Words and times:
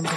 ¿Qué 0.00 0.08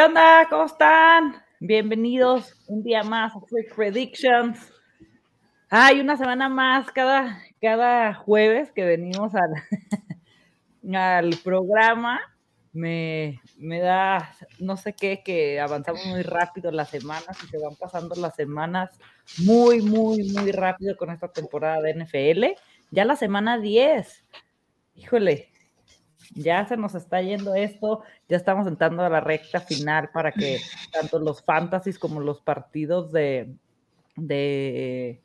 onda? 0.00 0.46
¿Cómo 0.48 0.64
están? 0.64 1.34
Bienvenidos 1.60 2.54
un 2.68 2.82
día 2.82 3.02
más 3.02 3.36
a 3.36 3.40
Freak 3.40 3.74
Predictions. 3.74 4.72
Hay 5.68 6.00
una 6.00 6.16
semana 6.16 6.48
más 6.48 6.90
cada, 6.90 7.38
cada 7.60 8.14
jueves 8.14 8.72
que 8.72 8.84
venimos 8.86 9.34
al, 9.34 10.94
al 10.96 11.36
programa. 11.44 12.31
Me, 12.72 13.40
me 13.58 13.80
da, 13.80 14.34
no 14.58 14.78
sé 14.78 14.94
qué, 14.94 15.22
que 15.22 15.60
avanzamos 15.60 16.06
muy 16.06 16.22
rápido 16.22 16.70
las 16.70 16.88
semanas 16.88 17.36
y 17.44 17.46
se 17.48 17.58
van 17.58 17.76
pasando 17.76 18.14
las 18.14 18.34
semanas 18.34 18.98
muy, 19.38 19.82
muy, 19.82 20.22
muy 20.32 20.52
rápido 20.52 20.96
con 20.96 21.10
esta 21.10 21.28
temporada 21.28 21.82
de 21.82 21.94
NFL. 21.94 22.44
Ya 22.90 23.04
la 23.04 23.16
semana 23.16 23.58
10. 23.58 24.24
Híjole, 24.94 25.52
ya 26.34 26.66
se 26.66 26.76
nos 26.76 26.94
está 26.94 27.20
yendo 27.20 27.54
esto, 27.54 28.02
ya 28.28 28.36
estamos 28.36 28.66
entrando 28.66 29.02
a 29.02 29.10
la 29.10 29.20
recta 29.20 29.60
final 29.60 30.10
para 30.12 30.32
que 30.32 30.58
tanto 30.90 31.18
los 31.18 31.42
fantasies 31.42 31.98
como 31.98 32.20
los 32.20 32.40
partidos 32.40 33.12
de, 33.12 33.54
de, 34.16 35.20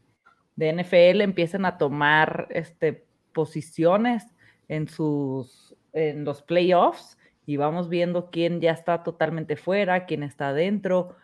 de 0.55 0.73
NFL 0.73 1.21
empiecen 1.21 1.65
a 1.65 1.77
tomar 1.77 2.47
este, 2.49 3.05
posiciones 3.33 4.25
en, 4.67 4.87
sus, 4.87 5.75
en 5.93 6.25
los 6.25 6.41
playoffs 6.41 7.16
y 7.47 7.55
vamos 7.55 7.87
viendo 7.87 8.29
quién 8.29 8.59
ya 8.59 8.73
está 8.73 9.03
totalmente 9.03 9.55
fuera, 9.55 10.05
quién 10.05 10.21
está 10.21 10.49
adentro. 10.49 11.15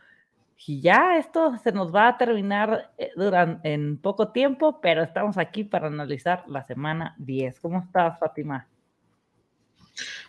Y 0.66 0.80
ya 0.80 1.18
esto 1.18 1.58
se 1.62 1.74
nos 1.74 1.94
va 1.94 2.08
a 2.08 2.18
terminar 2.18 2.94
eh, 2.98 3.12
durante, 3.18 3.74
en 3.74 3.98
poco 3.98 4.30
tiempo, 4.30 4.80
pero 4.82 5.04
estamos 5.04 5.38
aquí 5.38 5.66
para 5.66 5.88
analizar 5.88 6.46
la 6.48 6.64
semana 6.64 7.14
10. 7.20 7.60
¿Cómo 7.60 7.80
estás, 7.80 8.18
Fátima? 8.20 8.70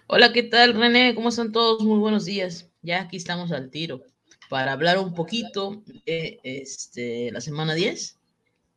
Hola, 0.08 0.32
¿qué 0.32 0.42
tal, 0.42 0.74
René? 0.74 1.14
¿Cómo 1.14 1.28
están 1.28 1.52
todos? 1.52 1.84
Muy 1.84 2.00
buenos 2.00 2.24
días. 2.24 2.68
Ya 2.82 3.02
aquí 3.02 3.16
estamos 3.16 3.52
al 3.52 3.70
tiro 3.70 4.02
para 4.50 4.72
hablar 4.72 4.98
un 4.98 5.14
poquito 5.14 5.84
de 6.06 6.40
este, 6.42 7.30
la 7.30 7.40
semana 7.40 7.72
10. 7.72 8.18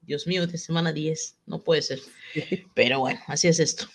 Dios 0.01 0.27
mío, 0.27 0.45
de 0.45 0.57
semana 0.59 0.93
10, 0.93 1.39
no 1.47 1.63
puede 1.63 1.81
ser. 1.81 1.99
Pero 2.75 2.99
bueno, 2.99 3.19
así 3.25 3.47
es 3.47 3.59
esto. 3.59 3.87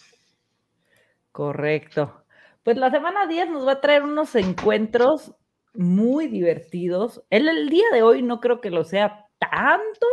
Correcto. 1.30 2.21
Pues 2.62 2.76
la 2.76 2.90
semana 2.90 3.26
10 3.26 3.50
nos 3.50 3.66
va 3.66 3.72
a 3.72 3.80
traer 3.80 4.04
unos 4.04 4.34
encuentros 4.36 5.34
muy 5.74 6.28
divertidos. 6.28 7.22
El, 7.30 7.48
el 7.48 7.68
día 7.68 7.86
de 7.92 8.02
hoy 8.02 8.22
no 8.22 8.40
creo 8.40 8.60
que 8.60 8.70
lo 8.70 8.84
sea 8.84 9.26
tanto, 9.38 10.06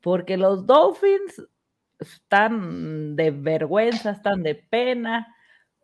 porque 0.00 0.36
los 0.36 0.66
Dolphins 0.66 1.42
están 1.98 3.16
de 3.16 3.30
vergüenza, 3.30 4.10
están 4.12 4.42
de 4.42 4.54
pena, 4.54 5.34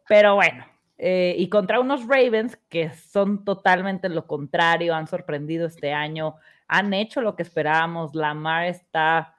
pero 0.09 0.37
bueno, 0.37 0.65
eh, 0.99 1.35
y 1.39 1.49
contra 1.51 1.81
unos 1.81 2.07
Ravens 2.07 2.57
que 2.69 2.91
son 2.95 3.45
totalmente 3.45 4.09
lo 4.09 4.27
contrario, 4.27 4.95
han 4.95 5.07
sorprendido 5.07 5.67
este 5.67 5.93
año, 5.93 6.37
han 6.69 6.95
hecho 6.95 7.21
lo 7.21 7.37
que 7.37 7.43
esperábamos. 7.43 8.15
Lamar 8.15 8.67
está, 8.67 9.35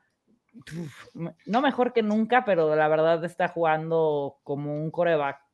no 1.45 1.61
mejor 1.61 1.93
que 1.93 2.03
nunca, 2.03 2.45
pero 2.45 2.75
la 2.75 2.87
verdad 2.87 3.23
está 3.25 3.47
jugando 3.47 4.39
como 4.43 4.75
un 4.75 4.91
coreback 4.91 5.46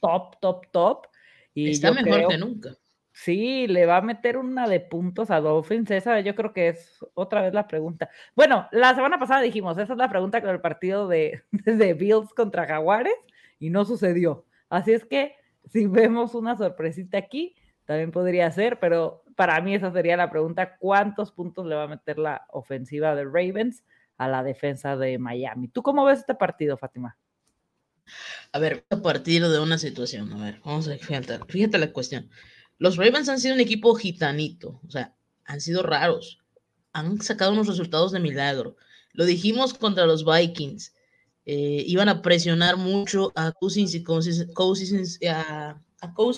top, 0.00 0.38
top, 0.40 0.66
top. 0.70 1.06
Y 1.54 1.70
está 1.70 1.92
mejor 1.92 2.28
que 2.28 2.38
nunca. 2.38 2.76
Sí, 3.12 3.66
le 3.66 3.84
va 3.84 3.96
a 3.96 4.00
meter 4.00 4.36
una 4.36 4.68
de 4.68 4.78
puntos 4.78 5.30
a 5.32 5.40
Dolphins. 5.40 5.90
Esa 5.90 6.20
yo 6.20 6.36
creo 6.36 6.52
que 6.52 6.68
es 6.68 7.04
otra 7.14 7.42
vez 7.42 7.52
la 7.52 7.66
pregunta. 7.66 8.08
Bueno, 8.36 8.68
la 8.70 8.94
semana 8.94 9.18
pasada 9.18 9.40
dijimos, 9.40 9.76
esa 9.76 9.94
es 9.94 9.98
la 9.98 10.08
pregunta 10.08 10.40
con 10.40 10.50
el 10.50 10.60
partido 10.60 11.08
de, 11.08 11.42
de 11.50 11.94
Bills 11.94 12.32
contra 12.32 12.64
Jaguares 12.64 13.16
y 13.58 13.70
no 13.70 13.84
sucedió. 13.84 14.44
Así 14.68 14.92
es 14.92 15.04
que 15.04 15.34
si 15.64 15.86
vemos 15.86 16.36
una 16.36 16.56
sorpresita 16.56 17.18
aquí, 17.18 17.56
también 17.86 18.12
podría 18.12 18.50
ser, 18.52 18.78
pero 18.78 19.24
para 19.34 19.60
mí 19.60 19.74
esa 19.74 19.90
sería 19.90 20.16
la 20.16 20.30
pregunta, 20.30 20.76
¿cuántos 20.78 21.32
puntos 21.32 21.66
le 21.66 21.74
va 21.74 21.84
a 21.84 21.88
meter 21.88 22.18
la 22.18 22.46
ofensiva 22.50 23.14
de 23.14 23.24
Ravens 23.24 23.82
a 24.16 24.28
la 24.28 24.42
defensa 24.42 24.96
de 24.96 25.18
Miami? 25.18 25.68
¿Tú 25.68 25.82
cómo 25.82 26.04
ves 26.04 26.20
este 26.20 26.34
partido, 26.34 26.76
Fátima? 26.76 27.16
A 28.52 28.58
ver, 28.58 28.86
a 28.90 29.02
partir 29.02 29.46
de 29.46 29.58
una 29.58 29.78
situación, 29.78 30.32
a 30.32 30.44
ver, 30.44 30.60
vamos 30.64 30.88
a 30.88 30.96
fíjate, 30.96 31.38
fíjate 31.48 31.78
la 31.78 31.92
cuestión. 31.92 32.30
Los 32.78 32.96
Ravens 32.96 33.28
han 33.28 33.40
sido 33.40 33.54
un 33.54 33.60
equipo 33.60 33.94
gitanito, 33.94 34.80
o 34.86 34.90
sea, 34.90 35.14
han 35.44 35.60
sido 35.60 35.82
raros, 35.82 36.38
han 36.92 37.20
sacado 37.20 37.52
unos 37.52 37.66
resultados 37.66 38.12
de 38.12 38.20
milagro. 38.20 38.76
Lo 39.12 39.24
dijimos 39.24 39.74
contra 39.74 40.06
los 40.06 40.24
Vikings, 40.24 40.92
eh, 41.46 41.82
iban 41.86 42.08
a 42.08 42.22
presionar 42.22 42.76
mucho 42.76 43.32
a 43.34 43.52
Cousins 43.52 43.94
y 43.94 44.02
Cousins, 44.02 45.18
a, 45.28 45.80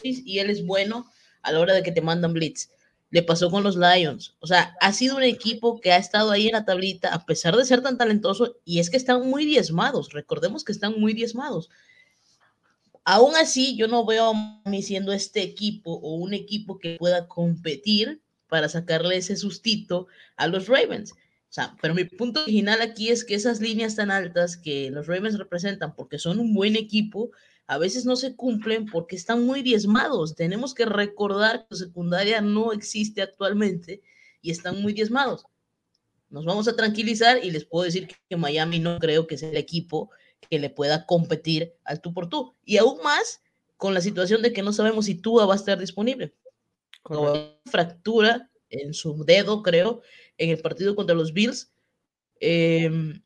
y 0.03 0.39
él 0.39 0.51
es 0.51 0.65
bueno 0.65 1.11
a 1.43 1.53
la 1.53 1.61
hora 1.61 1.75
de 1.75 1.83
que 1.83 1.93
te 1.93 2.01
mandan 2.01 2.33
blitz. 2.33 2.71
Le 3.11 3.23
pasó 3.23 3.51
con 3.51 3.63
los 3.63 3.77
Lions. 3.77 4.37
O 4.41 4.47
sea, 4.47 4.75
ha 4.81 4.93
sido 4.93 5.17
un 5.17 5.23
equipo 5.23 5.81
que 5.81 5.93
ha 5.93 5.97
estado 5.97 6.31
ahí 6.31 6.47
en 6.47 6.53
la 6.53 6.65
tablita 6.65 7.13
a 7.13 7.27
pesar 7.27 7.57
de 7.57 7.65
ser 7.65 7.83
tan 7.83 7.99
talentoso 7.99 8.57
y 8.65 8.79
es 8.79 8.89
que 8.89 8.97
están 8.97 9.29
muy 9.29 9.45
diezmados. 9.45 10.13
Recordemos 10.13 10.65
que 10.65 10.73
están 10.73 10.99
muy 10.99 11.13
diezmados. 11.13 11.71
Aún 13.05 13.35
así, 13.35 13.77
yo 13.77 13.89
no 13.89 14.05
veo 14.05 14.33
a 14.33 14.63
mí 14.69 14.83
siendo 14.83 15.13
este 15.13 15.43
equipo 15.43 15.93
o 15.95 16.15
un 16.15 16.35
equipo 16.35 16.79
que 16.79 16.97
pueda 16.99 17.27
competir 17.27 18.23
para 18.49 18.69
sacarle 18.69 19.17
ese 19.17 19.37
sustito 19.37 20.07
a 20.37 20.47
los 20.47 20.69
Ravens. 20.69 21.13
O 21.13 21.53
sea, 21.53 21.77
pero 21.83 21.95
mi 21.95 22.05
punto 22.05 22.43
original 22.43 22.81
aquí 22.81 23.09
es 23.09 23.25
que 23.25 23.35
esas 23.35 23.61
líneas 23.61 23.97
tan 23.97 24.13
altas 24.13 24.57
que 24.57 24.91
los 24.91 25.09
Ravens 25.09 25.37
representan, 25.37 25.97
porque 25.97 26.19
son 26.19 26.39
un 26.39 26.55
buen 26.55 26.77
equipo, 26.77 27.33
a 27.71 27.79
veces 27.79 28.05
no 28.05 28.17
se 28.17 28.35
cumplen 28.35 28.87
porque 28.87 29.15
están 29.15 29.47
muy 29.47 29.63
diezmados. 29.63 30.35
Tenemos 30.35 30.75
que 30.75 30.87
recordar 30.87 31.69
que 31.69 31.77
secundaria 31.77 32.41
no 32.41 32.73
existe 32.73 33.23
actualmente 33.23 34.03
y 34.43 34.51
están 34.51 34.83
muy 34.83 34.93
diezmados. 34.93 35.47
Nos 36.31 36.45
vamos 36.45 36.67
a 36.67 36.75
tranquilizar 36.75 37.45
y 37.45 37.53
les 37.53 37.65
puedo 37.65 37.85
decir 37.85 38.09
que 38.29 38.37
Miami 38.37 38.81
no 38.81 38.99
creo 38.99 39.29
que 39.29 39.39
sea 39.39 39.51
el 39.51 39.57
equipo 39.57 40.11
que 40.51 40.59
le 40.59 40.69
pueda 40.69 41.07
competir 41.07 41.73
al 41.85 42.01
tú 42.01 42.13
por 42.13 42.29
tú. 42.29 42.57
Y 42.65 42.79
aún 42.79 43.01
más 43.05 43.41
con 43.77 43.95
la 43.95 44.01
situación 44.01 44.43
de 44.43 44.53
que 44.53 44.65
no 44.65 44.73
sabemos 44.73 45.05
si 45.05 45.15
Tua 45.15 45.47
va 45.47 45.53
a 45.53 45.57
estar 45.57 45.79
disponible. 45.79 46.35
fractura 47.67 48.51
en 48.69 48.95
su 48.95 49.25
dedo, 49.25 49.63
creo, 49.63 50.03
en 50.39 50.51
el 50.51 50.59
partido 50.59 50.97
contra 50.97 51.15
los 51.15 51.33
Bills. 51.33 51.73
Em, 52.41 53.23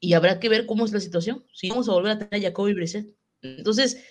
y 0.00 0.14
habrá 0.14 0.40
que 0.40 0.48
ver 0.48 0.64
cómo 0.64 0.86
es 0.86 0.92
la 0.92 1.00
situación. 1.00 1.44
Si 1.52 1.68
vamos 1.68 1.86
a 1.90 1.92
volver 1.92 2.12
a 2.12 2.18
tener 2.18 2.46
a 2.46 2.48
Jacoby 2.48 2.72
Brissett. 2.72 3.14
Entonces, 3.44 4.04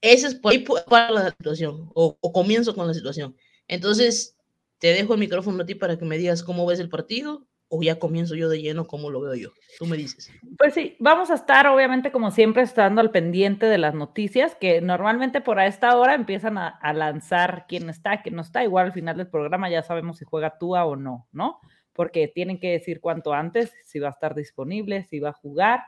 esa 0.00 0.28
es 0.28 0.34
por 0.34 0.52
ahí 0.52 0.64
para 0.88 1.10
la 1.10 1.30
situación, 1.30 1.90
o, 1.94 2.16
comienzo 2.32 2.74
con 2.74 2.86
la 2.86 2.94
situación. 2.94 3.36
Entonces, 3.68 4.36
te 4.78 4.88
dejo 4.88 5.14
el 5.14 5.20
micrófono 5.20 5.62
a 5.62 5.66
ti 5.66 5.74
para 5.74 5.98
que 5.98 6.04
me 6.04 6.18
digas 6.18 6.42
cómo 6.42 6.66
ves 6.66 6.80
el 6.80 6.88
partido 6.88 7.46
o 7.72 7.82
ya 7.82 8.00
comienzo 8.00 8.34
yo 8.34 8.48
de 8.48 8.60
lleno 8.60 8.86
cómo 8.86 9.10
lo 9.10 9.20
veo 9.20 9.34
yo. 9.34 9.52
Tú 9.78 9.86
me 9.86 9.96
dices. 9.96 10.28
Pues 10.58 10.74
sí, 10.74 10.96
vamos 10.98 11.30
a 11.30 11.34
estar 11.34 11.68
obviamente 11.68 12.10
como 12.10 12.32
siempre 12.32 12.62
estando 12.62 13.00
al 13.00 13.12
pendiente 13.12 13.66
de 13.66 13.78
las 13.78 13.94
noticias 13.94 14.56
que 14.56 14.80
normalmente 14.80 15.40
por 15.40 15.60
a 15.60 15.66
esta 15.66 15.96
hora 15.96 16.14
empiezan 16.14 16.58
a, 16.58 16.80
lanzar 16.92 17.66
quién 17.68 17.88
está, 17.88 18.22
quién 18.22 18.34
no 18.34 18.42
está. 18.42 18.64
Igual 18.64 18.86
al 18.86 18.92
final 18.92 19.16
del 19.16 19.28
programa 19.28 19.70
ya 19.70 19.84
sabemos 19.84 20.18
si 20.18 20.24
juega 20.24 20.58
Tua 20.58 20.84
o 20.84 20.96
no, 20.96 21.28
¿no? 21.30 21.60
porque 21.92 22.28
tienen 22.28 22.58
que 22.58 22.70
decir 22.70 23.00
cuánto 23.00 23.34
antes, 23.34 23.74
si 23.84 23.98
va 23.98 24.08
a 24.08 24.12
estar 24.12 24.34
disponible, 24.34 25.04
si 25.04 25.20
va 25.20 25.28
a 25.28 25.34
jugar 25.34 25.80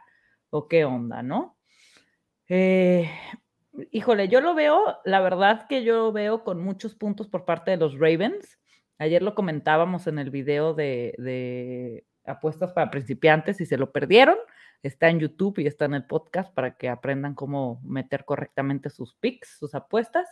o 0.50 0.68
qué 0.68 0.84
onda, 0.84 1.22
¿no? 1.22 1.56
Eh, 2.54 3.10
híjole, 3.92 4.28
yo 4.28 4.42
lo 4.42 4.54
veo, 4.54 4.98
la 5.06 5.20
verdad 5.20 5.66
que 5.68 5.84
yo 5.84 5.94
lo 5.94 6.12
veo 6.12 6.44
con 6.44 6.62
muchos 6.62 6.94
puntos 6.94 7.26
por 7.26 7.46
parte 7.46 7.70
de 7.70 7.78
los 7.78 7.94
Ravens. 7.94 8.58
Ayer 8.98 9.22
lo 9.22 9.34
comentábamos 9.34 10.06
en 10.06 10.18
el 10.18 10.28
video 10.28 10.74
de, 10.74 12.04
apuestas 12.26 12.74
para 12.74 12.90
principiantes 12.90 13.58
y 13.62 13.64
se 13.64 13.78
lo 13.78 13.90
perdieron. 13.90 14.36
Está 14.82 15.08
en 15.08 15.20
YouTube 15.20 15.60
y 15.60 15.66
está 15.66 15.86
en 15.86 15.94
el 15.94 16.04
podcast 16.04 16.52
para 16.52 16.76
que 16.76 16.90
aprendan 16.90 17.34
cómo 17.34 17.80
meter 17.84 18.26
correctamente 18.26 18.90
sus 18.90 19.14
picks, 19.14 19.56
sus 19.58 19.74
apuestas. 19.74 20.28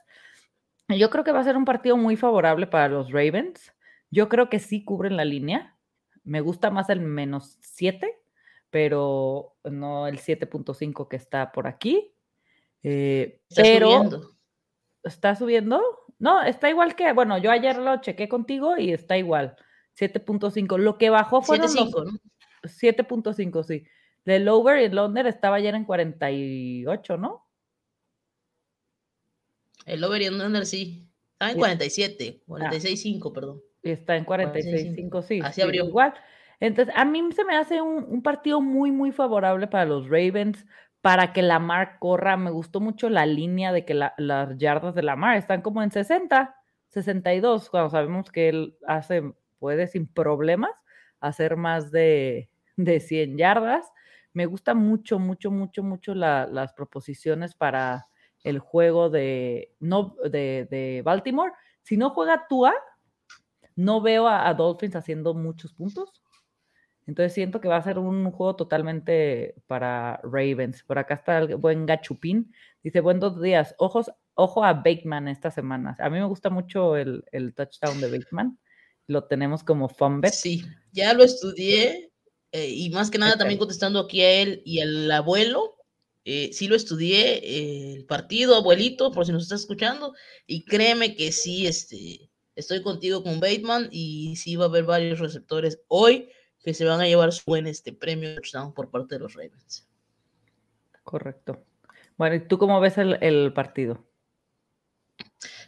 Yo 0.88 1.08
creo 1.08 1.24
que 1.24 1.32
va 1.32 1.40
a 1.40 1.44
ser 1.44 1.56
un 1.56 1.64
partido 1.64 1.96
muy 1.96 2.16
favorable 2.16 2.66
para 2.66 2.88
los 2.88 3.10
Ravens. 3.10 3.72
Yo 4.10 4.28
creo 4.28 4.50
que 4.50 4.58
sí 4.58 4.84
cubren 4.84 5.16
la 5.16 5.24
línea. 5.24 5.74
Me 6.22 6.42
gusta 6.42 6.70
más 6.70 6.90
el 6.90 7.00
menos 7.00 7.56
7, 7.62 8.14
pero 8.70 9.56
no 9.64 10.06
el 10.06 10.18
7.5 10.18 11.08
que 11.08 11.16
está 11.16 11.50
por 11.52 11.66
aquí. 11.66 12.14
Eh, 12.82 13.40
está 13.48 13.64
subiendo. 13.64 14.30
¿Está 15.02 15.34
subiendo? 15.34 15.80
No, 16.18 16.42
está 16.42 16.68
igual 16.68 16.94
que, 16.94 17.12
bueno, 17.12 17.38
yo 17.38 17.50
ayer 17.50 17.78
lo 17.78 17.98
chequé 18.00 18.28
contigo 18.28 18.76
y 18.76 18.92
está 18.92 19.16
igual. 19.16 19.56
7.5. 19.98 20.78
Lo 20.78 20.98
que 20.98 21.10
bajó 21.10 21.42
fue 21.42 21.58
7.5, 21.58 23.64
sí. 23.64 23.84
El 24.24 24.48
over 24.48 24.80
y 24.80 24.84
el 24.84 24.96
under 24.98 25.26
estaba 25.26 25.56
ayer 25.56 25.74
en 25.74 25.84
48, 25.84 27.16
¿no? 27.16 27.46
El 29.86 30.04
over 30.04 30.22
y 30.22 30.28
under 30.28 30.64
sí. 30.66 31.08
Estaba 31.32 31.50
en 31.52 31.58
47, 31.58 32.42
46.5, 32.46 33.32
perdón. 33.32 33.62
Está 33.82 34.16
en 34.16 34.26
46.5, 34.26 35.22
sí. 35.22 35.40
Así 35.42 35.62
abrió. 35.62 35.86
Igual. 35.86 36.12
Entonces, 36.60 36.94
a 36.96 37.04
mí 37.06 37.32
se 37.32 37.44
me 37.44 37.56
hace 37.56 37.80
un, 37.80 38.22
partido 38.22 38.60
muy, 38.60 38.90
muy 38.90 39.12
favorable 39.12 39.66
para 39.66 39.86
los 39.86 40.04
Ravens, 40.04 40.66
para 41.00 41.32
que 41.32 41.42
Lamar 41.42 41.98
corra. 41.98 42.36
Me 42.36 42.50
gustó 42.50 42.80
mucho 42.80 43.08
la 43.08 43.26
línea 43.26 43.72
de 43.72 43.84
que 43.84 43.94
las 43.94 44.58
yardas 44.58 44.94
de 44.94 45.02
Lamar 45.02 45.36
están 45.36 45.62
como 45.62 45.82
en 45.82 45.90
60, 45.90 46.56
62, 46.88 47.70
cuando 47.70 47.90
sabemos 47.90 48.30
que 48.30 48.48
él 48.48 48.76
hace, 48.86 49.32
puede 49.58 49.86
sin 49.86 50.06
problemas 50.06 50.72
hacer 51.20 51.56
más 51.56 51.90
de, 51.90 52.50
de 52.76 53.00
100 53.00 53.38
yardas. 53.38 53.92
Me 54.32 54.46
gusta 54.46 54.74
mucho, 54.74 55.18
mucho, 55.18 55.50
mucho, 55.50 55.82
mucho 55.82 56.14
las 56.14 56.72
proposiciones 56.72 57.54
para 57.54 58.06
el 58.44 58.58
juego 58.58 59.10
de, 59.10 59.74
no, 59.80 60.14
de, 60.24 60.66
de 60.70 61.02
Baltimore. 61.04 61.52
Si 61.82 61.96
no 61.96 62.10
juega 62.10 62.46
Tua, 62.48 62.74
no 63.76 64.00
veo 64.00 64.28
a, 64.28 64.52
Dolphins 64.54 64.96
haciendo 64.96 65.34
muchos 65.34 65.72
puntos. 65.72 66.22
Entonces 67.10 67.34
siento 67.34 67.60
que 67.60 67.66
va 67.66 67.76
a 67.76 67.82
ser 67.82 67.98
un 67.98 68.30
juego 68.30 68.54
totalmente 68.54 69.56
para 69.66 70.20
Ravens. 70.22 70.84
Por 70.84 70.96
acá 70.96 71.14
está 71.14 71.38
el 71.38 71.56
buen 71.56 71.84
Gachupín. 71.84 72.54
Dice, 72.84 73.00
buenos 73.00 73.42
días. 73.42 73.74
Ojos, 73.78 74.12
ojo 74.34 74.64
a 74.64 74.74
Bateman 74.74 75.26
esta 75.26 75.50
semana. 75.50 75.96
A 75.98 76.08
mí 76.08 76.20
me 76.20 76.26
gusta 76.26 76.50
mucho 76.50 76.96
el, 76.96 77.24
touchdown 77.56 78.00
de 78.00 78.16
Bateman. 78.16 78.60
Lo 79.08 79.24
tenemos 79.24 79.64
como 79.64 79.88
fun 79.88 80.22
Sí, 80.32 80.62
ya 80.92 81.12
lo 81.12 81.24
estudié. 81.24 82.12
Eh, 82.52 82.68
y 82.68 82.90
más 82.90 83.10
que 83.10 83.18
nada 83.18 83.36
también 83.36 83.58
contestando 83.58 83.98
aquí 83.98 84.20
a 84.20 84.30
él 84.42 84.62
y 84.64 84.78
al 84.78 85.10
abuelo. 85.10 85.78
Eh, 86.24 86.50
sí 86.52 86.68
lo 86.68 86.76
estudié, 86.76 87.38
eh, 87.38 87.94
el 87.96 88.04
partido, 88.04 88.54
abuelito, 88.54 89.10
por 89.10 89.26
si 89.26 89.32
nos 89.32 89.42
está 89.42 89.56
escuchando. 89.56 90.14
Y 90.46 90.64
créeme 90.64 91.16
que 91.16 91.32
sí, 91.32 91.66
este, 91.66 92.30
estoy 92.54 92.82
contigo 92.82 93.24
con 93.24 93.40
Bateman 93.40 93.88
y 93.90 94.36
sí 94.36 94.54
va 94.54 94.66
a 94.66 94.68
haber 94.68 94.84
varios 94.84 95.18
receptores 95.18 95.80
hoy 95.88 96.28
que 96.62 96.74
se 96.74 96.84
van 96.84 97.00
a 97.00 97.06
llevar 97.06 97.32
su 97.32 97.42
buen 97.46 97.66
este 97.66 97.92
premio 97.92 98.34
touchdown 98.34 98.72
por 98.72 98.90
parte 98.90 99.14
de 99.14 99.20
los 99.20 99.34
Ravens. 99.34 99.86
Correcto. 101.02 101.64
Bueno, 102.16 102.36
¿y 102.36 102.40
tú 102.40 102.58
cómo 102.58 102.80
ves 102.80 102.98
el, 102.98 103.52
partido? 103.54 104.04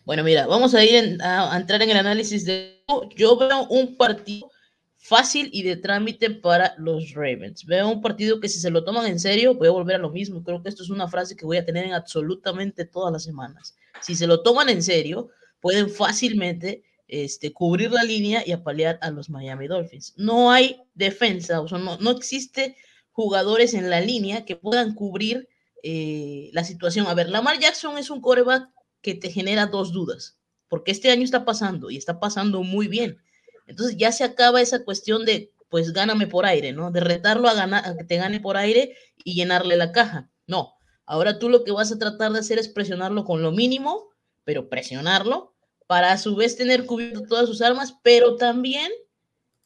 Bueno, 0.05 0.23
mira, 0.23 0.47
vamos 0.47 0.75
a 0.75 0.85
ir 0.85 1.19
a, 1.23 1.56
entrar 1.56 1.81
en 1.83 1.91
el 1.91 1.97
análisis 1.97 2.44
de. 2.44 2.85
Yo 3.17 3.37
veo 3.39 3.67
un 3.69 3.97
partido 3.97 4.50
fácil 4.99 5.49
y 5.53 5.62
de 5.62 5.77
trámite 5.77 6.31
para 6.31 6.75
los 6.77 7.15
Ravens. 7.15 7.65
Veo 7.65 7.88
un 7.88 8.03
partido 8.03 8.38
que 8.38 8.49
si 8.49 8.61
se 8.61 8.71
lo 8.71 8.85
toman 8.85 9.06
en 9.06 9.19
serio, 9.19 9.55
voy 9.55 9.69
a 9.69 9.73
volver 9.73 9.97
a 9.97 9.99
lo 9.99 10.11
mismo. 10.11 10.45
Creo 10.45 10.62
que 10.62 10.69
esto 10.69 10.83
es 10.83 10.91
una 10.91 11.09
frase 11.09 11.37
que 11.37 11.47
voy 11.47 11.56
a 11.56 11.65
tener 11.65 11.87
en 11.87 11.95
absolutamente 11.95 12.85
todas 12.85 13.12
las 13.12 13.25
semanas. 13.25 13.77
Si 14.00 14.15
se 14.15 14.27
lo 14.27 14.43
toman 14.43 14.69
en 14.69 14.83
serio, 14.83 15.31
pueden 15.61 15.88
fácilmente 15.88 16.85
este, 17.12 17.53
cubrir 17.53 17.91
la 17.93 18.05
línea 18.05 18.43
y 18.47 18.53
apalear 18.53 18.99
a 19.03 19.11
los 19.11 19.29
Miami 19.29 19.69
Dolphins. 19.69 20.14
No 20.17 20.50
hay 20.50 20.81
defensa, 20.94 21.61
o 21.61 21.69
sea, 21.69 21.76
no, 21.76 21.99
no 21.99 22.11
existe 22.11 22.75
jugadores 23.11 23.75
en 23.75 23.91
la 23.91 24.00
línea 24.00 24.47
que 24.47 24.56
puedan 24.56 24.94
cubrir 24.94 25.47
eh, 25.82 26.49
la 26.55 26.64
situación. 26.64 27.06
A 27.06 27.12
ver, 27.12 27.29
Lamar 27.29 27.59
Jackson 27.59 27.99
es 27.99 28.09
un 28.09 28.23
coreback 28.23 28.67
que 29.03 29.14
te 29.14 29.31
genera 29.31 29.67
dos 29.67 29.93
dudas, 29.93 30.38
porque 30.69 30.91
este 30.91 31.11
año 31.11 31.23
está 31.23 31.44
pasando 31.44 31.91
y 31.91 31.99
está 31.99 32.19
pasando 32.19 32.62
muy 32.62 32.88
bien. 32.88 33.19
Entonces 33.67 33.99
ya 33.99 34.11
se 34.11 34.25
acaba 34.25 34.62
esa 34.62 34.82
cuestión 34.82 35.26
de, 35.26 35.53
pues 35.69 35.93
gáname 35.93 36.26
por 36.26 36.47
aire, 36.47 36.73
¿no? 36.73 36.91
De 36.93 37.00
retarlo 37.00 37.47
a, 37.47 37.53
ganar, 37.53 37.87
a 37.87 37.94
que 37.94 38.05
te 38.05 38.17
gane 38.17 38.41
por 38.41 38.56
aire 38.56 38.97
y 39.23 39.35
llenarle 39.35 39.76
la 39.76 39.93
caja. 39.93 40.31
No, 40.47 40.73
ahora 41.05 41.38
tú 41.38 41.50
lo 41.50 41.62
que 41.62 41.73
vas 41.73 41.93
a 41.93 41.99
tratar 41.99 42.32
de 42.32 42.38
hacer 42.38 42.59
es 42.59 42.69
presionarlo 42.69 43.26
con 43.26 43.43
lo 43.43 43.53
mínimo, 43.53 44.09
pero 44.44 44.70
presionarlo 44.70 45.51
para 45.87 46.12
a 46.12 46.19
su 46.19 46.37
vez 46.37 46.56
tener 46.56 46.87
cubierto 46.87 47.23
todas 47.23 47.46
sus 47.46 47.62
armas, 47.62 47.96
pero 48.02 48.37
también 48.37 48.90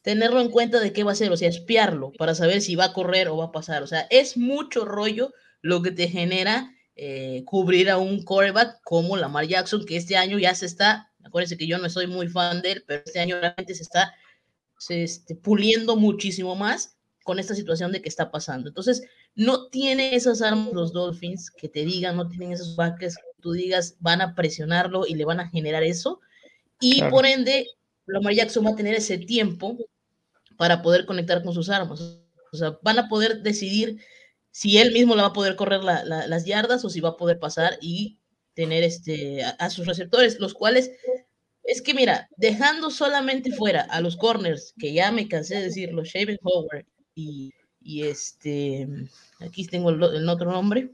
tenerlo 0.01 0.39
en 0.39 0.49
cuenta 0.49 0.79
de 0.79 0.93
qué 0.93 1.03
va 1.03 1.11
a 1.11 1.13
hacer, 1.13 1.31
o 1.31 1.37
sea, 1.37 1.49
espiarlo 1.49 2.11
para 2.17 2.33
saber 2.33 2.61
si 2.61 2.75
va 2.75 2.85
a 2.85 2.93
correr 2.93 3.27
o 3.27 3.37
va 3.37 3.45
a 3.45 3.51
pasar. 3.51 3.83
O 3.83 3.87
sea, 3.87 4.07
es 4.09 4.37
mucho 4.37 4.85
rollo 4.85 5.33
lo 5.61 5.81
que 5.81 5.91
te 5.91 6.07
genera 6.07 6.73
eh, 6.95 7.43
cubrir 7.45 7.89
a 7.89 7.97
un 7.97 8.23
quarterback 8.23 8.79
como 8.83 9.17
Lamar 9.17 9.47
Jackson, 9.47 9.85
que 9.85 9.97
este 9.97 10.17
año 10.17 10.39
ya 10.39 10.55
se 10.55 10.65
está, 10.65 11.11
acuérdense 11.23 11.57
que 11.57 11.67
yo 11.67 11.77
no 11.77 11.89
soy 11.89 12.07
muy 12.07 12.27
fan 12.27 12.61
de 12.61 12.71
él, 12.71 12.83
pero 12.87 13.03
este 13.05 13.19
año 13.19 13.39
realmente 13.39 13.75
se 13.75 13.83
está 13.83 14.13
se, 14.77 15.03
este, 15.03 15.35
puliendo 15.35 15.95
muchísimo 15.95 16.55
más 16.55 16.95
con 17.23 17.39
esta 17.39 17.55
situación 17.55 17.91
de 17.91 18.01
que 18.01 18.09
está 18.09 18.31
pasando. 18.31 18.69
Entonces, 18.69 19.03
no 19.35 19.67
tiene 19.67 20.15
esas 20.15 20.41
armas 20.41 20.73
los 20.73 20.93
Dolphins 20.93 21.51
que 21.51 21.67
te 21.67 21.83
digan, 21.83 22.15
no 22.15 22.29
tienen 22.29 22.53
esos 22.53 22.75
backers 22.75 23.17
tú 23.41 23.51
digas 23.51 23.95
van 23.99 24.21
a 24.21 24.35
presionarlo 24.35 25.05
y 25.07 25.15
le 25.15 25.25
van 25.25 25.39
a 25.39 25.49
generar 25.49 25.83
eso. 25.83 26.19
Y 26.79 27.01
por 27.03 27.25
ende, 27.25 27.67
Lamar 28.05 28.33
Jackson 28.33 28.65
va 28.65 28.71
a 28.71 28.75
tener 28.75 28.95
ese 28.95 29.17
tiempo 29.17 29.77
para 30.57 30.81
poder 30.81 31.05
conectar 31.05 31.43
con 31.43 31.53
sus 31.53 31.69
armas. 31.69 32.01
O 32.51 32.57
sea, 32.57 32.77
van 32.81 32.99
a 32.99 33.09
poder 33.09 33.41
decidir 33.41 33.99
si 34.51 34.77
él 34.77 34.91
mismo 34.91 35.15
va 35.15 35.27
a 35.27 35.33
poder 35.33 35.55
correr 35.55 35.83
las 35.83 36.45
yardas 36.45 36.83
o 36.83 36.89
si 36.89 36.99
va 36.99 37.09
a 37.09 37.17
poder 37.17 37.39
pasar 37.39 37.77
y 37.81 38.19
tener 38.53 38.83
este, 38.83 39.43
a, 39.43 39.69
sus 39.69 39.85
receptores, 39.85 40.39
los 40.39 40.55
cuales 40.55 40.91
es 41.63 41.81
que 41.81 41.93
mira, 41.93 42.27
dejando 42.37 42.89
solamente 42.89 43.51
fuera 43.51 43.81
a 43.81 44.01
los 44.01 44.17
corners, 44.17 44.73
que 44.79 44.93
ya 44.93 45.11
me 45.11 45.27
cansé 45.27 45.57
de 45.57 45.63
decirlo, 45.63 46.03
Shaven 46.03 46.39
Howard 46.41 46.85
y, 47.13 47.53
y 47.81 48.03
este, 48.05 48.87
aquí 49.39 49.67
tengo 49.67 49.91
el 49.91 50.27
otro 50.27 50.51
nombre, 50.51 50.91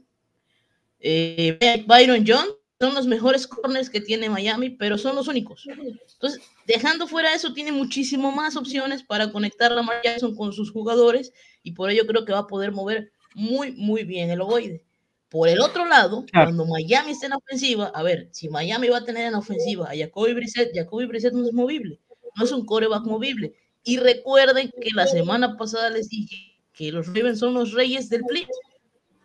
eh, 1.06 1.84
Byron 1.86 2.24
John 2.26 2.46
son 2.80 2.94
los 2.94 3.06
mejores 3.06 3.46
corners 3.46 3.90
que 3.90 4.00
tiene 4.00 4.30
Miami, 4.30 4.70
pero 4.70 4.96
son 4.96 5.14
los 5.14 5.28
únicos. 5.28 5.66
Entonces, 5.68 6.40
dejando 6.66 7.06
fuera 7.06 7.34
eso, 7.34 7.52
tiene 7.52 7.72
muchísimo 7.72 8.32
más 8.32 8.56
opciones 8.56 9.02
para 9.02 9.30
conectar 9.30 9.70
a 9.70 9.74
Lamar 9.74 10.00
Jackson 10.02 10.34
con 10.34 10.52
sus 10.52 10.70
jugadores 10.70 11.32
y 11.62 11.72
por 11.72 11.90
ello 11.90 12.06
creo 12.06 12.24
que 12.24 12.32
va 12.32 12.40
a 12.40 12.46
poder 12.46 12.72
mover 12.72 13.12
muy, 13.34 13.72
muy 13.72 14.04
bien 14.04 14.30
el 14.30 14.40
ovoide. 14.40 14.82
Por 15.28 15.48
el 15.48 15.60
otro 15.60 15.84
lado, 15.84 16.24
cuando 16.32 16.64
Miami 16.64 17.12
esté 17.12 17.26
en 17.26 17.34
ofensiva, 17.34 17.92
a 17.94 18.02
ver, 18.02 18.28
si 18.32 18.48
Miami 18.48 18.88
va 18.88 18.98
a 18.98 19.04
tener 19.04 19.26
en 19.26 19.34
ofensiva 19.34 19.90
a 19.90 19.96
Jacoby 19.96 20.32
Brissett, 20.32 20.72
Jacoby 20.74 21.06
Brissett 21.06 21.34
no 21.34 21.44
es 21.44 21.52
movible, 21.52 22.00
no 22.36 22.44
es 22.44 22.52
un 22.52 22.64
coreback 22.64 23.04
movible. 23.04 23.54
Y 23.82 23.98
recuerden 23.98 24.70
que 24.80 24.90
la 24.94 25.06
semana 25.06 25.56
pasada 25.58 25.90
les 25.90 26.08
dije 26.08 26.56
que 26.72 26.90
los 26.90 27.08
Ravens 27.08 27.40
son 27.40 27.52
los 27.52 27.72
reyes 27.72 28.08
del 28.08 28.22
blitz, 28.22 28.48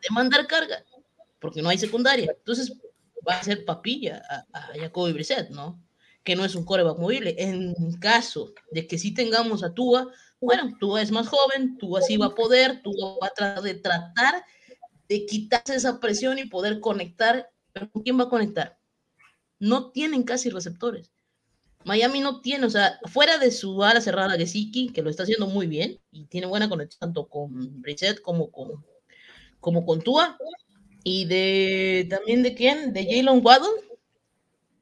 de 0.01 0.07
mandar 0.11 0.47
carga 0.47 0.83
porque 1.39 1.61
no 1.61 1.69
hay 1.69 1.77
secundaria. 1.77 2.33
Entonces 2.37 2.73
va 3.27 3.35
a 3.35 3.43
ser 3.43 3.65
papilla 3.65 4.21
a, 4.29 4.45
a 4.57 4.79
Jacoby 4.79 5.13
Brissett, 5.13 5.49
¿no? 5.49 5.81
Que 6.23 6.35
no 6.35 6.45
es 6.45 6.55
un 6.55 6.65
coreback 6.65 6.97
movible. 6.97 7.35
En 7.37 7.73
caso 7.99 8.53
de 8.71 8.87
que 8.87 8.97
sí 8.97 9.13
tengamos 9.13 9.63
a 9.63 9.73
Tua, 9.73 10.11
bueno, 10.41 10.69
Tua 10.79 11.01
es 11.01 11.11
más 11.11 11.27
joven, 11.27 11.77
Tua 11.77 12.01
sí 12.01 12.17
va 12.17 12.27
a 12.27 12.35
poder, 12.35 12.81
Tua 12.81 13.17
va 13.21 13.27
a 13.27 13.33
tratar 13.33 13.63
de 13.63 13.75
tratar 13.75 14.43
de 15.07 15.25
quitarse 15.25 15.75
esa 15.75 15.99
presión 15.99 16.37
y 16.37 16.45
poder 16.45 16.79
conectar. 16.79 17.49
¿Pero 17.73 17.91
con 17.91 18.03
quién 18.03 18.19
va 18.19 18.25
a 18.25 18.29
conectar? 18.29 18.77
No 19.59 19.91
tienen 19.91 20.23
casi 20.23 20.49
receptores. 20.49 21.11
Miami 21.85 22.19
no 22.19 22.41
tiene, 22.41 22.65
o 22.65 22.69
sea, 22.69 22.99
fuera 23.05 23.37
de 23.37 23.51
su 23.51 23.83
ala 23.83 24.01
cerrada 24.01 24.35
de 24.35 24.45
Siki, 24.45 24.89
que 24.89 25.01
lo 25.01 25.09
está 25.09 25.23
haciendo 25.23 25.47
muy 25.47 25.65
bien 25.65 25.99
y 26.11 26.25
tiene 26.25 26.47
buena 26.47 26.67
conexión 26.67 26.99
tanto 26.99 27.27
con 27.27 27.81
Brissett 27.81 28.21
como 28.21 28.51
con, 28.51 28.85
como 29.59 29.85
con 29.85 30.01
Tua, 30.01 30.37
y 31.11 31.25
de 31.25 32.07
también 32.07 32.43
de 32.43 32.53
quién, 32.53 32.93
de 32.93 33.03
Jalen 33.03 33.43
Waddle. 33.43 33.67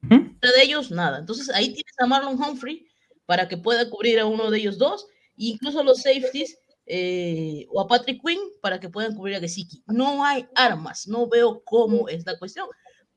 De 0.01 0.61
ellos, 0.61 0.91
nada. 0.91 1.19
Entonces 1.19 1.49
ahí 1.49 1.67
tienes 1.67 1.93
a 1.99 2.05
Marlon 2.05 2.41
Humphrey 2.41 2.85
para 3.25 3.47
que 3.47 3.57
pueda 3.57 3.89
cubrir 3.89 4.19
a 4.19 4.25
uno 4.25 4.51
de 4.51 4.59
ellos 4.59 4.77
dos, 4.77 5.07
incluso 5.37 5.83
los 5.83 6.01
safeties 6.01 6.59
eh, 6.85 7.65
o 7.69 7.79
a 7.79 7.87
Patrick 7.87 8.21
Quinn 8.21 8.39
para 8.61 8.77
que 8.79 8.89
puedan 8.89 9.15
cubrir 9.15 9.37
a 9.37 9.39
Gesicki. 9.39 9.83
No 9.87 10.25
hay 10.25 10.45
armas, 10.53 11.07
no 11.07 11.29
veo 11.29 11.63
cómo 11.63 12.09
es 12.09 12.25
la 12.25 12.37
cuestión. 12.37 12.67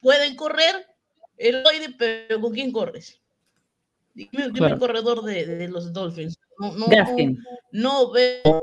Pueden 0.00 0.36
correr 0.36 0.86
el 1.36 1.64
oide, 1.66 1.94
pero 1.98 2.40
¿con 2.40 2.52
quién 2.52 2.70
corres? 2.70 3.20
Dime, 4.14 4.44
el 4.44 4.78
corredor 4.78 5.24
de, 5.24 5.66
los 5.66 5.92
Dolphins. 5.92 6.38
No, 6.60 6.72
no, 6.76 6.86
no 7.72 8.10
veo 8.12 8.62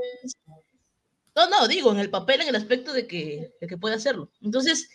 no, 1.38 1.48
no, 1.48 1.68
digo, 1.68 1.92
en 1.92 1.98
el 1.98 2.10
papel, 2.10 2.40
en 2.40 2.48
el 2.48 2.56
aspecto 2.56 2.92
de 2.92 3.06
que, 3.06 3.52
que 3.60 3.78
puede 3.78 3.94
hacerlo. 3.94 4.30
Entonces, 4.42 4.88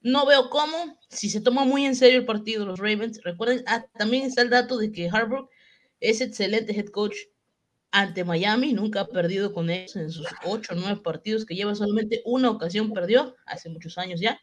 no 0.00 0.26
veo 0.26 0.50
cómo, 0.50 0.98
si 1.08 1.28
se 1.28 1.40
toma 1.40 1.64
muy 1.64 1.84
en 1.84 1.94
serio 1.94 2.18
el 2.18 2.26
partido 2.26 2.64
los 2.64 2.78
Ravens, 2.78 3.20
recuerden, 3.22 3.62
ah, 3.66 3.84
también 3.98 4.24
está 4.24 4.42
el 4.42 4.50
dato 4.50 4.78
de 4.78 4.92
que 4.92 5.08
Harbaugh 5.08 5.48
es 6.00 6.20
excelente 6.20 6.74
head 6.74 6.86
coach 6.86 7.16
ante 7.90 8.24
Miami, 8.24 8.72
nunca 8.72 9.00
ha 9.00 9.08
perdido 9.08 9.52
con 9.52 9.70
ellos 9.70 9.94
en 9.96 10.10
sus 10.10 10.26
ocho 10.44 10.72
o 10.72 10.76
nueve 10.76 11.00
partidos 11.02 11.46
que 11.46 11.54
lleva, 11.54 11.74
solamente 11.74 12.22
una 12.24 12.50
ocasión 12.50 12.92
perdió, 12.92 13.36
hace 13.46 13.68
muchos 13.68 13.98
años 13.98 14.20
ya. 14.20 14.40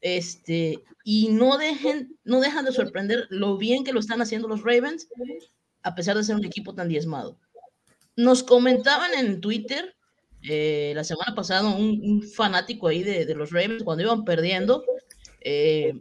Este, 0.00 0.84
y 1.02 1.28
no 1.28 1.56
dejen, 1.56 2.18
no 2.24 2.40
dejan 2.40 2.66
de 2.66 2.72
sorprender 2.72 3.26
lo 3.30 3.56
bien 3.56 3.84
que 3.84 3.92
lo 3.92 4.00
están 4.00 4.20
haciendo 4.20 4.48
los 4.48 4.62
Ravens, 4.62 5.08
a 5.82 5.94
pesar 5.94 6.16
de 6.16 6.24
ser 6.24 6.36
un 6.36 6.44
equipo 6.44 6.74
tan 6.74 6.88
diezmado. 6.88 7.38
Nos 8.16 8.42
comentaban 8.42 9.14
en 9.14 9.40
Twitter 9.40 9.96
eh, 10.48 10.92
la 10.94 11.04
semana 11.04 11.34
pasada 11.34 11.68
un, 11.68 12.22
fanático 12.22 12.88
ahí 12.88 13.02
de, 13.02 13.34
los 13.34 13.50
Ravens 13.50 13.82
cuando 13.82 14.04
iban 14.04 14.24
perdiendo, 14.24 14.84
eh, 15.40 15.94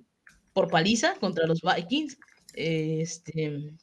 por 0.53 0.69
paliza 0.69 1.15
contra 1.15 1.47
los 1.47 1.61
Vikings. 1.61 2.17
Este, 2.53 3.73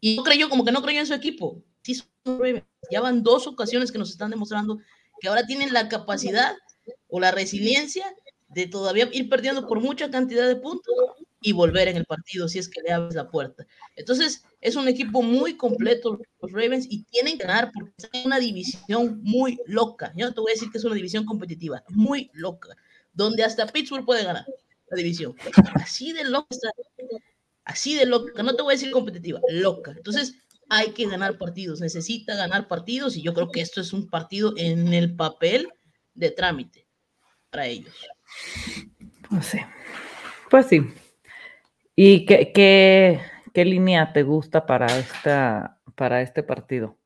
y 0.00 0.16
no 0.16 0.24
creyó, 0.24 0.48
como 0.48 0.64
que 0.64 0.72
no 0.72 0.82
creyó 0.82 1.00
en 1.00 1.06
su 1.06 1.14
equipo. 1.14 1.62
ya 2.90 3.00
van 3.00 3.22
dos 3.22 3.46
ocasiones 3.46 3.92
que 3.92 3.98
nos 3.98 4.10
están 4.10 4.30
demostrando 4.30 4.78
que 5.20 5.28
ahora 5.28 5.46
tienen 5.46 5.72
la 5.72 5.88
capacidad 5.88 6.56
o 7.08 7.20
la 7.20 7.30
resiliencia 7.30 8.04
de 8.48 8.66
todavía 8.66 9.08
ir 9.12 9.28
perdiendo 9.28 9.66
por 9.68 9.80
mucha 9.80 10.10
cantidad 10.10 10.48
de 10.48 10.56
puntos 10.56 10.94
y 11.42 11.52
volver 11.52 11.88
en 11.88 11.96
el 11.96 12.04
partido 12.04 12.48
si 12.48 12.58
es 12.58 12.68
que 12.68 12.80
le 12.82 12.92
abres 12.92 13.14
la 13.14 13.30
puerta. 13.30 13.66
Entonces, 13.96 14.44
es 14.60 14.76
un 14.76 14.88
equipo 14.88 15.22
muy 15.22 15.56
completo 15.56 16.20
los 16.40 16.52
Ravens 16.52 16.86
y 16.88 17.04
tienen 17.04 17.38
que 17.38 17.46
ganar 17.46 17.70
porque 17.72 17.92
es 17.98 18.24
una 18.24 18.38
división 18.38 19.20
muy 19.22 19.58
loca. 19.66 20.12
Yo 20.16 20.26
no 20.26 20.34
te 20.34 20.40
voy 20.40 20.52
a 20.52 20.54
decir 20.54 20.70
que 20.70 20.78
es 20.78 20.84
una 20.84 20.94
división 20.94 21.24
competitiva, 21.24 21.82
muy 21.88 22.30
loca, 22.32 22.76
donde 23.12 23.42
hasta 23.42 23.66
Pittsburgh 23.66 24.04
puede 24.04 24.24
ganar 24.24 24.46
la 24.90 24.96
división. 24.96 25.34
Así 25.74 26.12
de 26.12 26.24
loca 26.24 26.56
Así 27.64 27.94
de 27.94 28.06
loca, 28.06 28.42
no 28.42 28.56
te 28.56 28.62
voy 28.62 28.72
a 28.72 28.76
decir 28.76 28.90
competitiva, 28.90 29.40
loca. 29.48 29.92
Entonces, 29.92 30.34
hay 30.68 30.92
que 30.92 31.06
ganar 31.06 31.38
partidos, 31.38 31.80
necesita 31.80 32.34
ganar 32.34 32.66
partidos 32.66 33.16
y 33.16 33.22
yo 33.22 33.34
creo 33.34 33.50
que 33.50 33.60
esto 33.60 33.80
es 33.80 33.92
un 33.92 34.08
partido 34.08 34.54
en 34.56 34.92
el 34.94 35.14
papel 35.14 35.68
de 36.14 36.30
trámite 36.30 36.88
para 37.50 37.66
ellos. 37.66 37.94
Pues 39.28 39.46
sí. 39.46 39.58
Pues 40.50 40.66
sí. 40.66 40.80
¿Y 41.94 42.24
qué, 42.24 42.52
qué, 42.52 43.20
qué 43.52 43.64
línea 43.64 44.12
te 44.12 44.22
gusta 44.22 44.64
para, 44.64 44.86
esta, 44.98 45.78
para 45.94 46.22
este 46.22 46.42
partido? 46.42 46.98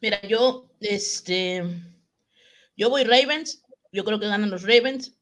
Mira, 0.00 0.20
yo, 0.22 0.70
este, 0.80 1.62
yo 2.76 2.88
voy 2.88 3.04
Ravens, 3.04 3.62
yo 3.92 4.04
creo 4.04 4.20
que 4.20 4.28
ganan 4.28 4.50
los 4.50 4.62
Ravens. 4.62 5.18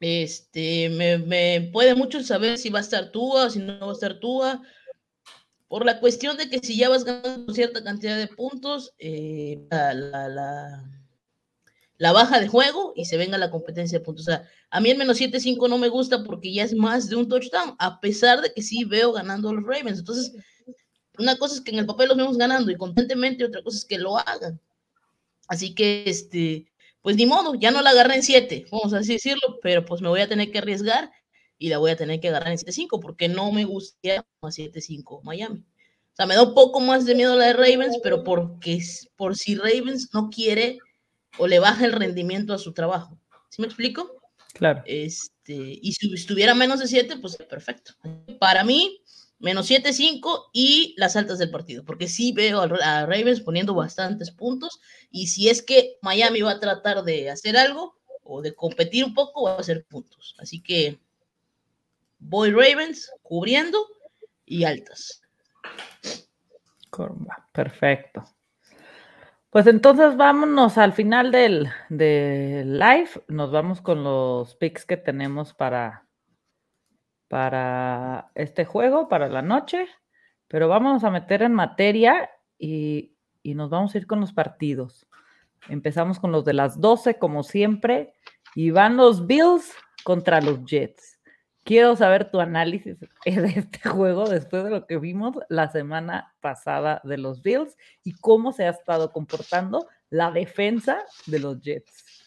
Este, 0.00 0.88
me, 0.90 1.18
me 1.18 1.70
puede 1.72 1.94
mucho 1.94 2.22
saber 2.22 2.56
si 2.56 2.70
va 2.70 2.78
a 2.78 2.82
estar 2.82 3.10
Tua 3.10 3.46
o 3.46 3.50
si 3.50 3.58
no 3.58 3.80
va 3.80 3.90
a 3.90 3.92
estar 3.92 4.20
Tua 4.20 4.62
por 5.68 5.84
la 5.84 6.00
cuestión 6.00 6.36
de 6.36 6.48
que 6.48 6.60
si 6.60 6.76
ya 6.76 6.88
vas 6.88 7.04
ganando 7.04 7.52
cierta 7.52 7.84
cantidad 7.84 8.16
de 8.16 8.26
puntos, 8.26 8.94
eh, 8.98 9.66
la, 9.70 9.92
la, 9.94 10.97
baja 11.98 12.40
de 12.40 12.48
juego 12.48 12.92
y 12.94 13.04
se 13.06 13.16
venga 13.16 13.38
la 13.38 13.50
competencia 13.50 13.98
de 13.98 14.04
puntos. 14.04 14.28
O 14.28 14.30
sea, 14.30 14.48
a 14.70 14.80
mí 14.80 14.90
el 14.90 14.98
menos 14.98 15.20
7-5 15.20 15.68
no 15.68 15.78
me 15.78 15.88
gusta 15.88 16.22
porque 16.22 16.52
ya 16.52 16.64
es 16.64 16.74
más 16.74 17.08
de 17.08 17.16
un 17.16 17.28
touchdown, 17.28 17.74
a 17.78 18.00
pesar 18.00 18.40
de 18.40 18.52
que 18.52 18.62
sí 18.62 18.84
veo 18.84 19.12
ganando 19.12 19.48
a 19.48 19.52
los 19.52 19.64
Ravens. 19.64 19.98
Entonces, 19.98 20.32
una 21.18 21.36
cosa 21.36 21.56
es 21.56 21.60
que 21.60 21.72
en 21.72 21.80
el 21.80 21.86
papel 21.86 22.08
los 22.08 22.16
vemos 22.16 22.38
ganando 22.38 22.70
y 22.70 22.76
constantemente, 22.76 23.44
otra 23.44 23.62
cosa 23.62 23.78
es 23.78 23.84
que 23.84 23.98
lo 23.98 24.16
hagan. 24.16 24.60
Así 25.48 25.74
que, 25.74 26.04
este, 26.06 26.70
pues 27.02 27.16
ni 27.16 27.26
modo, 27.26 27.54
ya 27.54 27.70
no 27.70 27.82
la 27.82 27.90
agarré 27.90 28.16
en 28.16 28.22
7, 28.22 28.66
vamos 28.70 28.92
a 28.92 29.00
decirlo, 29.00 29.58
pero 29.62 29.84
pues 29.84 30.00
me 30.00 30.08
voy 30.08 30.20
a 30.20 30.28
tener 30.28 30.50
que 30.52 30.58
arriesgar 30.58 31.10
y 31.58 31.68
la 31.68 31.78
voy 31.78 31.90
a 31.90 31.96
tener 31.96 32.20
que 32.20 32.28
agarrar 32.28 32.52
en 32.52 32.58
7-5 32.58 33.00
porque 33.00 33.28
no 33.28 33.50
me 33.50 33.64
gusta 33.64 34.24
más 34.40 34.56
7-5 34.56 35.22
Miami. 35.24 35.58
O 35.58 36.16
sea, 36.16 36.26
me 36.26 36.34
da 36.34 36.42
un 36.42 36.54
poco 36.54 36.80
más 36.80 37.04
de 37.06 37.14
miedo 37.14 37.36
la 37.36 37.46
de 37.46 37.52
Ravens, 37.54 37.98
pero 38.02 38.22
porque 38.22 38.80
por 39.16 39.36
si 39.36 39.56
Ravens 39.56 40.10
no 40.12 40.30
quiere 40.30 40.78
o 41.38 41.46
le 41.46 41.58
baja 41.58 41.84
el 41.84 41.92
rendimiento 41.92 42.52
a 42.52 42.58
su 42.58 42.72
trabajo. 42.72 43.18
¿Sí 43.48 43.62
me 43.62 43.68
explico? 43.68 44.20
Claro. 44.54 44.82
Este, 44.86 45.54
y 45.54 45.92
si 45.92 46.12
estuviera 46.12 46.54
menos 46.54 46.80
de 46.80 46.88
7, 46.88 47.16
pues 47.18 47.36
perfecto. 47.36 47.92
Para 48.38 48.64
mí, 48.64 49.00
menos 49.38 49.70
7-5 49.70 50.50
y 50.52 50.94
las 50.96 51.16
altas 51.16 51.38
del 51.38 51.50
partido, 51.50 51.84
porque 51.84 52.08
sí 52.08 52.32
veo 52.32 52.60
a 52.60 53.06
Ravens 53.06 53.40
poniendo 53.40 53.74
bastantes 53.74 54.30
puntos 54.30 54.80
y 55.10 55.28
si 55.28 55.48
es 55.48 55.62
que 55.62 55.96
Miami 56.02 56.40
va 56.42 56.52
a 56.52 56.60
tratar 56.60 57.04
de 57.04 57.30
hacer 57.30 57.56
algo 57.56 57.96
o 58.24 58.42
de 58.42 58.54
competir 58.54 59.04
un 59.04 59.14
poco, 59.14 59.44
va 59.44 59.54
a 59.54 59.60
hacer 59.60 59.84
puntos. 59.84 60.34
Así 60.38 60.60
que 60.60 60.98
Boy 62.18 62.50
Ravens 62.50 63.10
cubriendo 63.22 63.78
y 64.44 64.64
altas. 64.64 65.22
Perfecto. 67.52 68.24
Pues 69.50 69.66
entonces 69.66 70.16
vámonos 70.16 70.76
al 70.76 70.92
final 70.92 71.30
del, 71.30 71.70
live. 71.88 73.10
Nos 73.28 73.50
vamos 73.50 73.80
con 73.80 74.04
los 74.04 74.54
picks 74.56 74.84
que 74.84 74.98
tenemos 74.98 75.54
para, 75.54 76.06
para 77.28 78.30
este 78.34 78.66
juego, 78.66 79.08
para 79.08 79.28
la 79.28 79.40
noche. 79.40 79.88
Pero 80.48 80.68
vamos 80.68 81.02
a 81.02 81.10
meter 81.10 81.42
en 81.42 81.54
materia 81.54 82.30
y, 82.58 83.14
y 83.42 83.54
nos 83.54 83.70
vamos 83.70 83.94
a 83.94 83.98
ir 83.98 84.06
con 84.06 84.20
los 84.20 84.34
partidos. 84.34 85.06
Empezamos 85.68 86.20
con 86.20 86.30
los 86.30 86.44
de 86.44 86.52
las 86.52 86.78
12, 86.78 87.18
como 87.18 87.42
siempre, 87.42 88.12
y 88.54 88.70
van 88.70 88.98
los 88.98 89.26
Bills 89.26 89.74
contra 90.04 90.42
los 90.42 90.62
Jets. 90.64 91.17
Quiero 91.68 91.96
saber 91.96 92.30
tu 92.30 92.40
análisis 92.40 92.96
de 93.26 93.52
este 93.54 93.86
juego 93.86 94.26
después 94.26 94.64
de 94.64 94.70
lo 94.70 94.86
que 94.86 94.96
vimos 94.96 95.36
la 95.50 95.70
semana 95.70 96.34
pasada 96.40 97.02
de 97.04 97.18
los 97.18 97.42
Bills 97.42 97.76
y 98.02 98.14
cómo 98.14 98.52
se 98.52 98.64
ha 98.64 98.70
estado 98.70 99.12
comportando 99.12 99.86
la 100.08 100.30
defensa 100.30 101.04
de 101.26 101.40
los 101.40 101.60
Jets. 101.60 102.24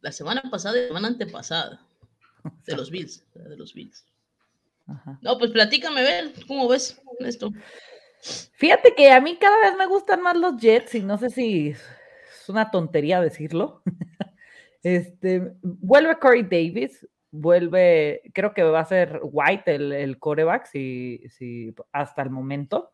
La 0.00 0.10
semana 0.10 0.42
pasada 0.50 0.76
y 0.76 0.80
la 0.80 0.86
semana 0.88 1.06
antepasada 1.06 1.86
de 2.66 2.76
los 2.76 2.90
Bills, 2.90 3.24
de 3.32 3.56
los 3.56 3.72
Bills. 3.72 4.04
No, 5.20 5.38
pues 5.38 5.52
platícame, 5.52 6.02
ver, 6.02 6.32
¿cómo 6.48 6.66
ves 6.66 7.00
esto? 7.20 7.52
Fíjate 8.54 8.96
que 8.96 9.12
a 9.12 9.20
mí 9.20 9.36
cada 9.36 9.56
vez 9.70 9.78
me 9.78 9.86
gustan 9.86 10.20
más 10.20 10.36
los 10.36 10.56
Jets 10.56 10.96
y 10.96 11.02
no 11.02 11.16
sé 11.16 11.30
si 11.30 11.68
es 11.68 12.48
una 12.48 12.72
tontería 12.72 13.20
decirlo, 13.20 13.84
Este, 14.82 15.52
vuelve 15.62 16.18
Corey 16.18 16.42
Davis, 16.42 17.06
vuelve, 17.30 18.22
creo 18.34 18.54
que 18.54 18.62
va 18.62 18.80
a 18.80 18.84
ser 18.84 19.20
White 19.22 19.74
el, 19.74 19.92
el 19.92 20.18
coreback, 20.18 20.66
si, 20.66 21.22
si, 21.28 21.74
hasta 21.92 22.22
el 22.22 22.30
momento. 22.30 22.92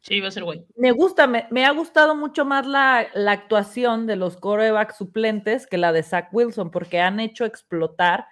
Sí, 0.00 0.20
va 0.20 0.28
a 0.28 0.30
ser 0.30 0.44
White. 0.44 0.66
Me 0.76 0.92
gusta, 0.92 1.26
me, 1.26 1.64
ha 1.64 1.70
gustado 1.72 2.14
mucho 2.14 2.44
más 2.44 2.66
la, 2.66 3.08
la, 3.14 3.32
actuación 3.32 4.06
de 4.06 4.16
los 4.16 4.36
corebacks 4.36 4.96
suplentes 4.96 5.66
que 5.66 5.78
la 5.78 5.92
de 5.92 6.04
Zach 6.04 6.28
Wilson, 6.32 6.70
porque 6.70 7.00
han 7.00 7.18
hecho 7.18 7.44
explotar, 7.44 8.26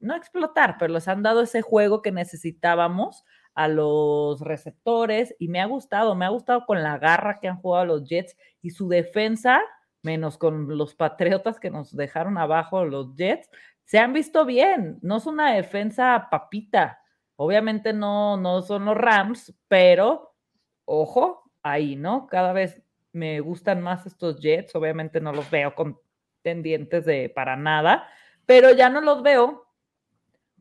no 0.00 0.16
explotar, 0.16 0.76
pero 0.78 0.92
les 0.92 1.06
han 1.06 1.22
dado 1.22 1.42
ese 1.42 1.62
juego 1.62 2.02
que 2.02 2.10
necesitábamos 2.10 3.24
a 3.54 3.68
los 3.68 4.40
receptores 4.40 5.34
y 5.38 5.48
me 5.48 5.60
ha 5.60 5.66
gustado, 5.66 6.14
me 6.14 6.24
ha 6.24 6.30
gustado 6.30 6.64
con 6.66 6.82
la 6.82 6.98
garra 6.98 7.38
que 7.40 7.48
han 7.48 7.58
jugado 7.58 7.86
los 7.86 8.08
Jets 8.08 8.36
y 8.62 8.70
su 8.70 8.88
defensa 8.88 9.60
menos 10.02 10.38
con 10.38 10.76
los 10.76 10.94
Patriotas 10.94 11.60
que 11.60 11.70
nos 11.70 11.94
dejaron 11.94 12.38
abajo 12.38 12.84
los 12.84 13.14
Jets, 13.16 13.50
se 13.84 13.98
han 13.98 14.12
visto 14.12 14.44
bien. 14.44 14.98
No 15.02 15.16
es 15.16 15.26
una 15.26 15.52
defensa 15.52 16.28
papita. 16.30 17.02
Obviamente 17.36 17.92
no, 17.92 18.36
no 18.36 18.62
son 18.62 18.84
los 18.84 18.96
Rams, 18.96 19.54
pero 19.68 20.34
ojo, 20.84 21.50
ahí, 21.62 21.96
¿no? 21.96 22.26
Cada 22.26 22.52
vez 22.52 22.82
me 23.12 23.40
gustan 23.40 23.80
más 23.80 24.06
estos 24.06 24.40
Jets. 24.40 24.74
Obviamente 24.74 25.20
no 25.20 25.32
los 25.32 25.50
veo 25.50 25.74
contendientes 25.74 27.04
de 27.04 27.30
para 27.34 27.56
nada, 27.56 28.08
pero 28.46 28.72
ya 28.72 28.88
no 28.88 29.00
los 29.00 29.22
veo 29.22 29.66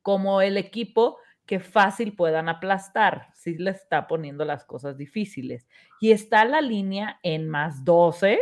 como 0.02 0.42
el 0.42 0.58
equipo 0.58 1.18
que 1.46 1.60
fácil 1.60 2.16
puedan 2.16 2.48
aplastar, 2.48 3.30
si 3.34 3.58
le 3.58 3.72
está 3.72 4.06
poniendo 4.06 4.46
las 4.46 4.66
cosas 4.66 4.98
difíciles. 4.98 5.68
Y 6.00 6.12
está 6.12 6.46
la 6.46 6.62
línea 6.62 7.20
en 7.24 7.50
más 7.50 7.84
12, 7.84 8.40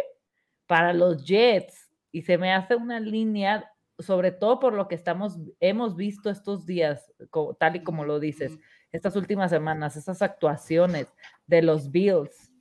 para 0.68 0.94
los 0.94 1.26
Jets 1.26 1.90
y 2.12 2.22
se 2.22 2.38
me 2.38 2.54
hace 2.54 2.76
una 2.76 3.00
línea, 3.00 3.72
sobre 4.00 4.32
todo 4.32 4.60
por 4.60 4.74
lo 4.74 4.88
que 4.88 4.96
estamos, 4.96 5.40
hemos 5.60 5.96
visto 5.96 6.30
estos 6.30 6.66
días, 6.66 7.12
tal 7.60 7.78
y 7.78 7.84
como 7.84 8.06
lo 8.06 8.20
dices, 8.20 8.58
estas 8.92 9.16
últimas 9.16 9.50
semanas, 9.50 9.96
esas 9.96 10.22
actuaciones 10.22 11.14
de 11.46 11.62
los 11.62 11.92
Bills 11.92 12.52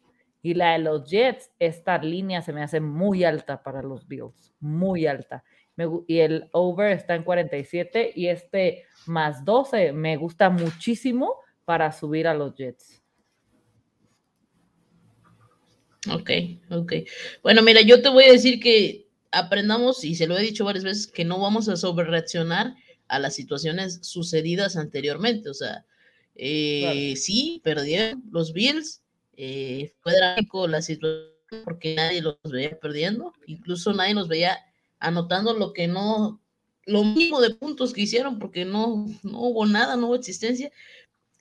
y 0.43 0.55
la 0.55 0.73
de 0.73 0.79
los 0.79 1.11
Jets, 1.11 1.51
esta 1.59 1.99
línea 1.99 2.43
se 2.43 2.53
me 2.53 2.63
hace 2.63 2.81
muy 2.81 3.25
alta 3.25 3.63
para 3.63 3.83
los 3.83 4.07
Bills, 4.07 4.55
muy 4.61 5.07
alta. 5.07 5.45
y 6.07 6.21
el 6.21 6.49
over 6.53 6.93
está 6.93 7.15
en 7.15 7.25
47 7.25 8.13
y 8.15 8.29
este 8.29 8.85
más 9.07 9.45
12 9.45 9.93
me 9.93 10.17
gusta 10.17 10.49
muchísimo 10.49 11.35
para 11.65 11.93
subir 11.93 12.29
a 12.29 12.35
los 12.35 12.55
Jets. 12.55 13.06
Ok, 16.13 16.31
ok. 16.71 16.93
Bueno, 17.43 17.63
mira, 17.63 17.81
yo 17.83 18.03
te 18.03 18.09
voy 18.09 18.25
a 18.25 18.33
decir 18.33 18.61
que 18.61 19.09
aprendamos, 19.31 20.05
y 20.05 20.15
se 20.15 20.27
lo 20.27 20.39
he 20.39 20.43
dicho 20.43 20.65
varias 20.65 20.85
veces, 20.85 21.07
que 21.07 21.25
no 21.25 21.41
vamos 21.41 21.69
a 21.69 21.77
sobrereaccionar 21.77 22.75
a 23.09 23.19
las 23.19 23.35
situaciones 23.35 24.01
sucedidas 24.03 24.77
anteriormente. 24.77 25.51
O 25.51 25.55
sea, 25.55 25.85
eh, 26.35 27.15
sí, 27.17 27.61
perdieron 27.65 28.23
los 28.31 28.53
Bills, 28.53 29.03
eh, 29.37 29.93
fue 30.01 30.15
drástico 30.15 30.67
la 30.67 30.83
situación 30.83 31.37
porque 31.65 31.95
nadie 31.95 32.23
los 32.23 32.39
veía 32.43 32.79
perdiendo, 32.79 33.33
incluso 33.47 33.93
nadie 33.93 34.15
los 34.15 34.29
veía 34.29 34.59
anotando 34.99 35.55
lo 35.55 35.73
que 35.73 35.87
no, 35.87 36.41
lo 36.87 37.05
mismo 37.05 37.41
de 37.41 37.55
puntos 37.55 37.93
que 37.93 38.03
hicieron, 38.03 38.39
porque 38.39 38.65
no, 38.65 39.07
no 39.23 39.41
hubo 39.41 39.67
nada, 39.67 39.97
no 39.97 40.09
hubo 40.09 40.17
existencia, 40.17 40.73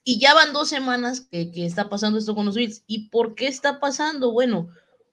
y 0.08 0.20
ya 0.20 0.34
van 0.34 0.52
dos 0.52 0.68
semanas 0.68 1.22
que, 1.32 1.50
está 1.56 1.88
pasando 1.88 2.16
esto 2.16 2.36
con 2.36 2.46
los 2.46 2.54
Bills. 2.54 2.84
¿Y 2.86 3.08
por 3.08 3.34
qué 3.34 3.48
está 3.48 3.80
pasando? 3.80 4.30
Bueno, 4.30 4.68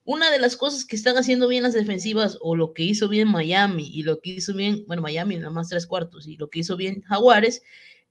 una 0.05 0.29
de 0.29 0.37
las 0.37 0.55
cosas 0.55 0.85
que 0.85 0.95
están 0.95 1.17
haciendo 1.17 1.47
bien 1.47 1.63
las 1.63 1.73
defensivas, 1.73 2.37
o 2.41 2.55
lo 2.55 2.73
que 2.73 2.83
hizo 2.83 3.09
bien 3.09 3.27
Miami, 3.27 3.89
y 3.91 4.03
lo 4.03 4.21
que 4.21 4.29
hizo 4.29 4.53
bien, 4.53 4.85
bueno, 4.85 5.01
Miami 5.01 5.37
nada 5.37 5.49
más 5.49 5.69
tres 5.69 5.87
cuartos, 5.87 6.27
y 6.27 6.37
lo 6.37 6.51
que 6.51 6.59
hizo 6.59 6.77
bien 6.77 7.01
Jaguares, 7.07 7.63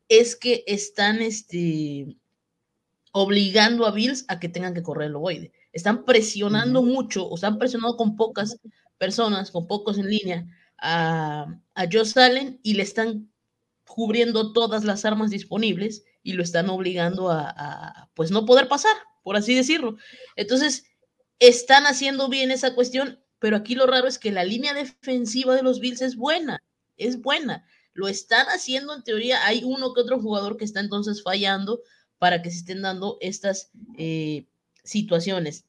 es 0.09 0.35
que 0.35 0.65
están 0.67 1.23
este, 1.23 2.17
obligando 3.13 3.87
a 3.87 3.93
Bills 3.93 4.25
a 4.27 4.41
que 4.41 4.49
tengan 4.49 4.75
que 4.75 4.83
correr 4.83 5.07
el 5.07 5.15
ovoide. 5.15 5.53
Están 5.73 6.05
presionando 6.05 6.83
mucho, 6.83 7.29
o 7.29 7.37
están 7.37 7.59
presionando 7.59 7.97
con 7.97 8.17
pocas 8.17 8.59
personas, 8.99 9.53
con 9.53 9.69
pocos 9.69 9.99
en 9.99 10.11
línea, 10.11 10.49
a, 10.79 11.47
a 11.77 11.85
Josh 11.85 12.19
Allen 12.19 12.59
y 12.65 12.75
le 12.75 12.83
están 12.83 13.31
cubriendo 13.87 14.53
todas 14.53 14.83
las 14.83 15.05
armas 15.05 15.31
disponibles 15.31 16.03
y 16.23 16.35
lo 16.35 16.43
están 16.43 16.69
obligando 16.71 17.31
a, 17.31 18.11
pues 18.15 18.31
no 18.31 18.47
poder 18.47 18.69
pasar, 18.69 18.97
por 19.23 19.37
así 19.37 19.55
decirlo. 19.55 19.97
Entonces, 20.37 20.85
están 21.39 21.85
haciendo 21.87 22.29
bien 22.29 22.51
esa 22.51 22.75
cuestión, 22.75 23.21
pero 23.39 23.57
aquí 23.57 23.75
lo 23.75 23.87
raro 23.87 24.07
es 24.07 24.19
que 24.19 24.31
la 24.31 24.45
línea 24.45 24.75
defensiva 24.75 25.55
de 25.55 25.63
los 25.63 25.81
Bills 25.81 26.03
es 26.03 26.17
buena, 26.17 26.63
es 26.97 27.21
buena. 27.21 27.67
Lo 27.93 28.09
están 28.09 28.47
haciendo 28.47 28.95
en 28.95 29.03
teoría, 29.03 29.45
hay 29.47 29.63
uno 29.65 29.93
que 29.93 30.01
otro 30.01 30.21
jugador 30.21 30.57
que 30.57 30.65
está 30.65 30.81
entonces 30.81 31.23
fallando 31.23 31.81
para 32.19 32.41
que 32.41 32.51
se 32.51 32.59
estén 32.59 32.83
dando 32.83 33.19
estas 33.21 33.71
eh, 33.99 34.47
situaciones. 34.85 35.67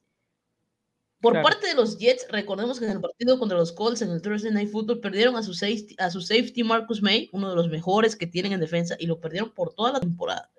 Por 1.24 1.42
parte 1.42 1.66
de 1.68 1.74
los 1.74 1.98
Jets, 1.98 2.26
recordemos 2.30 2.78
que 2.78 2.84
en 2.84 2.92
el 2.92 3.00
partido 3.00 3.38
contra 3.38 3.56
los 3.56 3.72
Colts 3.72 4.02
en 4.02 4.10
el 4.10 4.20
Thursday 4.20 4.52
Night 4.52 4.70
Football 4.70 5.00
perdieron 5.00 5.36
a 5.36 5.42
su, 5.42 5.54
safety, 5.54 5.96
a 5.98 6.10
su 6.10 6.20
safety 6.20 6.62
Marcus 6.62 7.00
May, 7.00 7.30
uno 7.32 7.48
de 7.48 7.56
los 7.56 7.70
mejores 7.70 8.14
que 8.14 8.26
tienen 8.26 8.52
en 8.52 8.60
defensa, 8.60 8.94
y 8.98 9.06
lo 9.06 9.20
perdieron 9.20 9.50
por 9.50 9.72
toda 9.72 9.92
la 9.92 10.00
temporada. 10.00 10.50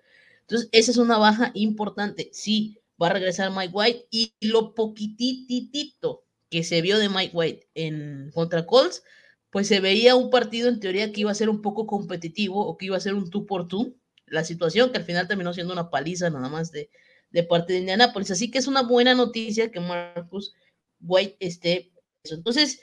Entonces, 0.42 0.68
esa 0.72 0.90
es 0.90 0.98
una 0.98 1.20
baja 1.20 1.52
importante. 1.54 2.30
Sí, 2.34 2.80
va 3.02 3.08
a 3.08 3.14
regresar 3.14 3.52
Mike 3.52 3.74
White 3.74 4.08
y 4.10 4.34
lo 4.42 4.74
poquititito 4.74 6.26
que 6.50 6.64
se 6.64 6.82
vio 6.82 6.98
de 6.98 7.10
Mike 7.10 7.36
White 7.36 7.70
en 7.76 8.32
contra 8.34 8.66
Colts, 8.66 9.04
pues 9.52 9.68
se 9.68 9.80
veía 9.80 10.16
un 10.16 10.32
partido 10.32 10.68
en 10.68 10.80
teoría 10.80 11.12
que 11.12 11.22
iba 11.22 11.32
a 11.32 11.36
ser 11.36 11.50
un 11.50 11.62
poco 11.62 11.86
competitivo 11.86 12.66
o 12.66 12.76
que 12.78 12.88
iba 12.88 12.98
a 12.98 13.02
ser 13.02 13.14
un 13.14 13.30
tú 13.30 13.46
por 13.46 13.68
tú. 13.68 13.98
La 14.26 14.44
situación 14.44 14.92
que 14.92 14.98
al 14.98 15.04
final 15.04 15.28
terminó 15.28 15.54
siendo 15.54 15.74
una 15.74 15.92
paliza 15.92 16.30
nada 16.30 16.50
más 16.50 16.72
de, 16.72 16.90
de 17.36 17.44
parte 17.44 17.74
de 17.74 17.80
Indianapolis. 17.80 18.32
Así 18.32 18.50
que 18.50 18.60
es 18.60 18.65
una 18.65 18.82
buena 18.82 19.13
noticia 19.13 19.70
que 19.70 19.82
Marcus 19.82 20.56
White 21.01 21.36
esté. 21.42 21.92
Entonces, 22.24 22.80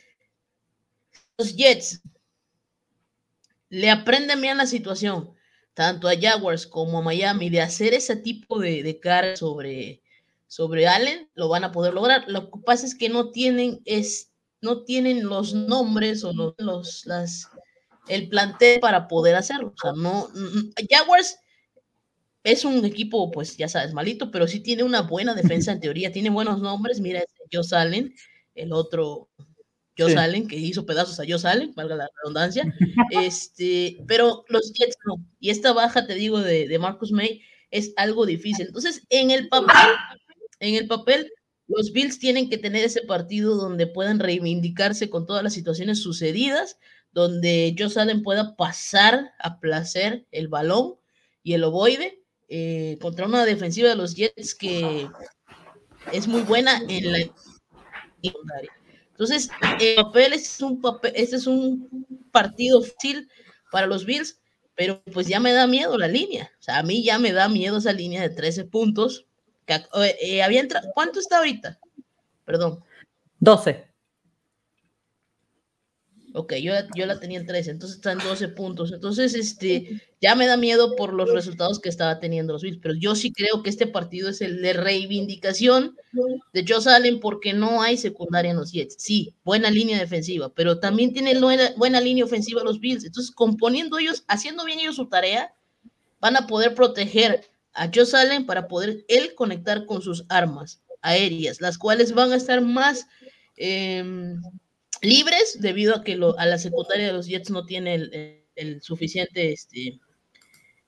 los 1.38 1.56
Jets 1.56 2.02
le 3.70 3.88
aprenden 3.88 4.42
bien 4.42 4.58
la 4.58 4.66
situación, 4.66 5.34
tanto 5.72 6.06
a 6.06 6.20
Jaguars 6.20 6.66
como 6.66 6.98
a 6.98 7.02
Miami, 7.02 7.48
de 7.48 7.62
hacer 7.62 7.94
ese 7.94 8.14
tipo 8.14 8.58
de, 8.58 8.82
de 8.82 9.00
cara 9.00 9.36
sobre, 9.36 10.02
sobre 10.48 10.86
Allen, 10.86 11.30
lo 11.32 11.48
van 11.48 11.64
a 11.64 11.72
poder 11.72 11.94
lograr. 11.94 12.24
Lo 12.28 12.50
que 12.50 12.60
pasa 12.60 12.84
es 12.84 12.94
que 12.94 13.08
no 13.08 13.30
tienen, 13.30 13.80
es, 13.86 14.32
no 14.60 14.84
tienen 14.84 15.24
los 15.24 15.54
nombres 15.54 16.24
o 16.24 16.34
los, 16.34 16.54
los 16.58 17.06
las, 17.06 17.48
el 18.06 18.28
plantel 18.28 18.80
para 18.80 19.08
poder 19.08 19.34
hacerlo. 19.34 19.72
O 19.74 19.80
sea, 19.80 19.92
no, 19.92 20.28
Jaguars 20.90 21.38
es 22.44 22.64
un 22.64 22.84
equipo, 22.84 23.30
pues 23.30 23.56
ya 23.56 23.68
sabes, 23.68 23.92
malito, 23.92 24.30
pero 24.30 24.48
sí 24.48 24.60
tiene 24.60 24.82
una 24.82 25.02
buena 25.02 25.34
defensa 25.34 25.72
en 25.72 25.80
teoría, 25.80 26.12
tiene 26.12 26.30
buenos 26.30 26.60
nombres. 26.60 27.00
Mira, 27.00 27.22
Joe 27.52 27.62
Salen, 27.62 28.14
el 28.54 28.72
otro 28.72 29.30
Joe 29.96 30.12
Salen, 30.12 30.48
que 30.48 30.56
hizo 30.56 30.86
pedazos 30.86 31.20
a 31.20 31.24
Joe 31.28 31.38
Salen, 31.38 31.74
valga 31.74 31.96
la 31.96 32.08
redundancia. 32.22 32.72
Este, 33.10 33.98
pero 34.06 34.44
los 34.48 34.72
Jets 34.72 34.96
no. 35.06 35.24
Y 35.38 35.50
esta 35.50 35.72
baja, 35.72 36.06
te 36.06 36.14
digo, 36.14 36.40
de, 36.40 36.66
de 36.66 36.78
Marcus 36.78 37.12
May 37.12 37.42
es 37.70 37.92
algo 37.96 38.26
difícil. 38.26 38.66
Entonces, 38.66 39.02
en 39.10 39.30
el 39.30 39.48
papel, 39.48 39.92
en 40.60 40.74
el 40.74 40.86
papel, 40.86 41.30
los 41.68 41.92
Bills 41.92 42.18
tienen 42.18 42.50
que 42.50 42.58
tener 42.58 42.84
ese 42.84 43.02
partido 43.02 43.54
donde 43.56 43.86
puedan 43.86 44.18
reivindicarse 44.18 45.10
con 45.10 45.26
todas 45.26 45.44
las 45.44 45.54
situaciones 45.54 46.02
sucedidas, 46.02 46.78
donde 47.12 47.74
Joe 47.78 47.90
Salen 47.90 48.22
pueda 48.22 48.56
pasar 48.56 49.32
a 49.38 49.60
placer 49.60 50.26
el 50.32 50.48
balón 50.48 50.96
y 51.42 51.52
el 51.54 51.64
ovoide 51.64 52.21
eh, 52.54 52.98
contra 53.00 53.26
una 53.26 53.46
defensiva 53.46 53.88
de 53.88 53.96
los 53.96 54.14
Jets 54.14 54.54
que 54.54 55.08
es 56.12 56.28
muy 56.28 56.42
buena 56.42 56.82
en 56.86 57.12
la 57.12 57.18
entonces, 59.12 59.50
el 59.80 59.96
papel 59.96 60.32
es 60.32 60.60
un 60.60 60.80
papel, 60.80 61.12
este 61.14 61.36
es 61.36 61.46
un 61.46 62.06
partido 62.32 62.82
fácil 62.82 63.28
para 63.70 63.86
los 63.86 64.04
Bills, 64.04 64.40
pero 64.74 65.02
pues 65.12 65.28
ya 65.28 65.38
me 65.38 65.52
da 65.52 65.66
miedo 65.66 65.96
la 65.96 66.08
línea. 66.08 66.50
O 66.58 66.62
sea, 66.62 66.78
a 66.78 66.82
mí 66.82 67.04
ya 67.04 67.18
me 67.18 67.32
da 67.32 67.48
miedo 67.48 67.78
esa 67.78 67.92
línea 67.92 68.22
de 68.22 68.30
13 68.30 68.64
puntos. 68.64 69.26
Que, 69.64 69.80
eh, 70.20 70.42
había 70.42 70.66
¿Cuánto 70.94 71.20
está 71.20 71.38
ahorita? 71.38 71.78
Perdón. 72.44 72.82
12. 73.38 73.91
Ok, 76.34 76.54
yo, 76.54 76.72
yo 76.96 77.04
la 77.04 77.20
tenía 77.20 77.38
en 77.38 77.46
13, 77.46 77.72
entonces 77.72 77.96
están 77.96 78.18
12 78.18 78.48
puntos. 78.48 78.90
Entonces, 78.92 79.34
este, 79.34 80.00
ya 80.20 80.34
me 80.34 80.46
da 80.46 80.56
miedo 80.56 80.96
por 80.96 81.12
los 81.12 81.30
resultados 81.30 81.78
que 81.78 81.90
estaba 81.90 82.20
teniendo 82.20 82.54
los 82.54 82.62
Bills, 82.62 82.78
pero 82.80 82.94
yo 82.94 83.14
sí 83.14 83.32
creo 83.32 83.62
que 83.62 83.68
este 83.68 83.86
partido 83.86 84.30
es 84.30 84.40
el 84.40 84.62
de 84.62 84.72
reivindicación 84.72 85.96
de 86.52 86.64
Joe 86.66 86.92
Allen 86.92 87.20
porque 87.20 87.52
no 87.52 87.82
hay 87.82 87.98
secundaria 87.98 88.50
en 88.50 88.56
los 88.56 88.72
Jets. 88.72 88.96
Sí, 88.98 89.34
buena 89.44 89.70
línea 89.70 89.98
defensiva, 89.98 90.50
pero 90.54 90.80
también 90.80 91.12
tiene 91.12 91.38
buena, 91.38 91.70
buena 91.76 92.00
línea 92.00 92.24
ofensiva 92.24 92.64
los 92.64 92.80
Bills. 92.80 93.04
Entonces, 93.04 93.30
componiendo 93.30 93.98
ellos, 93.98 94.24
haciendo 94.26 94.64
bien 94.64 94.80
ellos 94.80 94.96
su 94.96 95.08
tarea, 95.08 95.54
van 96.18 96.36
a 96.36 96.46
poder 96.46 96.74
proteger 96.74 97.50
a 97.74 97.90
Joe 97.94 98.06
Allen 98.14 98.46
para 98.46 98.68
poder 98.68 99.04
él 99.08 99.34
conectar 99.34 99.84
con 99.84 100.00
sus 100.00 100.24
armas 100.30 100.82
aéreas, 101.02 101.60
las 101.60 101.76
cuales 101.76 102.14
van 102.14 102.32
a 102.32 102.36
estar 102.36 102.62
más... 102.62 103.06
Eh, 103.56 104.34
libres 105.02 105.60
debido 105.60 105.96
a 105.96 106.04
que 106.04 106.16
lo, 106.16 106.38
a 106.38 106.46
la 106.46 106.58
secundaria 106.58 107.08
de 107.08 107.12
los 107.12 107.26
Jets 107.26 107.50
no 107.50 107.66
tiene 107.66 107.94
el, 107.94 108.44
el, 108.54 108.82
suficiente 108.82 109.52
este, 109.52 110.00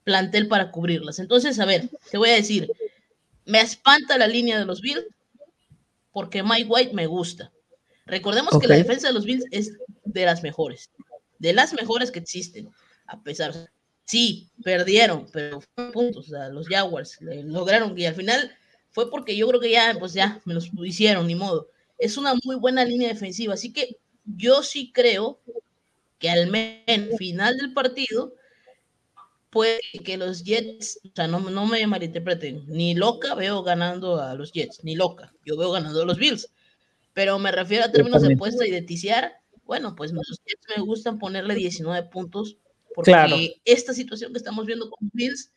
plantel 0.05 0.49
para 0.49 0.71
cubrirlas. 0.71 1.19
Entonces, 1.19 1.59
a 1.59 1.67
ver, 1.67 1.89
te 2.11 2.19
voy 2.19 2.31
a 2.31 2.35
decir, 2.35 2.71
me 3.45 3.61
espanta 3.61 4.17
la 4.17 4.29
línea 4.29 4.59
de 4.59 4.65
los 4.65 4.81
Bills 4.81 5.05
porque 6.13 6.43
Mike 6.43 6.67
White 6.69 6.95
me 6.95 7.07
gusta. 7.07 7.53
Recordemos 8.07 8.55
okay. 8.55 8.61
que 8.61 8.69
la 8.69 8.79
defensa 8.79 9.09
de 9.09 9.15
los 9.15 9.25
Bills 9.25 9.45
es 9.51 9.73
de 10.05 10.25
las 10.25 10.43
mejores, 10.43 10.91
de 11.39 11.53
las 11.53 11.73
mejores 11.73 12.11
que 12.11 12.21
existen, 12.21 12.71
a 13.07 13.21
pesar, 13.23 13.53
sí, 14.05 14.51
perdieron, 14.63 15.27
pero 15.33 15.61
fue 15.61 15.93
puntos, 15.93 16.29
o 16.29 16.31
sea, 16.31 16.49
los 16.51 16.69
Jaguars 16.69 17.19
lograron 17.21 17.99
y 17.99 18.07
al 18.07 18.15
final 18.15 18.55
fue 18.91 19.11
porque 19.11 19.37
yo 19.37 19.49
creo 19.49 19.61
que 19.61 19.71
ya, 19.71 19.97
pues 19.99 20.13
ya, 20.13 20.41
me 20.45 20.55
los 20.55 20.71
hicieron, 20.85 21.27
ni 21.27 21.35
modo. 21.35 21.69
Es 21.99 22.17
una 22.17 22.35
muy 22.45 22.57
buena 22.57 22.85
línea 22.85 23.09
defensiva, 23.09 23.55
así 23.55 23.73
que 23.73 23.97
yo 24.25 24.63
sí 24.63 24.93
creo 24.93 25.41
que 26.19 26.31
al 26.31 26.51
menos 26.51 27.17
final 27.19 27.57
del 27.57 27.73
partido 27.73 28.35
puede 29.51 29.81
que 30.05 30.17
los 30.17 30.43
Jets, 30.43 31.01
o 31.05 31.15
sea, 31.15 31.29
no, 31.29 31.39
no 31.39 31.67
me 31.67 31.87
malinterpreten, 31.87 32.65
ni 32.67 32.95
loca 32.95 33.35
veo 33.35 33.63
ganando 33.63 34.21
a 34.21 34.35
los 34.35 34.53
Jets, 34.53 34.83
ni 34.83 34.97
loca, 34.97 35.33
yo 35.45 35.57
veo 35.57 35.71
ganando 35.71 36.03
a 36.03 36.07
los 36.07 36.19
Bills, 36.19 36.51
pero 37.13 37.39
me 37.39 37.53
refiero 37.53 37.85
a 37.85 37.93
términos 37.93 38.23
de 38.23 38.35
apuesta 38.35 38.67
y 38.67 38.71
de 38.71 38.83
ticiar, 38.83 39.33
bueno, 39.65 39.95
pues 39.95 40.13
los 40.13 40.41
Jets 40.45 40.67
me 40.77 40.83
gustan 40.83 41.19
ponerle 41.19 41.55
19 41.55 42.09
puntos, 42.09 42.57
porque 42.95 43.13
claro. 43.13 43.37
esta 43.65 43.95
situación 43.95 44.33
que 44.33 44.39
estamos 44.39 44.67
viendo 44.67 44.91
con 44.91 45.11
Bills 45.13 45.53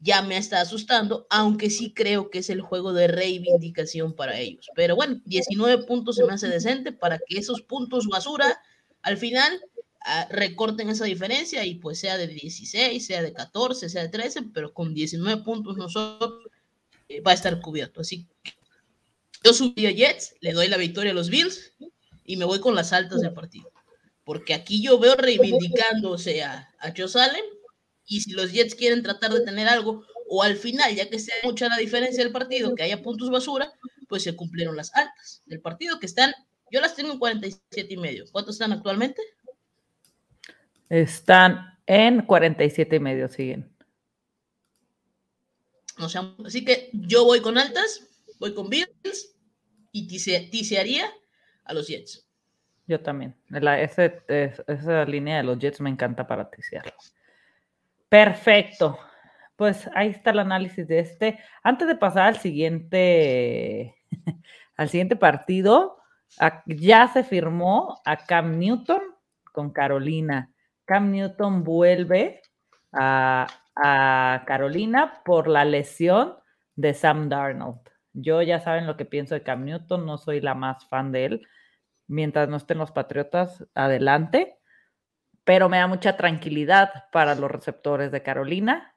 ya 0.00 0.22
me 0.22 0.36
está 0.36 0.60
asustando, 0.60 1.26
aunque 1.28 1.70
sí 1.70 1.92
creo 1.92 2.30
que 2.30 2.38
es 2.38 2.50
el 2.50 2.60
juego 2.60 2.92
de 2.92 3.08
reivindicación 3.08 4.14
para 4.14 4.38
ellos. 4.38 4.68
Pero 4.74 4.94
bueno, 4.94 5.20
19 5.24 5.84
puntos 5.84 6.16
se 6.16 6.24
me 6.24 6.34
hace 6.34 6.48
decente 6.48 6.92
para 6.92 7.18
que 7.18 7.38
esos 7.38 7.62
puntos 7.62 8.06
basura 8.06 8.60
al 9.02 9.16
final 9.16 9.60
uh, 10.06 10.32
recorten 10.32 10.88
esa 10.88 11.04
diferencia 11.04 11.64
y 11.64 11.76
pues 11.76 11.98
sea 11.98 12.16
de 12.16 12.28
16, 12.28 13.04
sea 13.04 13.22
de 13.22 13.32
14, 13.32 13.88
sea 13.88 14.02
de 14.02 14.08
13, 14.08 14.42
pero 14.54 14.72
con 14.72 14.94
19 14.94 15.42
puntos 15.42 15.76
nosotros 15.76 16.44
eh, 17.08 17.20
va 17.20 17.32
a 17.32 17.34
estar 17.34 17.60
cubierto. 17.60 18.00
Así 18.00 18.26
que 18.42 18.52
yo 19.44 19.52
subí 19.52 19.86
a 19.86 19.90
Jets, 19.90 20.36
le 20.40 20.52
doy 20.52 20.68
la 20.68 20.76
victoria 20.76 21.10
a 21.10 21.14
los 21.14 21.28
Bills 21.28 21.72
y 22.24 22.36
me 22.36 22.44
voy 22.44 22.60
con 22.60 22.74
las 22.76 22.92
altas 22.92 23.20
del 23.20 23.32
partido. 23.32 23.70
Porque 24.22 24.54
aquí 24.54 24.82
yo 24.82 24.98
veo 24.98 25.16
reivindicándose 25.16 26.44
a, 26.44 26.70
a 26.78 26.92
Joe 26.96 27.08
y 28.08 28.22
si 28.22 28.32
los 28.32 28.52
Jets 28.52 28.74
quieren 28.74 29.02
tratar 29.02 29.32
de 29.32 29.44
tener 29.44 29.68
algo, 29.68 30.04
o 30.28 30.42
al 30.42 30.56
final, 30.56 30.94
ya 30.94 31.08
que 31.08 31.18
sea 31.18 31.34
mucha 31.44 31.68
la 31.68 31.76
diferencia 31.76 32.24
del 32.24 32.32
partido, 32.32 32.74
que 32.74 32.82
haya 32.82 33.02
puntos 33.02 33.30
basura, 33.30 33.70
pues 34.08 34.22
se 34.22 34.34
cumplieron 34.34 34.76
las 34.76 34.94
altas 34.94 35.42
del 35.46 35.60
partido, 35.60 36.00
que 36.00 36.06
están, 36.06 36.32
yo 36.72 36.80
las 36.80 36.96
tengo 36.96 37.12
en 37.12 37.18
47 37.18 37.86
y 37.94 37.96
medio. 37.98 38.24
¿Cuántos 38.32 38.54
están 38.54 38.72
actualmente? 38.72 39.20
Están 40.88 41.78
en 41.86 42.22
47 42.22 42.96
y 42.96 43.00
medio, 43.00 43.28
siguen. 43.28 43.70
O 45.98 46.08
sea, 46.08 46.34
así 46.44 46.64
que 46.64 46.90
yo 46.92 47.24
voy 47.24 47.40
con 47.40 47.58
altas, 47.58 48.06
voy 48.38 48.54
con 48.54 48.70
Bills 48.70 49.36
y 49.92 50.06
tisearía 50.06 51.10
a 51.64 51.74
los 51.74 51.88
Jets. 51.88 52.26
Yo 52.86 53.00
también. 53.00 53.36
La, 53.48 53.80
ese, 53.82 54.22
esa 54.28 55.04
línea 55.04 55.38
de 55.38 55.42
los 55.42 55.58
Jets 55.58 55.80
me 55.80 55.90
encanta 55.90 56.26
para 56.26 56.50
tisearlos. 56.50 57.14
Perfecto. 58.08 58.98
Pues 59.56 59.90
ahí 59.94 60.10
está 60.10 60.30
el 60.30 60.38
análisis 60.38 60.86
de 60.86 61.00
este. 61.00 61.38
Antes 61.62 61.88
de 61.88 61.96
pasar 61.96 62.28
al 62.28 62.36
siguiente, 62.36 63.96
al 64.76 64.88
siguiente 64.88 65.16
partido, 65.16 65.98
ya 66.66 67.08
se 67.08 67.24
firmó 67.24 68.00
a 68.04 68.16
Cam 68.18 68.58
Newton 68.58 69.00
con 69.52 69.72
Carolina. 69.72 70.52
Cam 70.84 71.10
Newton 71.10 71.64
vuelve 71.64 72.40
a, 72.92 73.46
a 73.74 74.44
Carolina 74.46 75.22
por 75.24 75.48
la 75.48 75.64
lesión 75.64 76.34
de 76.76 76.94
Sam 76.94 77.28
Darnold. 77.28 77.80
Yo 78.12 78.42
ya 78.42 78.60
saben 78.60 78.86
lo 78.86 78.96
que 78.96 79.04
pienso 79.04 79.34
de 79.34 79.42
Cam 79.42 79.64
Newton, 79.64 80.06
no 80.06 80.18
soy 80.18 80.40
la 80.40 80.54
más 80.54 80.86
fan 80.88 81.12
de 81.12 81.24
él. 81.26 81.48
Mientras 82.06 82.48
no 82.48 82.56
estén 82.56 82.78
los 82.78 82.92
Patriotas, 82.92 83.66
adelante. 83.74 84.57
Pero 85.48 85.70
me 85.70 85.78
da 85.78 85.86
mucha 85.86 86.14
tranquilidad 86.14 87.06
para 87.10 87.34
los 87.34 87.50
receptores 87.50 88.12
de 88.12 88.22
Carolina. 88.22 88.94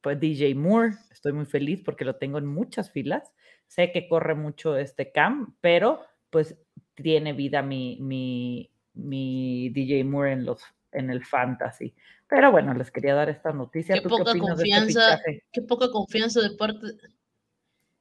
Pues 0.00 0.18
DJ 0.18 0.52
Moore, 0.56 0.96
estoy 1.12 1.32
muy 1.32 1.44
feliz 1.44 1.80
porque 1.84 2.04
lo 2.04 2.16
tengo 2.16 2.38
en 2.38 2.46
muchas 2.46 2.90
filas. 2.90 3.32
Sé 3.68 3.92
que 3.92 4.08
corre 4.08 4.34
mucho 4.34 4.76
este 4.76 5.12
Cam, 5.12 5.54
pero 5.60 6.00
pues 6.28 6.56
tiene 6.96 7.34
vida 7.34 7.62
mi, 7.62 7.98
mi, 8.00 8.68
mi 8.94 9.68
DJ 9.68 10.02
Moore 10.02 10.32
en, 10.32 10.44
los, 10.44 10.60
en 10.90 11.08
el 11.08 11.24
fantasy. 11.24 11.94
Pero 12.26 12.50
bueno, 12.50 12.74
les 12.74 12.90
quería 12.90 13.14
dar 13.14 13.28
esta 13.28 13.52
noticia. 13.52 13.94
Qué 13.94 14.08
poca 14.08 14.32
este 14.32 14.40
confianza, 14.40 15.20
qué 15.52 15.62
poca 15.62 15.88
confianza 15.88 16.40
de 16.40 16.50
parte, 16.50 16.86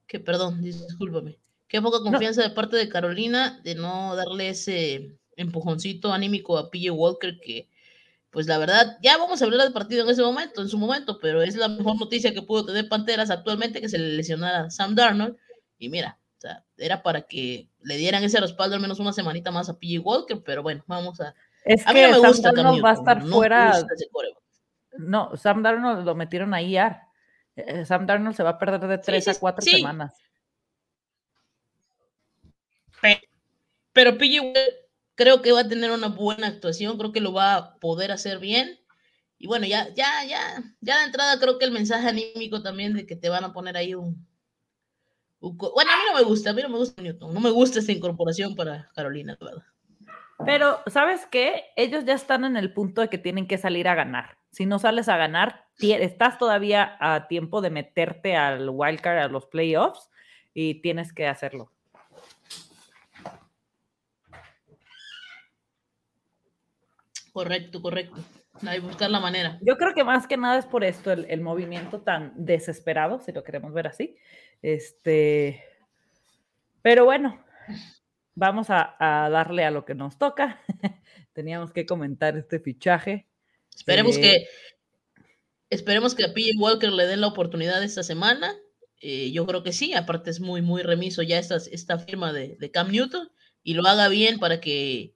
que 0.07 0.19
perdón, 0.19 0.59
discúlpame, 0.63 1.37
qué 1.67 1.79
poca 1.83 1.99
confianza 1.99 2.41
de 2.41 2.49
parte 2.49 2.77
de 2.77 2.89
Carolina 2.89 3.61
de 3.63 3.75
no 3.75 4.15
darle 4.15 4.49
ese 4.49 5.19
empujoncito 5.35 6.11
anímico 6.11 6.57
a 6.57 6.71
PJ 6.71 6.89
Walker 6.89 7.39
que 7.39 7.69
pues 8.31 8.47
la 8.47 8.57
verdad, 8.57 8.97
ya 9.01 9.17
vamos 9.17 9.41
a 9.41 9.45
hablar 9.45 9.61
del 9.61 9.73
partido 9.73 10.05
en 10.05 10.09
ese 10.09 10.21
momento, 10.21 10.61
en 10.61 10.69
su 10.69 10.77
momento, 10.77 11.19
pero 11.19 11.41
es 11.41 11.55
la 11.57 11.67
mejor 11.67 11.99
noticia 11.99 12.33
que 12.33 12.41
pudo 12.41 12.65
tener 12.65 12.87
Panteras 12.87 13.29
actualmente 13.29 13.81
que 13.81 13.89
se 13.89 13.99
le 13.99 14.13
lesionara 14.13 14.69
Sam 14.69 14.95
Darnold. 14.95 15.35
Y 15.77 15.89
mira, 15.89 16.17
o 16.37 16.41
sea, 16.41 16.63
era 16.77 17.03
para 17.03 17.23
que 17.23 17.67
le 17.81 17.97
dieran 17.97 18.23
ese 18.23 18.39
respaldo 18.39 18.75
al 18.75 18.81
menos 18.81 18.99
una 18.99 19.11
semanita 19.11 19.51
más 19.51 19.67
a 19.67 19.77
PJ 19.77 19.99
Walker, 19.99 20.41
pero 20.43 20.63
bueno, 20.63 20.81
vamos 20.87 21.19
a. 21.19 21.35
Es 21.65 21.85
a 21.85 21.91
mí 21.91 22.01
no 22.01 22.07
me 22.07 22.13
Sam 22.13 22.27
gusta 22.27 22.51
Darnold 22.53 22.85
va 22.85 22.89
a 22.91 22.93
estar 22.93 23.21
fuera. 23.27 23.85
No, 24.97 25.35
Sam 25.35 25.61
Darnold 25.61 26.05
lo 26.05 26.15
metieron 26.15 26.53
ahí 26.53 26.71
ya. 26.71 27.07
Eh, 27.57 27.85
Sam 27.85 28.05
Darnold 28.05 28.35
se 28.35 28.43
va 28.43 28.51
a 28.51 28.57
perder 28.57 28.87
de 28.87 28.97
tres 28.97 29.27
a 29.27 29.35
cuatro 29.35 29.61
semanas. 29.61 30.15
Pero, 33.93 34.17
PJ 34.17 34.53
creo 35.15 35.41
que 35.41 35.51
va 35.51 35.61
a 35.61 35.67
tener 35.67 35.91
una 35.91 36.07
buena 36.07 36.47
actuación, 36.47 36.97
creo 36.97 37.11
que 37.11 37.21
lo 37.21 37.33
va 37.33 37.55
a 37.55 37.75
poder 37.79 38.11
hacer 38.11 38.39
bien. 38.39 38.79
Y 39.37 39.47
bueno, 39.47 39.65
ya, 39.65 39.89
ya, 39.95 40.23
ya, 40.27 40.63
ya 40.81 40.99
de 40.99 41.05
entrada 41.05 41.39
creo 41.39 41.57
que 41.57 41.65
el 41.65 41.71
mensaje 41.71 42.07
anímico 42.07 42.61
también 42.61 42.93
de 42.93 43.05
que 43.07 43.15
te 43.15 43.29
van 43.29 43.43
a 43.43 43.53
poner 43.53 43.75
ahí 43.75 43.95
un, 43.95 44.27
bueno, 45.41 45.91
a 45.91 45.97
mí 45.97 46.03
no 46.07 46.17
me 46.17 46.23
gusta, 46.23 46.51
a 46.51 46.53
mí 46.53 46.61
no 46.61 46.69
me 46.69 46.77
gusta 46.77 47.01
Newton, 47.01 47.33
no 47.33 47.39
me 47.39 47.49
gusta 47.49 47.79
esta 47.79 47.91
incorporación 47.91 48.55
para 48.55 48.89
Carolina, 48.93 49.37
verdad. 49.41 49.63
Pero, 50.45 50.79
¿sabes 50.87 51.27
qué? 51.31 51.65
Ellos 51.75 52.05
ya 52.05 52.13
están 52.13 52.45
en 52.45 52.57
el 52.57 52.73
punto 52.73 53.01
de 53.01 53.09
que 53.09 53.17
tienen 53.17 53.47
que 53.47 53.57
salir 53.57 53.87
a 53.87 53.95
ganar. 53.95 54.37
Si 54.51 54.65
no 54.65 54.79
sales 54.79 55.09
a 55.09 55.17
ganar, 55.17 55.65
estás 55.79 56.37
todavía 56.37 56.97
a 56.99 57.27
tiempo 57.27 57.61
de 57.61 57.69
meterte 57.69 58.35
al 58.35 58.69
wildcard, 58.69 59.19
a 59.19 59.27
los 59.27 59.45
playoffs, 59.47 60.09
y 60.53 60.81
tienes 60.81 61.13
que 61.13 61.27
hacerlo. 61.27 61.71
Correcto, 67.31 67.81
correcto. 67.81 68.21
Hay 68.67 68.79
que 68.79 68.85
buscar 68.85 69.09
la 69.09 69.19
manera. 69.19 69.57
Yo 69.61 69.77
creo 69.77 69.93
que 69.93 70.03
más 70.03 70.27
que 70.27 70.37
nada 70.37 70.59
es 70.59 70.65
por 70.65 70.83
esto, 70.83 71.11
el, 71.11 71.25
el 71.29 71.41
movimiento 71.41 72.01
tan 72.01 72.33
desesperado, 72.35 73.19
si 73.19 73.31
lo 73.31 73.43
queremos 73.43 73.73
ver 73.73 73.87
así, 73.87 74.17
este, 74.61 75.63
pero 76.81 77.05
bueno, 77.05 77.43
vamos 78.35 78.67
a, 78.69 78.95
darle 78.99 79.63
a 79.63 79.71
lo 79.71 79.85
que 79.85 79.95
nos 79.95 80.17
toca. 80.17 80.61
Teníamos 81.33 81.71
que 81.71 81.85
comentar 81.85 82.37
este 82.37 82.59
fichaje. 82.59 83.27
Esperemos 83.75 84.17
eh, 84.17 84.21
que 84.21 84.47
esperemos 85.69 86.15
que 86.15 86.25
a 86.25 86.33
PJ 86.33 86.57
Walker 86.57 86.91
le 86.91 87.07
den 87.07 87.21
la 87.21 87.27
oportunidad 87.27 87.81
esta 87.83 88.03
semana. 88.03 88.55
Eh, 88.99 89.31
yo 89.31 89.45
creo 89.45 89.63
que 89.63 89.73
sí, 89.73 89.93
aparte 89.93 90.29
es 90.29 90.39
muy, 90.39 90.61
muy 90.61 90.83
remiso 90.83 91.23
ya 91.23 91.39
esta, 91.39 91.57
esta 91.57 91.97
firma 91.97 92.33
de, 92.33 92.57
de, 92.59 92.71
Cam 92.71 92.91
Newton 92.91 93.31
y 93.63 93.73
lo 93.73 93.87
haga 93.87 94.07
bien 94.09 94.37
para 94.39 94.59
que 94.59 95.15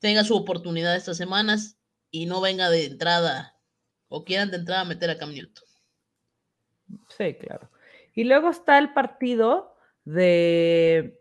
tenga 0.00 0.24
su 0.24 0.36
oportunidad 0.36 0.96
estas 0.96 1.16
semanas 1.16 1.78
y 2.10 2.26
no 2.26 2.40
venga 2.40 2.68
de 2.68 2.86
entrada 2.86 3.56
o 4.08 4.24
quieran 4.24 4.50
de 4.50 4.56
entrada 4.56 4.84
meter 4.84 5.10
a 5.10 5.18
Cam 5.18 5.30
Newton. 5.30 5.64
Sí, 7.16 7.34
claro. 7.34 7.70
Y 8.14 8.24
luego 8.24 8.50
está 8.50 8.78
el 8.78 8.92
partido 8.92 9.76
de, 10.04 11.20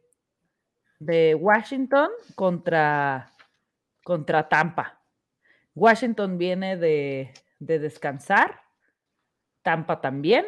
de 0.98 1.36
Washington 1.36 2.10
contra, 2.36 3.32
contra 4.04 4.50
Tampa. 4.50 5.00
Washington 5.76 6.38
viene 6.38 6.76
de, 6.78 7.32
descansar, 7.60 8.62
Tampa 9.62 10.02
también. 10.02 10.46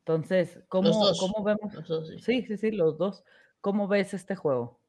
Entonces, 0.00 0.60
¿cómo, 0.68 0.90
¿cómo 1.18 1.44
vemos? 1.44 1.72
sí. 2.22 2.42
sí, 2.42 2.56
sí, 2.58 2.70
los 2.70 2.98
dos. 2.98 3.24
¿Cómo 3.62 3.88
ves 3.88 4.12
este 4.12 4.36
juego? 4.36 4.83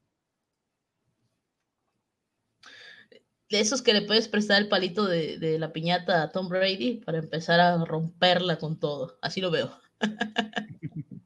De 3.49 3.59
esos 3.59 3.81
que 3.81 3.93
le 3.93 4.01
puedes 4.01 4.27
prestar 4.27 4.61
el 4.61 4.69
palito 4.69 5.05
de, 5.05 5.37
de, 5.37 5.59
la 5.59 5.71
piñata 5.71 6.23
a 6.23 6.31
Tom 6.31 6.49
Brady 6.49 7.01
para 7.05 7.19
empezar 7.19 7.59
a 7.59 7.83
romperla 7.85 8.57
con 8.57 8.79
todo. 8.79 9.17
Así 9.21 9.41
lo 9.41 9.51
veo. 9.51 9.77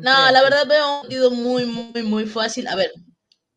no, 0.00 0.30
la 0.30 0.42
verdad 0.42 0.66
veo 0.68 0.96
un 0.96 1.00
partido 1.02 1.30
muy, 1.30 1.66
muy, 1.66 2.02
muy 2.02 2.26
fácil. 2.26 2.68
A 2.68 2.76
ver, 2.76 2.92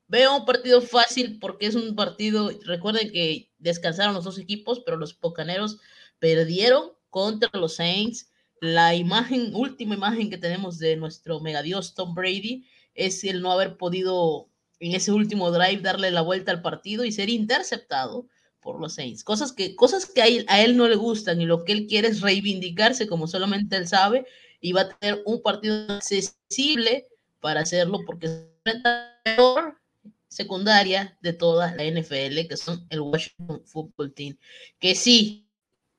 veo 0.07 0.37
un 0.37 0.45
partido 0.45 0.81
fácil 0.81 1.37
porque 1.39 1.67
es 1.67 1.75
un 1.75 1.95
partido, 1.95 2.51
recuerden 2.65 3.11
que 3.11 3.51
descansaron 3.59 4.15
los 4.15 4.23
dos 4.23 4.39
equipos, 4.39 4.81
pero 4.81 4.97
los 4.97 5.13
Pocaneros 5.13 5.79
perdieron 6.17 6.91
contra 7.09 7.49
los 7.53 7.75
Saints. 7.75 8.31
La 8.61 8.95
imagen, 8.95 9.55
última 9.55 9.95
imagen 9.95 10.29
que 10.29 10.37
tenemos 10.37 10.79
de 10.79 10.97
nuestro 10.97 11.39
megadios 11.39 11.93
Tom 11.93 12.13
Brady 12.13 12.65
es 12.93 13.23
el 13.23 13.41
no 13.41 13.51
haber 13.51 13.77
podido 13.77 14.48
en 14.79 14.95
ese 14.95 15.11
último 15.11 15.51
drive 15.51 15.81
darle 15.81 16.11
la 16.11 16.21
vuelta 16.21 16.51
al 16.51 16.61
partido 16.61 17.05
y 17.05 17.11
ser 17.11 17.29
interceptado 17.29 18.27
por 18.59 18.79
los 18.79 18.93
Saints. 18.95 19.23
Cosas 19.23 19.51
que, 19.51 19.75
cosas 19.75 20.05
que 20.05 20.21
a 20.47 20.61
él, 20.61 20.77
no 20.77 20.87
le 20.87 20.95
gustan 20.95 21.41
y 21.41 21.45
lo 21.45 21.63
que 21.63 21.71
él 21.71 21.87
quiere 21.87 22.09
es 22.09 22.21
reivindicarse 22.21 23.07
como 23.07 23.27
solamente 23.27 23.75
él 23.75 23.87
sabe 23.87 24.25
y 24.61 24.73
va 24.73 24.81
a 24.81 24.89
tener 24.89 25.21
un 25.25 25.41
partido 25.41 25.85
accesible 25.93 27.07
para 27.39 27.61
hacerlo 27.61 27.99
porque 28.05 28.27
es 28.27 28.83
la 28.83 29.19
peor 29.23 29.79
secundaria 30.27 31.17
de 31.21 31.33
toda 31.33 31.73
la 31.75 31.83
NFL, 31.85 32.47
que 32.47 32.57
son 32.57 32.85
el 32.89 33.01
Washington 33.01 33.63
Football 33.65 34.13
Team, 34.13 34.37
que 34.77 34.93
sí, 34.93 35.47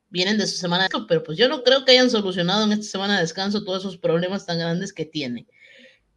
vienen 0.09 0.39
de 0.39 0.47
su 0.47 0.57
semana 0.57 0.89
de 0.89 1.05
pero 1.09 1.23
pues 1.23 1.39
yo 1.39 1.49
no 1.49 1.63
creo 1.63 1.85
que 1.85 1.93
hayan 1.93 2.11
solucionado 2.11 2.65
en 2.65 2.73
esta 2.73 2.85
semana 2.85 3.15
de 3.15 3.23
descanso 3.23 3.65
todos 3.65 3.83
esos 3.83 3.97
problemas 3.97 4.45
tan 4.47 4.59
grandes 4.59 4.93
que 4.93 5.05
tiene. 5.05 5.47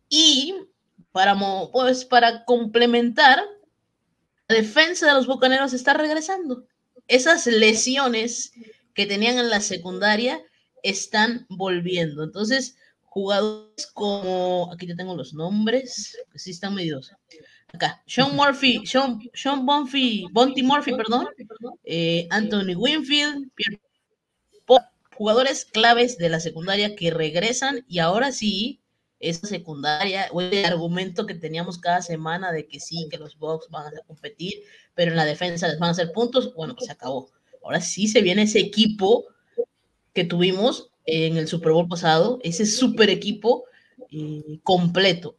Y 0.10 0.54
para, 1.14 1.38
pues, 1.72 2.04
para 2.04 2.44
complementar, 2.44 3.40
la 4.50 4.56
defensa 4.58 5.08
de 5.08 5.14
los 5.14 5.28
Bucaneros 5.28 5.72
está 5.72 5.94
regresando. 5.94 6.66
Esas 7.08 7.48
lesiones 7.48 8.52
que 8.94 9.06
tenían 9.06 9.38
en 9.38 9.50
la 9.50 9.62
secundaria 9.62 10.42
están 10.82 11.46
volviendo. 11.50 12.24
Entonces, 12.24 12.76
jugadores 13.04 13.88
como, 13.94 14.70
aquí 14.74 14.88
te 14.88 14.96
tengo 14.96 15.16
los 15.16 15.34
nombres, 15.34 16.18
que 16.32 16.40
sí 16.40 16.52
están 16.52 16.76
medios. 16.76 17.12
Acá, 17.72 18.04
Sean 18.06 18.36
Murphy, 18.36 18.86
Sean, 18.86 19.20
Sean 19.34 19.66
Bonfi, 19.66 20.26
Bonty 20.32 20.62
Murphy, 20.64 20.96
perdón, 20.96 21.28
eh, 21.86 22.28
Anthony 22.32 22.76
Winfield, 22.76 23.50
jugadores 25.16 25.66
claves 25.66 26.18
de 26.18 26.30
la 26.30 26.40
secundaria 26.40 26.96
que 26.96 27.12
regresan 27.12 27.86
y 27.88 28.00
ahora 28.00 28.32
sí 28.32 28.83
esa 29.24 29.48
secundaria 29.48 30.28
o 30.32 30.42
el 30.42 30.66
argumento 30.66 31.26
que 31.26 31.34
teníamos 31.34 31.78
cada 31.78 32.02
semana 32.02 32.52
de 32.52 32.68
que 32.68 32.80
sí, 32.80 33.08
que 33.10 33.18
los 33.18 33.38
Bucks 33.38 33.70
van 33.70 33.88
a 33.88 34.02
competir, 34.06 34.54
pero 34.94 35.12
en 35.12 35.18
la 35.18 35.26
defensa 35.26 35.68
les 35.68 35.80
van 35.80 35.90
a 35.90 35.92
hacer 35.92 36.12
puntos, 36.12 36.54
bueno, 36.56 36.76
pues 36.76 36.88
se 36.88 36.92
acabó. 36.92 37.32
Ahora 37.64 37.80
sí 37.80 38.08
se 38.08 38.22
viene 38.22 38.44
ese 38.44 38.60
equipo 38.60 39.26
que 40.14 40.26
tuvimos 40.26 40.92
en 41.06 41.38
el 41.38 41.48
Super 41.48 41.72
Bowl 41.72 41.88
pasado, 41.88 42.40
ese 42.44 42.66
super 42.66 43.10
equipo 43.10 43.64
eh, 44.12 44.60
completo, 44.64 45.38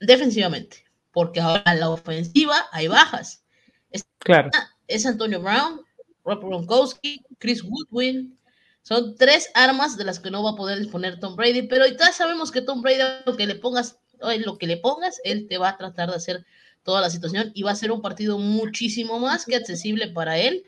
defensivamente, 0.00 0.84
porque 1.12 1.40
ahora 1.40 1.62
en 1.72 1.80
la 1.80 1.90
ofensiva 1.90 2.66
hay 2.72 2.88
bajas. 2.88 3.44
Es, 3.92 4.04
claro. 4.18 4.50
Es 4.88 5.06
Antonio 5.06 5.40
Brown, 5.40 5.82
Rob 6.24 6.44
Gronkowski, 6.44 7.24
Chris 7.38 7.62
Woodwin, 7.62 8.36
son 8.82 9.14
tres 9.16 9.50
armas 9.54 9.96
de 9.96 10.04
las 10.04 10.20
que 10.20 10.30
no 10.30 10.42
va 10.42 10.50
a 10.50 10.56
poder 10.56 10.78
disponer 10.78 11.20
Tom 11.20 11.36
Brady, 11.36 11.62
pero 11.62 11.86
ya 11.86 12.12
sabemos 12.12 12.50
que 12.50 12.62
Tom 12.62 12.82
Brady, 12.82 13.02
lo 13.26 13.36
que 13.36 13.46
le 13.46 13.54
pongas, 13.54 13.98
lo 14.20 14.58
que 14.58 14.66
le 14.66 14.76
pongas, 14.76 15.20
él 15.24 15.46
te 15.48 15.58
va 15.58 15.70
a 15.70 15.76
tratar 15.76 16.10
de 16.10 16.16
hacer 16.16 16.46
toda 16.82 17.00
la 17.00 17.10
situación 17.10 17.52
y 17.54 17.62
va 17.62 17.72
a 17.72 17.76
ser 17.76 17.92
un 17.92 18.00
partido 18.00 18.38
muchísimo 18.38 19.18
más 19.18 19.44
que 19.44 19.56
accesible 19.56 20.08
para 20.08 20.38
él. 20.38 20.64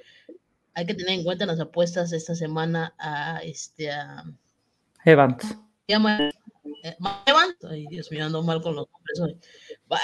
Hay 0.75 0.87
que 0.87 0.95
tener 0.95 1.15
en 1.15 1.25
cuenta 1.25 1.47
las 1.47 1.61
apuestas 1.61 2.13
esta 2.13 2.35
semana 2.35 2.95
a 2.99 3.41
este 3.43 3.91
Evans. 5.05 5.45
eh, 6.85 6.97
Evans, 7.27 7.57
ay 7.69 7.87
Dios 7.89 8.11
mío, 8.11 8.25
ando 8.25 8.43
mal 8.43 8.63
con 8.63 8.75
los 8.77 8.87
nombres 8.91 9.21
hoy. 9.21 9.37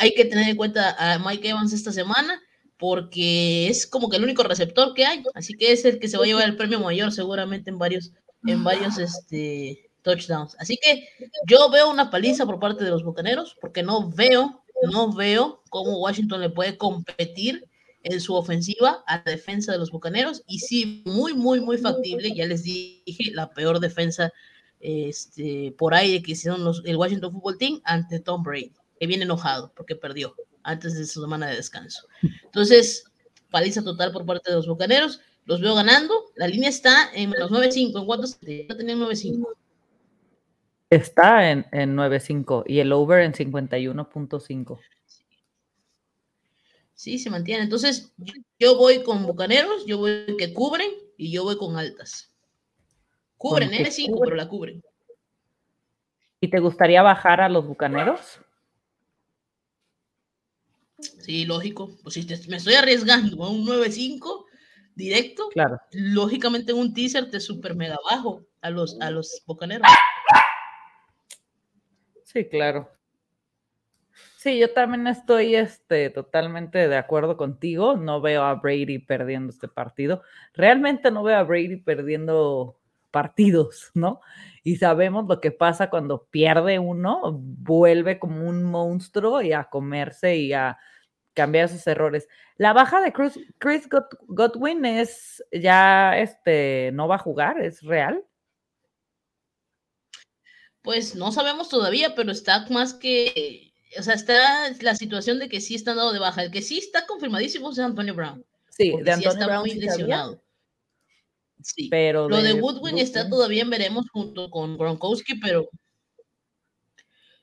Hay 0.01 0.15
que 0.15 0.25
tener 0.25 0.49
en 0.49 0.57
cuenta 0.57 0.97
a 0.99 1.19
Mike 1.19 1.49
Evans 1.49 1.73
esta 1.73 1.93
semana 1.93 2.43
porque 2.79 3.69
es 3.69 3.87
como 3.87 4.09
que 4.09 4.17
el 4.17 4.25
único 4.25 4.43
receptor 4.45 4.95
que 4.95 5.05
hay, 5.05 5.23
así 5.35 5.55
que 5.55 5.73
es 5.73 5.85
el 5.85 5.99
que 5.99 6.09
se 6.09 6.17
va 6.17 6.25
a 6.25 6.27
llevar 6.27 6.49
el 6.49 6.57
premio 6.57 6.81
mayor 6.81 7.13
seguramente 7.13 7.71
en 7.71 7.79
varios, 7.79 8.13
en 8.47 8.63
varios 8.63 8.99
este, 8.99 9.91
touchdowns. 10.03 10.57
Así 10.59 10.79
que 10.81 11.09
yo 11.47 11.69
veo 11.71 11.91
una 11.91 12.11
paliza 12.11 12.47
por 12.47 12.61
parte 12.61 12.85
de 12.85 12.91
los 12.91 13.03
Bucaneros 13.03 13.57
porque 13.61 13.83
no 13.83 14.09
veo, 14.11 14.63
no 14.93 15.13
veo 15.13 15.63
cómo 15.71 15.99
Washington 15.99 16.41
le 16.41 16.51
puede 16.51 16.77
competir 16.77 17.65
en 18.05 18.21
su 18.21 18.35
ofensiva 18.35 19.03
a 19.07 19.17
la 19.17 19.33
defensa 19.33 19.73
de 19.73 19.79
los 19.79 19.91
Bucaneros 19.91 20.45
y 20.47 20.61
sí, 20.61 21.03
muy, 21.05 21.35
muy, 21.35 21.61
muy 21.61 21.79
factible, 21.79 22.33
ya 22.33 22.47
les 22.47 22.63
dije, 22.63 23.33
la 23.33 23.51
peor 23.51 23.81
defensa 23.81 24.33
este, 24.79 25.75
por 25.77 25.95
ahí 25.95 26.23
que 26.23 26.33
hicieron 26.33 26.65
los, 26.65 26.83
el 26.85 26.97
Washington 26.97 27.33
Football 27.33 27.59
Team 27.59 27.81
ante 27.83 28.21
Tom 28.21 28.45
Brady, 28.45 28.73
que 29.01 29.09
viene 29.09 29.25
enojado 29.25 29.73
porque 29.75 29.97
perdió 29.97 30.37
antes 30.69 30.95
de 30.95 31.07
su 31.07 31.23
semana 31.23 31.49
de 31.49 31.57
descanso. 31.57 32.07
Entonces, 32.45 33.05
paliza 33.51 33.83
total 33.83 34.13
por 34.13 34.27
parte 34.27 34.51
de 34.51 34.57
los 34.57 34.69
Bucaneros, 34.69 35.21
los 35.47 35.63
veo 35.63 35.75
ganando, 35.75 36.15
la 36.37 36.47
línea 36.47 36.69
está 36.69 37.11
en 37.15 37.31
menos 37.31 37.51
9.5, 37.51 37.99
¿en 37.99 38.07
cuántos? 38.07 38.39
Ya 38.41 38.77
tenían 38.77 39.01
9.5. 39.01 39.47
Está 40.91 41.51
en, 41.51 41.67
en 41.73 41.97
9.5 41.97 42.65
y 42.67 42.81
el 42.81 42.93
over 42.93 43.23
en 43.23 43.33
51.5. 43.33 44.79
Sí, 46.93 47.19
se 47.19 47.31
mantiene. 47.31 47.63
Entonces, 47.63 48.13
yo, 48.59 48.77
voy 48.77 49.03
con 49.03 49.25
Bucaneros, 49.25 49.87
yo 49.87 49.99
voy 49.99 50.37
que 50.37 50.53
cubren 50.53 50.91
y 51.17 51.33
yo 51.33 51.45
voy 51.45 51.57
con 51.57 51.79
altas. 51.79 52.35
Cubren, 53.39 53.71
N5, 53.71 54.19
pero 54.23 54.37
la 54.37 54.49
cubren. 54.49 54.83
¿Y 56.41 56.49
te 56.49 56.59
gustaría 56.59 57.03
bajar 57.03 57.41
a 57.41 57.49
los 57.49 57.67
Bucaneros? 57.67 58.41
Sí, 60.99 61.45
lógico. 61.45 61.97
Pues 62.03 62.15
si 62.15 62.27
me 62.49 62.57
estoy 62.57 62.75
arriesgando 62.75 63.45
a 63.45 63.51
un 63.51 63.67
9-5 63.67 64.47
directo, 64.95 65.49
claro. 65.51 65.79
lógicamente 65.93 66.73
un 66.73 66.93
teaser 66.93 67.31
te 67.31 67.39
super 67.39 67.77
mega 67.77 67.97
bajo 68.11 68.45
a 68.61 68.71
los, 68.71 69.01
a 69.01 69.11
los 69.11 69.43
Bucaneros. 69.47 69.87
Sí, 72.25 72.49
claro. 72.49 72.91
Sí, 74.39 74.59
yo 74.59 74.73
también 74.73 75.07
estoy 75.07 75.57
este, 75.57 76.11
totalmente 76.11 76.89
de 76.89 76.97
acuerdo 76.97 77.37
contigo. 77.37 77.97
No 77.97 78.21
veo 78.21 78.43
a 78.43 78.55
Brady 78.55 78.99
perdiendo 78.99 79.53
este 79.53 79.67
partido. 79.67 80.23
Realmente 80.55 81.11
no 81.11 81.23
veo 81.23 81.37
a 81.37 81.43
Brady 81.43 81.77
perdiendo 81.77 82.78
partidos, 83.11 83.91
¿no? 83.95 84.21
Y 84.63 84.77
sabemos 84.77 85.27
lo 85.29 85.41
que 85.41 85.51
pasa 85.51 85.91
cuando 85.91 86.27
pierde 86.31 86.79
uno, 86.79 87.39
vuelve 87.41 88.19
como 88.19 88.49
un 88.49 88.65
monstruo 88.65 89.43
y 89.43 89.53
a 89.53 89.65
comerse 89.65 90.37
y 90.37 90.53
a 90.53 90.79
cambiar 91.35 91.69
sus 91.69 91.87
errores. 91.87 92.29
La 92.57 92.73
baja 92.73 93.01
de 93.01 93.13
Chris, 93.13 93.39
Chris 93.59 93.89
Godwin 94.27 94.85
es 94.85 95.45
ya, 95.53 96.19
este, 96.19 96.91
no 96.93 97.09
va 97.09 97.17
a 97.17 97.21
jugar, 97.21 97.61
es 97.61 97.83
real. 97.83 98.25
Pues 100.83 101.15
no 101.15 101.33
sabemos 101.33 101.69
todavía, 101.69 102.15
pero 102.15 102.33
está 102.33 102.67
más 102.71 102.95
que 102.95 103.69
o 103.97 104.03
sea, 104.03 104.15
está 104.15 104.71
la 104.81 104.95
situación 104.95 105.39
de 105.39 105.49
que 105.49 105.61
sí 105.61 105.75
está 105.75 105.95
dado 105.95 106.13
de 106.13 106.19
baja. 106.19 106.43
El 106.43 106.51
que 106.51 106.63
sí 106.63 106.79
está 106.79 107.07
confirmadísimo 107.07 107.71
es 107.71 107.79
Antonio 107.79 108.15
Brown. 108.15 108.45
Sí, 108.71 108.91
de 108.91 109.13
Antonio 109.13 109.31
sí 109.31 109.39
está 109.39 109.61
muy 109.61 109.75
lesionado. 109.75 110.43
Sí, 111.63 111.89
pero 111.91 112.29
lo 112.29 112.41
de, 112.43 112.55
Woodwin 112.55 112.99
está 112.99 113.29
todavía 113.29 113.63
en 113.63 113.71
veremos 113.71 114.09
junto 114.11 114.51
con 114.51 114.79
Gronkowski, 114.79 115.39
pero 115.41 115.69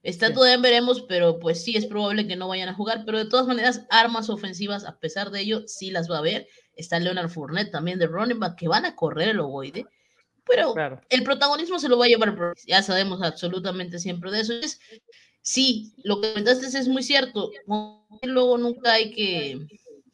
está 0.04 0.34
todavía 0.34 0.56
en 0.56 0.62
veremos, 0.62 1.02
pero 1.08 1.40
pues 1.40 1.64
sí 1.64 1.76
es 1.76 1.86
probable 1.86 2.28
que 2.28 2.36
no 2.36 2.48
vayan 2.48 2.70
a 2.70 2.74
jugar, 2.74 3.04
pero 3.06 3.18
de 3.18 3.30
todas 3.30 3.48
maneras 3.48 3.86
armas 3.90 4.30
ofensivas 4.30 4.86
a 4.86 5.00
pesar 5.00 5.32
de 5.32 5.42
ello 5.42 5.64
sí 5.68 5.92
las 5.92 6.10
va 6.10 6.16
a 6.16 6.20
haber. 6.20 6.48
Está 6.76 7.00
Leonard 7.00 7.30
Fournette 7.30 7.72
también 7.72 8.00
de 8.00 8.08
running 8.08 8.40
back 8.40 8.58
que 8.58 8.68
van 8.68 8.86
a 8.86 8.96
correr 8.96 9.30
el 9.30 9.40
ovoide, 9.40 9.86
pero 10.46 10.74
el 11.10 11.24
protagonismo 11.24 11.80
se 11.80 11.90
lo 11.90 11.98
va 11.98 12.06
a 12.06 12.10
llevar, 12.10 12.36
ya 12.68 12.84
sabemos 12.84 13.22
absolutamente 13.22 14.00
siempre 14.00 14.32
de 14.32 14.42
eso. 14.42 14.54
Es 14.54 14.80
sí, 15.42 15.94
lo 16.04 16.22
que 16.22 16.30
comentaste 16.30 16.66
es 16.66 16.88
muy 16.88 17.04
cierto. 17.04 17.52
Luego 18.24 18.58
nunca 18.58 18.94
hay 18.94 19.12
que, 19.12 19.68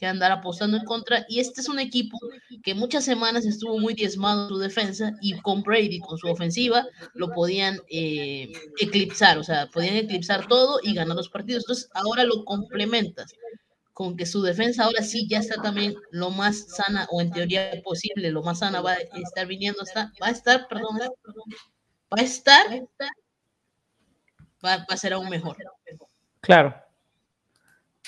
andar 0.08 0.32
apostando 0.32 0.78
en 0.78 0.86
contra. 0.86 1.26
Y 1.30 1.40
este 1.40 1.62
es 1.62 1.70
un 1.70 1.80
equipo 1.80 2.18
que 2.64 2.74
muchas 2.74 3.06
semanas 3.06 3.46
estuvo 3.46 3.78
muy 3.80 3.94
diezmado 3.94 4.44
en 4.44 4.50
su 4.50 4.58
defensa 4.58 5.14
y 5.22 5.40
con 5.42 5.64
Brady, 5.64 6.00
con 6.00 6.18
su 6.18 6.28
ofensiva, 6.28 6.86
lo 7.14 7.30
podían 7.32 7.80
eh, 7.90 8.52
eclipsar, 8.80 9.38
o 9.38 9.44
sea, 9.44 9.68
podían 9.68 9.96
eclipsar 9.96 10.48
todo 10.48 10.80
y 10.84 10.94
ganar 10.94 11.16
los 11.16 11.30
partidos. 11.30 11.64
Entonces, 11.64 11.90
ahora 11.94 12.24
lo 12.24 12.44
complementas 12.46 13.34
con 13.94 14.16
que 14.16 14.26
su 14.26 14.42
defensa 14.42 14.86
ahora 14.86 15.04
sí 15.04 15.28
ya 15.30 15.40
está 15.40 15.62
también 15.62 15.96
lo 16.12 16.32
más 16.32 16.68
sana 16.76 17.08
o 17.12 17.22
en 17.22 17.32
teoría 17.32 17.72
posible, 17.84 18.32
lo 18.32 18.42
más 18.42 18.60
sana 18.60 18.82
va 18.82 18.94
a 18.94 19.20
estar 19.22 19.46
viniendo, 19.46 19.84
está, 19.84 20.12
va 20.22 20.28
a 20.28 20.32
estar, 20.32 20.68
perdón, 20.68 20.98
va 21.00 22.18
a 22.18 22.22
estar 22.22 22.66
va, 24.64 24.86
a 24.88 24.98
ser 24.98 25.14
aún 25.14 25.30
mejor. 25.30 25.58
Claro. 26.40 26.76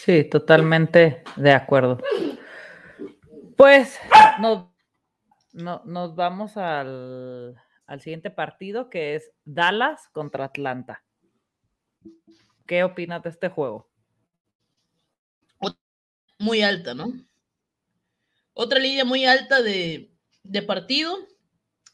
Sí, 0.03 0.25
totalmente 0.25 1.23
de 1.37 1.51
acuerdo. 1.53 1.97
Pues 3.55 3.97
nos, 4.41 4.67
nos 5.53 6.15
vamos 6.15 6.57
al, 6.57 7.55
al, 7.85 8.01
siguiente 8.01 8.29
partido 8.29 8.89
que 8.89 9.15
es 9.15 9.31
Dallas 9.45 10.09
contra 10.11 10.43
Atlanta. 10.43 11.05
¿Qué 12.67 12.83
opinas 12.83 13.23
de 13.23 13.29
este 13.29 13.47
juego? 13.47 13.89
Muy 16.37 16.63
alta, 16.63 16.93
¿no? 16.93 17.13
Otra 18.53 18.79
línea 18.79 19.05
muy 19.05 19.25
alta 19.25 19.61
de, 19.61 20.11
de 20.43 20.61
partido 20.63 21.15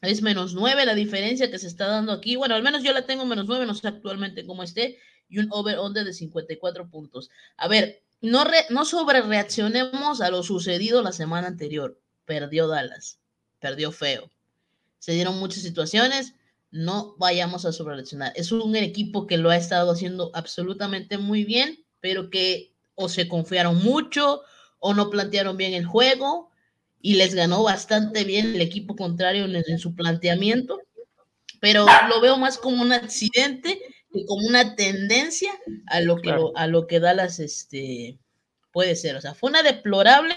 es 0.02 0.20
menos 0.20 0.54
9 0.54 0.84
la 0.84 0.96
diferencia 0.96 1.48
que 1.48 1.60
se 1.60 1.68
está 1.68 1.86
dando 1.86 2.10
aquí. 2.10 2.34
Bueno, 2.34 2.56
al 2.56 2.64
menos 2.64 2.82
yo 2.82 2.92
la 2.92 3.06
tengo 3.06 3.24
menos 3.24 3.46
9, 3.46 3.66
no 3.66 3.74
sé 3.74 3.86
actualmente 3.86 4.44
cómo 4.44 4.64
esté, 4.64 4.98
y 5.30 5.38
un 5.38 5.48
over-under 5.50 6.04
de 6.04 6.12
54 6.12 6.88
puntos. 6.88 7.30
A 7.56 7.68
ver, 7.68 8.02
no, 8.20 8.44
no 8.68 8.84
sobre 8.84 9.22
reaccionemos 9.22 10.20
a 10.20 10.30
lo 10.30 10.42
sucedido 10.42 11.02
la 11.02 11.12
semana 11.12 11.46
anterior. 11.46 11.98
Perdió 12.26 12.68
Dallas, 12.68 13.18
perdió 13.60 13.92
feo. 13.92 14.30
Se 14.98 15.12
dieron 15.12 15.38
muchas 15.38 15.62
situaciones, 15.62 16.34
no 16.70 17.14
vayamos 17.16 17.64
a 17.64 17.72
sobre 17.72 17.94
reaccionar. 17.94 18.32
Es 18.36 18.52
un 18.52 18.76
equipo 18.76 19.26
que 19.26 19.38
lo 19.38 19.50
ha 19.50 19.56
estado 19.56 19.90
haciendo 19.90 20.30
absolutamente 20.34 21.16
muy 21.16 21.44
bien, 21.44 21.82
pero 22.00 22.28
que 22.28 22.72
o 22.94 23.08
se 23.08 23.28
confiaron 23.28 23.82
mucho 23.82 24.42
o 24.78 24.94
no 24.94 25.10
plantearon 25.10 25.56
bien 25.56 25.74
el 25.74 25.86
juego 25.86 26.50
y 27.00 27.14
les 27.14 27.34
ganó 27.34 27.62
bastante 27.62 28.24
bien 28.24 28.54
el 28.54 28.60
equipo 28.60 28.94
contrario 28.94 29.46
en, 29.46 29.78
su 29.78 29.94
planteamiento, 29.94 30.80
pero 31.60 31.86
lo 32.08 32.20
veo 32.20 32.36
más 32.36 32.58
como 32.58 32.82
un 32.82 32.92
accidente 32.92 33.80
como 34.26 34.46
una 34.46 34.76
tendencia 34.76 35.52
a 35.86 36.00
lo 36.00 36.16
que, 36.16 36.34
a 36.54 36.66
lo 36.66 36.86
que 36.86 37.00
Dallas 37.00 37.38
este, 37.38 38.18
puede 38.72 38.96
ser. 38.96 39.16
O 39.16 39.20
sea, 39.20 39.34
fue 39.34 39.50
una 39.50 39.62
deplorable 39.62 40.34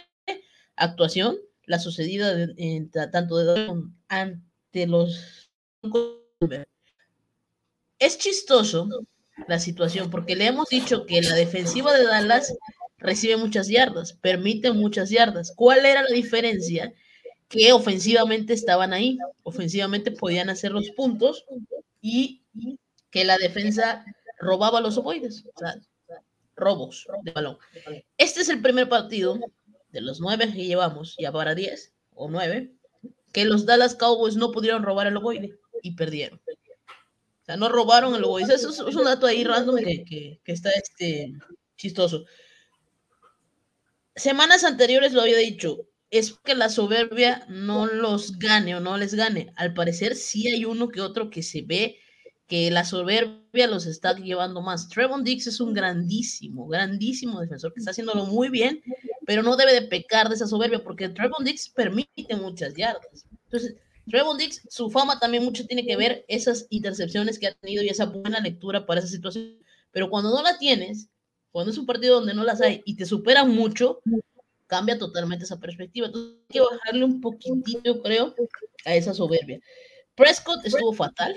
actuación 0.75 1.37
la 1.65 1.79
sucedida 1.79 2.47
en, 2.57 2.89
tanto 2.89 3.37
de 3.37 3.83
ante 4.09 4.87
los... 4.87 5.49
Es 7.99 8.17
chistoso 8.17 8.89
la 9.47 9.59
situación 9.59 10.09
porque 10.09 10.35
le 10.35 10.47
hemos 10.47 10.69
dicho 10.69 11.05
que 11.05 11.21
la 11.21 11.35
defensiva 11.35 11.93
de 11.93 12.05
Dallas 12.05 12.53
recibe 12.97 13.37
muchas 13.37 13.67
yardas, 13.67 14.13
permite 14.13 14.71
muchas 14.71 15.09
yardas. 15.09 15.53
¿Cuál 15.55 15.85
era 15.85 16.03
la 16.03 16.13
diferencia? 16.13 16.93
Que 17.47 17.71
ofensivamente 17.71 18.53
estaban 18.53 18.93
ahí, 18.93 19.17
ofensivamente 19.43 20.11
podían 20.11 20.49
hacer 20.49 20.71
los 20.71 20.89
puntos 20.91 21.45
y 22.01 22.41
que 23.13 23.23
la 23.23 23.37
defensa 23.37 24.03
robaba 24.39 24.81
los 24.81 24.97
ovoides, 24.97 25.45
o 25.45 25.57
sea, 25.57 25.75
robos 26.55 27.07
de 27.23 27.31
balón. 27.31 27.57
Este 28.17 28.41
es 28.41 28.49
el 28.49 28.61
primer 28.61 28.89
partido 28.89 29.39
de 29.91 30.01
los 30.01 30.19
nueve 30.19 30.51
que 30.51 30.65
llevamos, 30.65 31.15
ya 31.17 31.31
para 31.31 31.55
diez 31.55 31.93
o 32.13 32.29
nueve, 32.29 32.73
que 33.31 33.45
los 33.45 33.65
Dallas 33.65 33.95
Cowboys 33.95 34.35
no 34.35 34.51
pudieron 34.51 34.83
robar 34.83 35.07
el 35.07 35.15
ovoide 35.15 35.57
y 35.81 35.95
perdieron. 35.95 36.41
O 36.47 37.45
sea, 37.45 37.55
no 37.55 37.69
robaron 37.69 38.15
el 38.15 38.23
ovoide. 38.25 38.53
Eso 38.53 38.69
es, 38.69 38.95
un 38.95 39.05
dato 39.05 39.27
ahí 39.27 39.45
random 39.45 39.77
que, 39.77 40.41
que 40.43 40.51
está 40.51 40.71
este, 40.71 41.33
chistoso 41.77 42.25
semanas 44.15 44.63
anteriores 44.63 45.13
lo 45.13 45.21
había 45.21 45.37
dicho, 45.37 45.87
es 46.09 46.33
que 46.43 46.55
la 46.55 46.69
soberbia 46.69 47.45
no 47.49 47.87
los 47.87 48.37
gane 48.37 48.75
o 48.75 48.79
no 48.79 48.97
les 48.97 49.15
gane. 49.15 49.51
Al 49.55 49.73
parecer 49.73 50.15
sí 50.15 50.47
hay 50.47 50.65
uno 50.65 50.89
que 50.89 51.01
otro 51.01 51.29
que 51.29 51.41
se 51.41 51.63
ve 51.63 51.97
que 52.47 52.69
la 52.71 52.83
soberbia 52.83 53.67
los 53.67 53.85
está 53.85 54.15
llevando 54.15 54.61
más. 54.61 54.89
Trevon 54.89 55.23
Dix 55.23 55.47
es 55.47 55.59
un 55.59 55.73
grandísimo, 55.73 56.67
grandísimo 56.67 57.39
defensor 57.39 57.73
que 57.73 57.79
está 57.79 57.91
haciéndolo 57.91 58.25
muy 58.25 58.49
bien, 58.49 58.81
pero 59.25 59.43
no 59.43 59.55
debe 59.55 59.73
de 59.73 59.83
pecar 59.83 60.29
de 60.29 60.35
esa 60.35 60.47
soberbia 60.47 60.83
porque 60.83 61.09
Trevon 61.09 61.43
Dix 61.43 61.69
permite 61.69 62.35
muchas 62.35 62.73
yardas. 62.75 63.25
Entonces, 63.45 63.75
Trevon 64.09 64.37
Dix, 64.37 64.61
su 64.69 64.89
fama 64.89 65.19
también 65.19 65.43
mucho 65.43 65.65
tiene 65.65 65.85
que 65.85 65.95
ver 65.95 66.25
esas 66.27 66.67
intercepciones 66.69 67.39
que 67.39 67.47
ha 67.47 67.53
tenido 67.53 67.83
y 67.83 67.89
esa 67.89 68.05
buena 68.05 68.39
lectura 68.39 68.85
para 68.85 68.99
esa 68.99 69.09
situación. 69.09 69.57
Pero 69.91 70.09
cuando 70.09 70.29
no 70.31 70.41
la 70.41 70.57
tienes, 70.57 71.07
cuando 71.51 71.71
es 71.71 71.77
un 71.77 71.85
partido 71.85 72.15
donde 72.15 72.33
no 72.33 72.43
las 72.43 72.61
hay 72.61 72.81
y 72.85 72.95
te 72.95 73.05
superan 73.05 73.49
mucho, 73.51 73.99
cambia 74.67 74.97
totalmente 74.97 75.45
esa 75.45 75.59
perspectiva. 75.59 76.07
Entonces 76.07 76.33
hay 76.49 76.53
que 76.53 76.61
bajarle 76.61 77.05
un 77.05 77.21
poquitito, 77.21 78.01
creo, 78.01 78.35
a 78.85 78.95
esa 78.95 79.13
soberbia. 79.13 79.59
Prescott 80.15 80.65
estuvo 80.65 80.93
fatal. 80.93 81.35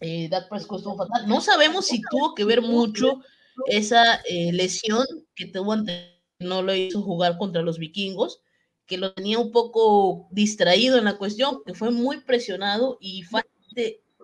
Eh, 0.00 0.30
Prescott 0.48 0.78
estuvo 0.78 0.96
fatal. 0.96 1.28
No 1.28 1.40
sabemos 1.40 1.86
si 1.86 2.00
tuvo 2.10 2.34
que 2.34 2.44
ver 2.44 2.62
mucho 2.62 3.20
esa 3.66 4.16
eh, 4.28 4.52
lesión 4.52 5.04
que 5.34 5.46
tuvo 5.46 5.72
ante 5.72 6.20
no 6.40 6.62
lo 6.62 6.74
hizo 6.74 7.02
jugar 7.02 7.36
contra 7.38 7.62
los 7.62 7.78
vikingos, 7.78 8.40
que 8.86 8.96
lo 8.96 9.12
tenía 9.12 9.38
un 9.38 9.52
poco 9.52 10.26
distraído 10.30 10.98
en 10.98 11.04
la 11.04 11.18
cuestión, 11.18 11.62
que 11.64 11.74
fue 11.74 11.90
muy 11.90 12.22
presionado 12.22 12.98
y 13.00 13.24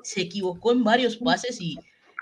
se 0.02 0.20
equivocó 0.22 0.72
en 0.72 0.82
varios 0.82 1.18
pases 1.18 1.60
y, 1.60 1.78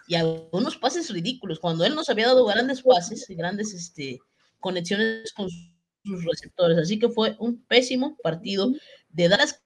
y 0.08 0.16
algunos 0.16 0.76
pases 0.76 1.10
ridículos. 1.10 1.60
Cuando 1.60 1.84
él 1.84 1.94
nos 1.94 2.08
había 2.08 2.26
dado 2.26 2.44
grandes 2.44 2.82
pases, 2.82 3.24
grandes 3.28 3.72
este, 3.72 4.18
conexiones 4.60 5.32
con 5.32 5.48
sus 5.48 6.24
receptores. 6.24 6.76
Así 6.76 6.98
que 6.98 7.08
fue 7.08 7.36
un 7.38 7.64
pésimo 7.64 8.16
partido 8.22 8.72
de 9.08 9.28
Dallas 9.28 9.62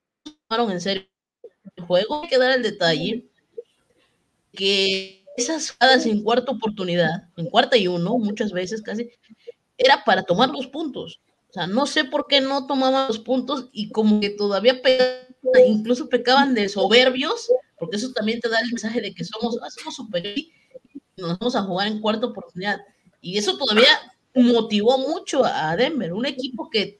tomaron 0.48 0.70
en 0.70 0.80
serio 0.80 1.06
el 1.76 1.84
juego. 1.84 2.22
Hay 2.22 2.28
que 2.28 2.38
dar 2.38 2.52
el 2.52 2.62
detalle 2.62 3.27
que 4.58 5.24
esas 5.36 5.70
jugadas 5.70 6.04
en 6.04 6.24
cuarta 6.24 6.50
oportunidad, 6.50 7.28
en 7.36 7.46
cuarta 7.46 7.76
y 7.76 7.86
uno, 7.86 8.18
muchas 8.18 8.50
veces 8.50 8.82
casi, 8.82 9.08
era 9.76 10.02
para 10.04 10.24
tomar 10.24 10.50
los 10.50 10.66
puntos. 10.66 11.20
O 11.48 11.52
sea, 11.52 11.68
no 11.68 11.86
sé 11.86 12.04
por 12.04 12.26
qué 12.26 12.40
no 12.40 12.66
tomaban 12.66 13.06
los 13.06 13.20
puntos 13.20 13.68
y 13.72 13.90
como 13.90 14.18
que 14.18 14.30
todavía 14.30 14.82
incluso 15.64 16.08
pecaban 16.08 16.54
de 16.54 16.68
soberbios, 16.68 17.48
porque 17.78 17.96
eso 17.96 18.10
también 18.12 18.40
te 18.40 18.48
da 18.48 18.58
el 18.58 18.66
mensaje 18.66 19.00
de 19.00 19.14
que 19.14 19.24
somos, 19.24 19.56
ah, 19.62 19.70
somos 19.70 19.94
superiores 19.94 20.46
y 21.16 21.22
nos 21.22 21.38
vamos 21.38 21.54
a 21.54 21.62
jugar 21.62 21.86
en 21.86 22.00
cuarta 22.00 22.26
oportunidad. 22.26 22.80
Y 23.20 23.38
eso 23.38 23.56
todavía 23.56 23.88
motivó 24.34 24.98
mucho 24.98 25.44
a 25.44 25.76
Denver, 25.76 26.12
un 26.12 26.26
equipo 26.26 26.68
que 26.68 26.98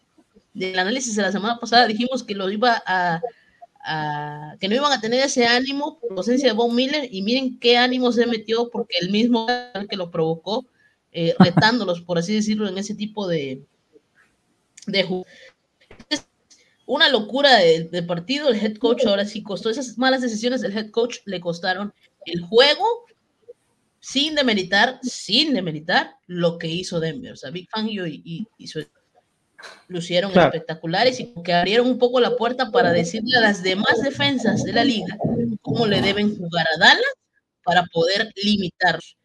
del 0.55 0.79
análisis 0.79 1.17
de 1.17 1.23
la 1.23 1.33
semana 1.33 1.59
pasada 1.59 1.89
dijimos 1.89 2.23
que 2.23 2.37
lo 2.37 2.49
iba 2.51 2.81
a, 2.87 3.21
que 4.61 4.69
no 4.69 4.75
iban 4.75 4.93
a 4.93 5.01
tener 5.01 5.21
ese 5.21 5.47
ánimo 5.47 5.99
por 5.99 6.19
ausencia 6.19 6.49
de 6.49 6.55
Von 6.55 6.75
Miller 6.75 7.09
y 7.11 7.23
miren 7.23 7.59
qué 7.59 7.77
ánimo 7.77 8.13
se 8.13 8.27
metió 8.27 8.69
porque 8.71 8.97
el 9.01 9.11
mismo 9.11 9.47
que 9.89 9.97
lo 9.97 10.11
provocó 10.11 10.67
eh, 11.13 11.35
retándolos 11.39 12.03
por 12.03 12.19
así 12.19 12.35
decirlo 12.35 12.69
en 12.69 12.77
ese 12.77 12.95
tipo 12.95 13.27
de 13.27 13.63
de 14.87 15.25
una 16.87 17.09
locura 17.09 17.57
de, 17.57 18.03
partido 18.07 18.49
el 18.49 18.57
head 18.57 18.77
coach 18.77 19.07
ahora 19.07 19.25
sí 19.25 19.43
costó 19.43 19.71
esas 19.71 19.97
malas 19.97 20.23
decisiones 20.23 20.61
del 20.61 20.77
head 20.77 20.91
coach 20.91 21.19
le 21.25 21.41
costaron 21.41 21.93
el 22.27 22.43
juego 22.43 22.85
sin 24.01 24.35
demeritar, 24.35 24.99
sin 25.03 25.53
demeritar 25.53 26.17
lo 26.27 26.59
que 26.59 26.69
hizo 26.69 27.01
Denver. 27.01 27.33
O 27.33 27.37
sea, 27.37 27.51
Big 27.51 27.69
Fangio 27.69 28.07
y, 28.07 28.47
y, 28.57 28.67
su 28.67 28.87
lucieron 29.89 30.37
espectaculares 30.39 31.21
y 31.21 31.33
que 31.43 31.53
abrieron 31.53 31.87
un 31.89 31.99
poco 31.99 32.21
la 32.21 32.37
puerta 32.37 32.71
para 32.71 32.93
decirle 32.93 33.37
a 33.37 33.41
las 33.41 33.63
demás 33.63 34.01
defensas 34.03 34.63
de 34.65 34.73
la 34.73 34.85
liga 34.85 35.17
cómo 35.63 35.87
le 35.87 36.01
deben 36.01 36.37
jugar 36.37 36.67
a 36.75 36.79
Dallas 36.79 37.15
para 37.65 37.85
poder 37.93 38.33
limitarlos. 38.43 39.17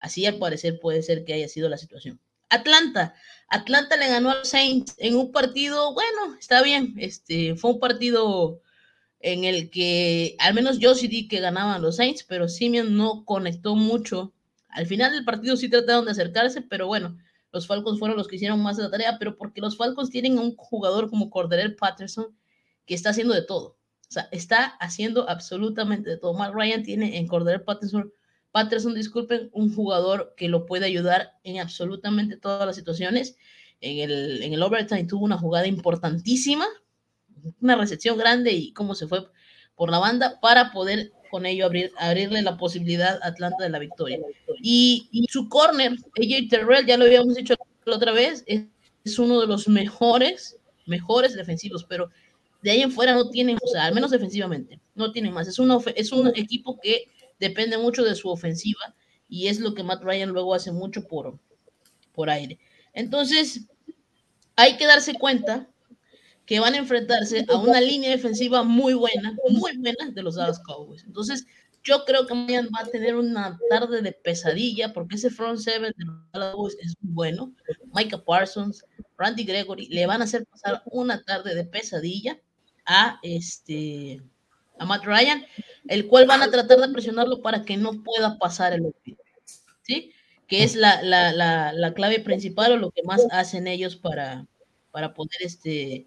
Así 0.00 0.26
al 0.26 0.36
parecer 0.36 0.80
puede 0.80 1.02
ser 1.02 1.24
que 1.24 1.34
haya 1.34 1.48
sido 1.48 1.68
la 1.68 1.78
situación. 1.78 2.18
Atlanta. 2.48 3.14
Atlanta 3.48 3.96
le 3.96 4.08
ganó 4.08 4.30
a 4.30 4.36
los 4.36 4.48
Saints 4.48 4.94
en 4.98 5.16
un 5.16 5.32
partido, 5.32 5.94
bueno, 5.94 6.36
está 6.38 6.62
bien, 6.62 6.94
este, 6.98 7.54
fue 7.56 7.72
un 7.72 7.80
partido 7.80 8.60
en 9.20 9.44
el 9.44 9.70
que 9.70 10.36
al 10.38 10.54
menos 10.54 10.78
yo 10.78 10.94
sí 10.94 11.06
di 11.06 11.28
que 11.28 11.40
ganaban 11.40 11.82
los 11.82 11.96
Saints, 11.96 12.24
pero 12.24 12.48
Simeon 12.48 12.96
no 12.96 13.24
conectó 13.24 13.74
mucho. 13.74 14.32
Al 14.68 14.86
final 14.86 15.12
del 15.12 15.24
partido 15.24 15.56
sí 15.56 15.68
trataron 15.68 16.04
de 16.04 16.12
acercarse, 16.12 16.62
pero 16.62 16.86
bueno, 16.86 17.18
los 17.52 17.66
Falcons 17.66 17.98
fueron 17.98 18.16
los 18.16 18.28
que 18.28 18.36
hicieron 18.36 18.62
más 18.62 18.76
de 18.76 18.84
la 18.84 18.90
tarea, 18.90 19.18
pero 19.18 19.36
porque 19.36 19.60
los 19.60 19.76
Falcons 19.76 20.10
tienen 20.10 20.38
un 20.38 20.56
jugador 20.56 21.10
como 21.10 21.30
Corderel 21.30 21.76
Patterson 21.76 22.36
que 22.86 22.94
está 22.94 23.10
haciendo 23.10 23.34
de 23.34 23.42
todo. 23.42 23.76
O 24.08 24.12
sea, 24.12 24.28
está 24.32 24.64
haciendo 24.80 25.28
absolutamente 25.28 26.10
de 26.10 26.16
todo. 26.16 26.34
Mark 26.34 26.54
Ryan 26.54 26.82
tiene 26.82 27.18
en 27.18 27.26
Corderel 27.26 27.62
Patterson, 27.62 28.12
Patterson, 28.50 28.94
disculpen, 28.94 29.48
un 29.52 29.74
jugador 29.74 30.34
que 30.36 30.48
lo 30.48 30.66
puede 30.66 30.84
ayudar 30.84 31.38
en 31.42 31.58
absolutamente 31.60 32.36
todas 32.36 32.66
las 32.66 32.76
situaciones. 32.76 33.36
En 33.80 33.98
el, 33.98 34.42
en 34.42 34.52
el 34.52 34.62
overtime 34.62 35.04
tuvo 35.04 35.24
una 35.24 35.38
jugada 35.38 35.66
importantísima 35.66 36.66
una 37.60 37.76
recepción 37.76 38.16
grande 38.18 38.52
y 38.52 38.72
cómo 38.72 38.94
se 38.94 39.06
fue 39.06 39.26
por 39.74 39.90
la 39.90 39.98
banda 39.98 40.38
para 40.40 40.72
poder 40.72 41.12
con 41.32 41.46
ello 41.46 41.64
abrir, 41.64 41.90
abrirle 41.96 42.42
la 42.42 42.58
posibilidad 42.58 43.18
a 43.22 43.28
Atlanta 43.28 43.64
de 43.64 43.70
la 43.70 43.78
victoria. 43.78 44.18
Y, 44.60 45.08
su 45.30 45.48
corner, 45.48 45.92
AJ 45.92 46.50
Terrell, 46.50 46.84
ya 46.84 46.98
lo 46.98 47.06
habíamos 47.06 47.34
dicho 47.36 47.54
la 47.86 47.96
otra 47.96 48.12
vez, 48.12 48.44
es, 48.46 49.18
uno 49.18 49.40
de 49.40 49.46
los 49.46 49.66
mejores, 49.66 50.58
mejores 50.84 51.34
defensivos, 51.34 51.86
pero 51.88 52.10
de 52.60 52.72
ahí 52.72 52.82
en 52.82 52.92
fuera 52.92 53.14
no 53.14 53.30
tienen, 53.30 53.56
o 53.62 53.66
sea, 53.66 53.86
al 53.86 53.94
menos 53.94 54.10
defensivamente, 54.10 54.78
no 54.94 55.10
tienen 55.10 55.32
más. 55.32 55.48
Es, 55.48 55.58
es 55.96 56.12
un 56.12 56.28
equipo 56.36 56.78
que 56.78 57.08
depende 57.40 57.78
mucho 57.78 58.04
de 58.04 58.14
su 58.14 58.28
ofensiva 58.28 58.94
y 59.26 59.46
es 59.46 59.58
lo 59.58 59.72
que 59.72 59.82
Matt 59.82 60.04
Ryan 60.04 60.28
luego 60.28 60.54
hace 60.54 60.70
mucho 60.70 61.08
por, 61.08 61.38
por 62.12 62.28
aire. 62.28 62.58
Entonces, 62.92 63.62
hay 64.54 64.76
que 64.76 64.86
darse 64.86 65.14
cuenta 65.14 65.66
que 66.46 66.60
van 66.60 66.74
a 66.74 66.78
enfrentarse 66.78 67.44
a 67.48 67.56
una 67.56 67.80
línea 67.80 68.10
defensiva 68.10 68.62
muy 68.62 68.94
buena, 68.94 69.36
muy 69.48 69.60
buena 69.60 70.10
de 70.12 70.22
los 70.22 70.34
Dallas 70.34 70.58
Cowboys. 70.60 71.04
Entonces, 71.04 71.46
yo 71.84 72.04
creo 72.04 72.26
que 72.26 72.34
mañana 72.34 72.68
va 72.74 72.86
a 72.86 72.90
tener 72.90 73.16
una 73.16 73.58
tarde 73.68 74.02
de 74.02 74.12
pesadilla 74.12 74.92
porque 74.92 75.16
ese 75.16 75.30
front 75.30 75.58
seven 75.58 75.92
de 75.96 76.04
los 76.04 76.16
Dallas 76.32 76.52
Cowboys 76.52 76.76
es 76.80 76.94
muy 77.00 77.12
bueno. 77.12 77.52
Micah 77.92 78.22
Parsons, 78.24 78.84
Randy 79.16 79.44
Gregory 79.44 79.86
le 79.86 80.06
van 80.06 80.20
a 80.20 80.24
hacer 80.24 80.46
pasar 80.46 80.82
una 80.86 81.22
tarde 81.22 81.54
de 81.54 81.64
pesadilla 81.64 82.38
a 82.86 83.18
este 83.22 84.20
a 84.78 84.84
Matt 84.86 85.04
Ryan, 85.04 85.44
el 85.88 86.08
cual 86.08 86.26
van 86.26 86.42
a 86.42 86.50
tratar 86.50 86.78
de 86.78 86.88
presionarlo 86.88 87.40
para 87.40 87.62
que 87.64 87.76
no 87.76 88.02
pueda 88.02 88.38
pasar 88.38 88.72
el 88.72 88.92
¿sí? 89.82 90.12
Que 90.48 90.64
es 90.64 90.74
la, 90.74 91.02
la, 91.02 91.32
la, 91.32 91.72
la 91.72 91.94
clave 91.94 92.20
principal 92.20 92.72
o 92.72 92.76
lo 92.76 92.90
que 92.90 93.02
más 93.04 93.26
hacen 93.30 93.66
ellos 93.66 93.96
para, 93.96 94.46
para 94.90 95.14
poder 95.14 95.40
este, 95.40 96.06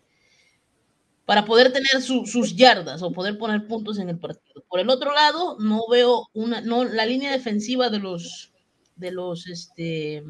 para 1.25 1.43
poder 1.43 1.73
tener 1.73 2.01
sus 2.01 2.55
yardas 2.55 3.01
o 3.01 3.11
poder 3.11 3.37
poner 3.37 3.67
puntos 3.67 3.97
en 3.97 4.09
el 4.09 4.19
partido. 4.19 4.63
Por 4.69 4.79
el 4.79 4.89
otro 4.89 5.13
lado, 5.13 5.57
no 5.59 5.87
veo 5.89 6.29
una, 6.33 6.61
no, 6.61 6.85
la 6.85 7.05
línea 7.05 7.31
defensiva 7.31 7.89
de 7.89 7.99
los, 7.99 8.51
de 8.95 9.11
los, 9.11 9.47
este, 9.47 10.23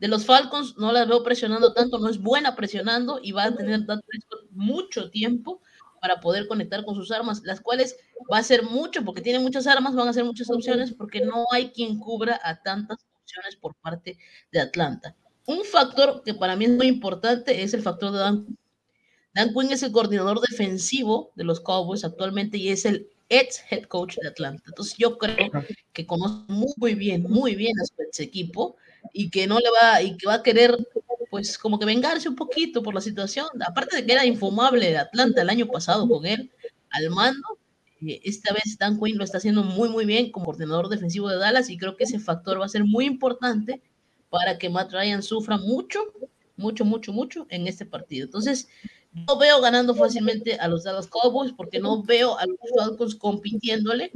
de 0.00 0.08
los 0.08 0.24
Falcons, 0.24 0.76
no 0.78 0.90
la 0.90 1.04
veo 1.04 1.22
presionando 1.22 1.74
tanto, 1.74 1.98
no 1.98 2.08
es 2.08 2.18
buena 2.18 2.56
presionando 2.56 3.20
y 3.22 3.32
va 3.32 3.44
a 3.44 3.54
tener 3.54 3.84
mucho 4.50 5.10
tiempo 5.10 5.60
para 6.00 6.18
poder 6.20 6.48
conectar 6.48 6.84
con 6.84 6.94
sus 6.94 7.12
armas, 7.12 7.42
las 7.44 7.60
cuales 7.60 7.96
va 8.32 8.38
a 8.38 8.42
ser 8.42 8.64
mucho, 8.64 9.04
porque 9.04 9.20
tiene 9.20 9.38
muchas 9.38 9.66
armas, 9.66 9.94
van 9.94 10.08
a 10.08 10.12
ser 10.12 10.24
muchas 10.24 10.50
opciones, 10.50 10.92
porque 10.92 11.20
no 11.20 11.44
hay 11.52 11.70
quien 11.70 11.98
cubra 11.98 12.40
a 12.42 12.60
tantas 12.60 12.98
opciones 13.22 13.56
por 13.56 13.74
parte 13.76 14.18
de 14.50 14.60
Atlanta. 14.60 15.14
Un 15.46 15.62
factor 15.64 16.22
que 16.24 16.34
para 16.34 16.56
mí 16.56 16.64
es 16.64 16.70
muy 16.72 16.86
importante 16.86 17.62
es 17.62 17.74
el 17.74 17.82
factor 17.82 18.12
de 18.12 18.18
Dan 18.18 18.58
Dan 19.34 19.52
Quinn 19.52 19.72
es 19.72 19.82
el 19.82 19.92
coordinador 19.92 20.40
defensivo 20.40 21.30
de 21.34 21.44
los 21.44 21.60
Cowboys 21.60 22.04
actualmente 22.04 22.58
y 22.58 22.68
es 22.68 22.84
el 22.84 23.08
ex 23.28 23.62
head 23.70 23.84
coach 23.84 24.16
de 24.20 24.28
Atlanta. 24.28 24.62
Entonces 24.66 24.94
yo 24.98 25.16
creo 25.16 25.50
que 25.92 26.06
conoce 26.06 26.44
muy 26.48 26.94
bien, 26.94 27.22
muy 27.22 27.54
bien 27.54 27.72
a 27.80 27.84
su 27.84 28.22
equipo 28.22 28.76
y 29.12 29.30
que 29.30 29.46
no 29.46 29.58
le 29.58 29.68
va 29.70 30.02
y 30.02 30.16
que 30.16 30.26
va 30.26 30.34
a 30.34 30.42
querer 30.42 30.76
pues 31.30 31.56
como 31.56 31.78
que 31.78 31.86
vengarse 31.86 32.28
un 32.28 32.36
poquito 32.36 32.82
por 32.82 32.94
la 32.94 33.00
situación. 33.00 33.46
Aparte 33.66 33.96
de 33.96 34.06
que 34.06 34.12
era 34.12 34.26
infumable 34.26 34.90
de 34.90 34.98
Atlanta 34.98 35.40
el 35.40 35.48
año 35.48 35.66
pasado 35.66 36.06
con 36.06 36.26
él 36.26 36.50
al 36.90 37.08
mando, 37.08 37.58
eh, 38.06 38.20
esta 38.24 38.52
vez 38.52 38.76
Dan 38.78 39.00
Quinn 39.00 39.16
lo 39.16 39.24
está 39.24 39.38
haciendo 39.38 39.62
muy 39.62 39.88
muy 39.88 40.04
bien 40.04 40.30
como 40.30 40.46
coordinador 40.46 40.90
defensivo 40.90 41.30
de 41.30 41.38
Dallas 41.38 41.70
y 41.70 41.78
creo 41.78 41.96
que 41.96 42.04
ese 42.04 42.18
factor 42.18 42.60
va 42.60 42.66
a 42.66 42.68
ser 42.68 42.84
muy 42.84 43.06
importante 43.06 43.80
para 44.28 44.58
que 44.58 44.68
Matt 44.68 44.92
Ryan 44.92 45.22
sufra 45.22 45.56
mucho, 45.56 46.00
mucho, 46.56 46.84
mucho, 46.84 47.12
mucho 47.12 47.46
en 47.50 47.66
este 47.66 47.86
partido. 47.86 48.26
Entonces, 48.26 48.68
no 49.12 49.38
veo 49.38 49.60
ganando 49.60 49.94
fácilmente 49.94 50.54
a 50.56 50.68
los 50.68 50.84
Dallas 50.84 51.06
Cowboys 51.06 51.52
porque 51.52 51.78
no 51.78 52.02
veo 52.02 52.38
a 52.38 52.46
los 52.46 52.58
Falcons 52.76 53.14
compitiéndole 53.14 54.10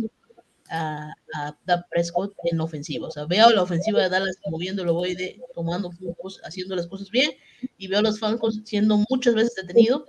a, 0.71 1.13
a 1.35 1.87
Prescott 1.91 2.35
en 2.45 2.61
ofensiva. 2.61 3.09
O 3.09 3.11
sea, 3.11 3.25
veo 3.27 3.51
la 3.51 3.63
ofensiva 3.63 4.03
de 4.03 4.09
Dallas 4.09 4.37
moviéndolo, 4.47 4.95
voy 4.95 5.15
de, 5.15 5.41
tomando 5.55 5.91
puntos, 5.91 6.41
haciendo 6.45 6.75
las 6.75 6.87
cosas 6.87 7.11
bien, 7.11 7.33
y 7.77 7.89
veo 7.89 7.99
a 8.01 8.03
los 8.03 8.19
Falcons 8.19 8.63
siendo 8.65 9.05
muchas 9.11 9.35
veces 9.35 9.55
detenidos 9.55 10.05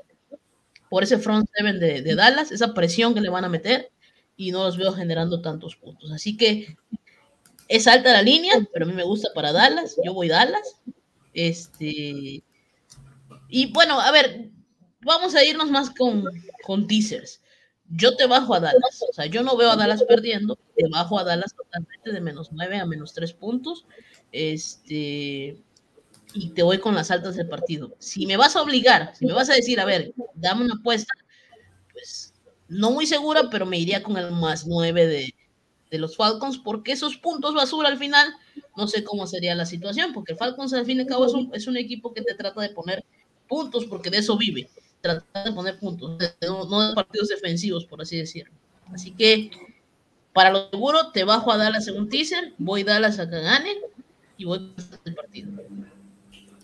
por 0.89 1.03
ese 1.03 1.17
front 1.17 1.49
seven 1.53 1.79
de, 1.79 2.01
de, 2.01 2.15
Dallas, 2.15 2.51
esa 2.51 2.73
presión 2.73 3.13
que 3.13 3.21
le 3.21 3.29
van 3.29 3.43
a 3.43 3.49
meter, 3.49 3.91
y 4.37 4.51
no 4.51 4.63
los 4.63 4.77
veo 4.77 4.93
generando 4.93 5.41
tantos 5.41 5.75
puntos. 5.75 6.11
Así 6.11 6.37
que 6.37 6.77
es 7.67 7.87
alta 7.87 8.13
la 8.13 8.21
línea, 8.21 8.53
pero 8.71 8.85
a 8.85 8.87
mí 8.87 8.93
me 8.93 9.03
gusta 9.03 9.29
para 9.35 9.51
Dallas, 9.51 9.97
yo 10.03 10.13
voy 10.13 10.29
Dallas. 10.29 10.79
Este, 11.33 12.43
y 13.49 13.71
bueno, 13.73 13.99
a 13.99 14.11
ver, 14.11 14.49
vamos 15.01 15.35
a 15.35 15.43
irnos 15.43 15.69
más 15.71 15.89
con, 15.89 16.23
con 16.63 16.87
teasers. 16.87 17.41
Yo 17.89 18.15
te 18.17 18.27
bajo 18.27 18.53
a 18.53 18.59
Dallas, 18.59 19.01
o 19.09 19.13
sea, 19.13 19.27
yo 19.27 19.43
no 19.43 19.55
veo 19.55 19.71
a 19.71 19.75
Dallas 19.77 20.03
perdiendo, 20.03 20.57
te 20.75 20.89
bajo 20.89 21.17
a 21.19 21.23
Dallas 21.23 21.55
totalmente 21.55 22.11
de 22.11 22.19
menos 22.19 22.49
9 22.51 22.77
a 22.77 22.85
menos 22.85 23.13
3 23.13 23.33
puntos, 23.33 23.85
este, 24.31 25.57
y 26.33 26.49
te 26.49 26.63
voy 26.63 26.79
con 26.79 26.95
las 26.95 27.11
altas 27.11 27.35
del 27.35 27.47
partido. 27.47 27.95
Si 27.99 28.25
me 28.25 28.37
vas 28.37 28.55
a 28.55 28.61
obligar, 28.61 29.15
si 29.15 29.25
me 29.25 29.33
vas 29.33 29.49
a 29.49 29.53
decir, 29.53 29.79
a 29.79 29.85
ver, 29.85 30.13
dame 30.35 30.65
una 30.65 30.75
apuesta, 30.75 31.13
pues 31.93 32.33
no 32.67 32.91
muy 32.91 33.07
segura, 33.07 33.49
pero 33.49 33.65
me 33.65 33.79
iría 33.79 34.03
con 34.03 34.17
el 34.17 34.31
más 34.31 34.67
9 34.67 35.07
de, 35.07 35.33
de 35.89 35.99
los 35.99 36.17
Falcons, 36.17 36.57
porque 36.57 36.91
esos 36.91 37.17
puntos 37.17 37.53
basura 37.55 37.89
al 37.89 37.97
final, 37.97 38.27
no 38.75 38.87
sé 38.87 39.03
cómo 39.03 39.27
sería 39.27 39.55
la 39.55 39.65
situación, 39.65 40.13
porque 40.13 40.35
Falcons 40.35 40.73
al 40.73 40.85
fin 40.85 40.97
y 40.97 41.01
al 41.01 41.07
cabo 41.07 41.25
es 41.25 41.33
un, 41.33 41.49
es 41.53 41.67
un 41.67 41.77
equipo 41.77 42.13
que 42.13 42.21
te 42.21 42.35
trata 42.35 42.61
de 42.61 42.69
poner 42.69 43.03
puntos, 43.47 43.85
porque 43.85 44.09
de 44.09 44.17
eso 44.17 44.37
vive, 44.37 44.69
trata 45.15 45.49
de 45.49 45.55
poner 45.55 45.79
puntos, 45.79 46.17
no, 46.41 46.89
de 46.89 46.95
partidos 46.95 47.29
defensivos, 47.29 47.85
por 47.85 48.01
así 48.01 48.17
decirlo. 48.17 48.53
Así 48.93 49.11
que, 49.11 49.51
para 50.33 50.51
lo 50.51 50.69
seguro, 50.69 51.11
te 51.11 51.23
bajo 51.23 51.51
a 51.51 51.57
Dallas 51.57 51.87
en 51.87 51.97
un 51.97 52.09
teaser, 52.09 52.53
voy 52.57 52.81
a 52.81 52.85
Dallas 52.85 53.19
a 53.19 53.29
que 53.29 53.41
gane 53.41 53.75
y 54.37 54.45
voy 54.45 54.73
a 54.77 55.09
el 55.09 55.15
partido. 55.15 55.51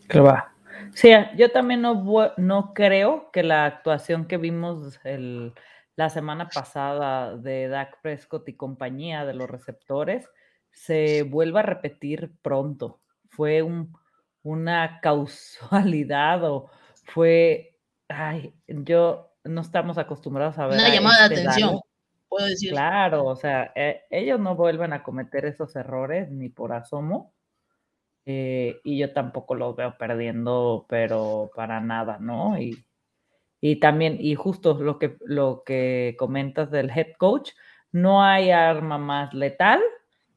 Que 0.08 0.20
va. 0.20 0.54
Sí, 0.94 1.10
yo 1.38 1.52
también 1.52 1.82
no, 1.82 2.34
no 2.38 2.74
creo 2.74 3.32
que 3.32 3.44
la 3.44 3.66
actuación 3.66 4.26
que 4.26 4.38
vimos 4.38 5.00
el 5.04 5.54
la 5.96 6.10
semana 6.10 6.50
pasada 6.50 7.38
de 7.38 7.68
Dak 7.68 8.02
Prescott 8.02 8.48
y 8.50 8.54
compañía 8.54 9.26
de 9.26 9.34
los 9.34 9.50
receptores 9.50 10.28
se 10.72 11.24
vuelva 11.24 11.60
a 11.60 11.64
repetir 11.64 12.32
pronto. 12.41 13.00
Fue 13.30 13.62
un, 13.62 13.96
una 14.41 15.00
causalidad 15.02 16.44
o 16.44 16.70
fue, 17.06 17.72
ay, 18.14 18.53
yo 18.68 19.34
no 19.43 19.61
estamos 19.61 19.97
acostumbrados 19.97 20.57
a 20.57 20.68
ver. 20.68 20.80
Una 20.80 20.93
llamada 20.93 21.30
de 21.30 21.36
este 21.36 21.47
atención, 21.47 21.80
puedo 22.30 22.45
decir. 22.45 22.72
Claro, 22.72 23.26
o 23.26 23.36
sea, 23.36 23.72
eh, 23.76 24.03
ellos 24.09 24.39
no 24.39 24.55
vuelven 24.55 24.93
a 24.93 25.03
cometer 25.03 25.45
esos 25.45 25.76
errores 25.76 26.30
ni 26.32 26.49
por 26.49 26.74
asomo. 26.74 27.34
Eh, 28.26 28.80
y 28.86 28.97
yo 28.99 29.11
tampoco 29.11 29.53
los 29.55 29.76
veo 29.76 29.97
perdiendo, 29.97 30.86
pero 30.88 31.51
para 31.53 31.82
nada, 31.82 32.20
¿no? 32.20 32.57
Y, 32.57 32.86
y 33.59 33.80
también, 33.80 34.18
y 34.20 34.36
justo 34.36 34.76
lo 34.76 34.97
que, 34.97 35.18
lo 35.26 35.64
que 35.66 36.16
comentas 36.18 36.72
del 36.72 36.89
head 36.89 37.14
coach, 37.18 37.51
no 37.91 38.24
hay 38.24 38.51
arma 38.51 38.97
más 38.97 39.34
letal 39.34 39.82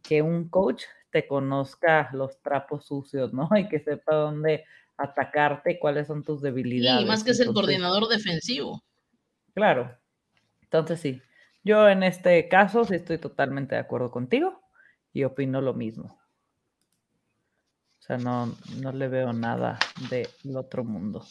que 0.02 0.22
un 0.22 0.48
coach 0.48 0.84
te 1.10 1.26
conozca 1.26 2.10
los 2.12 2.40
trapos 2.42 2.86
sucios, 2.86 3.32
¿no? 3.32 3.48
Y 3.58 3.68
que 3.68 3.80
sepa 3.80 4.14
dónde 4.14 4.64
atacarte, 4.96 5.78
cuáles 5.78 6.06
son 6.06 6.24
tus 6.24 6.40
debilidades. 6.40 7.02
Y 7.02 7.06
más 7.06 7.24
que 7.24 7.32
es 7.32 7.40
el 7.40 7.52
coordinador 7.52 8.08
defensivo. 8.08 8.82
Claro. 9.54 9.96
Entonces 10.62 11.00
sí, 11.00 11.22
yo 11.64 11.88
en 11.88 12.02
este 12.02 12.48
caso 12.48 12.84
sí 12.84 12.94
estoy 12.94 13.18
totalmente 13.18 13.74
de 13.74 13.80
acuerdo 13.80 14.10
contigo 14.10 14.60
y 15.12 15.24
opino 15.24 15.60
lo 15.60 15.74
mismo. 15.74 16.18
O 17.98 18.02
sea, 18.02 18.18
no, 18.18 18.54
no 18.80 18.92
le 18.92 19.08
veo 19.08 19.32
nada 19.32 19.78
del 20.10 20.56
otro 20.56 20.84
mundo. 20.84 21.24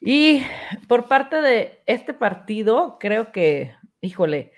Y 0.00 0.42
por 0.86 1.08
parte 1.08 1.40
de 1.40 1.82
este 1.86 2.14
partido, 2.14 2.98
creo 3.00 3.32
que, 3.32 3.74
híjole, 4.00 4.52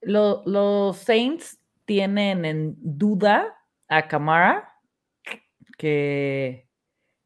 los 0.00 0.96
Saints 0.96 1.60
tienen 1.84 2.44
en 2.44 2.74
duda 2.78 3.56
a 3.88 4.08
Camara, 4.08 4.71
que 5.76 6.68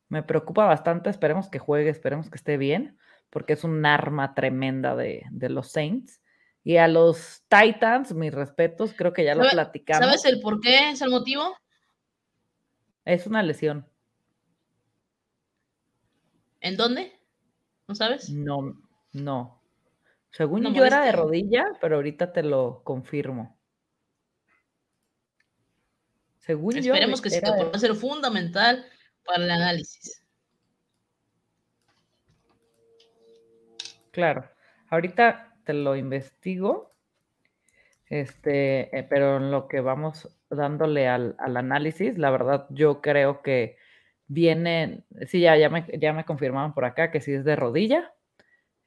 me 0.09 0.23
preocupa 0.23 0.65
bastante. 0.67 1.11
Esperemos 1.11 1.49
que 1.49 1.59
juegue, 1.59 1.91
esperemos 1.91 2.31
que 2.31 2.37
esté 2.37 2.57
bien, 2.57 2.99
porque 3.31 3.55
es 3.55 3.65
un 3.65 3.85
arma 3.85 4.35
tremenda 4.35 4.97
de, 4.97 5.27
los 5.33 5.71
Saints. 5.71 6.21
Y 6.63 6.79
a 6.79 6.89
los 6.89 7.45
Titans, 7.49 8.13
mis 8.15 8.33
respetos, 8.33 8.93
creo 8.97 9.13
que 9.13 9.25
ya 9.25 9.35
lo 9.35 9.49
platicamos. 9.49 10.05
¿Sabes 10.05 10.25
el 10.25 10.41
por 10.41 10.61
qué? 10.61 10.91
¿Es 10.91 11.01
el 11.01 11.11
motivo? 11.11 11.57
Es 13.05 13.27
una 13.27 13.43
lesión. 13.43 13.89
¿En 16.61 16.77
dónde? 16.77 17.13
¿No 17.87 17.95
sabes? 17.95 18.31
No, 18.31 18.75
no. 19.13 19.63
Según 20.31 20.75
yo 20.75 20.85
era 20.85 21.05
de 21.05 21.13
rodilla, 21.13 21.65
pero 21.81 21.97
ahorita 21.97 22.33
te 22.33 22.43
lo 22.43 22.83
confirmo. 22.83 23.56
Según 26.47 26.77
Esperemos 26.77 27.21
que 27.21 27.31
sí, 27.31 27.41
que 27.41 27.51
pueda 27.51 27.79
ser 27.79 27.95
fundamental 27.95 28.87
para 29.25 29.45
el 29.45 29.51
análisis. 29.51 30.23
Claro. 34.13 34.49
Ahorita 34.89 35.55
te 35.65 35.75
lo 35.75 35.97
investigo. 35.97 36.95
Este, 38.09 38.97
eh, 38.97 39.03
pero 39.03 39.39
en 39.39 39.51
lo 39.51 39.67
que 39.67 39.81
vamos 39.81 40.29
dándole 40.49 41.09
al, 41.09 41.35
al, 41.39 41.57
análisis, 41.57 42.17
la 42.17 42.31
verdad, 42.31 42.67
yo 42.71 43.01
creo 43.01 43.43
que 43.43 43.77
viene, 44.29 45.03
sí, 45.27 45.41
ya, 45.41 45.57
ya, 45.57 45.69
me, 45.69 45.85
ya 45.99 46.13
me 46.13 46.25
confirmaron 46.25 46.73
por 46.73 46.85
acá 46.85 47.11
que 47.11 47.21
sí 47.21 47.33
es 47.33 47.45
de 47.45 47.57
rodilla. 47.57 48.15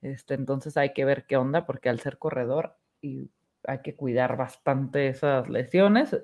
Este, 0.02 0.36
entonces 0.36 0.78
hay 0.78 0.94
que 0.94 1.04
ver 1.04 1.26
qué 1.26 1.36
onda, 1.36 1.66
porque 1.66 1.90
al 1.90 2.00
ser 2.00 2.18
corredor 2.18 2.78
y 3.02 3.30
hay 3.66 3.80
que 3.80 3.96
cuidar 3.96 4.38
bastante 4.38 5.10
esas 5.10 5.50
lesiones. 5.50 6.16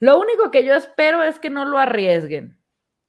Lo 0.00 0.18
único 0.18 0.50
que 0.50 0.64
yo 0.64 0.74
espero 0.74 1.22
es 1.22 1.38
que 1.38 1.50
no 1.50 1.64
lo 1.64 1.78
arriesguen. 1.78 2.58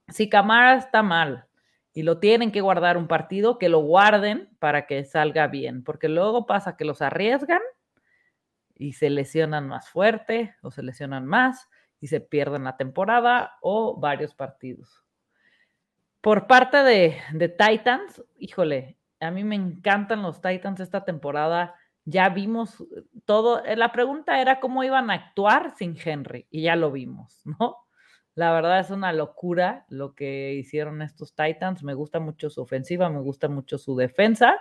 Si 0.10 0.30
Camara 0.30 0.76
está 0.76 1.02
mal 1.02 1.48
y 1.94 2.04
lo 2.04 2.20
tienen 2.20 2.52
que 2.52 2.62
guardar 2.62 2.98
un 2.98 3.08
partido, 3.08 3.58
que 3.58 3.70
lo 3.70 3.80
guarden 3.80 4.50
para 4.60 4.86
que 4.86 5.04
salga 5.06 5.48
bien, 5.48 5.84
porque 5.84 6.10
luego 6.10 6.46
pasa 6.46 6.78
que 6.78 6.86
los 6.86 7.02
arriesgan 7.02 7.62
y 8.76 8.94
se 8.94 9.10
lesionan 9.10 9.68
más 9.68 9.90
fuerte 9.90 10.56
o 10.62 10.70
se 10.70 10.84
lesionan 10.84 11.26
más 11.26 11.70
y 12.02 12.08
se 12.08 12.20
pierden 12.20 12.66
la 12.66 12.78
temporada 12.78 13.58
o 13.62 13.98
varios 13.98 14.36
partidos. 14.36 15.04
Por 16.20 16.46
parte 16.46 16.78
de, 16.78 17.50
Titans, 17.58 18.24
híjole, 18.38 18.98
a 19.20 19.32
mí 19.32 19.44
me 19.44 19.56
encantan 19.56 20.22
los 20.22 20.42
Titans 20.42 20.80
esta 20.80 21.06
temporada. 21.06 21.76
Ya 22.06 22.30
vimos 22.30 22.84
todo. 23.26 23.64
Eh, 23.64 23.76
la 23.76 23.92
pregunta 23.92 24.42
era 24.42 24.60
cómo 24.60 24.84
iban 24.84 25.12
a 25.12 25.16
actuar 25.16 25.76
sin 25.78 25.96
Henry 26.04 26.48
y 26.50 26.64
ya 26.64 26.76
lo 26.76 26.92
vimos, 26.92 27.42
¿no? 27.60 27.78
La 28.34 28.54
verdad 28.54 28.80
es 28.80 28.90
una 28.90 29.12
locura 29.12 29.86
lo 29.90 30.16
que 30.16 30.54
hicieron 30.54 31.02
estos 31.02 31.36
Titans. 31.36 31.84
Me 31.84 31.94
gusta 31.94 32.20
mucho 32.20 32.50
su 32.50 32.62
ofensiva, 32.62 33.10
me 33.10 33.20
gusta 33.20 33.50
mucho 33.50 33.78
su 33.78 33.96
defensa. 33.96 34.58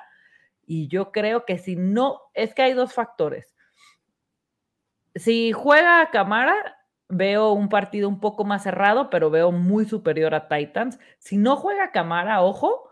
Y 0.66 0.88
yo 0.88 1.12
creo 1.12 1.44
que 1.44 1.58
si 1.58 1.76
no, 1.76 2.20
es 2.34 2.54
que 2.54 2.62
hay 2.62 2.72
dos 2.72 2.92
factores. 2.92 3.54
Si 5.14 5.52
juega 5.52 6.10
Camara, 6.10 6.80
veo 7.08 7.52
un 7.52 7.68
partido 7.68 8.08
un 8.08 8.20
poco 8.20 8.44
más 8.44 8.62
cerrado, 8.62 9.10
pero 9.10 9.30
veo 9.30 9.52
muy 9.52 9.84
superior 9.84 10.34
a 10.34 10.48
Titans. 10.48 10.98
Si 11.18 11.36
no 11.36 11.56
juega 11.56 11.92
Camara, 11.92 12.42
ojo, 12.42 12.89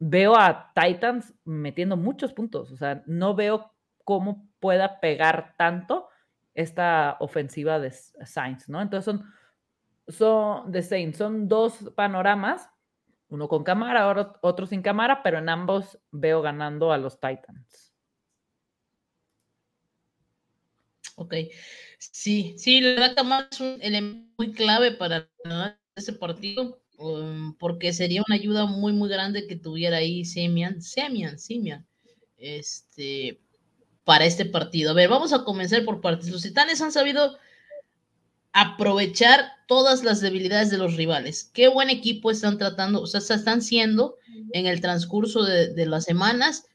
veo 0.00 0.34
a 0.34 0.72
Titans 0.74 1.32
metiendo 1.44 1.96
muchos 1.96 2.32
puntos. 2.32 2.72
O 2.72 2.76
sea, 2.76 3.02
no 3.06 3.34
veo 3.34 3.72
cómo 4.04 4.48
pueda 4.58 4.98
pegar 4.98 5.54
tanto 5.56 6.08
esta 6.54 7.16
ofensiva 7.20 7.78
de 7.78 7.92
Saints, 7.92 8.68
¿no? 8.68 8.80
Entonces 8.80 9.04
son, 9.04 9.32
son 10.08 10.72
de 10.72 10.82
Saints, 10.82 11.18
son 11.18 11.46
dos 11.46 11.92
panoramas, 11.94 12.68
uno 13.28 13.46
con 13.46 13.62
cámara, 13.62 14.38
otro 14.40 14.66
sin 14.66 14.82
cámara, 14.82 15.22
pero 15.22 15.38
en 15.38 15.48
ambos 15.48 16.00
veo 16.10 16.42
ganando 16.42 16.92
a 16.92 16.98
los 16.98 17.20
Titans. 17.20 17.94
Ok. 21.16 21.34
Sí, 21.98 22.54
sí, 22.56 22.80
la 22.80 23.14
Camara 23.14 23.46
es 23.50 23.60
un 23.60 23.78
elemento 23.82 24.32
muy 24.38 24.52
clave 24.52 24.92
para 24.92 25.28
ese 25.94 26.14
partido, 26.14 26.80
um, 27.00 27.54
porque 27.54 27.92
sería 27.92 28.22
una 28.26 28.36
ayuda 28.36 28.66
muy, 28.66 28.92
muy 28.92 29.08
grande 29.08 29.46
que 29.46 29.56
tuviera 29.56 29.96
ahí 29.96 30.24
Semian, 30.24 30.80
Semian, 30.82 31.38
Semian, 31.38 31.86
este, 32.36 33.40
para 34.04 34.24
este 34.24 34.44
partido. 34.44 34.90
A 34.90 34.94
ver, 34.94 35.08
vamos 35.08 35.32
a 35.32 35.44
comenzar 35.44 35.84
por 35.84 36.00
partes. 36.00 36.30
Los 36.30 36.42
titanes 36.42 36.80
han 36.80 36.92
sabido 36.92 37.38
aprovechar 38.52 39.52
todas 39.66 40.04
las 40.04 40.20
debilidades 40.20 40.70
de 40.70 40.78
los 40.78 40.96
rivales. 40.96 41.50
Qué 41.52 41.68
buen 41.68 41.90
equipo 41.90 42.30
están 42.30 42.58
tratando, 42.58 43.00
o 43.00 43.06
sea, 43.06 43.20
están 43.20 43.62
siendo 43.62 44.16
en 44.52 44.66
el 44.66 44.80
transcurso 44.80 45.44
de, 45.44 45.72
de 45.72 45.86
las 45.86 46.04
semanas 46.04 46.66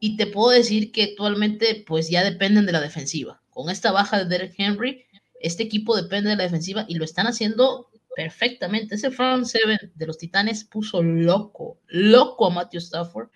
y 0.00 0.16
te 0.16 0.26
puedo 0.26 0.50
decir 0.50 0.92
que 0.92 1.04
actualmente 1.04 1.84
pues 1.86 2.10
ya 2.10 2.24
dependen 2.24 2.66
de 2.66 2.72
la 2.72 2.80
defensiva 2.80 3.42
con 3.52 3.70
esta 3.70 3.92
baja 3.92 4.18
de 4.18 4.24
Derek 4.24 4.54
Henry, 4.56 5.04
este 5.40 5.62
equipo 5.62 5.94
depende 5.94 6.30
de 6.30 6.36
la 6.36 6.42
defensiva 6.44 6.84
y 6.88 6.94
lo 6.94 7.04
están 7.04 7.26
haciendo 7.26 7.88
perfectamente. 8.14 8.94
Ese 8.94 9.10
front 9.10 9.46
seven 9.46 9.78
de 9.94 10.06
los 10.06 10.18
Titanes 10.18 10.64
puso 10.64 11.02
loco, 11.02 11.78
loco 11.88 12.46
a 12.46 12.50
Matthew 12.50 12.78
Stafford 12.78 13.28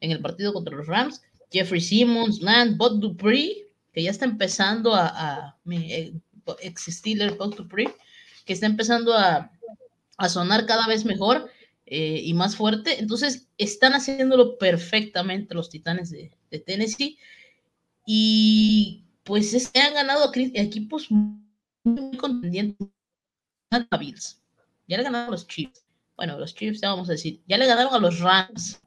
en 0.00 0.10
el 0.10 0.20
partido 0.20 0.52
contra 0.52 0.76
los 0.76 0.86
Rams. 0.86 1.22
Jeffrey 1.50 1.80
Simmons, 1.80 2.40
Land, 2.40 2.76
Bob 2.76 2.98
Dupree, 2.98 3.68
que 3.92 4.02
ya 4.02 4.10
está 4.10 4.24
empezando 4.24 4.94
a, 4.94 5.06
a 5.06 5.58
existir 6.60 7.20
el 7.20 7.34
Bob 7.34 7.54
Dupree, 7.54 7.94
que 8.44 8.52
está 8.52 8.66
empezando 8.66 9.14
a, 9.14 9.50
sonar 10.28 10.66
cada 10.66 10.86
vez 10.86 11.04
mejor. 11.04 11.50
eh, 11.84 12.22
y 12.24 12.32
más 12.32 12.56
fuerte. 12.56 13.00
Entonces, 13.00 13.48
están 13.58 13.92
haciéndolo 13.92 14.56
perfectamente 14.56 15.54
los 15.54 15.68
Titanes 15.68 16.10
de, 16.10 16.30
Tennessee. 16.60 17.18
Y 18.06 19.04
pues 19.24 19.50
se 19.50 19.78
han 19.78 19.94
ganado 19.94 20.30
equipos 20.34 21.08
muy 21.10 22.16
contendientes. 22.16 22.88
Ya 24.86 24.98
le 24.98 25.02
ganaron 25.02 25.28
a 25.28 25.30
los 25.30 25.46
Chiefs. 25.46 25.84
Bueno, 26.16 26.38
los 26.38 26.54
Chiefs, 26.54 26.80
ya 26.80 26.90
vamos 26.90 27.08
a 27.08 27.12
decir. 27.12 27.42
Ya 27.46 27.58
le 27.58 27.66
ganaron 27.66 27.94
a 27.94 27.98
los 27.98 28.20
Rams 28.20 28.82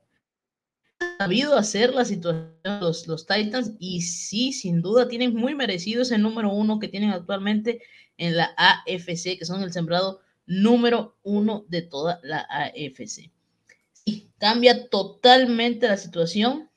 sabido 1.18 1.56
hacer 1.56 1.94
la 1.94 2.06
situación 2.06 2.54
los, 2.64 3.08
los 3.08 3.26
Titans 3.26 3.74
y 3.80 4.02
sí, 4.02 4.54
sin 4.54 4.82
duda, 4.82 5.08
tienen 5.08 5.36
muy 5.36 5.56
merecido 5.56 6.02
ese 6.02 6.18
número 6.18 6.52
uno 6.52 6.80
que 6.80 6.88
tienen 6.88 7.12
actualmente 7.12 7.82
en 8.18 8.38
la 8.38 8.54
AFC, 8.58 9.38
que 9.38 9.46
son 9.46 9.62
el 9.64 9.74
sembrado 9.74 10.22
número 10.46 11.18
uno 11.24 11.66
de 11.68 11.82
toda 11.82 12.20
la 12.24 12.48
AFC. 12.50 13.32
Y 14.06 14.30
cambia 14.38 14.88
totalmente 14.90 15.88
la 15.88 15.98
situación 15.98 16.70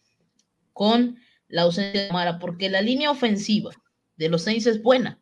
con 0.73 1.19
la 1.49 1.63
ausencia 1.63 2.05
de 2.05 2.13
Mara, 2.13 2.39
porque 2.39 2.71
la 2.71 2.83
línea 2.83 3.11
ofensiva 3.11 3.71
de 4.17 4.29
los 4.29 4.43
Saints 4.43 4.67
es 4.67 4.83
buena. 4.83 5.21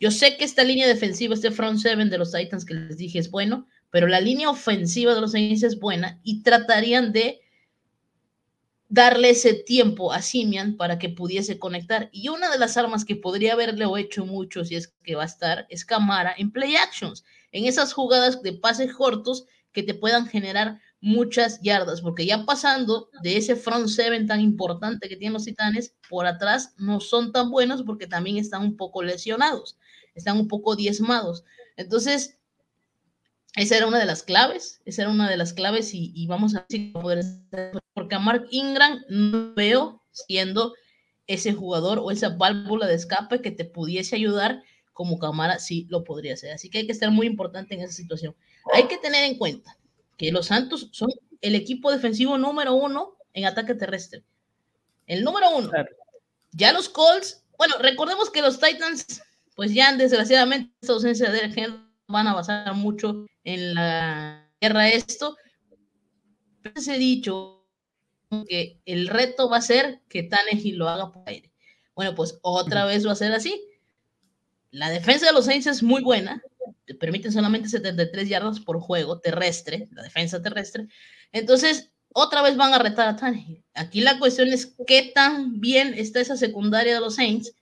Yo 0.00 0.10
sé 0.10 0.36
que 0.36 0.44
esta 0.44 0.64
línea 0.64 0.88
defensiva, 0.88 1.34
este 1.34 1.50
front 1.50 1.78
seven 1.78 2.10
de 2.10 2.18
los 2.18 2.32
Titans 2.32 2.64
que 2.64 2.74
les 2.74 2.96
dije 2.96 3.18
es 3.18 3.30
bueno, 3.30 3.66
pero 3.90 4.06
la 4.08 4.20
línea 4.20 4.50
ofensiva 4.50 5.14
de 5.14 5.20
los 5.20 5.32
Saints 5.32 5.62
es 5.62 5.78
buena 5.78 6.18
y 6.22 6.42
tratarían 6.42 7.12
de 7.12 7.40
darle 8.88 9.30
ese 9.30 9.54
tiempo 9.54 10.12
a 10.12 10.20
Simian 10.20 10.76
para 10.76 10.98
que 10.98 11.08
pudiese 11.08 11.58
conectar. 11.58 12.10
Y 12.12 12.28
una 12.28 12.50
de 12.50 12.58
las 12.58 12.76
armas 12.76 13.04
que 13.04 13.16
podría 13.16 13.54
haberle 13.54 13.86
hecho 13.98 14.26
mucho, 14.26 14.64
si 14.64 14.76
es 14.76 14.88
que 15.02 15.14
va 15.14 15.22
a 15.22 15.26
estar, 15.26 15.66
es 15.70 15.84
Camara 15.84 16.34
en 16.36 16.50
play 16.50 16.76
actions, 16.76 17.24
en 17.52 17.64
esas 17.64 17.92
jugadas 17.92 18.42
de 18.42 18.52
pases 18.52 18.92
cortos 18.92 19.46
que 19.72 19.82
te 19.82 19.94
puedan 19.94 20.26
generar 20.26 20.78
muchas 21.00 21.60
yardas, 21.62 22.02
porque 22.02 22.26
ya 22.26 22.44
pasando 22.44 23.08
de 23.22 23.38
ese 23.38 23.56
front 23.56 23.88
seven 23.88 24.26
tan 24.26 24.40
importante 24.40 25.08
que 25.08 25.16
tienen 25.16 25.32
los 25.32 25.44
titanes, 25.44 25.94
por 26.08 26.26
atrás 26.26 26.74
no 26.76 27.00
son 27.00 27.32
tan 27.32 27.50
buenos 27.50 27.82
porque 27.82 28.06
también 28.06 28.36
están 28.36 28.62
un 28.62 28.76
poco 28.76 29.02
lesionados, 29.02 29.78
están 30.14 30.38
un 30.38 30.48
poco 30.48 30.76
diezmados. 30.76 31.44
Entonces, 31.76 32.38
esa 33.56 33.76
era 33.76 33.86
una 33.86 33.98
de 33.98 34.06
las 34.06 34.22
claves, 34.22 34.80
esa 34.84 35.02
era 35.02 35.10
una 35.10 35.28
de 35.28 35.36
las 35.36 35.52
claves 35.52 35.90
y, 35.92 36.26
vamos 36.26 36.54
a 36.54 36.66
ver 36.68 36.92
poder 36.92 37.24
porque 37.94 38.14
a 38.14 38.18
Mark 38.18 38.46
Ingram 38.50 39.02
no 39.08 39.54
veo 39.54 40.02
siendo 40.10 40.74
ese 41.26 41.52
jugador 41.52 41.98
o 41.98 42.10
esa 42.10 42.30
válvula 42.30 42.86
de 42.86 42.94
escape 42.94 43.42
que 43.42 43.50
te 43.50 43.64
pudiese 43.64 44.16
ayudar 44.16 44.62
como 44.92 45.18
Camara 45.18 45.58
sí 45.58 45.86
lo 45.90 46.04
podría 46.04 46.36
ser. 46.36 46.52
Así 46.52 46.70
que 46.70 46.78
hay 46.78 46.86
que 46.86 46.92
estar 46.92 47.10
muy 47.10 47.26
importante 47.26 47.74
en 47.74 47.80
esa 47.80 47.92
situación. 47.92 48.34
Hay 48.72 48.84
que 48.84 48.98
tener 48.98 49.24
en 49.24 49.38
cuenta 49.38 49.78
que 50.16 50.32
los 50.32 50.46
Santos 50.46 50.88
son 50.92 51.10
el 51.40 51.54
equipo 51.54 51.90
defensivo 51.90 52.38
número 52.38 52.74
uno 52.74 53.16
en 53.34 53.46
ataque 53.46 53.74
terrestre. 53.74 54.22
El 55.06 55.24
número 55.24 55.50
uno. 55.56 55.70
Ya 56.52 56.72
los 56.72 56.88
Colts, 56.88 57.44
bueno, 57.58 57.76
recordemos 57.78 58.30
que 58.30 58.42
los 58.42 58.60
Titans, 58.60 59.22
pues 59.54 59.74
ya 59.74 59.94
desgraciadamente 59.96 60.72
esta 60.80 60.94
ausencia 60.94 61.30
de 61.30 61.40
Henry 61.40 61.80
van 62.08 62.26
a 62.26 62.34
basar 62.34 62.74
mucho 62.74 63.26
en 63.44 63.74
la 63.74 64.50
guerra 64.60 64.88
esto. 64.88 65.36
Les 66.62 66.88
he 66.88 66.98
dicho 66.98 67.66
que 68.48 68.80
el 68.86 69.08
reto 69.08 69.48
va 69.48 69.58
a 69.58 69.62
ser 69.62 70.00
que 70.08 70.22
Tannehill 70.22 70.76
lo 70.76 70.88
haga 70.88 71.12
por 71.12 71.28
aire. 71.28 71.52
Bueno, 71.94 72.14
pues 72.14 72.38
otra 72.42 72.84
vez 72.84 73.06
va 73.06 73.12
a 73.12 73.16
ser 73.16 73.32
así. 73.32 73.62
La 74.70 74.88
defensa 74.88 75.26
de 75.26 75.32
los 75.32 75.44
Saints 75.44 75.66
es 75.66 75.82
muy 75.82 76.02
buena, 76.02 76.42
te 76.86 76.94
permiten 76.94 77.32
solamente 77.32 77.68
73 77.68 78.28
yardas 78.28 78.60
por 78.60 78.80
juego 78.80 79.20
terrestre, 79.20 79.88
la 79.92 80.02
defensa 80.02 80.40
terrestre. 80.40 80.88
Entonces, 81.30 81.90
otra 82.14 82.40
vez 82.42 82.56
van 82.56 82.72
a 82.72 82.78
retar 82.78 83.08
a 83.08 83.16
Tannehill. 83.16 83.64
Aquí 83.74 84.00
la 84.00 84.18
cuestión 84.18 84.48
es 84.48 84.74
qué 84.86 85.12
tan 85.14 85.60
bien 85.60 85.94
está 85.94 86.20
esa 86.20 86.36
secundaria 86.36 86.94
de 86.94 87.00
los 87.00 87.16
Saints, 87.16 87.54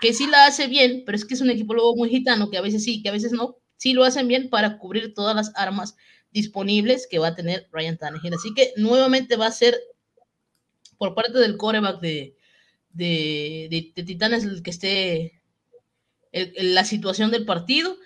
que 0.00 0.12
sí 0.12 0.26
la 0.26 0.46
hace 0.46 0.66
bien, 0.66 1.02
pero 1.04 1.16
es 1.16 1.24
que 1.24 1.34
es 1.34 1.40
un 1.40 1.50
equipo 1.50 1.74
luego 1.74 1.96
muy 1.96 2.08
gitano, 2.08 2.50
que 2.50 2.58
a 2.58 2.62
veces 2.62 2.84
sí, 2.84 3.02
que 3.02 3.08
a 3.08 3.12
veces 3.12 3.32
no, 3.32 3.56
sí 3.76 3.92
lo 3.92 4.04
hacen 4.04 4.28
bien 4.28 4.50
para 4.50 4.78
cubrir 4.78 5.14
todas 5.14 5.34
las 5.34 5.52
armas 5.54 5.96
disponibles 6.32 7.06
que 7.10 7.18
va 7.18 7.28
a 7.28 7.34
tener 7.34 7.68
Ryan 7.72 7.98
Tannehill. 7.98 8.34
Así 8.34 8.54
que 8.54 8.72
nuevamente 8.76 9.36
va 9.36 9.46
a 9.46 9.52
ser 9.52 9.78
por 10.98 11.14
parte 11.14 11.38
del 11.38 11.56
coreback 11.56 12.00
de, 12.00 12.36
de, 12.90 13.92
Titanes 13.94 14.44
el 14.44 14.62
que 14.62 14.70
esté 14.70 15.42
la 16.32 16.84
situación 16.84 17.30
del 17.30 17.44
partido. 17.44 17.96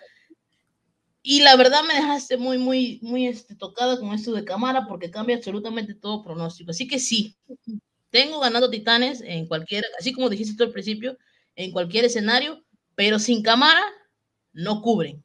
Y 1.22 1.40
la 1.40 1.57
verdad 1.57 1.82
me 1.88 1.95
dejaste 1.95 2.36
muy, 2.36 2.59
muy, 2.59 2.99
muy 3.03 3.26
este, 3.26 3.55
tocada 3.55 3.99
con 3.99 4.12
esto 4.12 4.32
de 4.32 4.45
cámara 4.45 4.86
porque 4.86 5.11
cambia 5.11 5.36
absolutamente 5.36 5.95
todo 5.95 6.22
pronóstico. 6.22 6.70
Así 6.70 6.86
que 6.86 6.99
sí, 6.99 7.36
tengo 8.11 8.40
ganando 8.40 8.70
Titanes 8.70 9.22
en 9.22 9.47
cualquier, 9.49 9.84
así 9.99 10.12
como 10.12 10.28
dijiste 10.28 10.55
tú 10.55 10.64
al 10.64 10.70
principio, 10.70 11.16
en 11.57 11.72
cualquier 11.72 12.05
escenario, 12.05 12.64
pero 12.94 13.18
sin 13.18 13.42
cámara 13.42 13.82
no 14.52 14.82
cubren. 14.82 15.22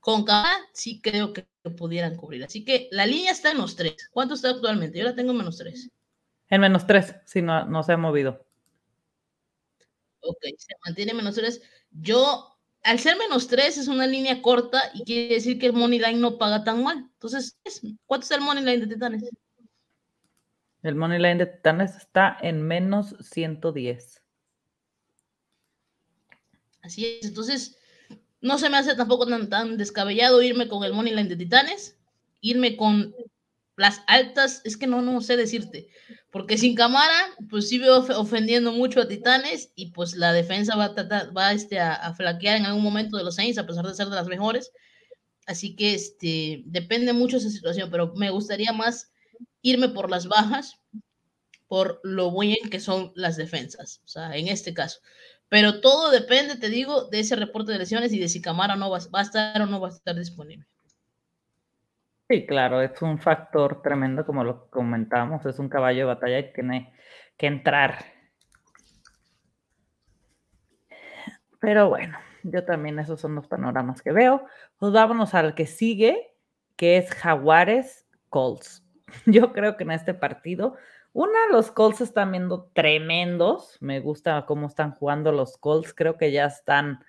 Con 0.00 0.24
K 0.24 0.44
sí 0.72 1.00
creo 1.00 1.32
que 1.32 1.46
pudieran 1.76 2.16
cubrir. 2.16 2.44
Así 2.44 2.64
que 2.64 2.88
la 2.90 3.06
línea 3.06 3.32
está 3.32 3.50
en 3.50 3.58
los 3.58 3.76
tres. 3.76 3.96
¿Cuánto 4.10 4.34
está 4.34 4.50
actualmente? 4.50 4.98
Yo 4.98 5.04
la 5.04 5.14
tengo 5.14 5.32
en 5.32 5.38
menos 5.38 5.58
tres. 5.58 5.90
En 6.48 6.60
menos 6.60 6.86
tres, 6.86 7.14
si 7.26 7.42
no, 7.42 7.66
no 7.66 7.82
se 7.82 7.92
ha 7.92 7.96
movido. 7.96 8.46
Ok, 10.20 10.38
se 10.56 10.74
mantiene 10.84 11.14
menos 11.14 11.34
tres. 11.34 11.62
Yo, 11.90 12.58
al 12.82 12.98
ser 12.98 13.16
menos 13.18 13.48
tres, 13.48 13.76
es 13.76 13.88
una 13.88 14.06
línea 14.06 14.40
corta 14.40 14.80
y 14.94 15.04
quiere 15.04 15.34
decir 15.34 15.58
que 15.58 15.66
el 15.66 15.72
money 15.74 15.98
line 15.98 16.20
no 16.20 16.38
paga 16.38 16.64
tan 16.64 16.82
mal. 16.82 16.98
Entonces, 17.12 17.58
¿cuánto 18.06 18.24
está 18.24 18.36
el 18.36 18.40
money 18.40 18.64
line 18.64 18.86
de 18.86 18.94
Titanes? 18.94 19.24
El 20.82 20.94
money 20.94 21.18
line 21.18 21.36
de 21.36 21.46
Titanes 21.46 21.96
está 21.96 22.36
en 22.40 22.62
menos 22.62 23.14
110. 23.20 24.22
Así 26.82 27.06
es. 27.20 27.26
Entonces, 27.26 27.76
no 28.40 28.58
se 28.58 28.70
me 28.70 28.76
hace 28.76 28.94
tampoco 28.94 29.26
tan, 29.48 29.76
descabellado 29.76 30.42
irme 30.42 30.68
con 30.68 30.84
el 30.84 30.92
money 30.92 31.14
line 31.14 31.28
de 31.28 31.36
Titanes, 31.36 31.96
irme 32.40 32.76
con 32.76 33.14
las 33.76 34.02
altas, 34.06 34.60
es 34.64 34.76
que 34.76 34.86
no, 34.86 35.02
no 35.02 35.20
sé 35.20 35.36
decirte, 35.36 35.88
porque 36.32 36.58
sin 36.58 36.74
cámara, 36.74 37.14
pues 37.48 37.68
sí 37.68 37.78
veo 37.78 37.98
ofendiendo 38.18 38.72
mucho 38.72 39.00
a 39.00 39.08
Titanes 39.08 39.70
y 39.76 39.92
pues 39.92 40.16
la 40.16 40.32
defensa 40.32 40.76
va 40.76 40.86
a, 40.86 40.94
tratar, 40.94 41.36
va 41.36 41.52
este, 41.52 41.78
a, 41.78 42.12
flaquear 42.14 42.56
en 42.56 42.66
algún 42.66 42.82
momento 42.82 43.16
de 43.16 43.24
los 43.24 43.36
Saints, 43.36 43.58
a 43.58 43.66
pesar 43.66 43.86
de 43.86 43.94
ser 43.94 44.08
de 44.08 44.16
las 44.16 44.26
mejores. 44.26 44.72
Así 45.46 45.76
que 45.76 45.94
este, 45.94 46.62
depende 46.66 47.12
mucho 47.12 47.36
esa 47.38 47.50
situación, 47.50 47.88
pero 47.90 48.12
me 48.14 48.30
gustaría 48.30 48.72
más 48.72 49.12
irme 49.62 49.88
por 49.88 50.10
las 50.10 50.26
bajas, 50.26 50.74
por 51.68 52.00
lo 52.02 52.36
bien 52.36 52.68
que 52.70 52.80
son 52.80 53.12
las 53.14 53.36
defensas, 53.36 54.00
o 54.04 54.08
sea, 54.08 54.36
en 54.36 54.48
este 54.48 54.74
caso. 54.74 55.00
Pero 55.48 55.80
todo 55.80 56.10
depende, 56.10 56.56
te 56.56 56.68
digo, 56.68 57.04
de 57.04 57.20
ese 57.20 57.36
reporte 57.36 57.72
de 57.72 57.78
lesiones 57.78 58.12
y 58.12 58.18
de 58.18 58.28
si 58.28 58.42
Camara 58.42 58.76
no 58.76 58.90
va, 58.90 58.98
a 58.98 59.22
estar 59.22 59.62
o 59.62 59.66
no 59.66 59.80
va 59.80 59.88
a 59.88 59.90
estar 59.90 60.14
disponible. 60.14 60.66
Sí, 62.28 62.46
claro, 62.46 62.82
es 62.82 63.00
un 63.00 63.18
factor 63.18 63.80
tremendo, 63.80 64.26
como 64.26 64.44
lo 64.44 64.68
comentábamos, 64.68 65.46
es 65.46 65.58
un 65.58 65.70
caballo 65.70 66.00
de 66.00 66.04
batalla 66.04 66.38
y 66.38 66.52
tiene 66.52 66.92
que 67.38 67.46
entrar. 67.46 68.04
Pero 71.58 71.88
bueno, 71.88 72.18
yo 72.42 72.64
también 72.64 72.98
esos 72.98 73.20
son 73.20 73.34
los 73.34 73.46
panoramas 73.46 74.02
que 74.02 74.12
veo. 74.12 74.44
Pues 74.78 74.92
vámonos 74.92 75.34
al 75.34 75.54
que 75.54 75.66
sigue, 75.66 76.34
que 76.76 76.98
es 76.98 77.10
Jaguares 77.10 78.06
Colts. 78.28 78.84
Yo 79.26 79.52
creo 79.52 79.76
que 79.76 79.84
en 79.84 79.92
este 79.92 80.14
partido 80.14 80.76
una, 81.18 81.48
los 81.50 81.72
Colts 81.72 82.00
están 82.00 82.30
viendo 82.30 82.70
tremendos. 82.74 83.76
Me 83.80 83.98
gusta 83.98 84.46
cómo 84.46 84.68
están 84.68 84.92
jugando 84.92 85.32
los 85.32 85.56
Colts. 85.58 85.92
Creo 85.92 86.16
que 86.16 86.30
ya 86.30 86.46
están 86.46 87.00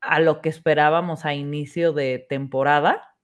a 0.00 0.18
lo 0.18 0.40
que 0.40 0.48
esperábamos 0.48 1.24
a 1.24 1.32
inicio 1.32 1.92
de 1.92 2.26
temporada. 2.28 3.14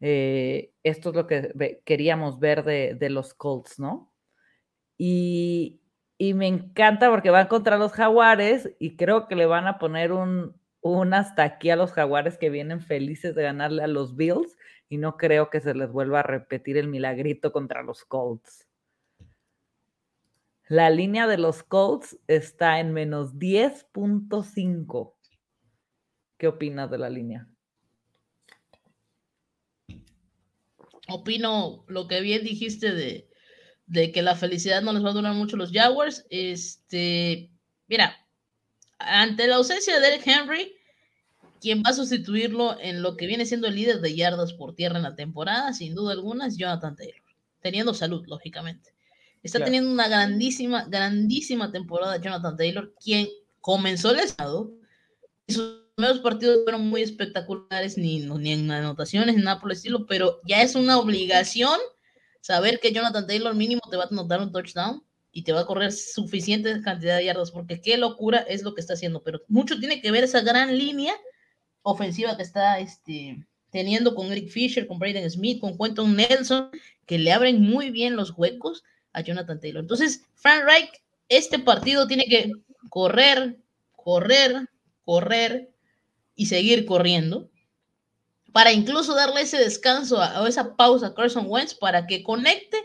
Eh, 0.00 0.72
esto 0.82 1.10
es 1.10 1.14
lo 1.14 1.28
que 1.28 1.80
queríamos 1.84 2.40
ver 2.40 2.64
de, 2.64 3.08
los 3.08 3.34
Colts, 3.34 3.78
¿no? 3.78 4.12
Y, 4.98 5.80
me 6.18 6.48
encanta 6.48 7.08
porque 7.08 7.30
van 7.30 7.46
contra 7.46 7.78
los 7.78 7.92
Jaguares 7.92 8.74
y 8.80 8.96
creo 8.96 9.28
que 9.28 9.36
le 9.36 9.46
van 9.46 9.68
a 9.68 9.78
poner 9.78 10.10
un, 10.10 10.60
un 10.80 11.14
hasta 11.14 11.44
aquí 11.44 11.70
a 11.70 11.76
los 11.76 11.92
Jaguares 11.92 12.36
que 12.36 12.50
vienen 12.50 12.80
felices 12.80 13.36
de 13.36 13.44
ganarle 13.44 13.84
a 13.84 13.86
los 13.86 14.16
Bills 14.16 14.56
y 14.88 14.98
no 14.98 15.16
creo 15.16 15.50
que 15.50 15.60
se 15.60 15.72
les 15.72 15.92
vuelva 15.92 16.20
a 16.20 16.24
repetir 16.24 16.78
el 16.78 16.88
milagrito 16.88 17.52
contra 17.52 17.84
los 17.84 18.04
Colts. 18.04 18.65
La 20.68 20.90
línea 20.90 21.28
de 21.28 21.38
los 21.38 21.62
Colts 21.62 22.18
está 22.26 22.80
en 22.80 22.92
menos 22.92 23.34
10.5. 23.34 25.14
¿Qué 26.36 26.48
opinas 26.48 26.90
de 26.90 26.98
la 26.98 27.08
línea? 27.08 27.48
Opino 31.08 31.84
lo 31.86 32.08
que 32.08 32.20
bien 32.20 32.42
dijiste 32.42 32.92
de, 32.92 33.30
de 33.86 34.10
que 34.10 34.22
la 34.22 34.34
felicidad 34.34 34.82
no 34.82 34.92
les 34.92 35.04
va 35.04 35.10
a 35.10 35.14
durar 35.14 35.34
mucho 35.34 35.56
los 35.56 35.70
Jaguars. 35.70 36.26
Este, 36.30 37.52
mira, 37.86 38.16
ante 38.98 39.46
la 39.46 39.56
ausencia 39.56 40.00
de 40.00 40.08
Eric 40.08 40.26
Henry, 40.26 40.74
quien 41.60 41.84
va 41.84 41.90
a 41.90 41.94
sustituirlo 41.94 42.76
en 42.80 43.02
lo 43.02 43.16
que 43.16 43.28
viene 43.28 43.46
siendo 43.46 43.68
el 43.68 43.76
líder 43.76 44.00
de 44.00 44.16
yardas 44.16 44.52
por 44.52 44.74
tierra 44.74 44.96
en 44.96 45.04
la 45.04 45.14
temporada, 45.14 45.72
sin 45.72 45.94
duda 45.94 46.12
alguna, 46.12 46.48
es 46.48 46.56
Jonathan 46.56 46.96
Taylor, 46.96 47.22
teniendo 47.60 47.94
salud, 47.94 48.24
lógicamente. 48.26 48.95
Está 49.46 49.64
teniendo 49.64 49.90
una 49.90 50.08
grandísima, 50.08 50.84
grandísima 50.88 51.70
temporada 51.70 52.20
Jonathan 52.20 52.56
Taylor, 52.56 52.92
quien 53.02 53.28
comenzó 53.60 54.10
el 54.10 54.20
estado 54.20 54.72
y 55.46 55.52
sus 55.52 55.84
primeros 55.94 56.18
partidos 56.18 56.64
fueron 56.64 56.88
muy 56.88 57.02
espectaculares, 57.02 57.96
ni, 57.96 58.18
ni 58.20 58.52
en 58.52 58.70
anotaciones, 58.70 59.36
ni 59.36 59.42
nada 59.42 59.60
por 59.60 59.70
el 59.70 59.76
estilo, 59.76 60.04
pero 60.06 60.40
ya 60.44 60.62
es 60.62 60.74
una 60.74 60.98
obligación 60.98 61.78
saber 62.40 62.80
que 62.80 62.92
Jonathan 62.92 63.26
Taylor 63.26 63.54
mínimo 63.54 63.80
te 63.88 63.96
va 63.96 64.04
a 64.04 64.08
anotar 64.10 64.40
un 64.40 64.50
touchdown 64.50 65.02
y 65.30 65.42
te 65.42 65.52
va 65.52 65.60
a 65.60 65.66
correr 65.66 65.92
suficiente 65.92 66.82
cantidad 66.82 67.16
de 67.16 67.26
yardas, 67.26 67.52
porque 67.52 67.80
qué 67.80 67.96
locura 67.96 68.38
es 68.38 68.62
lo 68.62 68.74
que 68.74 68.80
está 68.80 68.94
haciendo, 68.94 69.22
pero 69.22 69.42
mucho 69.46 69.78
tiene 69.78 70.00
que 70.00 70.10
ver 70.10 70.24
esa 70.24 70.40
gran 70.40 70.76
línea 70.76 71.14
ofensiva 71.82 72.36
que 72.36 72.42
está 72.42 72.80
este, 72.80 73.46
teniendo 73.70 74.16
con 74.16 74.32
Eric 74.32 74.48
Fisher, 74.48 74.88
con 74.88 74.98
Braden 74.98 75.30
Smith, 75.30 75.60
con 75.60 75.78
Quentin 75.78 76.16
Nelson, 76.16 76.70
que 77.06 77.18
le 77.18 77.32
abren 77.32 77.62
muy 77.62 77.90
bien 77.90 78.16
los 78.16 78.32
huecos 78.36 78.82
a 79.16 79.22
Jonathan 79.22 79.58
Taylor. 79.58 79.82
Entonces, 79.82 80.22
Frank 80.34 80.64
Reich, 80.64 80.90
este 81.28 81.58
partido 81.58 82.06
tiene 82.06 82.26
que 82.26 82.52
correr, 82.90 83.56
correr, 83.96 84.68
correr 85.04 85.70
y 86.36 86.46
seguir 86.46 86.84
corriendo 86.84 87.50
para 88.52 88.72
incluso 88.72 89.14
darle 89.14 89.40
ese 89.40 89.58
descanso 89.58 90.18
o 90.18 90.46
esa 90.46 90.76
pausa 90.76 91.08
a 91.08 91.14
Carson 91.14 91.46
Wentz 91.48 91.74
para 91.74 92.06
que 92.06 92.22
conecte 92.22 92.78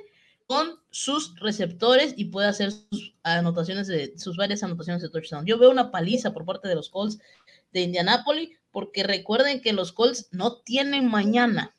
con 0.48 0.80
sus 0.90 1.38
receptores 1.40 2.14
y 2.18 2.26
pueda 2.26 2.50
hacer 2.50 2.72
sus 2.72 3.14
anotaciones 3.24 3.88
de 3.88 4.18
sus 4.18 4.36
varias 4.36 4.64
anotaciones 4.64 5.02
de 5.02 5.10
touchdown. 5.10 5.46
Yo 5.46 5.58
veo 5.58 5.70
una 5.70 5.92
paliza 5.92 6.34
por 6.34 6.46
parte 6.46 6.68
de 6.68 6.76
los 6.76 6.90
Colts 6.90 7.20
de 7.72 7.82
Indianapolis 7.82 8.50
porque 8.72 9.04
recuerden 9.04 9.62
que 9.62 9.74
los 9.74 9.92
Colts 9.92 10.28
no 10.32 10.58
tienen 10.58 11.10
mañana. 11.10 11.76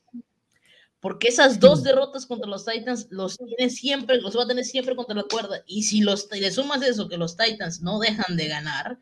Porque 1.03 1.27
esas 1.27 1.59
dos 1.59 1.83
derrotas 1.83 2.27
contra 2.27 2.49
los 2.49 2.65
Titans 2.65 3.09
los 3.11 3.37
tiene 3.37 3.71
siempre, 3.71 4.21
los 4.21 4.39
va 4.39 4.45
a 4.45 4.47
tener 4.47 4.65
siempre 4.65 4.95
contra 4.95 5.17
la 5.17 5.25
cuerda. 5.25 5.65
Y 5.67 5.83
si 5.83 6.01
los, 6.01 6.29
le 6.31 6.49
sumas 6.53 6.81
eso, 6.83 7.09
que 7.09 7.17
los 7.17 7.37
Titans 7.37 7.83
no 7.83 7.99
dejan 7.99 8.37
de 8.37 8.47
ganar, 8.47 9.01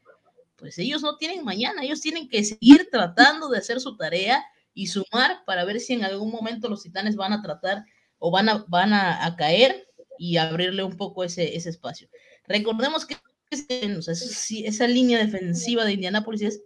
pues 0.57 0.79
ellos 0.79 1.03
no 1.03 1.19
tienen 1.19 1.45
mañana. 1.45 1.83
Ellos 1.85 2.01
tienen 2.01 2.27
que 2.31 2.43
seguir 2.43 2.89
tratando 2.91 3.51
de 3.51 3.59
hacer 3.59 3.81
su 3.81 3.99
tarea 3.99 4.43
y 4.73 4.87
sumar 4.87 5.45
para 5.45 5.67
ver 5.67 5.79
si 5.79 5.93
en 5.93 6.03
algún 6.03 6.31
momento 6.31 6.71
los 6.71 6.83
titanes 6.83 7.17
van 7.17 7.35
a 7.35 7.43
tratar 7.43 7.85
o 8.19 8.31
van 8.31 8.49
a, 8.49 8.65
van 8.67 8.95
a, 8.95 9.37
caer 9.37 9.87
y 10.19 10.39
abrirle 10.39 10.83
un 10.83 10.97
poco 10.97 11.23
ese, 11.23 11.55
ese 11.55 11.69
espacio. 11.69 12.09
Recordemos 12.49 13.05
que 13.05 13.19
esa 13.51 14.87
línea 14.87 15.19
defensiva 15.19 15.85
de 15.85 15.93
Indianapolis 15.93 16.41
es 16.41 16.63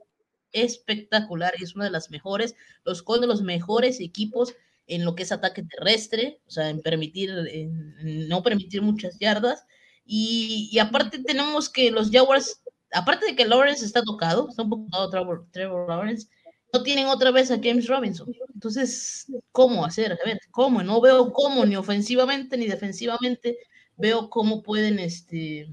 espectacular 0.52 1.54
y 1.58 1.64
es 1.64 1.74
una 1.74 1.86
de 1.86 1.90
las 1.90 2.08
mejores, 2.12 2.54
los 2.84 3.02
con 3.02 3.20
de 3.20 3.26
los 3.26 3.42
mejores 3.42 3.98
equipos 3.98 4.54
en 4.86 5.04
lo 5.04 5.14
que 5.14 5.22
es 5.22 5.32
ataque 5.32 5.62
terrestre, 5.62 6.40
o 6.46 6.50
sea, 6.50 6.68
en 6.70 6.80
permitir, 6.80 7.30
en 7.30 8.28
no 8.28 8.42
permitir 8.42 8.82
muchas 8.82 9.18
yardas. 9.18 9.64
Y, 10.06 10.78
aparte 10.78 11.18
tenemos 11.22 11.70
que 11.70 11.90
los 11.90 12.10
Jaguars, 12.10 12.60
aparte 12.92 13.26
de 13.26 13.36
que 13.36 13.46
Lawrence 13.46 13.84
está 13.84 14.02
tocado, 14.02 14.48
está 14.48 14.62
un 14.62 14.70
poco 14.70 14.84
tocado 14.90 15.46
Trevor 15.50 15.88
Lawrence, 15.88 16.28
no 16.72 16.82
tienen 16.82 17.06
otra 17.06 17.30
vez 17.30 17.50
a 17.50 17.56
James 17.62 17.86
Robinson. 17.86 18.32
Entonces, 18.52 19.26
¿cómo 19.52 19.84
hacer? 19.84 20.12
A 20.12 20.18
ver, 20.26 20.40
¿cómo? 20.50 20.82
No 20.82 21.00
veo 21.00 21.32
cómo, 21.32 21.64
ni 21.64 21.76
ofensivamente 21.76 22.56
ni 22.56 22.66
defensivamente, 22.66 23.58
veo 23.96 24.28
cómo 24.28 24.62
pueden 24.62 24.98
este, 24.98 25.68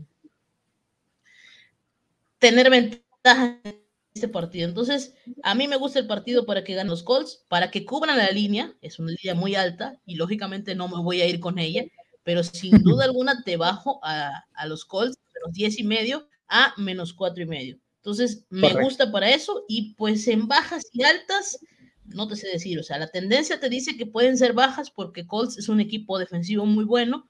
tener 2.39 2.70
ventaja 2.70 3.59
en 3.64 3.80
este 4.14 4.28
partido. 4.28 4.68
Entonces, 4.68 5.14
a 5.43 5.55
mí 5.55 5.68
me 5.68 5.78
gusta 5.78 5.99
el 5.99 6.07
partido 6.07 6.45
para 6.45 6.64
que 6.64 6.76
ganen 6.76 6.89
los 6.89 7.03
Colts, 7.03 7.45
para 7.47 7.72
que 7.72 7.86
cubran 7.86 8.18
la 8.18 8.30
línea, 8.32 8.76
es 8.82 8.99
una 8.99 9.12
línea 9.12 9.36
muy 9.36 9.55
alta 9.55 9.99
y 10.05 10.16
lógicamente 10.16 10.76
no 10.76 10.88
me 10.88 11.01
voy 11.01 11.22
a 11.22 11.28
ir 11.28 11.39
con 11.39 11.59
ella, 11.59 11.86
pero 12.24 12.43
sin 12.43 12.72
duda 12.84 13.05
alguna 13.05 13.43
te 13.43 13.57
bajo 13.57 13.99
a, 14.03 14.43
a 14.53 14.66
los 14.66 14.86
Colts 14.86 15.18
de 15.34 15.39
los 15.45 15.53
10 15.53 15.80
y 15.80 15.84
medio 15.84 16.28
a 16.47 16.74
menos 16.78 17.14
4 17.14 17.43
y 17.43 17.47
medio. 17.47 17.80
Entonces, 17.97 18.45
me 18.49 18.74
gusta 18.74 19.12
para 19.12 19.30
eso 19.30 19.64
y 19.68 19.93
pues 19.93 20.28
en 20.28 20.47
bajas 20.47 20.84
y 20.91 21.03
altas, 21.03 21.59
no 22.05 22.28
te 22.28 22.36
sé 22.36 22.47
decir, 22.47 22.80
o 22.80 22.84
sea, 22.84 22.97
la 22.97 23.07
tendencia 23.07 23.59
te 23.59 23.70
dice 23.70 23.95
que 23.95 24.07
pueden 24.07 24.38
ser 24.38 24.53
bajas 24.53 24.89
porque 24.89 25.28
Colts 25.28 25.57
es 25.59 25.70
un 25.70 25.80
equipo 25.80 26.18
defensivo 26.18 26.66
muy 26.66 26.84
bueno, 26.84 27.30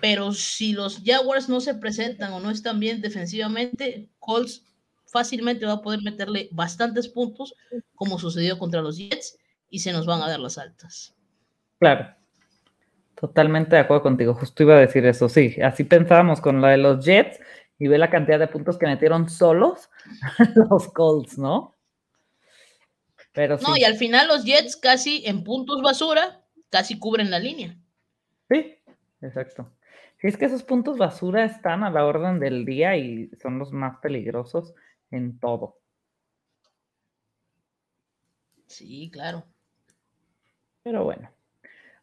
pero 0.00 0.32
si 0.34 0.74
los 0.74 1.00
Jaguars 1.02 1.48
no 1.48 1.60
se 1.60 1.74
presentan 1.74 2.34
o 2.34 2.40
no 2.40 2.50
están 2.50 2.78
bien 2.78 3.00
defensivamente, 3.00 4.10
Colts 4.18 4.62
fácilmente 5.14 5.64
va 5.64 5.74
a 5.74 5.80
poder 5.80 6.02
meterle 6.02 6.48
bastantes 6.50 7.06
puntos, 7.06 7.54
como 7.94 8.18
sucedió 8.18 8.58
contra 8.58 8.82
los 8.82 8.98
Jets, 8.98 9.38
y 9.70 9.78
se 9.78 9.92
nos 9.92 10.06
van 10.06 10.20
a 10.20 10.28
dar 10.28 10.40
las 10.40 10.58
altas. 10.58 11.14
Claro, 11.78 12.12
totalmente 13.14 13.76
de 13.76 13.82
acuerdo 13.82 14.02
contigo, 14.02 14.34
justo 14.34 14.64
iba 14.64 14.74
a 14.74 14.80
decir 14.80 15.06
eso, 15.06 15.28
sí, 15.28 15.56
así 15.62 15.84
pensábamos 15.84 16.40
con 16.40 16.60
la 16.60 16.70
de 16.70 16.78
los 16.78 17.04
Jets 17.04 17.38
y 17.78 17.86
ve 17.86 17.96
la 17.96 18.10
cantidad 18.10 18.40
de 18.40 18.48
puntos 18.48 18.76
que 18.76 18.86
metieron 18.86 19.30
solos 19.30 19.88
los 20.56 20.88
Colts, 20.88 21.38
¿no? 21.38 21.76
Pero 23.32 23.56
No, 23.58 23.76
y 23.76 23.84
al 23.84 23.94
final 23.94 24.26
los 24.26 24.44
Jets 24.44 24.76
casi 24.76 25.22
en 25.26 25.44
puntos 25.44 25.80
basura, 25.80 26.40
casi 26.70 26.98
cubren 26.98 27.30
la 27.30 27.38
línea. 27.38 27.76
Sí, 28.50 28.74
exacto. 29.22 29.70
es 30.18 30.36
que 30.36 30.46
esos 30.46 30.64
puntos 30.64 30.98
basura 30.98 31.44
están 31.44 31.84
a 31.84 31.90
la 31.90 32.04
orden 32.04 32.40
del 32.40 32.64
día 32.64 32.96
y 32.96 33.30
son 33.40 33.60
los 33.60 33.72
más 33.72 33.98
peligrosos 33.98 34.74
en 35.14 35.38
todo. 35.38 35.78
Sí, 38.66 39.10
claro. 39.12 39.44
Pero 40.82 41.04
bueno. 41.04 41.30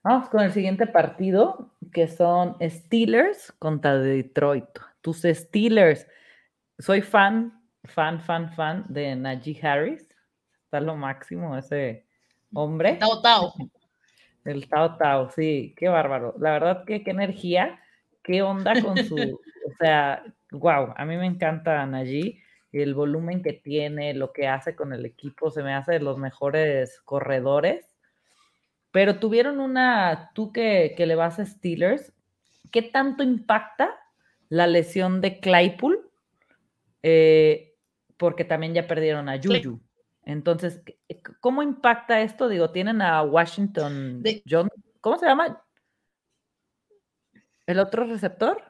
Vamos 0.04 0.30
con 0.30 0.42
el 0.42 0.52
siguiente 0.52 0.88
partido, 0.88 1.76
que 1.94 2.08
son 2.08 2.58
Steelers 2.60 3.52
contra 3.60 4.00
Detroit 4.00 4.66
tus 5.02 5.22
Steelers. 5.24 6.08
Soy 6.80 7.02
fan, 7.02 7.62
fan, 7.84 8.20
fan, 8.22 8.52
fan 8.54 8.86
de 8.88 9.16
Najee 9.16 9.60
Harris. 9.62 10.08
Está 10.64 10.80
lo 10.80 10.96
máximo 10.96 11.58
ese 11.58 12.06
hombre. 12.54 12.96
Tao 12.96 13.22
Tao. 13.22 13.54
El 14.46 14.68
Tao 14.68 14.98
Tao, 14.98 15.30
sí, 15.30 15.76
qué 15.78 15.88
bárbaro. 15.88 16.34
La 16.40 16.52
verdad 16.52 16.84
que 16.86 17.04
qué 17.04 17.12
energía, 17.12 17.80
qué 18.24 18.42
onda 18.42 18.82
con 18.82 18.98
su, 18.98 19.16
o 19.68 19.76
sea, 19.80 20.24
wow, 20.52 20.94
a 20.96 21.06
mí 21.06 21.16
me 21.18 21.28
encanta 21.28 21.86
Najee, 21.86 22.42
el 22.72 22.94
volumen 22.94 23.42
que 23.44 23.54
tiene, 23.54 24.14
lo 24.14 24.32
que 24.32 24.48
hace 24.48 24.76
con 24.76 24.94
el 24.94 25.06
equipo, 25.06 25.52
se 25.52 25.64
me 25.64 25.74
hace 25.74 25.94
de 25.94 26.00
los 26.00 26.18
mejores 26.18 27.00
corredores. 27.02 27.96
Pero 28.92 29.20
tuvieron 29.20 29.60
una, 29.60 30.32
tú 30.34 30.52
que, 30.52 30.94
que 30.96 31.06
le 31.06 31.16
vas 31.16 31.40
a 31.40 31.46
Steelers, 31.46 32.14
¿qué 32.72 32.82
tanto 32.82 33.24
impacta 33.24 33.98
la 34.52 34.68
lesión 34.68 35.22
de 35.22 35.40
Claypool, 35.40 36.12
eh, 37.04 37.74
porque 38.18 38.44
también 38.44 38.74
ya 38.74 38.86
perdieron 38.86 39.30
a 39.30 39.40
Juju. 39.42 39.80
Entonces, 40.26 40.82
¿cómo 41.40 41.64
impacta 41.64 42.22
esto? 42.22 42.50
Digo, 42.50 42.70
tienen 42.70 43.02
a 43.02 43.24
Washington 43.24 44.22
John, 44.48 44.68
¿cómo 45.00 45.18
se 45.18 45.26
llama? 45.26 45.64
¿El 47.66 47.80
otro 47.80 48.04
receptor? 48.04 48.62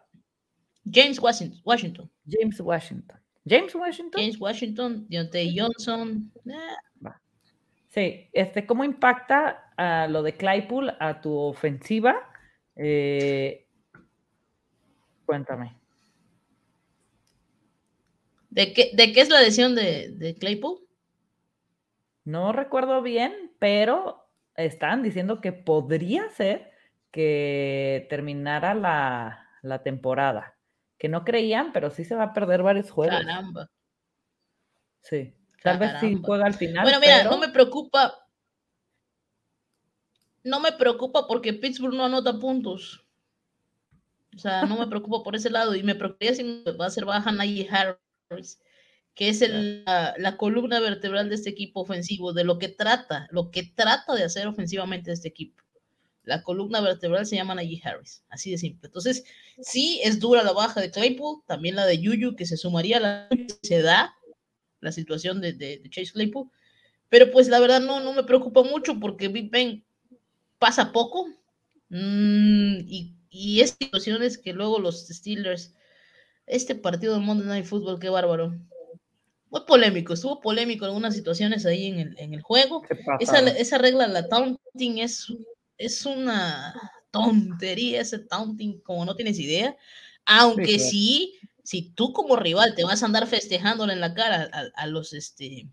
James 0.90 1.20
Washington. 1.20 2.12
James 2.30 2.60
Washington. 2.60 3.20
James 3.46 3.74
Washington. 3.74 4.22
James 4.22 4.40
Washington, 4.40 5.06
Deontay 5.10 5.58
Johnson. 5.58 6.32
Eh. 6.46 7.10
Sí, 7.90 8.30
este, 8.32 8.66
¿cómo 8.66 8.84
impacta 8.84 9.74
a 9.76 10.08
lo 10.08 10.24
de 10.24 10.38
Claypool 10.38 10.96
a 11.00 11.20
tu 11.20 11.36
ofensiva? 11.36 12.16
Eh, 12.76 13.68
Cuéntame. 15.26 15.78
¿De 18.50 18.74
qué, 18.74 18.92
de 18.94 19.14
qué 19.14 19.22
es 19.22 19.30
la 19.30 19.42
lesión 19.42 19.76
de, 19.76 20.12
de 20.12 20.36
Claypool? 20.36 20.80
No 22.26 22.52
recuerdo 22.52 23.02
bien, 23.02 23.54
pero 23.60 24.28
están 24.56 25.04
diciendo 25.04 25.40
que 25.40 25.54
podría 25.54 26.30
ser 26.30 26.72
que 27.12 28.08
terminara 28.10 28.74
la, 28.74 29.48
la, 29.62 29.84
temporada. 29.84 30.58
Que 31.02 31.10
no 31.10 31.26
creían, 31.26 31.74
pero 31.74 31.90
sí 31.90 32.06
se 32.06 32.14
va 32.14 32.26
a 32.26 32.34
perder 32.34 32.62
varios 32.62 32.92
juegos. 32.92 33.18
Caramba. 33.18 33.72
Sí. 35.02 35.34
Tal 35.64 35.80
vez 35.80 35.94
sí 36.00 36.16
juega 36.24 36.46
al 36.46 36.54
final. 36.54 36.84
Bueno, 36.84 37.00
mira, 37.00 37.24
no 37.24 37.40
me 37.40 37.50
preocupa. 37.50 38.24
No 40.44 40.60
me 40.60 40.72
preocupa 40.74 41.26
porque 41.28 41.54
Pittsburgh 41.54 41.96
no 41.96 42.06
anota 42.06 42.38
puntos. 42.38 43.04
O 44.36 44.38
sea, 44.38 44.64
no 44.68 44.78
me 44.78 44.86
preocupo 44.90 45.24
por 45.24 45.36
ese 45.36 45.50
lado 45.50 45.74
y 45.74 45.82
me 45.82 45.96
preocuparía 45.96 46.36
si 46.36 46.64
va 46.80 46.86
a 46.86 46.92
ser 46.92 47.06
baja 47.06 47.32
Najee 47.32 47.68
Harris, 47.68 48.62
que 49.16 49.30
es 49.30 49.42
la, 49.50 50.38
columna 50.38 50.80
vertebral 50.80 51.30
de 51.30 51.36
este 51.36 51.50
equipo 51.50 51.82
ofensivo, 51.82 52.32
de 52.32 52.44
lo 52.44 52.60
que 52.60 52.70
trata, 52.70 53.28
lo 53.32 53.50
que 53.50 53.64
trata 53.64 54.14
de 54.14 54.26
hacer 54.26 54.46
ofensivamente 54.46 55.12
este 55.12 55.30
equipo. 55.30 55.61
La 56.24 56.44
columna 56.44 56.82
vertebral 56.82 57.26
se 57.26 57.36
llama 57.36 57.56
Najee 57.56 57.82
Harris, 57.84 58.24
así 58.30 58.52
de 58.52 58.58
simple. 58.58 58.88
Entonces, 58.88 59.24
sí 59.60 60.00
es 60.04 60.20
dura 60.20 60.44
la 60.44 60.54
baja 60.54 60.80
de 60.80 60.92
Claypool, 60.92 61.42
también 61.48 61.76
la 61.76 61.86
de 61.86 62.00
Yuyu, 62.00 62.36
que 62.36 62.46
se 62.46 62.58
sumaría 62.58 62.98
a 62.98 63.00
la 63.00 63.30
se 63.64 63.82
da, 63.82 64.16
la 64.80 64.92
situación 64.92 65.42
de, 65.42 65.54
de, 65.54 65.82
Chase 65.90 66.12
Claypool. 66.12 66.50
Pero 67.10 67.32
pues 67.32 67.48
la 67.48 67.60
verdad 67.60 67.82
no, 67.82 68.00
no 68.00 68.14
me 68.14 68.24
preocupa 68.24 68.64
mucho 68.64 69.00
porque 69.00 69.28
Big 69.28 69.50
Ben 69.50 69.84
pasa 70.60 70.92
poco 70.92 71.28
mm, 71.90 72.80
y, 72.88 73.16
y 73.32 73.62
es 73.62 73.76
situaciones 73.80 74.38
que 74.38 74.54
luego 74.54 74.80
los 74.80 75.08
Steelers, 75.08 75.74
este 76.46 76.76
partido 76.76 77.14
del 77.14 77.24
Monday 77.24 77.48
Night 77.48 77.66
Football, 77.66 78.00
qué 78.00 78.10
bárbaro. 78.10 78.54
Muy 79.50 79.62
polémico, 79.66 80.14
estuvo 80.14 80.40
polémico 80.40 80.86
en 80.86 80.90
algunas 80.90 81.16
situaciones 81.16 81.66
ahí 81.66 81.88
en 81.88 82.00
el, 82.00 82.20
en 82.20 82.34
el 82.34 82.42
juego. 82.42 82.84
Esa, 83.20 83.40
esa 83.40 83.78
regla, 83.78 84.08
la 84.08 84.28
taunting, 84.28 85.00
es, 85.00 85.28
es 85.86 86.06
una 86.06 86.74
tontería, 87.12 88.02
ese 88.02 88.20
taunting, 88.20 88.80
como 88.82 89.06
no 89.06 89.16
tienes 89.16 89.40
idea. 89.40 89.76
Aunque 90.26 90.80
sí, 90.80 91.40
si 91.64 91.92
tú 91.92 92.14
como 92.14 92.36
rival 92.36 92.76
te 92.76 92.84
vas 92.84 93.04
a 93.04 93.06
andar 93.06 93.28
festejándole 93.28 93.94
en 93.94 94.02
la 94.02 94.14
cara 94.14 94.50
a, 94.76 94.88
los 94.88 95.14
este 95.14 95.68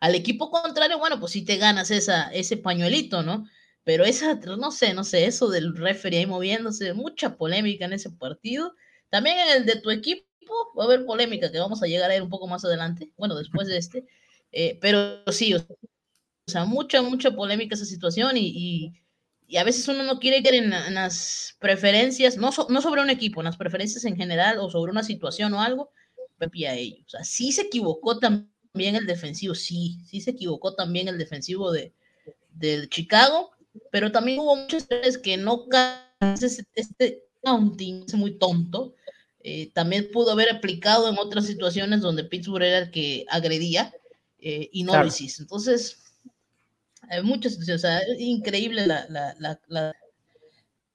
al 0.00 0.14
equipo 0.14 0.50
contrario, 0.50 0.98
bueno, 0.98 1.18
pues 1.18 1.32
sí 1.32 1.44
te 1.44 1.56
ganas 1.56 1.90
esa, 1.90 2.28
ese 2.28 2.56
pañuelito, 2.58 3.22
¿no? 3.22 3.48
Pero 3.82 4.04
esa, 4.04 4.34
no 4.34 4.70
sé, 4.70 4.94
no 4.94 5.04
sé, 5.04 5.26
eso 5.26 5.48
del 5.48 5.74
referee 5.76 6.20
ahí 6.20 6.26
moviéndose, 6.26 6.92
mucha 6.92 7.36
polémica 7.36 7.86
en 7.86 7.94
ese 7.94 8.10
partido. 8.10 8.74
También 9.08 9.38
en 9.38 9.56
el 9.56 9.66
de 9.66 9.80
tu 9.80 9.90
equipo 9.90 10.26
va 10.78 10.84
a 10.84 10.86
haber 10.86 11.06
polémica, 11.06 11.50
que 11.50 11.58
vamos 11.58 11.82
a 11.82 11.86
llegar 11.86 12.10
a 12.10 12.16
ir 12.16 12.22
un 12.22 12.28
poco 12.28 12.46
más 12.46 12.64
adelante, 12.64 13.10
bueno, 13.16 13.34
después 13.34 13.68
de 13.68 13.78
este. 13.78 14.06
Eh, 14.52 14.78
pero 14.80 15.22
sí, 15.32 15.54
o 15.54 15.66
sea, 16.46 16.64
mucha, 16.66 17.02
mucha 17.02 17.30
polémica 17.30 17.74
esa 17.74 17.84
situación 17.84 18.36
y 18.36 18.52
y 18.54 19.05
a 19.54 19.64
veces 19.64 19.86
uno 19.88 20.02
no 20.02 20.18
quiere 20.18 20.42
que 20.42 20.56
en, 20.56 20.70
las 20.70 21.56
preferencias, 21.60 22.36
no, 22.36 22.50
no 22.68 22.82
sobre 22.82 23.02
un 23.02 23.10
equipo, 23.10 23.40
en 23.40 23.44
las 23.44 23.56
preferencias 23.56 24.04
en 24.04 24.16
general 24.16 24.58
o 24.58 24.70
sobre 24.70 24.90
una 24.90 25.04
situación 25.04 25.54
o 25.54 25.60
algo, 25.60 25.90
a 26.40 26.74
ellos. 26.74 27.06
O 27.06 27.10
sea, 27.10 27.24
sí 27.24 27.52
se 27.52 27.62
equivocó 27.62 28.18
también 28.18 28.96
el 28.96 29.06
defensivo, 29.06 29.54
sí, 29.54 29.98
sí 30.04 30.20
se 30.20 30.32
equivocó 30.32 30.74
también 30.74 31.08
el 31.08 31.18
defensivo 31.18 31.72
de, 31.72 31.94
del 32.50 32.88
Chicago, 32.88 33.52
pero 33.90 34.12
también 34.12 34.38
hubo 34.40 34.56
muchas 34.56 34.88
veces 34.88 35.18
que 35.18 35.36
no 35.36 35.66
este, 36.20 36.66
este 36.74 37.22
counting 37.42 38.04
es 38.06 38.14
muy 38.14 38.38
tonto. 38.38 38.94
Eh, 39.40 39.70
también 39.72 40.10
pudo 40.12 40.32
haber 40.32 40.50
aplicado 40.50 41.08
en 41.08 41.18
otras 41.18 41.46
situaciones 41.46 42.00
donde 42.00 42.24
Pittsburgh 42.24 42.64
era 42.64 42.78
el 42.78 42.90
que 42.90 43.24
agredía 43.28 43.94
eh, 44.40 44.68
y 44.72 44.82
no 44.82 44.98
lo 44.98 45.06
hiciste. 45.06 45.42
Entonces, 45.42 46.05
hay 47.10 47.22
muchas 47.22 47.52
situaciones, 47.52 47.84
o 47.84 47.86
sea, 47.86 47.98
es 47.98 48.20
increíble 48.20 48.86
la, 48.86 49.06
la, 49.08 49.60
la, 49.68 49.94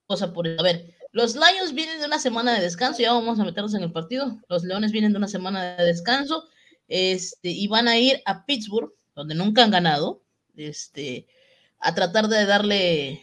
cosa 0.06 0.32
por 0.32 0.46
A 0.46 0.62
ver, 0.62 0.94
los 1.12 1.34
Lions 1.34 1.72
vienen 1.74 2.00
de 2.00 2.06
una 2.06 2.18
semana 2.18 2.54
de 2.54 2.62
descanso, 2.62 3.00
ya 3.00 3.12
vamos 3.12 3.38
a 3.38 3.44
meternos 3.44 3.74
en 3.74 3.82
el 3.82 3.92
partido. 3.92 4.40
Los 4.48 4.64
Leones 4.64 4.92
vienen 4.92 5.12
de 5.12 5.18
una 5.18 5.28
semana 5.28 5.76
de 5.76 5.84
descanso 5.84 6.48
este, 6.88 7.50
y 7.50 7.66
van 7.68 7.88
a 7.88 7.98
ir 7.98 8.20
a 8.26 8.44
Pittsburgh, 8.44 8.92
donde 9.14 9.34
nunca 9.34 9.64
han 9.64 9.70
ganado, 9.70 10.22
este, 10.56 11.26
a 11.78 11.94
tratar 11.94 12.28
de 12.28 12.46
darle 12.46 13.22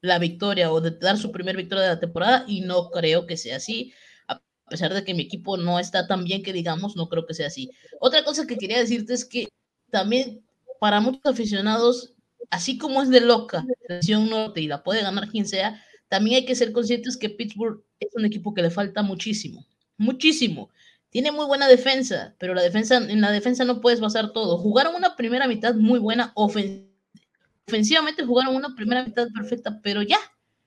la 0.00 0.18
victoria 0.18 0.72
o 0.72 0.80
de 0.80 0.92
dar 0.92 1.18
su 1.18 1.32
primer 1.32 1.56
victoria 1.56 1.84
de 1.84 1.90
la 1.90 2.00
temporada 2.00 2.44
y 2.46 2.60
no 2.60 2.90
creo 2.90 3.26
que 3.26 3.36
sea 3.36 3.56
así. 3.56 3.92
A 4.28 4.40
pesar 4.68 4.94
de 4.94 5.04
que 5.04 5.14
mi 5.14 5.22
equipo 5.22 5.56
no 5.56 5.78
está 5.78 6.06
tan 6.06 6.24
bien 6.24 6.42
que 6.42 6.52
digamos, 6.52 6.96
no 6.96 7.08
creo 7.08 7.26
que 7.26 7.34
sea 7.34 7.48
así. 7.48 7.70
Otra 8.00 8.24
cosa 8.24 8.46
que 8.46 8.56
quería 8.56 8.78
decirte 8.78 9.14
es 9.14 9.24
que 9.24 9.48
también 9.90 10.45
para 10.80 11.00
muchos 11.00 11.24
aficionados, 11.24 12.14
así 12.50 12.78
como 12.78 13.02
es 13.02 13.08
de 13.08 13.20
loca 13.20 13.64
la 13.88 13.96
División 13.96 14.28
Norte 14.28 14.60
y 14.60 14.68
la 14.68 14.82
puede 14.82 15.02
ganar 15.02 15.28
quien 15.28 15.46
sea, 15.46 15.82
también 16.08 16.36
hay 16.36 16.44
que 16.44 16.54
ser 16.54 16.72
conscientes 16.72 17.16
que 17.16 17.30
Pittsburgh 17.30 17.82
es 17.98 18.08
un 18.14 18.24
equipo 18.24 18.54
que 18.54 18.62
le 18.62 18.70
falta 18.70 19.02
muchísimo, 19.02 19.66
muchísimo. 19.96 20.70
Tiene 21.10 21.32
muy 21.32 21.46
buena 21.46 21.66
defensa, 21.68 22.34
pero 22.38 22.54
la 22.54 22.62
defensa, 22.62 22.96
en 22.96 23.20
la 23.20 23.30
defensa 23.30 23.64
no 23.64 23.80
puedes 23.80 24.00
basar 24.00 24.32
todo. 24.32 24.58
Jugaron 24.58 24.94
una 24.94 25.16
primera 25.16 25.48
mitad 25.48 25.74
muy 25.74 25.98
buena, 25.98 26.32
ofensivamente 26.34 28.24
jugaron 28.24 28.54
una 28.54 28.74
primera 28.74 29.04
mitad 29.04 29.28
perfecta, 29.34 29.80
pero 29.82 30.02
ya, 30.02 30.18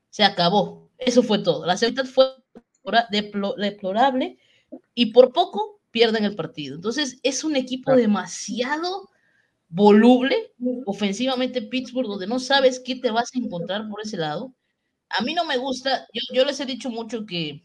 se 0.10 0.24
acabó. 0.24 0.90
Eso 0.98 1.24
fue 1.24 1.40
todo. 1.40 1.66
La 1.66 1.78
segunda 1.78 2.04
mitad 2.04 2.14
fue 2.14 2.26
deplorable 3.12 4.40
y 4.94 5.08
por 5.08 5.32
poco 5.32 5.82
pierden 5.92 6.26
el 6.26 6.36
partido. 6.36 6.76
Entonces, 6.76 7.20
es 7.24 7.44
un 7.44 7.56
equipo 7.56 7.96
demasiado 7.96 9.10
voluble, 9.70 10.52
ofensivamente 10.86 11.62
Pittsburgh, 11.62 12.08
donde 12.08 12.28
no 12.28 12.40
sabes 12.40 12.80
qué 12.80 12.96
te 12.96 13.12
vas 13.12 13.30
a 13.34 13.40
encontrar 13.40 13.88
por 13.88 14.02
ese 14.02 14.18
lado. 14.18 14.54
A 15.10 15.24
mí 15.24 15.34
no 15.34 15.46
me 15.46 15.58
gusta, 15.58 16.08
yo, 16.34 16.44
les 16.44 16.60
he 16.60 16.66
dicho 16.66 16.90
mucho 16.90 17.26
que, 17.26 17.64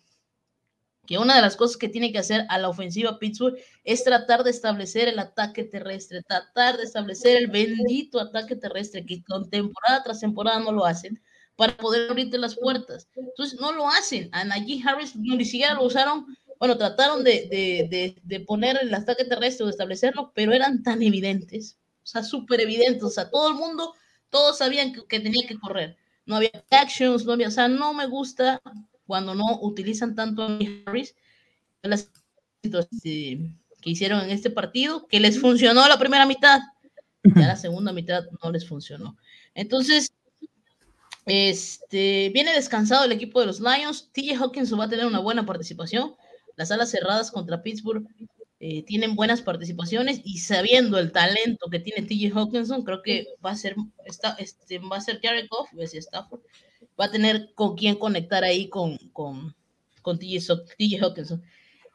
que 1.07 1.19
una 1.19 1.37
de 1.37 1.43
las 1.43 1.57
cosas 1.57 1.77
que 1.77 1.89
tiene 1.89 2.13
que 2.13 2.19
hacer 2.19 2.47
a 2.49 2.59
la 2.59 2.69
ofensiva 2.69 3.19
Pittsburgh 3.19 3.57
es 3.85 4.05
tratar 4.05 4.45
de 4.45 4.51
establecer 4.51 5.09
el 5.09 5.19
ataque 5.19 5.65
terrestre, 5.65 6.23
tratar 6.23 6.77
de 6.77 6.85
establecer 6.85 7.37
el 7.37 7.49
bendito 7.49 8.21
ataque 8.21 8.57
terrestre, 8.57 9.05
que 9.05 9.23
con 9.25 9.49
temporada 9.51 10.03
tras 10.05 10.21
temporada 10.21 10.61
no 10.61 10.73
lo 10.73 10.85
hacen, 10.85 11.23
para 11.57 11.77
poder 11.77 12.11
abrirte 12.11 12.37
las 12.37 12.57
puertas. 12.57 13.09
Entonces, 13.15 13.61
no 13.61 13.73
lo 13.73 13.89
hacen. 13.89 14.29
A 14.33 14.45
Najee 14.45 14.83
Harris 14.85 15.15
ni 15.17 15.45
siquiera 15.45 15.75
lo 15.75 15.85
usaron, 15.85 16.27
bueno, 16.59 16.77
trataron 16.77 17.23
de, 17.25 17.47
de, 17.91 18.17
de 18.23 18.41
poner 18.41 18.79
el 18.83 18.93
ataque 18.93 19.25
terrestre 19.25 19.65
o 19.65 19.67
de 19.67 19.73
establecerlo, 19.73 20.33
pero 20.35 20.53
eran 20.53 20.83
tan 20.83 21.03
evidentes 21.03 21.79
o 22.05 22.07
sea, 22.07 22.23
súper 22.23 22.61
evidente, 22.61 23.05
o 23.05 23.11
sea, 23.11 23.31
todo 23.31 23.49
el 23.49 23.55
mundo, 23.55 23.95
todos 24.29 24.59
sabían 24.59 24.93
que, 24.93 25.21
tenía 25.21 25.47
que 25.49 25.59
correr, 25.59 25.97
no 26.27 26.37
había 26.37 26.51
actions, 26.71 27.25
no 27.25 27.33
había, 27.33 27.49
o 27.49 27.51
sea, 27.51 27.67
no 27.67 27.95
me 27.95 28.07
gusta 28.07 28.61
cuando 29.07 29.35
no 29.35 29.59
utilizan 29.63 30.15
tanto 30.15 30.43
a 30.43 30.59
Harris, 30.87 31.15
las 31.83 32.11
que 32.63 33.91
hicieron 33.91 34.21
en 34.21 34.31
este 34.31 34.51
partido, 34.51 35.07
que 35.07 35.19
les 35.21 35.41
funcionó 35.41 35.89
la 35.89 35.99
primera 35.99 36.27
mitad, 36.27 36.61
ya 37.23 37.47
la 37.47 37.57
segunda 37.57 37.93
mitad 37.93 38.25
no 38.43 38.51
les 38.51 38.69
funcionó. 38.69 39.17
Entonces, 39.55 40.13
este, 41.25 42.31
viene 42.35 42.53
descansado 42.53 43.05
el 43.05 43.13
equipo 43.13 43.41
de 43.41 43.47
los 43.47 43.61
Lions, 43.61 44.11
TJ 44.13 44.37
Hawkins 44.37 44.79
va 44.79 44.85
a 44.85 44.89
tener 44.91 45.07
una 45.07 45.21
buena 45.21 45.47
participación, 45.47 46.15
las 46.57 46.71
alas 46.71 46.91
cerradas 46.91 47.31
contra 47.31 47.63
Pittsburgh 47.63 48.07
eh, 48.67 48.83
tienen 48.83 49.15
buenas 49.15 49.43
participaciones 49.43 50.23
y 50.25 50.39
sabiendo 50.39 50.99
el 50.99 51.12
talento 51.12 51.69
que 51.71 51.81
tiene 51.81 52.07
TJ 52.07 52.33
Hawkinson, 52.35 52.83
creo 52.83 53.03
que 53.03 53.27
va 53.45 53.51
a 53.51 53.57
ser, 53.57 53.77
está, 54.07 54.37
este, 54.39 54.79
va 54.79 54.97
a 54.97 55.03
ser 55.03 55.21
Jared 55.23 55.49
Goff, 55.51 55.69
Stafford, 55.79 56.41
va 56.99 57.05
a 57.05 57.11
tener 57.11 57.53
con 57.55 57.77
quién 57.77 57.95
conectar 57.97 58.43
ahí 58.43 58.71
con, 58.71 58.97
con, 59.12 59.55
con 60.01 60.19
TJ, 60.19 60.51
Hawkinson. 61.03 61.43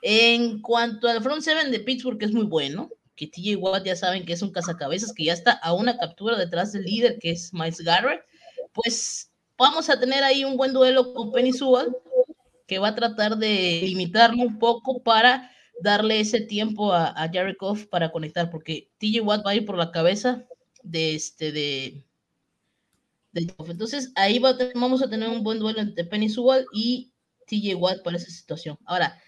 En 0.03 0.61
cuanto 0.61 1.07
al 1.07 1.23
front 1.23 1.41
seven 1.41 1.71
de 1.71 1.79
Pittsburgh, 1.79 2.19
que 2.19 2.25
es 2.25 2.33
muy 2.33 2.45
bueno, 2.45 2.91
que 3.15 3.25
TJ 3.25 3.55
Watt 3.55 3.85
ya 3.85 3.95
saben 3.95 4.23
que 4.23 4.33
es 4.33 4.43
un 4.43 4.51
cazacabezas, 4.51 5.11
que 5.11 5.23
ya 5.23 5.33
está 5.33 5.53
a 5.53 5.73
una 5.73 5.97
captura 5.97 6.37
detrás 6.37 6.71
del 6.71 6.83
líder, 6.83 7.17
que 7.17 7.31
es 7.31 7.51
Miles 7.51 7.81
Garrett, 7.81 8.21
pues 8.73 9.31
vamos 9.57 9.89
a 9.89 9.99
tener 9.99 10.23
ahí 10.23 10.45
un 10.45 10.55
buen 10.55 10.73
duelo 10.73 11.15
con 11.15 11.31
Penny 11.31 11.51
Sewell, 11.51 11.95
que 12.67 12.77
va 12.77 12.89
a 12.89 12.95
tratar 12.95 13.37
de 13.37 13.81
limitarlo 13.81 14.43
un 14.43 14.59
poco 14.59 15.01
para 15.01 15.51
darle 15.81 16.19
ese 16.19 16.41
tiempo 16.41 16.93
a, 16.93 17.07
a 17.07 17.29
Jared 17.31 17.55
Goff 17.59 17.85
para 17.87 18.11
conectar, 18.11 18.49
porque 18.49 18.89
TJ 18.97 19.21
Watt 19.21 19.45
va 19.45 19.51
a 19.51 19.55
ir 19.55 19.65
por 19.65 19.77
la 19.77 19.91
cabeza 19.91 20.45
de 20.83 21.15
este 21.15 21.51
de, 21.51 22.03
de 23.31 23.53
Entonces 23.67 24.11
ahí 24.15 24.39
vamos 24.39 25.01
a 25.01 25.09
tener 25.09 25.29
un 25.29 25.43
buen 25.43 25.59
duelo 25.59 25.79
entre 25.79 26.05
Penny 26.05 26.29
Sewell 26.29 26.65
y 26.73 27.11
TJ 27.47 27.75
Watt 27.75 28.03
para 28.03 28.17
esa 28.17 28.29
situación. 28.29 28.77
Ahora, 28.85 29.19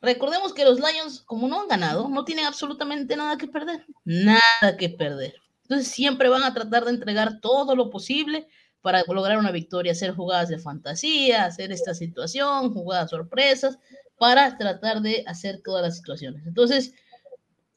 recordemos 0.00 0.52
que 0.52 0.64
los 0.64 0.78
Lions, 0.78 1.20
como 1.20 1.48
no 1.48 1.62
han 1.62 1.68
ganado, 1.68 2.08
no 2.08 2.24
tienen 2.24 2.44
absolutamente 2.44 3.16
nada 3.16 3.36
que 3.36 3.48
perder. 3.48 3.84
Nada 4.04 4.76
que 4.78 4.88
perder. 4.88 5.34
Entonces 5.62 5.88
siempre 5.88 6.28
van 6.28 6.42
a 6.42 6.54
tratar 6.54 6.84
de 6.84 6.90
entregar 6.90 7.40
todo 7.40 7.76
lo 7.76 7.90
posible 7.90 8.48
para 8.80 9.02
lograr 9.06 9.38
una 9.38 9.50
victoria, 9.50 9.92
hacer 9.92 10.14
jugadas 10.14 10.48
de 10.48 10.58
fantasía, 10.58 11.44
hacer 11.44 11.72
esta 11.72 11.94
situación, 11.94 12.72
jugadas 12.72 13.10
sorpresas, 13.10 13.78
para 14.18 14.56
tratar 14.58 15.02
de 15.02 15.24
hacer 15.26 15.60
todas 15.64 15.82
las 15.82 15.96
situaciones. 15.96 16.46
Entonces, 16.46 16.94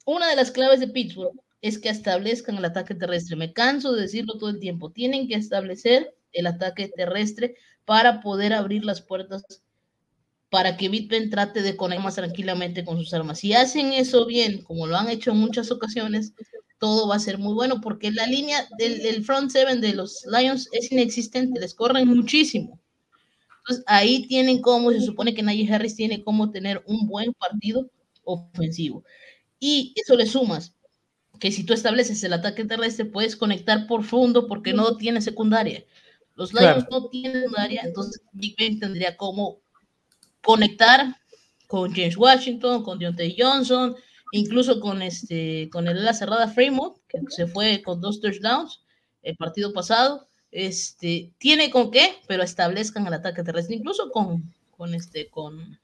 una 0.06 0.28
de 0.28 0.36
las 0.36 0.52
claves 0.52 0.80
de 0.80 0.88
Pittsburgh 0.88 1.40
es 1.62 1.78
que 1.78 1.90
establezcan 1.90 2.58
el 2.58 2.66
ataque 2.66 2.96
terrestre. 2.96 3.36
Me 3.36 3.54
canso 3.54 3.94
de 3.94 4.02
decirlo 4.02 4.38
todo 4.38 4.50
el 4.50 4.60
tiempo. 4.60 4.92
Tienen 4.92 5.28
que 5.28 5.36
establecer 5.36 6.16
el 6.34 6.48
ataque 6.48 6.90
terrestre 6.90 7.56
para 7.86 8.22
poder 8.22 8.54
abrir 8.54 8.84
las 8.84 9.02
puertas 9.02 9.44
para 10.50 10.76
que 10.76 10.90
Bitpen 10.90 11.30
trate 11.30 11.62
de 11.62 11.78
conectar 11.78 12.04
más 12.04 12.16
tranquilamente 12.16 12.84
con 12.84 12.98
sus 12.98 13.14
armas. 13.14 13.40
Si 13.40 13.54
hacen 13.54 13.94
eso 13.94 14.26
bien, 14.26 14.62
como 14.64 14.86
lo 14.86 14.98
han 14.98 15.10
hecho 15.10 15.32
en 15.32 15.38
muchas 15.38 15.72
ocasiones, 15.72 16.34
todo 16.78 17.08
va 17.08 17.16
a 17.16 17.20
ser 17.20 17.38
muy 17.38 17.54
bueno 17.54 17.80
porque 17.80 18.12
la 18.12 18.26
línea 18.26 18.68
del, 18.78 19.24
front 19.24 19.50
seven 19.50 19.80
de 19.80 19.94
los 19.94 20.26
Lions 20.26 20.68
es 20.74 20.92
inexistente, 20.92 21.58
les 21.58 21.74
corren 21.74 22.06
muchísimo. 22.10 22.81
Entonces 23.72 23.84
ahí 23.88 24.28
tienen 24.28 24.62
cómo, 24.62 24.92
se 24.92 25.02
supone 25.02 25.34
que 25.34 25.44
Najee 25.44 25.74
Harris 25.74 25.96
tiene 25.96 26.24
cómo 26.24 26.52
tener 26.52 26.84
un 26.86 27.08
buen 27.08 27.34
partido 27.34 27.90
ofensivo. 28.24 29.04
Y 29.60 29.94
eso 29.96 30.16
le 30.16 30.26
sumas 30.26 30.74
que 31.40 31.52
si 31.52 31.64
tú 31.64 31.74
estableces 31.74 32.22
el 32.24 32.34
ataque 32.34 32.66
terrestre 32.66 33.06
puedes 33.06 33.38
conectar 33.38 33.88
por 33.88 34.04
fondo 34.04 34.48
porque 34.48 34.74
no 34.74 34.98
tiene 34.98 35.22
secundaria. 35.22 35.86
Los 36.36 36.54
Lions 36.54 36.86
no 36.92 37.08
tienen 37.08 37.44
secundaria, 37.44 37.82
entonces 37.84 38.22
Big 38.34 38.56
Ben 38.58 38.80
tendría 38.80 39.16
cómo 39.16 39.62
conectar 40.44 41.16
con 41.68 41.94
James 41.94 42.18
Washington, 42.18 42.84
con 42.84 43.00
Deontay 43.00 43.38
Johnson, 43.40 43.96
incluso 44.34 44.82
con 44.82 45.02
este 45.02 45.70
con 45.72 45.88
el 45.88 46.04
la 46.04 46.14
cerrada 46.14 46.48
Fremont, 46.48 46.98
que 47.08 47.20
se 47.30 47.48
fue 47.48 47.82
con 47.82 48.02
dos 48.02 48.20
touchdowns 48.20 48.82
el 49.22 49.38
partido 49.38 49.72
pasado. 49.72 50.28
Este, 50.52 51.32
tiene 51.38 51.70
con 51.72 51.92
qué, 51.92 52.16
pero 52.28 52.44
establezcan 52.44 53.08
el 53.08 53.14
ataque 53.14 53.44
terrestre, 53.44 53.76
incluso 53.76 54.12
con, 54.12 54.54
con 54.78 54.94
este, 54.94 55.30
con, 55.30 55.80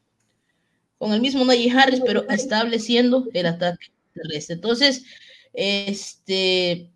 con 0.97 1.13
el 1.13 1.21
mismo 1.21 1.45
Najee 1.45 1.71
Harris, 1.71 2.01
pero 2.05 2.27
estableciendo 2.29 3.27
el 3.33 3.45
ataque 3.45 3.87
terrestre. 4.13 4.55
Entonces, 4.55 5.05
este, 5.53 6.91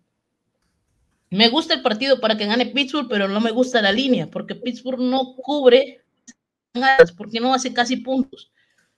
me 1.30 1.48
gusta 1.48 1.72
el 1.72 1.82
partido 1.82 2.20
para 2.20 2.36
que 2.36 2.44
gane 2.44 2.66
Pittsburgh, 2.66 3.08
pero 3.08 3.26
no 3.26 3.40
me 3.40 3.52
gusta 3.52 3.80
la 3.80 3.90
línea, 3.90 4.30
porque 4.30 4.54
Pittsburgh 4.54 5.00
no 5.00 5.34
cubre, 5.36 6.04
porque 7.16 7.40
no 7.40 7.54
hace 7.54 7.72
casi 7.72 7.96
puntos. 7.96 8.50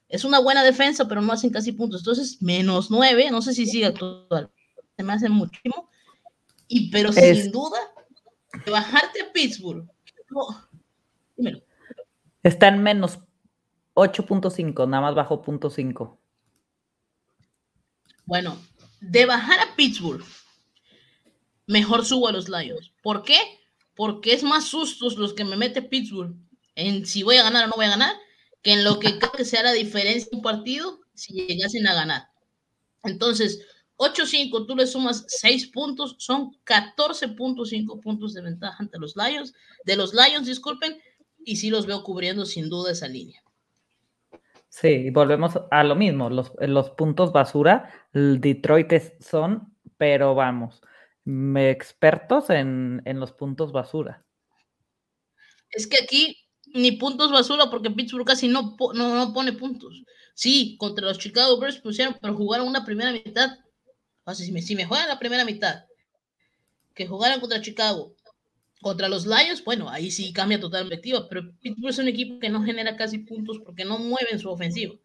Es 0.09 0.25
una 0.25 0.39
buena 0.39 0.63
defensa, 0.63 1.07
pero 1.07 1.21
no 1.21 1.31
hacen 1.31 1.49
casi 1.49 1.71
puntos. 1.71 2.01
Entonces, 2.01 2.41
menos 2.41 2.91
nueve, 2.91 3.29
no 3.31 3.41
sé 3.41 3.53
si 3.53 3.65
sigue 3.65 3.85
actual. 3.85 4.51
Se 4.97 5.03
me 5.03 5.13
hace 5.13 5.29
muchísimo. 5.29 5.89
Y, 6.67 6.91
pero 6.91 7.11
sin 7.11 7.51
duda, 7.51 7.77
bajarte 8.71 9.21
a 9.21 9.31
Pittsburgh. 9.31 9.87
dímelo. 11.35 11.61
Está 12.43 12.67
en 12.67 12.83
menos 12.83 13.19
8.5, 13.95 14.87
nada 14.87 15.01
más 15.01 15.15
bajo 15.15 15.41
punto 15.41 15.69
5. 15.69 16.19
Bueno, 18.25 18.57
de 19.01 19.25
bajar 19.25 19.59
a 19.59 19.75
Pittsburgh, 19.75 20.23
mejor 21.67 22.05
subo 22.05 22.27
a 22.27 22.31
los 22.31 22.49
Lions. 22.49 22.91
¿Por 23.01 23.23
qué? 23.23 23.37
Porque 23.95 24.33
es 24.33 24.43
más 24.43 24.65
sustos 24.65 25.17
los 25.17 25.33
que 25.33 25.45
me 25.45 25.55
mete 25.55 25.81
Pittsburgh 25.81 26.35
en 26.75 27.05
si 27.05 27.23
voy 27.23 27.37
a 27.37 27.43
ganar 27.43 27.65
o 27.65 27.67
no 27.67 27.75
voy 27.75 27.85
a 27.85 27.91
ganar, 27.91 28.15
que 28.61 28.73
en 28.73 28.83
lo 28.83 28.99
que 28.99 29.17
creo 29.17 29.31
que 29.31 29.45
sea 29.45 29.63
la 29.63 29.73
diferencia 29.73 30.27
en 30.31 30.37
un 30.37 30.43
partido 30.43 30.99
si 31.13 31.33
llegasen 31.33 31.87
a 31.87 31.93
ganar. 31.93 32.29
Entonces, 33.03 33.65
8-5, 33.97 34.65
tú 34.65 34.75
le 34.75 34.87
sumas 34.87 35.25
6 35.27 35.67
puntos, 35.67 36.15
son 36.19 36.51
14.5 36.65 38.01
puntos 38.01 38.33
de 38.33 38.41
ventaja 38.41 38.77
ante 38.79 38.99
los 38.99 39.15
Lions, 39.15 39.53
de 39.85 39.95
los 39.95 40.13
Lions, 40.13 40.47
disculpen, 40.47 40.97
y 41.43 41.55
sí 41.55 41.69
los 41.69 41.85
veo 41.85 42.03
cubriendo 42.03 42.45
sin 42.45 42.69
duda 42.69 42.91
esa 42.91 43.07
línea. 43.07 43.41
Sí, 44.67 45.09
volvemos 45.11 45.53
a 45.71 45.83
lo 45.83 45.95
mismo, 45.95 46.29
los, 46.29 46.51
los 46.59 46.89
puntos 46.91 47.31
basura, 47.31 47.89
Detroit 48.11 48.91
son, 49.21 49.73
pero 49.97 50.35
vamos, 50.35 50.81
expertos 51.25 52.49
en, 52.49 53.01
en 53.05 53.19
los 53.19 53.31
puntos 53.31 53.71
basura. 53.71 54.25
Es 55.69 55.87
que 55.87 56.03
aquí 56.03 56.45
ni 56.73 56.93
puntos 56.93 57.31
basura 57.31 57.69
porque 57.69 57.89
Pittsburgh 57.89 58.25
casi 58.25 58.47
no, 58.47 58.75
no, 58.93 59.15
no, 59.15 59.33
pone 59.33 59.53
puntos. 59.53 60.03
Sí, 60.33 60.75
contra 60.77 61.05
los 61.05 61.17
Chicago 61.17 61.57
Bears 61.57 61.79
pusieron, 61.79 62.17
pero 62.21 62.35
jugaron 62.35 62.67
una 62.67 62.83
primera 62.83 63.11
mitad 63.11 63.57
o 64.25 64.33
sea, 64.33 64.45
si 64.45 64.51
me, 64.51 64.61
si 64.61 64.75
me 64.75 64.85
juegan 64.85 65.07
la 65.07 65.19
primera 65.19 65.45
mitad, 65.45 65.85
que 66.93 67.07
jugaran 67.07 67.39
contra 67.39 67.61
Chicago, 67.61 68.15
contra 68.81 69.09
los 69.09 69.25
Lions, 69.25 69.63
bueno, 69.63 69.89
ahí 69.89 70.11
sí 70.11 70.33
cambia 70.33 70.59
totalmente 70.59 70.95
perspectiva, 70.95 71.29
pero 71.29 71.51
Pittsburgh 71.61 71.89
es 71.89 71.97
un 71.99 72.07
equipo 72.07 72.39
que 72.39 72.49
no 72.49 72.63
genera 72.63 72.95
casi 72.95 73.19
puntos 73.19 73.59
porque 73.63 73.85
no 73.85 73.99
mueven 73.99 74.39
su 74.39 74.49
ofensivo. 74.49 74.99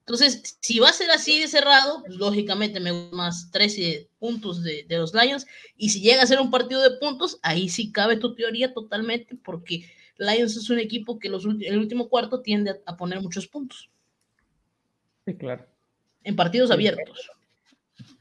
Entonces, 0.00 0.58
si 0.60 0.78
va 0.78 0.88
a 0.88 0.92
ser 0.92 1.10
así 1.10 1.38
de 1.38 1.46
cerrado, 1.46 2.02
pues, 2.02 2.16
lógicamente 2.16 2.80
me 2.80 2.92
más 3.12 3.50
13 3.52 4.08
puntos 4.18 4.62
de, 4.62 4.84
de, 4.88 4.98
los 4.98 5.14
Lions. 5.14 5.46
Y 5.76 5.90
si 5.90 6.00
llega 6.00 6.22
a 6.22 6.26
ser 6.26 6.40
un 6.40 6.50
partido 6.50 6.82
de 6.82 6.98
puntos, 6.98 7.38
ahí 7.42 7.68
sí 7.68 7.92
cabe 7.92 8.16
tu 8.16 8.34
teoría 8.34 8.74
totalmente, 8.74 9.36
porque 9.36 9.84
Lions 10.16 10.56
es 10.56 10.68
un 10.68 10.80
equipo 10.80 11.18
que 11.18 11.28
los, 11.28 11.44
el 11.44 11.78
último 11.78 12.08
cuarto 12.08 12.40
tiende 12.40 12.70
a, 12.70 12.76
a 12.86 12.96
poner 12.96 13.20
muchos 13.20 13.46
puntos. 13.46 13.88
Sí, 15.26 15.34
claro. 15.36 15.66
En 16.24 16.34
partidos 16.34 16.70
abiertos. 16.70 17.30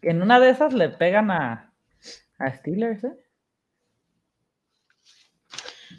En 0.02 0.22
una 0.22 0.40
de 0.40 0.50
esas 0.50 0.74
le 0.74 0.90
pegan 0.90 1.32
a, 1.32 1.74
a 2.38 2.54
Steelers, 2.54 3.04
¿eh? 3.04 3.18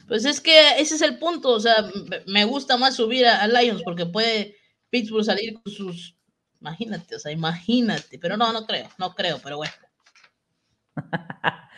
Pues 0.08 0.24
es 0.24 0.40
que 0.40 0.70
ese 0.78 0.96
es 0.96 1.02
el 1.02 1.18
punto, 1.18 1.50
o 1.50 1.60
sea, 1.60 1.88
me 2.26 2.44
gusta 2.44 2.76
más 2.76 2.96
subir 2.96 3.26
a, 3.26 3.46
Lions 3.46 3.82
porque 3.84 4.06
puede 4.06 4.56
Pittsburgh 4.88 5.24
salir 5.24 5.54
con 5.54 5.72
sus, 5.72 6.16
imagínate, 6.60 7.14
o 7.14 7.18
sea, 7.18 7.30
imagínate, 7.30 8.18
pero 8.18 8.36
no, 8.36 8.52
no 8.52 8.66
creo, 8.66 8.88
no 8.98 9.14
creo, 9.14 9.38
pero 9.42 9.58
bueno. 9.58 9.72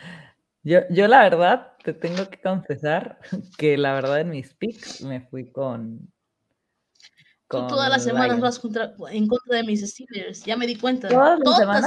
yo, 0.63 0.79
yo 0.89 1.07
la 1.07 1.21
verdad 1.23 1.73
te 1.83 1.93
tengo 1.93 2.27
que 2.29 2.41
confesar 2.41 3.19
que 3.57 3.77
la 3.77 3.93
verdad 3.93 4.21
en 4.21 4.29
mis 4.29 4.53
picks 4.53 5.01
me 5.01 5.21
fui 5.21 5.51
con, 5.51 6.11
Tú 7.61 7.67
todas 7.67 7.89
las 7.89 8.03
semanas 8.03 8.39
vas 8.39 8.59
en 9.11 9.27
contra 9.27 9.57
de 9.57 9.63
mis 9.63 9.81
Steelers, 9.87 10.43
ya 10.43 10.57
me 10.57 10.65
di 10.65 10.75
cuenta. 10.75 11.07
Todas, 11.07 11.39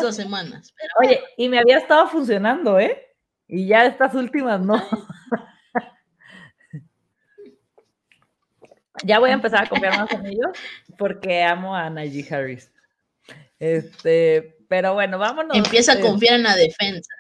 las 0.03 0.15
semanas. 0.15 0.73
Oye, 1.03 1.21
y 1.37 1.49
me 1.49 1.59
había 1.59 1.79
estado 1.79 2.09
funcionando, 2.09 2.79
¿eh? 2.79 3.03
Y 3.49 3.67
ya 3.67 3.87
estas 3.87 4.15
últimas 4.15 4.61
no. 4.61 4.81
ya 9.05 9.19
voy 9.19 9.31
a 9.31 9.35
empezar 9.35 9.65
a 9.65 9.69
confiar 9.69 9.99
más 9.99 10.11
en 10.13 10.27
ellos 10.27 10.51
porque 10.97 11.43
amo 11.43 11.75
a 11.75 11.91
Najee 11.91 12.27
Harris. 12.33 12.73
Este, 13.59 14.57
pero 14.69 14.95
bueno, 14.95 15.19
vámonos. 15.19 15.57
Empieza 15.57 15.95
a 15.95 16.01
confiar 16.01 16.35
en 16.37 16.43
la 16.45 16.57
defensa. 16.57 17.13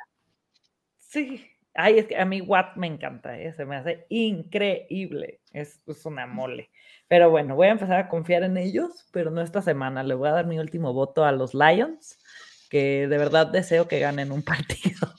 Sí. 0.99 1.45
Ay, 1.77 1.99
es 1.99 2.07
que 2.07 2.17
a 2.17 2.25
mí 2.25 2.41
Watt 2.41 2.77
me 2.77 2.87
encanta, 2.87 3.39
¿eh? 3.39 3.53
se 3.53 3.65
me 3.65 3.77
hace 3.77 4.07
increíble. 4.09 5.41
Es, 5.53 5.81
es 5.87 6.07
una 6.07 6.27
mole. 6.27 6.71
Pero 7.09 7.31
bueno, 7.31 7.55
voy 7.55 7.69
a 7.69 7.73
empezar 7.73 7.99
a 7.99 8.09
confiar 8.09 8.43
en 8.43 8.57
ellos, 8.57 9.07
pero 9.13 9.31
no 9.31 9.41
esta 9.41 9.63
semana. 9.63 10.03
Le 10.03 10.15
voy 10.15 10.29
a 10.29 10.33
dar 10.33 10.47
mi 10.47 10.59
último 10.59 10.93
voto 10.93 11.25
a 11.25 11.33
los 11.33 11.55
Lions, 11.55 12.19
que 12.69 13.07
de 13.07 13.19
verdad 13.19 13.47
deseo 13.47 13.87
que 13.87 14.01
ganen 14.01 14.33
un 14.33 14.43
partido. 14.45 15.15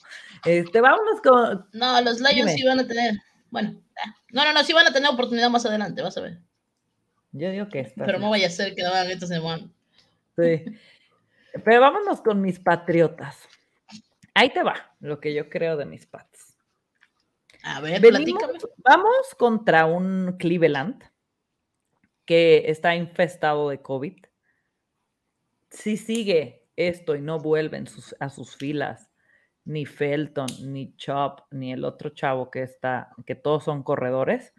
Este, 0.46 0.82
vámonos 0.82 1.22
con. 1.22 1.68
No, 1.74 2.02
los 2.02 2.20
Lions 2.20 2.54
sí 2.54 2.66
van 2.66 2.80
a 2.80 2.88
tener. 2.88 3.16
Bueno, 3.50 3.82
ah, 4.04 4.16
no, 4.32 4.44
no, 4.44 4.54
no, 4.54 4.64
sí 4.64 4.74
van 4.74 4.88
a 4.88 4.94
tener 4.94 5.10
oportunidad 5.10 5.50
más 5.50 5.66
adelante, 5.66 6.02
vas 6.02 6.18
a 6.18 6.22
ver. 6.22 6.40
Yo 7.32 7.50
digo 7.52 7.70
que 7.70 7.82
esta. 7.82 8.06
Pero 8.06 8.20
no 8.20 8.30
vaya 8.30 8.48
a 8.48 8.52
ser 8.52 8.76
que 8.76 8.84
hagan 8.84 9.10
esta 9.10 9.28
semana. 9.28 9.70
Sí. 10.36 10.66
Pero 11.64 11.82
vámonos 11.82 12.22
con 12.22 12.42
mis 12.42 12.60
patriotas. 12.60 13.48
Ahí 14.34 14.50
te 14.50 14.62
va 14.62 14.76
lo 15.00 15.20
que 15.20 15.34
yo 15.34 15.50
creo 15.50 15.78
de 15.78 15.86
mis 15.86 16.06
pats. 16.06 16.47
A 17.68 17.82
ver, 17.82 18.02
platícame. 18.02 18.60
Vamos 18.78 19.36
contra 19.38 19.86
un 19.86 20.38
Cleveland 20.40 21.04
que 22.26 22.70
está 22.70 22.96
infestado 22.96 23.70
de 23.70 23.82
COVID, 23.82 24.26
si 25.70 25.98
sigue 25.98 26.68
esto 26.76 27.16
y 27.16 27.22
no 27.22 27.40
vuelven 27.40 27.86
a 28.20 28.30
sus 28.30 28.56
filas, 28.56 29.10
ni 29.66 29.86
Felton, 29.86 30.48
ni 30.64 30.96
Chop, 30.96 31.42
ni 31.52 31.74
el 31.74 31.84
otro 31.84 32.10
chavo 32.10 32.50
que 32.50 32.64
está, 32.64 33.10
que 33.26 33.36
todos 33.36 33.66
son 33.66 33.84
corredores, 33.84 34.54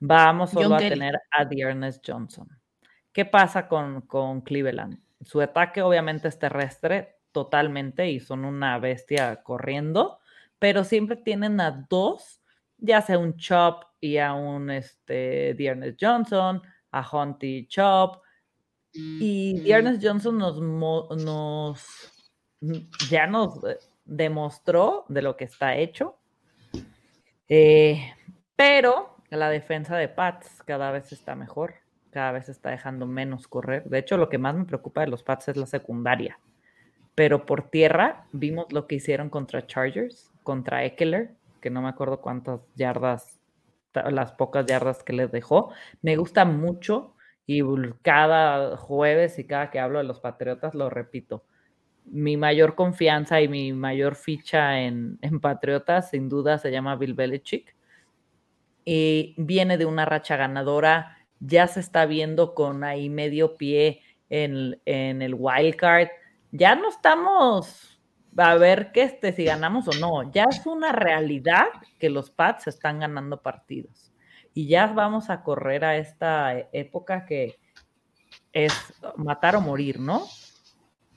vamos 0.00 0.50
solo 0.50 0.76
a 0.76 0.78
tener 0.78 1.20
a 1.30 1.44
Dearness 1.44 2.00
Johnson. 2.06 2.48
¿Qué 3.12 3.24
pasa 3.24 3.68
con, 3.68 4.02
con 4.02 4.40
Cleveland? 4.40 4.98
Su 5.22 5.40
ataque 5.40 5.82
obviamente 5.82 6.28
es 6.28 6.38
terrestre 6.38 7.16
totalmente 7.32 8.10
y 8.10 8.20
son 8.20 8.44
una 8.44 8.78
bestia 8.78 9.42
corriendo, 9.42 10.20
pero 10.58 10.84
siempre 10.84 11.16
tienen 11.16 11.60
a 11.60 11.86
dos, 11.88 12.42
ya 12.78 13.00
sea 13.02 13.18
un 13.18 13.36
Chop 13.36 13.84
y 14.00 14.18
a 14.18 14.34
un 14.34 14.70
este, 14.70 15.54
Dearness 15.54 15.96
Johnson, 16.00 16.62
a 16.90 17.08
Hunty 17.10 17.66
Chop. 17.66 18.22
Y 18.92 19.70
Ernest 19.70 20.02
Johnson 20.02 20.38
nos, 20.38 20.58
nos 20.60 21.84
ya 23.10 23.26
nos 23.26 23.62
eh, 23.64 23.78
demostró 24.04 25.04
de 25.08 25.22
lo 25.22 25.36
que 25.36 25.44
está 25.44 25.76
hecho. 25.76 26.18
Eh, 27.48 28.12
pero 28.56 29.16
la 29.30 29.50
defensa 29.50 29.96
de 29.96 30.08
Pats 30.08 30.62
cada 30.64 30.90
vez 30.90 31.12
está 31.12 31.34
mejor, 31.34 31.74
cada 32.10 32.32
vez 32.32 32.48
está 32.48 32.70
dejando 32.70 33.06
menos 33.06 33.48
correr. 33.48 33.84
De 33.84 33.98
hecho, 33.98 34.16
lo 34.16 34.30
que 34.30 34.38
más 34.38 34.54
me 34.54 34.64
preocupa 34.64 35.02
de 35.02 35.08
los 35.08 35.22
Pats 35.22 35.48
es 35.48 35.56
la 35.56 35.66
secundaria. 35.66 36.38
Pero 37.14 37.44
por 37.44 37.68
tierra 37.68 38.26
vimos 38.32 38.72
lo 38.72 38.86
que 38.86 38.96
hicieron 38.96 39.30
contra 39.30 39.66
Chargers, 39.66 40.30
contra 40.42 40.84
Eckler, 40.84 41.34
que 41.66 41.70
no 41.70 41.82
me 41.82 41.88
acuerdo 41.88 42.20
cuántas 42.20 42.60
yardas 42.76 43.40
las 43.92 44.30
pocas 44.30 44.66
yardas 44.66 45.02
que 45.02 45.12
les 45.12 45.32
dejó. 45.32 45.72
Me 46.00 46.14
gusta 46.14 46.44
mucho 46.44 47.16
y 47.44 47.60
cada 48.02 48.76
jueves 48.76 49.40
y 49.40 49.48
cada 49.48 49.72
que 49.72 49.80
hablo 49.80 49.98
de 49.98 50.04
los 50.04 50.20
Patriotas 50.20 50.76
lo 50.76 50.90
repito. 50.90 51.42
Mi 52.04 52.36
mayor 52.36 52.76
confianza 52.76 53.40
y 53.40 53.48
mi 53.48 53.72
mayor 53.72 54.14
ficha 54.14 54.80
en, 54.80 55.18
Patriotas 55.40 56.10
sin 56.10 56.28
duda 56.28 56.58
se 56.58 56.70
llama 56.70 56.94
Bill 56.94 57.14
Belichick. 57.14 57.74
Y 58.84 59.34
viene 59.36 59.76
de 59.76 59.86
una 59.86 60.04
racha 60.04 60.36
ganadora, 60.36 61.18
ya 61.40 61.66
se 61.66 61.80
está 61.80 62.06
viendo 62.06 62.54
con 62.54 62.84
ahí 62.84 63.10
medio 63.10 63.56
pie 63.56 64.02
en, 64.30 64.80
en 64.84 65.20
el 65.20 65.34
wild 65.36 65.74
card. 65.74 66.10
Ya 66.52 66.76
no 66.76 66.88
estamos 66.90 67.95
a 68.36 68.54
ver 68.56 68.92
que 68.92 69.02
este, 69.02 69.32
si 69.32 69.44
ganamos 69.44 69.88
o 69.88 69.92
no. 70.00 70.30
Ya 70.32 70.44
es 70.44 70.66
una 70.66 70.92
realidad 70.92 71.66
que 71.98 72.10
los 72.10 72.30
Pats 72.30 72.66
están 72.66 73.00
ganando 73.00 73.42
partidos. 73.42 74.12
Y 74.54 74.68
ya 74.68 74.86
vamos 74.86 75.30
a 75.30 75.42
correr 75.42 75.84
a 75.84 75.96
esta 75.96 76.58
época 76.72 77.26
que 77.26 77.58
es 78.52 78.72
matar 79.16 79.56
o 79.56 79.60
morir, 79.60 80.00
¿no? 80.00 80.26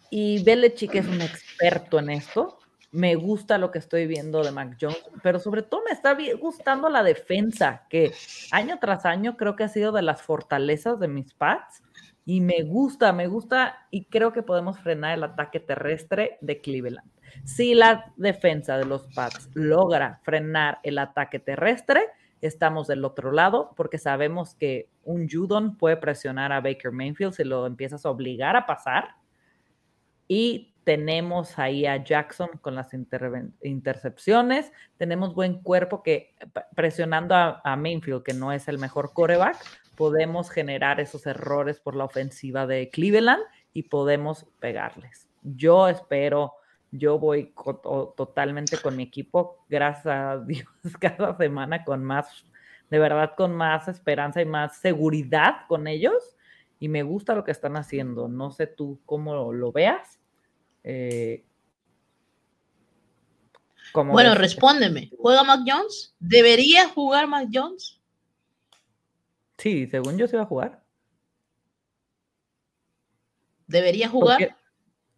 y 0.10 0.44
Belichick 0.44 0.96
es 0.96 1.08
un 1.08 1.22
experto 1.22 2.00
en 2.00 2.10
esto. 2.10 2.60
Me 2.92 3.16
gusta 3.16 3.60
lo 3.60 3.70
que 3.70 3.78
estoy 3.78 4.08
viendo 4.08 4.44
de 4.44 4.52
Mac 4.52 4.76
Jones, 4.82 4.98
pero 5.22 5.40
sobre 5.40 5.62
todo 5.62 5.84
me 5.86 5.92
está 5.92 6.18
gustando 6.40 6.90
la 6.90 7.04
defensa, 7.04 7.86
que 7.88 8.12
año 8.52 8.80
tras 8.80 9.06
año 9.06 9.38
creo 9.38 9.56
que 9.56 9.64
ha 9.64 9.68
sido 9.68 9.92
de 9.92 10.02
las 10.02 10.24
fortalezas 10.24 11.00
de 11.00 11.08
mis 11.08 11.34
Pats. 11.34 11.84
Y 12.30 12.42
me 12.42 12.62
gusta, 12.62 13.12
me 13.12 13.26
gusta 13.26 13.88
y 13.90 14.06
creo 14.06 14.32
que 14.32 14.44
podemos 14.44 14.78
frenar 14.80 15.18
el 15.18 15.24
ataque 15.24 15.60
terrestre 15.60 16.38
de 16.42 16.62
Cleveland. 16.62 17.10
Si 17.44 17.74
la 17.74 18.14
defensa 18.18 18.78
de 18.78 18.86
los 18.86 19.08
Pats 19.16 19.50
logra 19.56 20.20
frenar 20.22 20.78
el 20.84 21.00
ataque 21.00 21.40
terrestre, 21.40 22.04
estamos 22.40 22.86
del 22.86 23.04
otro 23.04 23.32
lado 23.32 23.74
porque 23.76 23.98
sabemos 23.98 24.54
que 24.54 24.90
un 25.04 25.28
Judon 25.28 25.76
puede 25.76 25.98
presionar 25.98 26.52
a 26.52 26.62
Baker 26.62 26.92
Mayfield 26.92 27.34
si 27.34 27.44
lo 27.44 27.66
empiezas 27.66 28.06
a 28.06 28.12
obligar 28.12 28.56
a 28.56 28.68
pasar. 28.68 29.16
Y 30.28 30.76
tenemos 30.84 31.58
ahí 31.58 31.88
a 31.88 32.04
Jackson 32.04 32.50
con 32.62 32.76
las 32.76 32.90
intercepciones. 33.64 34.72
Tenemos 34.98 35.34
buen 35.34 35.64
cuerpo 35.64 36.04
que 36.04 36.36
presionando 36.76 37.34
a, 37.34 37.60
a, 37.64 37.76
Mayfield, 37.76 38.22
que 38.22 38.34
no 38.34 38.52
es 38.52 38.68
el 38.68 38.78
mejor 38.78 39.14
coreback, 39.14 39.58
podemos 40.00 40.50
generar 40.50 41.02
esos 41.02 41.28
errores 41.28 41.82
por 41.82 41.94
la 41.94 42.06
ofensiva 42.06 42.66
de 42.66 42.90
Cleveland 42.90 43.44
y 43.74 43.84
podemos 43.84 44.46
pegarles. 44.62 45.28
Yo 45.44 45.90
espero 45.90 46.54
yo 46.92 47.20
voy 47.20 47.54
totalmente 48.16 48.78
con 48.78 48.96
mi 48.96 49.04
equipo, 49.04 49.66
gracias 49.68 50.08
a 50.08 50.38
Dios, 50.48 50.70
cada 51.02 51.36
semana 51.36 51.84
con 51.84 52.06
más, 52.06 52.46
de 52.90 52.98
verdad, 52.98 53.34
con 53.36 53.54
más 53.54 53.90
esperanza 53.90 54.42
y 54.42 54.46
más 54.46 54.78
seguridad 54.78 55.68
con 55.68 55.86
ellos. 55.86 56.38
Y 56.80 56.88
me 56.88 57.04
gusta 57.04 57.36
lo 57.36 57.44
que 57.44 57.52
están 57.52 57.76
haciendo. 57.76 58.30
No 58.30 58.52
sé 58.52 58.66
tú 58.66 59.02
cómo 59.06 59.52
lo 59.52 59.74
veas. 59.74 60.18
Eh, 60.86 61.44
bueno, 63.94 64.34
respóndeme. 64.34 65.12
¿Juega 65.20 65.44
Mac 65.44 65.60
Jones? 65.68 66.16
¿Debería 66.20 66.88
jugar 66.88 67.28
Mac 67.28 67.50
Jones? 67.54 67.99
Sí, 69.60 69.88
según 69.88 70.18
yo 70.18 70.28
se 70.28 70.38
va 70.38 70.44
a 70.44 70.48
jugar. 70.48 70.84
¿Debería 73.68 74.10
jugar? 74.10 74.58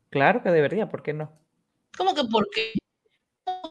Claro 0.10 0.44
que 0.44 0.50
debería, 0.50 0.90
¿por 0.90 1.04
qué 1.04 1.14
no? 1.14 1.32
¿Cómo 1.96 2.14
que 2.14 2.26
por 2.26 2.50
qué? 2.50 2.74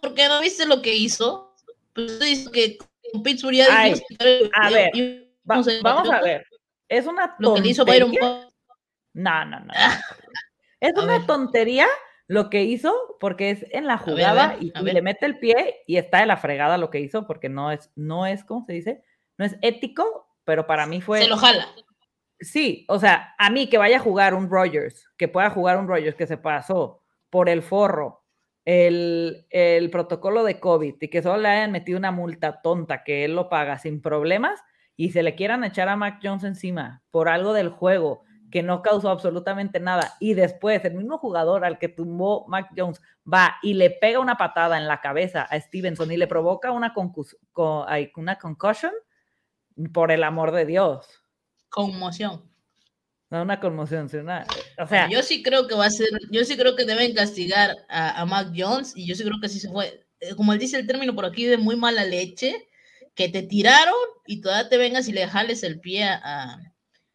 ¿Por 0.00 0.14
qué 0.14 0.28
no 0.28 0.40
viste 0.40 0.64
lo 0.66 0.80
que 0.80 0.94
hizo? 0.94 1.54
Pues 1.92 2.18
dice 2.18 2.50
que 2.50 2.78
con 3.12 3.22
Pittsburgh 3.22 3.56
ya 3.56 3.66
A 4.54 4.70
ver, 4.70 5.28
vamos, 5.42 5.68
a 6.08 6.20
ver. 6.22 6.46
Es 6.88 7.06
una 7.06 7.36
tontería. 7.36 7.54
Lo 7.56 7.62
que 7.62 7.68
hizo 7.68 7.84
Byron 7.84 8.12
No, 9.12 9.44
no, 9.44 9.60
no. 9.60 9.72
es 10.80 10.96
una 10.96 11.26
tontería 11.26 11.86
lo 12.26 12.48
que 12.48 12.62
hizo 12.62 12.94
porque 13.18 13.50
es 13.50 13.66
en 13.70 13.86
la 13.86 13.98
jugada 13.98 14.56
y, 14.60 14.70
le 14.70 15.02
mete 15.02 15.26
el 15.26 15.38
pie 15.40 15.82
y 15.86 15.96
está 15.96 16.20
de 16.20 16.26
la 16.26 16.36
fregada 16.36 16.78
lo 16.78 16.88
que 16.88 17.00
hizo 17.00 17.26
porque 17.26 17.48
no 17.48 17.72
es, 17.72 17.90
no 17.96 18.24
es, 18.24 18.44
¿cómo 18.44 18.64
se 18.64 18.72
dice? 18.72 19.02
No 19.36 19.44
es 19.44 19.56
ético, 19.62 20.29
pero 20.50 20.66
para 20.66 20.84
mí 20.84 21.00
fue. 21.00 21.22
Se 21.22 21.28
lo 21.28 21.36
jala. 21.36 21.68
Sí, 22.40 22.84
o 22.88 22.98
sea, 22.98 23.36
a 23.38 23.50
mí 23.50 23.68
que 23.68 23.78
vaya 23.78 23.98
a 23.98 24.00
jugar 24.00 24.34
un 24.34 24.50
Rogers, 24.50 25.08
que 25.16 25.28
pueda 25.28 25.48
jugar 25.50 25.78
un 25.78 25.86
Rogers 25.86 26.16
que 26.16 26.26
se 26.26 26.38
pasó 26.38 27.04
por 27.30 27.48
el 27.48 27.62
forro 27.62 28.24
el, 28.64 29.88
protocolo 29.92 30.42
de 30.42 30.58
COVID 30.58 30.96
y 31.00 31.08
que 31.08 31.22
solo 31.22 31.38
le 31.38 31.50
hayan 31.50 31.70
metido 31.70 32.00
una 32.00 32.10
multa 32.10 32.62
tonta 32.62 33.04
que 33.04 33.24
él 33.24 33.36
lo 33.36 33.48
paga 33.48 33.78
sin 33.78 34.02
problemas 34.02 34.60
y 34.96 35.12
se 35.12 35.22
le 35.22 35.36
quieran 35.36 35.62
echar 35.62 35.88
a 35.88 35.94
Mac 35.94 36.18
Jones 36.20 36.42
encima 36.42 37.04
por 37.12 37.28
algo 37.28 37.52
del 37.52 37.68
juego 37.68 38.24
que 38.50 38.64
no 38.64 38.82
causó 38.82 39.10
absolutamente 39.10 39.78
nada 39.78 40.14
y 40.18 40.34
después 40.34 40.84
el 40.84 40.94
mismo 40.94 41.18
jugador 41.18 41.64
al 41.64 41.78
que 41.78 41.88
tumbó 41.88 42.44
Mac 42.48 42.70
Jones 42.76 43.00
va 43.32 43.58
y 43.62 43.74
le 43.74 43.90
pega 43.90 44.18
una 44.18 44.36
patada 44.36 44.76
en 44.78 44.88
la 44.88 45.00
cabeza 45.00 45.42
a 45.42 45.60
Stevenson 45.60 46.10
y 46.10 46.16
le 46.16 46.26
provoca 46.26 46.72
una, 46.72 46.92
una 48.16 48.38
concussion, 48.38 48.92
por 49.88 50.12
el 50.12 50.22
amor 50.22 50.52
de 50.52 50.66
Dios. 50.66 51.06
Conmoción. 51.68 52.50
No, 53.30 53.42
una 53.42 53.60
conmoción, 53.60 54.06
o 54.06 54.86
sea. 54.88 55.08
Yo 55.08 55.22
sí 55.22 55.42
creo 55.42 55.68
que 55.68 55.76
va 55.76 55.86
a 55.86 55.90
ser, 55.90 56.08
yo 56.32 56.44
sí 56.44 56.56
creo 56.56 56.74
que 56.74 56.84
deben 56.84 57.14
castigar 57.14 57.76
a, 57.88 58.20
a 58.20 58.26
Mac 58.26 58.52
Jones 58.56 58.92
y 58.96 59.06
yo 59.06 59.14
sí 59.14 59.22
creo 59.22 59.40
que 59.40 59.48
sí 59.48 59.60
se 59.60 59.68
fue, 59.68 60.04
eh, 60.18 60.34
como 60.34 60.52
él 60.52 60.58
dice 60.58 60.78
el 60.78 60.86
término 60.86 61.14
por 61.14 61.24
aquí, 61.24 61.44
de 61.44 61.56
muy 61.56 61.76
mala 61.76 62.04
leche, 62.04 62.68
que 63.14 63.28
te 63.28 63.42
tiraron 63.42 63.94
y 64.26 64.40
todavía 64.40 64.68
te 64.68 64.78
vengas 64.78 65.08
y 65.08 65.12
le 65.12 65.28
jales 65.28 65.62
el 65.62 65.78
pie 65.78 66.04
a, 66.04 66.58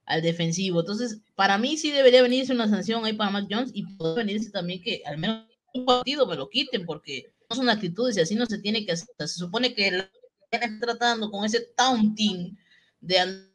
al 0.06 0.22
defensivo. 0.22 0.80
Entonces, 0.80 1.22
para 1.36 1.58
mí 1.58 1.78
sí 1.78 1.92
debería 1.92 2.22
venirse 2.22 2.54
una 2.54 2.70
sanción 2.70 3.06
ahí 3.06 3.14
para 3.14 3.32
Mac 3.32 3.48
Jones 3.50 3.72
y 3.74 3.84
puede 3.98 4.16
venirse 4.16 4.52
también 4.52 4.82
que 4.82 5.02
al 5.06 5.18
menos 5.18 5.46
un 5.74 5.86
partido 5.86 6.26
me 6.26 6.36
lo 6.36 6.50
quiten 6.50 6.86
porque 6.86 7.34
no 7.50 7.56
son 7.56 7.70
actitudes 7.70 8.18
y 8.18 8.22
así 8.22 8.36
no 8.36 8.46
se 8.46 8.60
tiene 8.60 8.86
que 8.86 8.94
hacer. 8.94 9.08
Se 9.18 9.28
supone 9.28 9.74
que 9.74 9.88
están 9.88 10.10
tratando 10.80 11.30
con 11.32 11.46
ese 11.46 11.62
taunting 11.76 12.58
de 13.02 13.46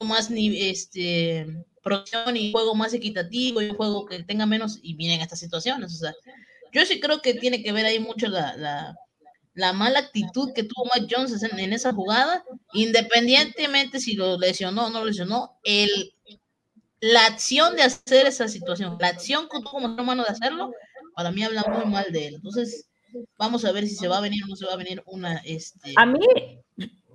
más 0.00 0.30
este, 0.30 1.46
producción 1.82 2.36
y 2.36 2.52
juego 2.52 2.74
más 2.74 2.94
equitativo 2.94 3.60
y 3.60 3.70
un 3.70 3.76
juego 3.76 4.06
que 4.06 4.22
tenga 4.22 4.46
menos 4.46 4.78
y 4.82 4.94
vienen 4.94 5.20
estas 5.20 5.40
situaciones. 5.40 5.94
O 5.94 5.98
sea, 5.98 6.14
yo 6.72 6.84
sí 6.86 7.00
creo 7.00 7.20
que 7.20 7.34
tiene 7.34 7.62
que 7.62 7.72
ver 7.72 7.86
ahí 7.86 7.98
mucho 7.98 8.28
la, 8.28 8.56
la, 8.56 8.96
la 9.54 9.72
mala 9.72 9.98
actitud 9.98 10.52
que 10.54 10.62
tuvo 10.62 10.88
Mike 10.94 11.14
Jones 11.14 11.42
en, 11.42 11.58
en, 11.58 11.72
esa 11.72 11.92
jugada, 11.92 12.44
independientemente 12.72 14.00
si 14.00 14.14
lo 14.14 14.38
lesionó 14.38 14.86
o 14.86 14.90
no 14.90 15.00
lo 15.00 15.06
lesionó, 15.06 15.58
el, 15.64 16.14
la 17.00 17.26
acción 17.26 17.76
de 17.76 17.82
hacer 17.82 18.26
esa 18.26 18.48
situación, 18.48 18.96
la 19.00 19.08
acción 19.08 19.48
que 19.50 19.58
tuvo 19.58 19.70
como 19.70 19.94
hermano 19.94 20.22
de 20.22 20.30
hacerlo, 20.30 20.72
para 21.14 21.32
mí 21.32 21.42
habla 21.42 21.64
muy 21.64 21.86
mal 21.86 22.06
de 22.12 22.28
él. 22.28 22.34
Entonces, 22.36 22.89
vamos 23.38 23.64
a 23.64 23.72
ver 23.72 23.86
si 23.86 23.94
se 23.94 24.08
va 24.08 24.18
a 24.18 24.22
venir 24.22 24.42
o 24.44 24.48
no 24.48 24.56
se 24.56 24.66
va 24.66 24.74
a 24.74 24.76
venir 24.76 25.02
una... 25.06 25.38
Este, 25.38 25.92
a 25.96 26.06
mí, 26.06 26.20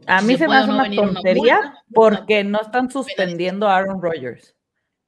a 0.07 0.21
mí 0.21 0.37
se, 0.37 0.47
me 0.47 0.55
hace 0.55 0.71
una 0.71 0.89
tontería 0.89 1.73
porque 1.93 2.43
no 2.43 2.61
están 2.61 2.91
suspendiendo 2.91 3.67
a 3.67 3.77
Aaron 3.77 4.01
Rodgers. 4.01 4.55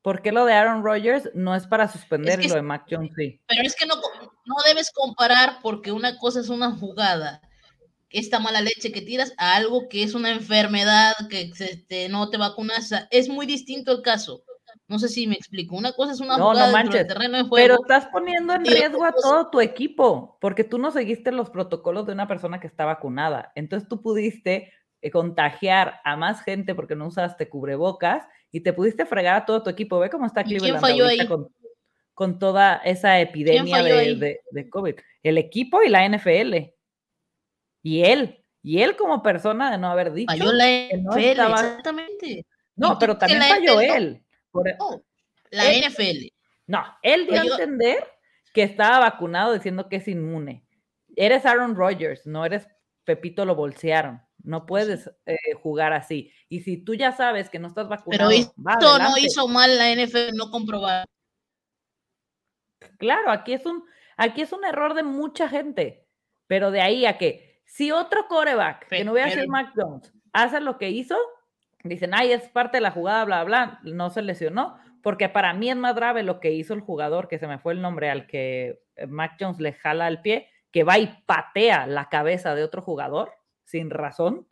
¿Por 0.02 0.22
qué 0.22 0.32
lo 0.32 0.46
de 0.46 0.54
Aaron 0.54 0.84
Rodgers 0.84 1.30
no 1.34 1.56
es 1.56 1.68
para 1.68 1.88
suspender 1.88 2.46
lo 2.46 2.56
de 2.56 2.62
Mac 2.62 2.86
Jones? 2.90 3.12
Sí. 3.18 3.42
Pero 3.46 3.62
es 3.64 3.76
que 3.76 3.86
no, 3.86 3.96
no 3.96 4.56
debes 4.66 4.92
comparar 4.92 5.60
porque 5.62 5.92
una 5.92 6.18
cosa 6.18 6.40
es 6.40 6.50
una 6.50 6.72
jugada, 6.72 7.42
esta 8.10 8.40
mala 8.40 8.62
leche 8.62 8.92
que 8.92 9.02
tiras, 9.02 9.34
a 9.38 9.56
algo 9.56 9.90
que 9.90 10.04
es 10.04 10.14
una 10.14 10.32
enfermedad, 10.32 11.14
que 11.30 11.52
te, 11.88 12.10
no 12.10 12.30
te 12.30 12.38
vacunas. 12.38 12.92
Es 13.12 13.28
muy 13.28 13.46
distinto 13.46 13.92
el 13.92 14.02
caso. 14.02 14.44
No 14.88 15.00
sé 15.00 15.10
si 15.10 15.28
me 15.28 15.36
explico. 15.36 15.76
Una 15.76 15.92
cosa 15.92 16.14
es 16.14 16.22
una 16.22 16.36
jugada 16.36 16.84
no 16.84 16.90
del 16.90 17.08
terreno 17.08 17.38
de 17.38 17.44
juego. 17.44 17.56
Pero 17.56 17.76
estás 17.82 18.08
poniendo 18.08 18.54
en 18.54 18.66
riesgo 18.66 19.04
a 19.04 19.12
todo 19.12 19.50
tu 19.50 19.60
equipo, 19.60 20.38
porque 20.40 20.64
tú 20.64 20.78
no 20.78 20.92
seguiste 20.92 21.32
los 21.34 21.50
protocolos 21.50 22.06
de 22.06 22.14
una 22.14 22.28
persona 22.28 22.60
que 22.60 22.68
está 22.68 22.86
vacunada. 22.86 23.52
Entonces 23.56 23.90
tú 23.90 24.02
pudiste 24.02 24.72
eh, 25.02 25.12
contagiar 25.12 26.00
a 26.06 26.16
más 26.16 26.42
gente 26.42 26.74
porque 26.74 26.96
no 26.96 27.08
usaste 27.08 27.50
cubrebocas 27.50 28.26
y 28.50 28.62
te 28.62 28.72
pudiste 28.72 29.06
fregar 29.06 29.42
a 29.42 29.46
todo 29.46 29.62
tu 29.62 29.70
equipo. 29.70 30.00
Ve 30.00 30.10
cómo 30.10 30.26
está 30.26 30.44
Cleveland 30.44 30.84
ahorita 30.84 31.28
con, 31.28 31.50
con, 32.14 32.40
toda 32.40 32.78
esa 32.78 33.20
epidemia 33.20 33.84
de, 33.84 34.40
de, 34.50 34.70
COVID. 34.70 34.96
El 35.22 35.38
equipo 35.38 35.84
y 35.84 35.90
la 35.90 36.08
NFL. 36.08 36.56
Y 37.84 38.04
él. 38.04 38.42
Y 38.64 38.82
él 38.82 38.96
como 38.96 39.22
persona 39.22 39.70
de 39.70 39.78
no 39.78 39.90
haber 39.90 40.14
dicho. 40.14 40.32
Falló 40.32 40.52
la 40.54 40.66
NFL, 40.66 41.42
exactamente. 41.42 42.46
No, 42.76 42.98
pero 42.98 43.18
también 43.18 43.42
falló 43.42 43.82
él. 43.82 44.24
La 45.52 45.64
NFL. 45.74 46.28
No, 46.68 46.84
él 47.02 47.28
dio 47.28 47.42
a 47.42 47.46
entender 47.46 48.06
que 48.54 48.64
estaba 48.64 49.00
vacunado 49.00 49.54
diciendo 49.54 49.88
que 49.90 49.98
es 49.98 50.08
inmune. 50.08 50.66
Eres 51.16 51.46
Aaron 51.46 51.76
Rodgers, 51.76 52.26
no 52.26 52.46
eres 52.46 52.68
Pepito 53.08 53.46
lo 53.46 53.56
bolsearon. 53.56 54.22
No 54.44 54.66
puedes 54.66 55.10
eh, 55.26 55.38
jugar 55.62 55.94
así. 55.94 56.32
Y 56.50 56.62
si 56.62 56.78
tú 56.84 56.94
ya 56.94 57.14
sabes 57.14 57.50
que 57.50 57.58
no 57.58 57.70
estás 57.70 57.88
vacunado. 57.88 58.30
Pero 58.30 58.42
esto 58.42 59.00
no 59.00 59.18
hizo 59.18 59.48
mal 59.48 59.78
la 59.78 59.96
NFL, 59.96 60.36
no 60.36 60.52
comprobar. 60.52 61.06
Claro, 62.98 63.32
aquí 63.32 63.54
es 63.54 63.66
un, 63.66 63.84
aquí 64.18 64.42
es 64.42 64.52
un 64.52 64.66
error 64.66 64.94
de 64.94 65.04
mucha 65.04 65.48
gente. 65.48 66.06
Pero 66.48 66.70
de 66.70 66.82
ahí 66.82 67.06
a 67.06 67.18
que 67.18 67.62
si 67.66 67.92
otro 67.92 68.28
coreback, 68.28 68.88
que 68.88 69.04
no 69.04 69.12
voy 69.12 69.22
a 69.22 69.26
decir 69.26 69.48
Mac 69.48 69.72
Jones, 69.76 70.12
hace 70.34 70.60
lo 70.60 70.78
que 70.78 70.90
hizo, 70.90 71.18
dicen, 71.88 72.14
ay, 72.14 72.32
es 72.32 72.50
parte 72.50 72.78
de 72.78 72.82
la 72.82 72.92
jugada, 72.92 73.26
bla, 73.26 73.44
bla, 73.44 73.80
no 73.84 74.10
se 74.10 74.22
lesionó. 74.22 74.78
Porque 75.04 75.30
para 75.30 75.54
mí 75.54 75.70
es 75.70 75.76
más 75.76 75.96
grave 75.96 76.24
lo 76.24 76.40
que 76.40 76.52
hizo 76.52 76.74
el 76.74 76.82
jugador, 76.82 77.28
que 77.28 77.40
se 77.40 77.48
me 77.48 77.60
fue 77.60 77.74
el 77.74 77.82
nombre, 77.82 78.10
al 78.10 78.28
que 78.28 78.82
eh, 78.96 79.08
Mac 79.08 79.38
Jones 79.40 79.60
le 79.60 79.74
jala 79.74 80.08
el 80.08 80.22
pie, 80.22 80.50
que 80.72 80.84
va 80.84 80.98
y 80.98 81.08
patea 81.26 81.88
la 81.88 82.10
cabeza 82.10 82.56
de 82.56 82.64
otro 82.64 82.82
jugador 82.82 83.32
sin 83.64 83.90
razón 83.90 84.48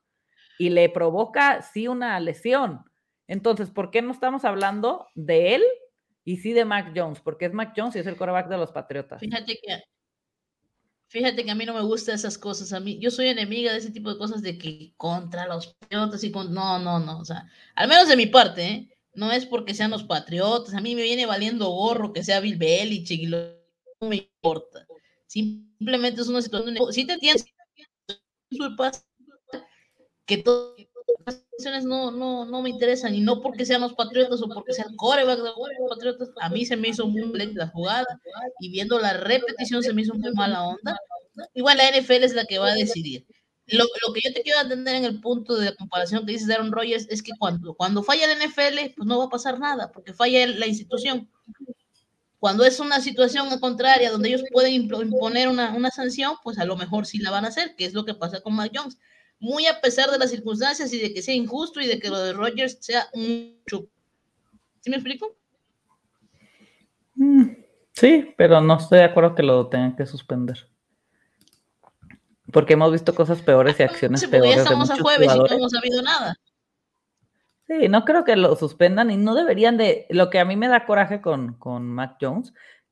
y 0.58 0.70
le 0.70 0.90
provoca, 0.90 1.62
sí, 1.62 1.88
una 1.88 2.20
lesión. 2.20 2.86
Entonces, 3.28 3.72
¿por 3.72 3.92
qué 3.92 4.02
no 4.02 4.12
estamos 4.12 4.46
hablando 4.46 5.08
de 5.16 5.56
él 5.56 5.64
y 6.24 6.38
sí 6.38 6.54
de 6.54 6.66
Mac 6.66 6.94
Jones? 6.96 7.20
Porque 7.20 7.46
es 7.46 7.54
Mac 7.54 7.74
Jones 7.76 7.96
y 7.96 8.00
es 8.00 8.08
el 8.08 8.18
coreback 8.18 8.48
de 8.48 8.58
los 8.58 8.72
Patriotas. 8.72 9.20
Fíjate 9.20 9.60
que, 9.62 9.82
fíjate 11.16 11.46
que 11.46 11.52
a 11.52 11.56
mí 11.56 11.66
no 11.66 11.74
me 11.74 11.82
gustan 11.82 12.16
esas 12.16 12.38
cosas. 12.38 12.74
A 12.74 12.82
mí, 12.82 13.00
yo 13.00 13.10
soy 13.10 13.28
enemiga 13.28 13.72
de 13.72 13.78
ese 13.78 13.90
tipo 13.90 14.12
de 14.12 14.18
cosas 14.18 14.42
de 14.42 14.58
que 14.58 14.94
contra 14.98 15.48
los 15.48 15.68
Patriotas 15.68 16.22
y 16.26 16.32
con. 16.32 16.54
No, 16.54 16.78
no, 16.78 17.00
no. 17.00 17.20
O 17.20 17.26
sea, 17.26 17.50
al 17.74 17.88
menos 17.88 18.10
de 18.10 18.18
mi 18.18 18.26
parte, 18.26 18.66
¿eh? 18.66 18.90
no 19.14 19.32
es 19.32 19.46
porque 19.46 19.74
sean 19.74 19.92
los 19.92 20.04
Patriotas, 20.04 20.74
a 20.74 20.82
mí 20.82 20.94
me 20.94 21.04
viene 21.04 21.26
valiendo 21.26 21.70
gorro 21.70 22.12
que 22.12 22.22
sea 22.22 22.42
Bill 22.42 22.58
Belichick 22.58 23.22
y 23.22 23.28
no 23.28 23.48
me 24.02 24.18
importa. 24.18 24.86
Simplemente 25.26 26.22
es 26.22 26.28
una 26.28 26.42
situación, 26.42 26.76
si 26.92 27.06
te 27.06 27.14
entiendes, 27.14 27.46
que 30.26 30.38
todas 30.38 30.76
las 31.26 31.36
situaciones 31.36 31.86
no, 31.86 32.12
no, 32.12 32.46
no 32.46 32.62
me 32.62 32.70
interesan 32.70 33.14
y 33.14 33.22
no 33.22 33.42
porque 33.42 33.66
sean 33.66 33.82
los 33.82 33.94
Patriotas 33.94 34.42
o 34.42 34.48
porque 34.48 34.74
sean 34.74 34.96
coreback 34.96 35.38
de 35.38 35.44
los 35.44 35.90
Patriotas, 35.90 36.30
a 36.42 36.50
mí 36.50 36.66
se 36.66 36.78
me 36.78 36.90
hizo 36.90 37.08
muy 37.08 37.32
lenta 37.34 37.66
la 37.66 37.72
jugada 37.72 38.20
y 38.60 38.70
viendo 38.70 39.00
la 39.00 39.14
repetición 39.14 39.84
se 39.84 39.94
me 39.94 40.02
hizo 40.02 40.14
muy 40.14 40.32
mala 40.34 40.64
onda. 40.64 40.98
Igual 41.54 41.78
la 41.78 41.90
NFL 41.90 42.24
es 42.24 42.34
la 42.34 42.46
que 42.46 42.60
va 42.60 42.72
a 42.72 42.76
decidir 42.76 43.26
lo, 43.68 44.14
que 44.14 44.22
yo 44.24 44.34
te 44.34 44.42
quiero 44.44 44.62
entender 44.62 44.96
en 44.96 45.06
el 45.06 45.20
punto 45.22 45.56
de 45.56 45.76
comparación 45.76 46.26
que 46.26 46.34
dices 46.34 46.48
de 46.48 46.54
Aaron 46.54 46.72
Rodgers 46.72 47.08
es 47.10 47.24
que 47.24 47.32
cuando, 47.38 47.74
cuando 47.74 48.04
falla 48.04 48.32
el 48.32 48.38
NFL, 48.48 48.94
pues 48.96 49.08
no 49.08 49.18
va 49.18 49.26
a 49.26 49.30
pasar 49.30 49.60
nada, 49.60 49.92
porque 49.92 50.14
falla 50.14 50.46
la 50.48 50.68
institución. 50.68 51.30
Cuando 52.40 52.64
es 52.64 52.80
una 52.80 53.02
situación 53.02 53.60
contraria 53.60 54.12
donde 54.12 54.30
ellos 54.30 54.44
pueden 54.52 54.74
imponer 54.74 55.48
una, 55.48 55.90
sanción, 55.90 56.36
pues 56.44 56.60
a 56.60 56.66
lo 56.66 56.78
mejor 56.78 57.08
sí 57.08 57.18
la 57.18 57.32
van 57.32 57.46
a 57.46 57.48
hacer, 57.48 57.76
que 57.76 57.86
es 57.86 57.94
lo 57.94 58.06
que 58.06 58.14
pasa 58.14 58.42
con 58.42 58.54
Mac 58.54 58.72
Jones. 58.74 59.00
Muy 59.46 59.68
a 59.68 59.80
pesar 59.80 60.10
de 60.10 60.18
las 60.18 60.32
circunstancias 60.32 60.92
y 60.92 61.00
de 61.00 61.14
que 61.14 61.22
sea 61.22 61.36
injusto 61.36 61.80
y 61.80 61.86
de 61.86 62.00
que 62.00 62.10
lo 62.10 62.20
de 62.20 62.34
Rodgers 62.34 62.80
sea 62.82 63.06
mucho. 63.14 63.88
¿Sí 64.82 64.90
me 64.90 64.96
explico? 64.96 65.36
Mm, 67.14 67.50
sí, 67.94 68.34
pero 68.40 68.60
no 68.60 68.76
estoy 68.76 68.98
de 68.98 69.04
acuerdo 69.04 69.36
que 69.36 69.44
lo 69.44 69.68
tengan 69.68 69.96
que 69.96 70.08
suspender. 70.08 70.68
Porque 72.52 72.74
hemos 72.74 72.92
visto 72.92 73.14
cosas 73.14 73.40
peores 73.44 73.80
y 73.80 73.84
acciones 73.84 74.22
sí, 74.22 74.28
peores. 74.28 74.56
Ya 74.56 74.64
estamos 74.64 74.90
a 74.90 74.98
jueves 74.98 75.32
y 75.32 75.38
no 75.38 75.46
hemos 75.48 75.72
sabido 75.72 76.02
nada. 76.02 76.36
Sí, 77.68 77.88
no 77.88 78.04
creo 78.04 78.24
que 78.24 78.36
lo 78.36 78.56
suspendan 78.56 79.12
y 79.12 79.18
no 79.18 79.36
deberían 79.36 79.78
de. 79.78 80.08
Lo 80.10 80.32
que 80.32 80.40
a 80.40 80.46
mí 80.46 80.56
me 80.56 80.70
da 80.70 80.88
coraje 80.88 81.22
con, 81.22 81.54
con 81.60 81.86
Mac 81.86 82.18
Jones 82.20 82.52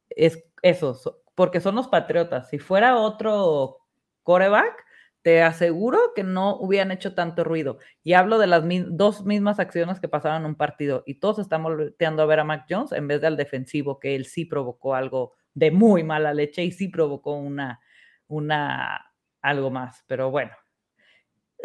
es 0.10 0.44
eso, 0.62 1.20
porque 1.34 1.62
son 1.62 1.74
los 1.74 1.88
patriotas. 1.88 2.52
Si 2.52 2.60
fuera 2.60 2.98
otro 2.98 3.80
coreback, 4.22 4.84
te 5.24 5.42
aseguro 5.42 6.12
que 6.14 6.24
no 6.24 6.58
hubieran 6.58 6.92
hecho 6.92 7.16
tanto 7.16 7.44
ruido. 7.46 7.80
Y 8.04 8.14
hablo 8.14 8.38
de 8.38 8.48
las 8.48 8.64
dos 8.90 9.26
mismas 9.26 9.58
acciones 9.58 10.00
que 10.00 10.10
pasaron 10.10 10.42
en 10.42 10.50
un 10.50 10.56
partido 10.56 11.04
y 11.08 11.16
todos 11.16 11.40
están 11.40 11.64
volteando 11.64 12.22
a 12.22 12.26
ver 12.26 12.42
a 12.42 12.44
Mac 12.44 12.66
Jones 12.70 12.92
en 12.92 13.08
vez 13.08 13.22
del 13.22 13.38
defensivo, 13.38 14.00
que 14.00 14.16
él 14.16 14.26
sí 14.26 14.46
provocó 14.46 14.96
algo 14.96 15.34
de 15.54 15.72
muy 15.72 16.04
mala 16.04 16.34
leche 16.34 16.64
y 16.64 16.72
sí 16.72 16.90
provocó 16.90 17.36
una, 17.36 17.80
una 18.28 19.14
algo 19.42 19.72
más, 19.72 20.04
pero 20.08 20.30
bueno. 20.30 20.52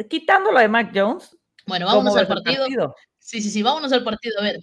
Quitándolo 0.08 0.60
de 0.60 0.68
Mac 0.68 0.92
Jones. 0.94 1.36
Bueno, 1.66 1.86
vámonos 1.86 2.16
al 2.16 2.28
partido? 2.28 2.94
Sí, 3.18 3.42
sí, 3.42 3.50
sí, 3.50 3.62
vámonos 3.62 3.92
al 3.92 4.04
partido. 4.04 4.38
A 4.38 4.44
ver, 4.44 4.60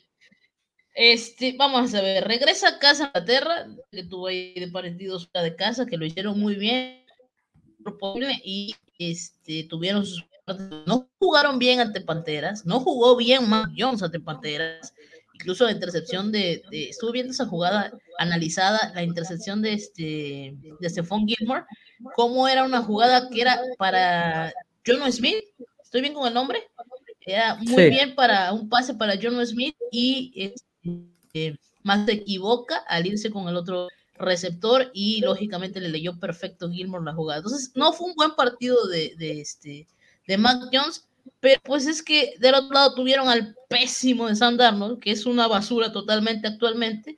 este, 0.93 1.53
vamos 1.57 1.93
a 1.93 2.01
ver, 2.01 2.25
regresa 2.25 2.69
a 2.69 2.79
casa 2.79 3.11
a 3.13 3.19
Inglaterra, 3.19 3.67
que 3.91 4.05
tuvo 4.05 4.27
ahí 4.27 4.53
de 4.53 4.69
partidos 4.69 5.29
de 5.33 5.55
casa, 5.57 5.85
que 5.85 5.97
lo 5.97 6.05
hicieron 6.05 6.39
muy 6.39 6.55
bien, 6.55 7.03
y 8.43 8.75
este, 8.97 9.65
tuvieron 9.65 10.05
sus 10.05 10.25
no 10.85 11.09
jugaron 11.17 11.57
bien 11.57 11.79
ante 11.79 12.01
Panteras, 12.01 12.65
no 12.65 12.79
jugó 12.79 13.15
bien 13.15 13.49
Mac 13.49 13.71
Jones 13.75 14.03
ante 14.03 14.19
Panteras, 14.19 14.93
incluso 15.33 15.65
la 15.65 15.71
intercepción 15.71 16.31
de, 16.31 16.63
estuve 16.71 17.13
viendo 17.13 17.31
esa 17.31 17.47
jugada 17.47 17.91
analizada, 18.19 18.91
la 18.93 19.03
intercepción 19.03 19.61
de 19.61 19.73
este 19.73 20.55
de 20.79 20.89
Stephon 20.89 21.27
Gilmore, 21.27 21.63
cómo 22.15 22.47
era 22.47 22.63
una 22.63 22.81
jugada 22.81 23.29
que 23.29 23.41
era 23.41 23.59
para 23.77 24.53
John 24.85 25.11
Smith, 25.11 25.43
estoy 25.83 26.01
bien 26.01 26.13
con 26.13 26.27
el 26.27 26.33
nombre, 26.33 26.67
era 27.25 27.55
muy 27.55 27.89
bien 27.89 28.13
para 28.13 28.53
un 28.53 28.69
pase 28.69 28.93
para 28.93 29.15
John 29.21 29.43
Smith 29.45 29.75
y 29.91 30.31
este, 30.35 31.57
más 31.81 32.05
se 32.05 32.13
equivoca 32.13 32.77
al 32.87 33.07
irse 33.07 33.31
con 33.31 33.47
el 33.47 33.55
otro 33.55 33.87
receptor 34.17 34.91
y 34.93 35.21
lógicamente 35.21 35.79
le 35.79 35.89
leyó 35.89 36.19
perfecto 36.19 36.69
Gilmore 36.69 37.05
la 37.05 37.13
jugada. 37.13 37.39
Entonces, 37.39 37.71
no 37.75 37.93
fue 37.93 38.07
un 38.07 38.15
buen 38.15 38.31
partido 38.35 38.87
de, 38.87 39.13
de 39.17 39.41
este 39.41 39.87
de 40.27 40.37
Mac 40.37 40.69
Jones, 40.71 41.07
pero 41.39 41.61
pues 41.63 41.85
es 41.85 42.01
que 42.01 42.35
del 42.39 42.55
otro 42.55 42.73
lado 42.73 42.95
tuvieron 42.95 43.29
al 43.29 43.55
pésimo 43.69 44.27
de 44.27 44.35
Sam 44.35 44.57
Darnold, 44.57 44.99
que 44.99 45.11
es 45.11 45.25
una 45.25 45.47
basura 45.47 45.91
totalmente 45.91 46.47
actualmente, 46.47 47.17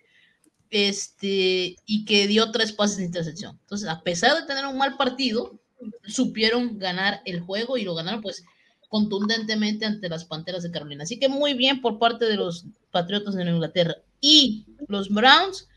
este, 0.70 1.78
y 1.86 2.06
que 2.06 2.28
dio 2.28 2.52
tres 2.52 2.74
pases 2.74 2.98
de 2.98 3.06
intercepción. 3.06 3.58
Entonces, 3.62 3.88
a 3.88 4.02
pesar 4.02 4.36
de 4.36 4.46
tener 4.46 4.66
un 4.66 4.78
mal 4.78 4.98
partido, 4.98 5.58
supieron 6.06 6.78
ganar 6.78 7.22
el 7.26 7.40
juego 7.40 7.78
y 7.78 7.84
lo 7.84 7.96
ganaron 7.96 8.22
pues 8.22 8.44
contundentemente 8.90 9.86
ante 9.86 10.10
las 10.10 10.26
Panteras 10.26 10.64
de 10.64 10.72
Carolina. 10.72 11.04
Así 11.04 11.20
que 11.20 11.30
muy 11.30 11.54
bien 11.54 11.82
por 11.82 12.00
parte 12.00 12.26
de 12.26 12.36
los 12.36 12.66
Patriotas 12.92 13.36
de 13.36 13.44
Inglaterra. 13.44 13.96
Y 14.20 14.66
los 14.88 15.10
Browns 15.10 15.68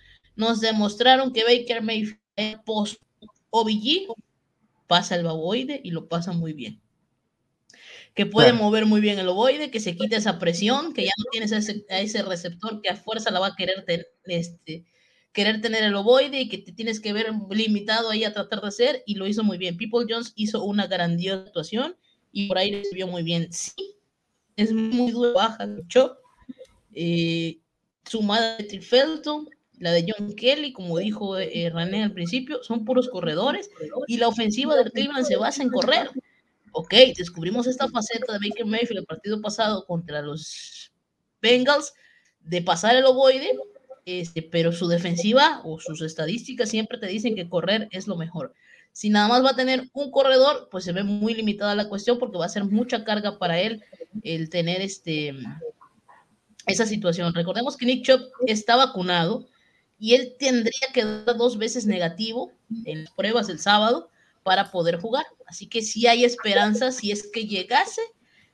nos 0.41 0.61
demostraron 0.61 1.33
que 1.33 1.45
Baker 1.45 1.83
Mayfield 1.83 2.19
post 2.65 3.01
OBG 3.51 4.13
pasa 4.89 5.15
el 5.15 5.25
baboide 5.25 5.81
y 5.85 5.93
lo 5.93 6.09
pasa 6.09 6.33
muy 6.33 6.53
bien 6.53 6.81
que 8.15 8.27
puede 8.27 8.53
mover 8.53 8.87
muy 8.87 9.01
bien 9.01 9.19
el 9.19 9.29
ovoide, 9.29 9.71
que 9.71 9.81
se 9.81 9.97
quita 9.97 10.17
esa 10.17 10.39
presión, 10.39 10.93
que 10.93 11.05
ya 11.05 11.13
no 11.17 11.25
tienes 11.31 11.53
a 11.53 12.01
ese, 12.01 12.23
receptor 12.23 12.81
que 12.83 12.91
a 12.91 12.97
fuerza 12.97 13.31
la 13.31 13.41
va 13.41 13.49
a 13.49 13.57
querer, 13.57 13.87
este, 14.25 14.85
querer 15.33 15.61
tener 15.61 15.85
el 15.85 15.95
ovoide 15.95 16.41
y 16.41 16.49
que 16.49 16.59
te 16.59 16.73
tienes 16.73 17.01
que 17.01 17.13
ver 17.13 17.33
limitado 17.51 18.11
ahí 18.11 18.25
a 18.25 18.33
tratar 18.33 18.61
de 18.61 18.69
hacer, 18.69 19.03
y 19.07 19.15
lo 19.15 19.27
hizo 19.27 19.45
muy 19.45 19.59
bien. 19.59 19.77
People 19.77 20.07
Jones 20.09 20.33
hizo 20.35 20.65
una 20.65 20.87
grandiosa 20.87 21.43
actuación 21.43 21.97
y 22.33 22.49
por 22.49 22.59
ahí 22.59 22.85
se 22.85 22.95
vio 22.95 23.07
muy 23.07 23.23
bien. 23.23 23.53
Sí, 23.53 23.97
es 24.57 24.73
muy 24.73 25.13
duro, 25.13 25.35
baja, 25.35 25.67
luchó. 25.67 26.19
Eh, 26.93 27.61
sumada 28.05 28.57
de 28.57 28.81
Felton, 28.81 29.49
la 29.81 29.91
de 29.91 30.07
John 30.07 30.35
Kelly, 30.35 30.73
como 30.73 30.99
dijo 30.99 31.37
eh, 31.37 31.71
René 31.75 32.05
al 32.05 32.13
principio, 32.13 32.63
son 32.63 32.85
puros 32.85 33.09
corredores 33.09 33.69
y 34.07 34.19
la 34.19 34.29
ofensiva 34.29 34.77
del 34.77 34.93
Cleveland 34.93 35.27
se 35.27 35.37
basa 35.37 35.63
en 35.63 35.71
correr 35.71 36.11
ok, 36.73 36.95
descubrimos 37.17 37.67
esta 37.67 37.89
faceta 37.89 38.33
de 38.33 38.49
Baker 38.49 38.67
Mayfield 38.67 39.01
el 39.01 39.07
partido 39.07 39.41
pasado 39.41 39.85
contra 39.87 40.23
los 40.23 40.93
Bengals 41.43 41.95
de 42.41 42.63
pasar 42.63 42.97
el 42.97 43.05
ovoide, 43.05 43.59
este, 44.05 44.43
pero 44.43 44.73
su 44.73 44.89
defensiva 44.89 45.61
o 45.65 45.79
sus 45.79 46.03
estadísticas 46.03 46.69
siempre 46.69 46.99
te 46.99 47.07
dicen 47.07 47.35
que 47.35 47.49
correr 47.49 47.89
es 47.91 48.07
lo 48.07 48.17
mejor. 48.17 48.55
Si 48.93 49.09
nada 49.09 49.29
más 49.29 49.45
va 49.45 49.51
a 49.51 49.57
tener 49.57 49.89
un 49.93 50.11
corredor, 50.11 50.69
pues 50.71 50.85
se 50.85 50.93
ve 50.93 51.05
muy 51.05 51.35
limitada 51.35 51.75
la 51.75 51.89
cuestión 51.89 52.19
porque 52.19 52.39
va 52.39 52.47
a 52.47 52.51
ser 52.51 52.65
mucha 52.65 53.05
carga 53.05 53.39
para 53.39 53.61
él 53.61 53.83
el 54.23 54.51
tener 54.51 54.81
este, 54.81 55.35
esa 56.67 56.87
situación. 56.87 57.33
Recordemos 57.33 57.77
que 57.77 57.87
Nick 57.87 58.05
Chubb 58.05 58.21
está 58.47 58.77
vacunado 58.77 59.47
y 60.01 60.15
él 60.15 60.35
tendría 60.39 60.89
que 60.95 61.05
dar 61.05 61.37
dos 61.37 61.59
veces 61.59 61.85
negativo 61.87 62.51
en 62.87 63.05
las 63.05 63.13
pruebas 63.13 63.51
el 63.51 63.59
sábado 63.61 64.11
para 64.43 64.71
poder 64.71 64.99
jugar. 64.99 65.27
Así 65.47 65.67
que 65.67 65.83
sí 65.83 66.07
hay 66.07 66.25
esperanza 66.25 66.91
si 66.91 67.13
es 67.13 67.29
que 67.31 67.47
llegase 67.47 68.01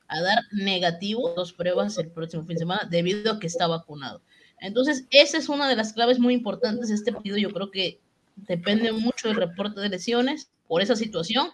a 0.09 0.21
dar 0.21 0.39
negativo 0.51 1.33
dos 1.35 1.53
pruebas 1.53 1.97
el 1.97 2.11
próximo 2.11 2.43
fin 2.43 2.55
de 2.55 2.59
semana 2.59 2.87
debido 2.89 3.31
a 3.31 3.39
que 3.39 3.47
está 3.47 3.65
vacunado. 3.65 4.21
Entonces, 4.59 5.05
esa 5.09 5.37
es 5.37 5.47
una 5.47 5.69
de 5.69 5.77
las 5.77 5.93
claves 5.93 6.19
muy 6.19 6.33
importantes 6.33 6.89
de 6.89 6.95
este 6.95 7.13
partido. 7.13 7.37
Yo 7.37 7.53
creo 7.53 7.71
que 7.71 8.01
depende 8.35 8.91
mucho 8.91 9.29
del 9.29 9.37
reporte 9.37 9.79
de 9.79 9.89
lesiones 9.89 10.49
por 10.67 10.81
esa 10.81 10.97
situación. 10.97 11.49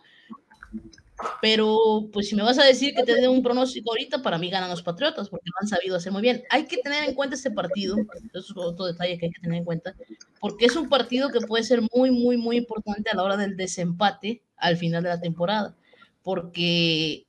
Pero, 1.41 2.09
pues 2.11 2.27
si 2.27 2.35
me 2.35 2.43
vas 2.43 2.57
a 2.59 2.63
decir 2.63 2.93
que 2.95 3.03
te 3.03 3.15
dé 3.15 3.27
un 3.27 3.43
pronóstico 3.43 3.91
ahorita, 3.91 4.21
para 4.21 4.37
mí 4.37 4.49
ganan 4.49 4.69
los 4.69 4.81
Patriotas 4.81 5.29
porque 5.29 5.49
lo 5.49 5.55
han 5.61 5.67
sabido 5.67 5.95
hacer 5.95 6.11
muy 6.11 6.21
bien. 6.21 6.43
Hay 6.49 6.65
que 6.65 6.77
tener 6.77 7.07
en 7.07 7.15
cuenta 7.15 7.35
este 7.35 7.51
partido, 7.51 7.97
eso 8.33 8.39
es 8.39 8.57
otro 8.57 8.85
detalle 8.85 9.17
que 9.17 9.27
hay 9.27 9.31
que 9.31 9.41
tener 9.41 9.59
en 9.59 9.65
cuenta, 9.65 9.95
porque 10.39 10.65
es 10.65 10.75
un 10.75 10.89
partido 10.89 11.29
que 11.29 11.41
puede 11.41 11.63
ser 11.63 11.81
muy, 11.93 12.11
muy, 12.11 12.37
muy 12.37 12.57
importante 12.57 13.09
a 13.11 13.15
la 13.15 13.23
hora 13.23 13.37
del 13.37 13.55
desempate 13.55 14.41
al 14.57 14.77
final 14.77 15.03
de 15.03 15.09
la 15.09 15.21
temporada, 15.21 15.75
porque 16.23 17.25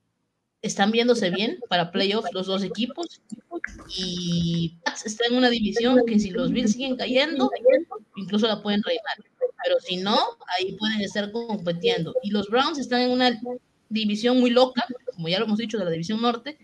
están 0.63 0.91
viéndose 0.91 1.31
bien 1.31 1.59
para 1.69 1.93
playoffs 1.93 2.33
los 2.33 2.47
dos 2.47 2.63
equipos 2.63 3.21
y 3.99 4.79
está 5.05 5.27
en 5.27 5.37
una 5.37 5.51
división 5.51 6.01
que 6.07 6.19
si 6.19 6.31
los 6.31 6.51
Bills 6.51 6.73
siguen 6.73 6.97
cayendo, 6.97 7.51
incluso 8.17 8.47
la 8.47 8.63
pueden 8.63 8.83
reinar. 8.83 9.17
Pero 9.63 9.81
si 9.81 9.97
no, 9.97 10.19
ahí 10.59 10.73
pueden 10.77 11.01
estar 11.01 11.31
compitiendo. 11.33 12.15
Y 12.23 12.31
los 12.31 12.49
Browns 12.49 12.79
están 12.79 13.01
en 13.01 13.11
una 13.11 13.41
división 13.89 14.41
muy 14.41 14.51
loca, 14.51 14.85
como 15.15 15.29
ya 15.29 15.39
lo 15.39 15.47
hemos 15.47 15.59
dicho, 15.59 15.79
de 15.79 15.85
la 15.85 15.91
división 15.91 16.21
norte, 16.21 16.59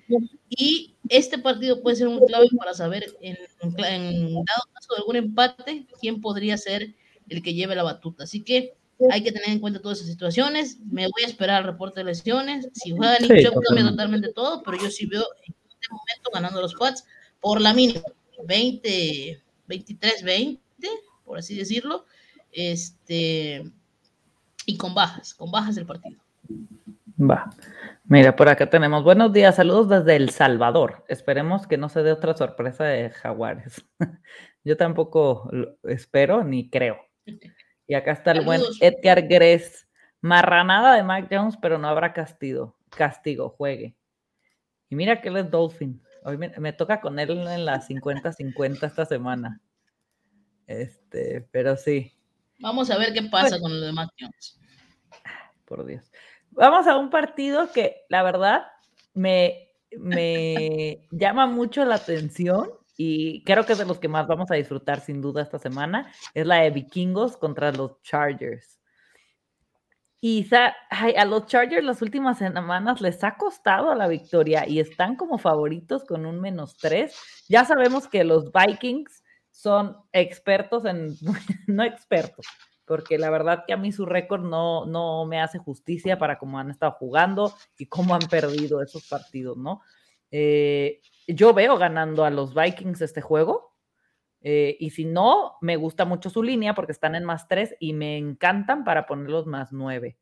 y 0.49 0.95
este 1.09 1.39
partido 1.39 1.83
puede 1.83 1.97
ser 1.97 2.09
un 2.09 2.25
clave 2.27 2.49
para 2.59 2.75
saber, 2.75 3.07
en, 3.21 3.37
en 3.63 4.35
dado 4.35 4.63
caso 4.73 4.95
de 4.95 4.99
algún 4.99 5.17
empate, 5.17 5.87
quién 6.01 6.21
podría 6.21 6.57
ser 6.57 6.95
el 7.29 7.43
que 7.43 7.55
lleve 7.55 7.75
la 7.75 7.83
batuta. 7.83 8.25
Así 8.25 8.43
que 8.43 8.75
hay 9.11 9.23
que 9.23 9.33
tener 9.33 9.49
en 9.49 9.61
cuenta 9.61 9.81
todas 9.81 9.99
esas 9.99 10.11
situaciones. 10.11 10.79
Me 10.91 11.07
voy 11.07 11.23
a 11.25 11.27
esperar 11.27 11.63
el 11.63 11.69
reporte 11.69 12.01
de 12.01 12.05
lesiones. 12.05 12.69
Si 12.75 12.91
juega 12.91 13.19
Nick 13.19 13.37
sí, 13.39 13.49
cambia 13.67 13.89
totalmente 13.89 14.33
todo, 14.33 14.63
pero 14.63 14.77
yo 14.77 14.91
sí 14.91 15.07
veo 15.07 15.25
en 15.47 15.55
este 15.69 15.89
momento 15.91 16.31
ganando 16.33 16.61
los 16.61 16.75
Pats 16.75 17.05
por 17.41 17.61
la 17.61 17.73
mínima, 17.73 18.03
20, 18.45 19.43
23-20, 19.69 20.59
por 21.25 21.39
así 21.39 21.57
decirlo, 21.57 22.05
este, 22.53 23.65
y 24.67 24.77
con 24.77 24.95
bajas, 24.95 25.33
con 25.33 25.51
bajas 25.51 25.77
del 25.77 25.87
partido. 25.87 26.21
Va. 27.21 27.51
Mira, 28.05 28.35
por 28.35 28.49
acá 28.49 28.71
tenemos 28.71 29.05
buenos 29.05 29.33
días, 29.33 29.57
saludos 29.57 29.89
desde 29.91 30.17
El 30.17 30.31
Salvador. 30.31 31.05
Esperemos 31.07 31.67
que 31.67 31.77
no 31.77 31.91
se 31.91 32.03
dé 32.03 32.13
otra 32.13 32.35
sorpresa 32.35 32.85
de 32.85 33.11
Jaguares. 33.11 33.85
Yo 34.65 34.77
tampoco 34.77 35.51
espero 35.83 36.43
ni 36.43 36.71
creo. 36.71 36.99
Y 37.87 37.95
acá 37.95 38.13
está 38.13 38.33
el 38.33 38.45
buen 38.45 38.63
Edgar 38.81 39.27
Gress. 39.29 39.87
Marranada 40.23 40.95
de 40.97 41.03
Mike 41.03 41.29
Jones, 41.35 41.57
pero 41.61 41.79
no 41.79 41.89
habrá 41.89 42.13
castigo. 42.13 42.77
Castigo, 42.91 43.51
juegue. 43.51 43.95
Y 44.89 44.97
mira 44.97 45.21
que 45.21 45.29
él 45.29 45.37
es 45.37 45.51
Dolphin. 45.51 46.03
Hoy 46.25 46.37
me, 46.37 46.73
toca 46.73 47.01
con 47.01 47.19
él 47.19 47.31
en 47.31 47.65
la 47.65 47.81
50-50 47.81 48.87
esta 48.87 49.05
semana. 49.05 49.61
Este, 50.67 51.47
pero 51.51 51.77
sí. 51.77 52.13
Vamos 52.59 52.91
a 52.91 52.99
ver 52.99 53.13
qué 53.13 53.23
pasa 53.23 53.51
pues 53.51 53.63
con 53.63 53.79
lo 53.79 53.87
de 53.87 53.93
Mike 53.93 54.13
Jones. 54.19 54.61
Por 55.65 55.87
Dios. 55.87 56.11
Vamos 56.51 56.87
a 56.87 56.97
un 56.97 57.11
partido 57.11 57.71
que 57.73 58.03
la 58.09 58.23
verdad 58.23 58.67
me, 59.15 59.69
me 59.99 61.07
llama 61.11 61.47
mucho 61.47 61.85
la 61.85 61.97
atención 61.97 62.71
y 62.97 63.43
creo 63.45 63.65
que 63.65 63.73
es 63.73 63.79
de 63.79 63.87
los 63.87 63.99
que 63.99 64.09
más 64.09 64.27
vamos 64.27 64.51
a 64.51 64.57
disfrutar 64.57 65.01
sin 65.01 65.23
duda 65.23 65.43
esta 65.43 65.59
semana. 65.59 66.13
Es 66.35 66.47
la 66.47 66.57
de 66.57 66.71
Vikingos 66.71 67.37
contra 67.37 67.73
los 67.73 68.01
Chargers. 68.03 68.79
Y 70.23 70.47
a 70.53 71.25
los 71.25 71.47
Chargers 71.47 71.83
las 71.83 72.03
últimas 72.03 72.37
semanas 72.37 73.01
les 73.01 73.25
ha 73.25 73.39
costado 73.39 73.95
la 73.95 74.07
victoria 74.07 74.69
y 74.69 74.79
están 74.79 75.17
como 75.17 75.39
favoritos 75.39 76.05
con 76.05 76.27
un 76.27 76.43
menos 76.43 76.77
tres. 76.77 77.17
Ya 77.49 77.65
sabemos 77.65 78.07
que 78.07 78.23
los 78.23 78.53
Vikings 78.53 79.25
son 79.51 79.97
expertos 80.13 80.85
en, 80.85 81.15
no 81.67 81.85
expertos, 81.85 82.47
porque 82.85 83.19
la 83.19 83.31
verdad 83.31 83.65
que 83.67 83.73
a 83.73 83.77
mí 83.77 83.93
su 83.93 84.07
récord 84.07 84.43
no, 84.43 84.87
no 84.87 85.25
me 85.27 85.41
hace 85.41 85.59
justicia 85.59 86.19
para 86.19 86.39
cómo 86.39 86.59
han 86.59 86.71
estado 86.71 86.93
jugando 86.93 87.55
y 87.79 87.87
cómo 87.87 88.15
han 88.15 88.29
perdido 88.29 88.83
esos 88.83 89.07
partidos, 89.09 89.57
¿no? 89.57 89.83
Eh, 90.31 91.01
yo 91.27 91.53
veo 91.55 91.77
ganando 91.77 92.25
a 92.25 92.31
los 92.31 92.55
Vikings 92.55 93.01
este 93.01 93.21
juego. 93.21 93.75
Eh, 94.43 94.77
y 94.81 94.91
si 94.91 95.05
no, 95.05 95.57
me 95.61 95.77
gusta 95.77 96.05
mucho 96.05 96.31
su 96.31 96.43
línea 96.43 96.75
porque 96.75 96.93
están 96.93 97.15
en 97.15 97.25
más 97.25 97.47
tres 97.47 97.75
y 97.79 97.93
me 97.93 98.17
encantan 98.17 98.85
para 98.85 99.07
ponerlos 99.07 99.47
más 99.47 99.73
nueve. 99.73 100.19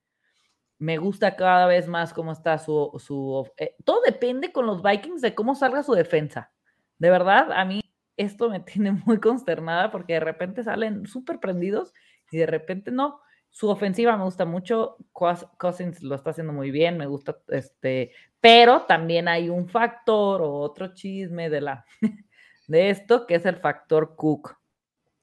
Me 0.78 0.98
gusta 0.98 1.36
cada 1.36 1.66
vez 1.66 1.88
más 1.88 2.12
cómo 2.12 2.32
está 2.32 2.58
su... 2.58 2.92
su 2.98 3.48
eh, 3.56 3.76
todo 3.84 4.00
depende 4.02 4.52
con 4.52 4.66
los 4.66 4.82
Vikings 4.82 5.22
de 5.22 5.34
cómo 5.34 5.54
salga 5.54 5.82
su 5.82 5.92
defensa. 5.92 6.52
De 6.98 7.10
verdad, 7.10 7.52
a 7.52 7.64
mí 7.64 7.80
esto 8.16 8.50
me 8.50 8.60
tiene 8.60 8.92
muy 8.92 9.18
consternada 9.20 9.90
porque 9.90 10.14
de 10.14 10.20
repente 10.20 10.64
salen 10.64 11.06
súper 11.06 11.40
prendidos 11.40 11.94
y 12.30 12.38
de 12.38 12.46
repente 12.46 12.90
no. 12.90 13.20
Su 13.50 13.70
ofensiva 13.70 14.16
me 14.16 14.24
gusta 14.24 14.44
mucho, 14.44 14.96
Cousins 15.12 16.02
lo 16.02 16.14
está 16.14 16.30
haciendo 16.30 16.52
muy 16.52 16.70
bien, 16.70 16.98
me 16.98 17.06
gusta, 17.06 17.38
este, 17.48 18.12
pero 18.40 18.82
también 18.82 19.26
hay 19.26 19.48
un 19.48 19.68
factor 19.68 20.42
o 20.42 20.54
otro 20.56 20.94
chisme 20.94 21.48
de 21.50 21.60
la 21.62 21.84
de 22.68 22.90
esto 22.90 23.26
que 23.26 23.36
es 23.36 23.46
el 23.46 23.56
factor 23.56 24.14
Cook, 24.16 24.56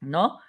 ¿no? 0.02 0.40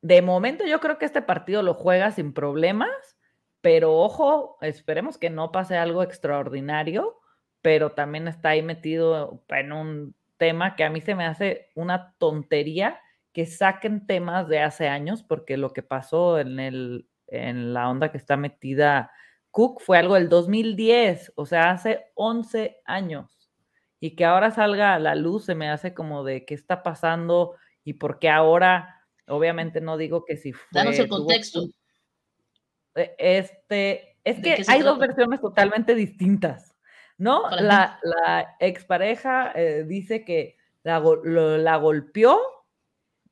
De 0.00 0.22
momento 0.22 0.64
yo 0.64 0.80
creo 0.80 0.96
que 0.98 1.04
este 1.04 1.22
partido 1.22 1.62
lo 1.62 1.74
juega 1.74 2.12
sin 2.12 2.32
problemas, 2.32 3.18
pero 3.60 3.94
ojo, 3.96 4.56
esperemos 4.60 5.18
que 5.18 5.28
no 5.28 5.50
pase 5.50 5.76
algo 5.76 6.04
extraordinario, 6.04 7.18
pero 7.60 7.90
también 7.90 8.28
está 8.28 8.50
ahí 8.50 8.62
metido 8.62 9.42
en 9.48 9.72
un 9.72 10.14
tema 10.36 10.76
que 10.76 10.84
a 10.84 10.90
mí 10.90 11.00
se 11.00 11.16
me 11.16 11.26
hace 11.26 11.68
una 11.74 12.14
tontería 12.18 13.00
que 13.32 13.46
saquen 13.46 14.06
temas 14.06 14.48
de 14.48 14.60
hace 14.60 14.88
años, 14.88 15.22
porque 15.22 15.56
lo 15.56 15.72
que 15.72 15.82
pasó 15.82 16.38
en, 16.38 16.58
el, 16.60 17.08
en 17.26 17.74
la 17.74 17.88
onda 17.88 18.10
que 18.10 18.18
está 18.18 18.36
metida 18.36 19.10
Cook 19.50 19.80
fue 19.80 19.98
algo 19.98 20.14
del 20.14 20.28
2010, 20.28 21.32
o 21.36 21.46
sea, 21.46 21.70
hace 21.70 22.06
11 22.14 22.80
años. 22.84 23.50
Y 24.00 24.14
que 24.14 24.24
ahora 24.24 24.50
salga 24.50 24.94
a 24.94 24.98
la 24.98 25.14
luz 25.14 25.46
se 25.46 25.54
me 25.54 25.68
hace 25.68 25.94
como 25.94 26.22
de 26.22 26.44
qué 26.44 26.54
está 26.54 26.82
pasando 26.82 27.56
y 27.82 27.94
por 27.94 28.18
qué 28.18 28.28
ahora, 28.28 29.04
obviamente 29.26 29.80
no 29.80 29.96
digo 29.96 30.24
que 30.24 30.36
si 30.36 30.52
fue... 30.52 30.66
Danos 30.70 30.98
el 30.98 31.08
contexto. 31.08 31.66
E, 32.94 33.14
este, 33.18 34.16
es 34.24 34.40
que 34.40 34.62
hay 34.68 34.82
dos 34.82 34.98
versiones 34.98 35.40
totalmente 35.40 35.94
distintas, 35.94 36.76
¿no? 37.16 37.50
La, 37.50 37.98
la, 38.02 38.56
expareja 38.60 39.52
eh, 39.54 39.84
dice 39.86 40.24
que 40.24 40.56
la, 40.82 41.00
la 41.24 41.76
golpeó 41.76 42.40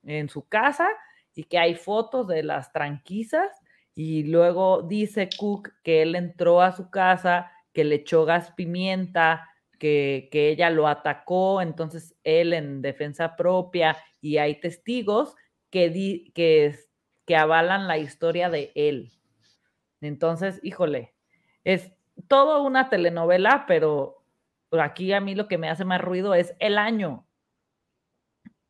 en 0.07 0.29
su 0.29 0.49
casa 0.49 0.89
y 1.35 1.45
que 1.45 1.59
hay 1.59 1.75
fotos 1.75 2.27
de 2.29 2.43
las 2.43 2.73
tranquisas 2.73 3.51
y 3.95 4.25
luego 4.25 4.83
dice 4.83 5.29
Cook 5.39 5.71
que 5.83 6.03
él 6.03 6.15
entró 6.15 6.61
a 6.63 6.73
su 6.73 6.91
casa, 6.91 7.53
que 7.73 7.85
le 7.85 7.97
echó 7.97 8.25
gas 8.25 8.53
pimienta, 8.53 9.49
que, 9.79 10.29
ella 10.33 10.71
lo 10.71 10.89
atacó, 10.89 11.61
entonces 11.61 12.15
él 12.25 12.53
en 12.53 12.83
defensa 12.83 13.37
propia 13.37 13.97
y 14.21 14.39
hay 14.39 14.61
testigos 14.61 15.35
que, 15.71 16.31
que, 16.35 16.79
que 17.27 17.37
avalan 17.37 17.87
la 17.87 17.99
historia 17.99 18.49
de 18.49 18.73
él. 18.75 19.13
Entonces, 20.01 20.61
híjole, 20.63 21.15
es 21.65 21.93
todo 22.29 22.63
una 22.63 22.89
telenovela, 22.89 23.65
pero 23.67 24.23
aquí 24.73 25.13
a 25.13 25.21
mí 25.21 25.35
lo 25.35 25.49
que 25.49 25.59
me 25.59 25.69
hace 25.69 25.85
más 25.85 26.01
ruido 26.01 26.35
es 26.35 26.55
el 26.59 26.79
año 26.79 27.27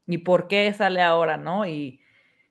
y 0.07 0.19
por 0.19 0.49
qué 0.49 0.73
sale 0.73 1.03
ahora, 1.03 1.37
¿no? 1.37 1.67
Y, 1.67 2.01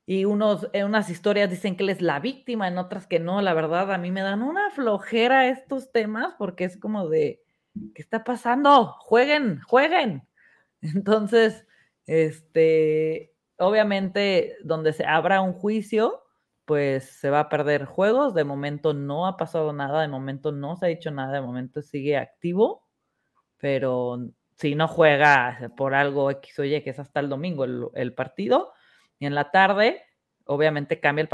y 0.05 0.25
unos, 0.25 0.69
en 0.73 0.85
unas 0.85 1.09
historias 1.09 1.49
dicen 1.49 1.75
que 1.75 1.83
él 1.83 1.89
es 1.89 2.01
la 2.01 2.19
víctima, 2.19 2.67
en 2.67 2.77
otras 2.77 3.07
que 3.07 3.19
no, 3.19 3.41
la 3.41 3.53
verdad, 3.53 3.91
a 3.91 3.97
mí 3.97 4.11
me 4.11 4.21
dan 4.21 4.43
una 4.43 4.69
flojera 4.71 5.47
estos 5.47 5.91
temas 5.91 6.35
porque 6.37 6.65
es 6.65 6.77
como 6.77 7.09
de, 7.09 7.41
¿qué 7.93 8.01
está 8.01 8.23
pasando? 8.23 8.95
Jueguen, 8.99 9.61
jueguen. 9.61 10.27
Entonces, 10.81 11.65
este, 12.05 13.33
obviamente, 13.57 14.57
donde 14.63 14.93
se 14.93 15.05
abra 15.05 15.41
un 15.41 15.53
juicio, 15.53 16.23
pues 16.65 17.05
se 17.05 17.29
va 17.29 17.41
a 17.41 17.49
perder 17.49 17.85
juegos. 17.85 18.33
De 18.33 18.43
momento 18.43 18.93
no 18.93 19.27
ha 19.27 19.37
pasado 19.37 19.73
nada, 19.73 20.01
de 20.01 20.07
momento 20.07 20.51
no 20.51 20.75
se 20.77 20.85
ha 20.85 20.89
dicho 20.89 21.11
nada, 21.11 21.33
de 21.33 21.41
momento 21.41 21.81
sigue 21.81 22.17
activo, 22.17 22.87
pero 23.57 24.19
si 24.55 24.75
no 24.75 24.87
juega 24.87 25.71
por 25.75 25.93
algo 25.93 26.31
X 26.31 26.59
o 26.59 26.63
Y, 26.63 26.81
que 26.81 26.89
es 26.89 26.99
hasta 26.99 27.19
el 27.19 27.29
domingo 27.29 27.65
el, 27.65 28.13
partido, 28.13 28.73
y 29.19 29.25
en 29.25 29.35
la 29.35 29.51
tarde, 29.51 30.01
obviamente 30.45 30.99
cambia 30.99 31.23
el 31.23 31.29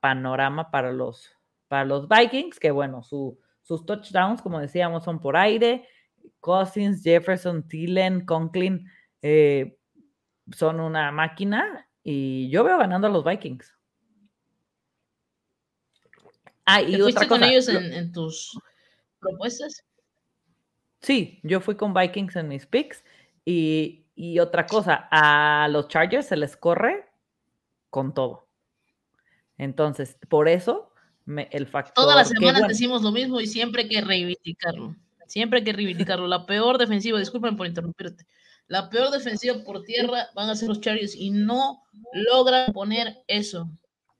panorama 0.00 0.70
para 0.70 0.92
los, 0.92 1.30
para 1.68 1.84
los 1.84 2.08
Vikings, 2.08 2.58
que 2.58 2.70
bueno, 2.70 3.02
sus 3.02 3.86
touchdowns, 3.86 4.42
como 4.42 4.58
decíamos, 4.60 5.04
son 5.04 5.20
por 5.20 5.36
aire. 5.36 5.88
Cousins, 6.40 7.02
Jefferson, 7.02 7.66
Thielen, 7.66 8.24
Conklin 8.26 8.86
eh, 9.22 9.78
son 10.52 10.80
una 10.80 11.10
máquina 11.12 11.88
y 12.02 12.50
yo 12.50 12.64
veo 12.64 12.78
ganando 12.78 13.06
a 13.06 13.10
los 13.10 13.24
Vikings. 13.24 13.74
Ah, 16.66 16.82
y 16.82 17.00
otra 17.00 17.14
cosa, 17.14 17.28
con 17.28 17.44
ellos 17.44 17.68
en, 17.68 17.92
en 17.92 18.12
tus 18.12 18.58
propuestas? 19.20 19.84
Sí, 21.00 21.40
yo 21.42 21.60
fui 21.60 21.76
con 21.76 21.94
Vikings 21.94 22.36
en 22.36 22.48
mis 22.48 22.66
picks. 22.66 23.04
Y, 23.44 24.04
otra 24.40 24.66
cosa, 24.66 25.08
a 25.10 25.68
los 25.68 25.88
Chargers 25.88 26.26
se 26.26 26.36
les 26.36 26.56
corre 26.56 27.06
con 27.88 28.12
todo. 28.12 28.46
Entonces, 29.56 30.18
por 30.28 30.48
eso 30.48 30.92
el 31.26 31.66
factor. 31.66 31.94
Todas 31.94 32.16
las 32.16 32.28
semanas 32.28 32.66
decimos 32.68 33.02
lo 33.02 33.12
mismo 33.12 33.40
y 33.40 33.46
siempre 33.46 33.82
hay 33.82 33.88
que 33.88 34.00
reivindicarlo. 34.00 34.96
Siempre 35.26 35.58
hay 35.58 35.64
que 35.64 35.72
reivindicarlo. 35.72 36.26
La 36.26 36.46
peor 36.46 36.78
defensiva, 36.78 37.18
disculpen 37.18 37.56
por 37.56 37.66
interrumpirte, 37.66 38.26
la 38.66 38.90
peor 38.90 39.10
defensiva 39.10 39.62
por 39.64 39.82
tierra 39.84 40.28
van 40.34 40.50
a 40.50 40.56
ser 40.56 40.68
los 40.68 40.80
Chargers 40.80 41.14
y 41.14 41.30
no 41.30 41.82
logran 42.12 42.72
poner 42.72 43.22
eso. 43.28 43.70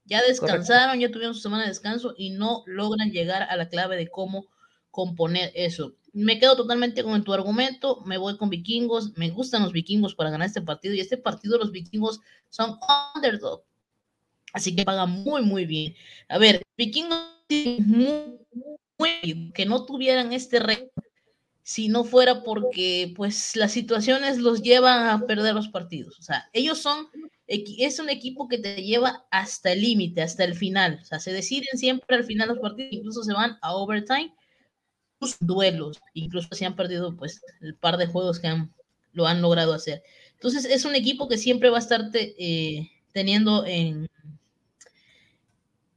Ya 0.04 0.22
descansaron, 0.22 1.00
ya 1.00 1.10
tuvieron 1.10 1.34
su 1.34 1.40
semana 1.40 1.64
de 1.64 1.70
descanso 1.70 2.14
y 2.16 2.30
no 2.30 2.62
logran 2.66 3.10
llegar 3.10 3.42
a 3.42 3.56
la 3.56 3.68
clave 3.68 3.96
de 3.96 4.08
cómo 4.08 4.46
componer 4.90 5.52
eso 5.54 5.94
me 6.18 6.38
quedo 6.38 6.56
totalmente 6.56 7.02
con 7.02 7.22
tu 7.22 7.32
argumento, 7.32 8.02
me 8.04 8.18
voy 8.18 8.36
con 8.36 8.50
vikingos, 8.50 9.16
me 9.16 9.30
gustan 9.30 9.62
los 9.62 9.72
vikingos 9.72 10.14
para 10.14 10.30
ganar 10.30 10.48
este 10.48 10.62
partido 10.62 10.94
y 10.94 11.00
este 11.00 11.16
partido 11.16 11.58
los 11.58 11.72
vikingos 11.72 12.20
son 12.48 12.78
underdog, 13.14 13.62
así 14.52 14.74
que 14.74 14.84
pagan 14.84 15.10
muy, 15.10 15.42
muy 15.42 15.64
bien. 15.64 15.94
A 16.28 16.38
ver, 16.38 16.62
vikingos 16.76 17.18
muy, 18.98 19.52
que 19.54 19.66
no 19.66 19.84
tuvieran 19.84 20.32
este 20.32 20.58
rey 20.58 20.90
si 21.62 21.88
no 21.88 22.02
fuera 22.02 22.42
porque 22.42 23.12
pues 23.14 23.54
las 23.54 23.72
situaciones 23.72 24.38
los 24.38 24.62
llevan 24.62 25.06
a 25.06 25.26
perder 25.26 25.54
los 25.54 25.68
partidos. 25.68 26.18
O 26.18 26.22
sea, 26.22 26.48
ellos 26.54 26.78
son, 26.78 27.08
es 27.46 27.98
un 27.98 28.08
equipo 28.08 28.48
que 28.48 28.58
te 28.58 28.82
lleva 28.82 29.26
hasta 29.30 29.72
el 29.72 29.82
límite, 29.82 30.22
hasta 30.22 30.44
el 30.44 30.54
final. 30.54 30.98
O 31.02 31.04
sea, 31.04 31.20
se 31.20 31.32
deciden 31.32 31.76
siempre 31.76 32.16
al 32.16 32.24
final 32.24 32.48
los 32.48 32.58
partidos, 32.58 32.92
incluso 32.92 33.22
se 33.22 33.34
van 33.34 33.58
a 33.60 33.74
overtime 33.76 34.34
duelos, 35.40 36.00
incluso 36.14 36.48
se 36.52 36.66
han 36.66 36.76
perdido 36.76 37.16
pues 37.16 37.42
el 37.60 37.74
par 37.74 37.96
de 37.96 38.06
juegos 38.06 38.38
que 38.38 38.48
han, 38.48 38.72
lo 39.12 39.26
han 39.26 39.42
logrado 39.42 39.72
hacer. 39.74 40.02
Entonces 40.34 40.64
es 40.64 40.84
un 40.84 40.94
equipo 40.94 41.28
que 41.28 41.38
siempre 41.38 41.70
va 41.70 41.78
a 41.78 41.80
estar 41.80 42.10
eh, 42.14 42.90
teniendo 43.12 43.66
en, 43.66 44.08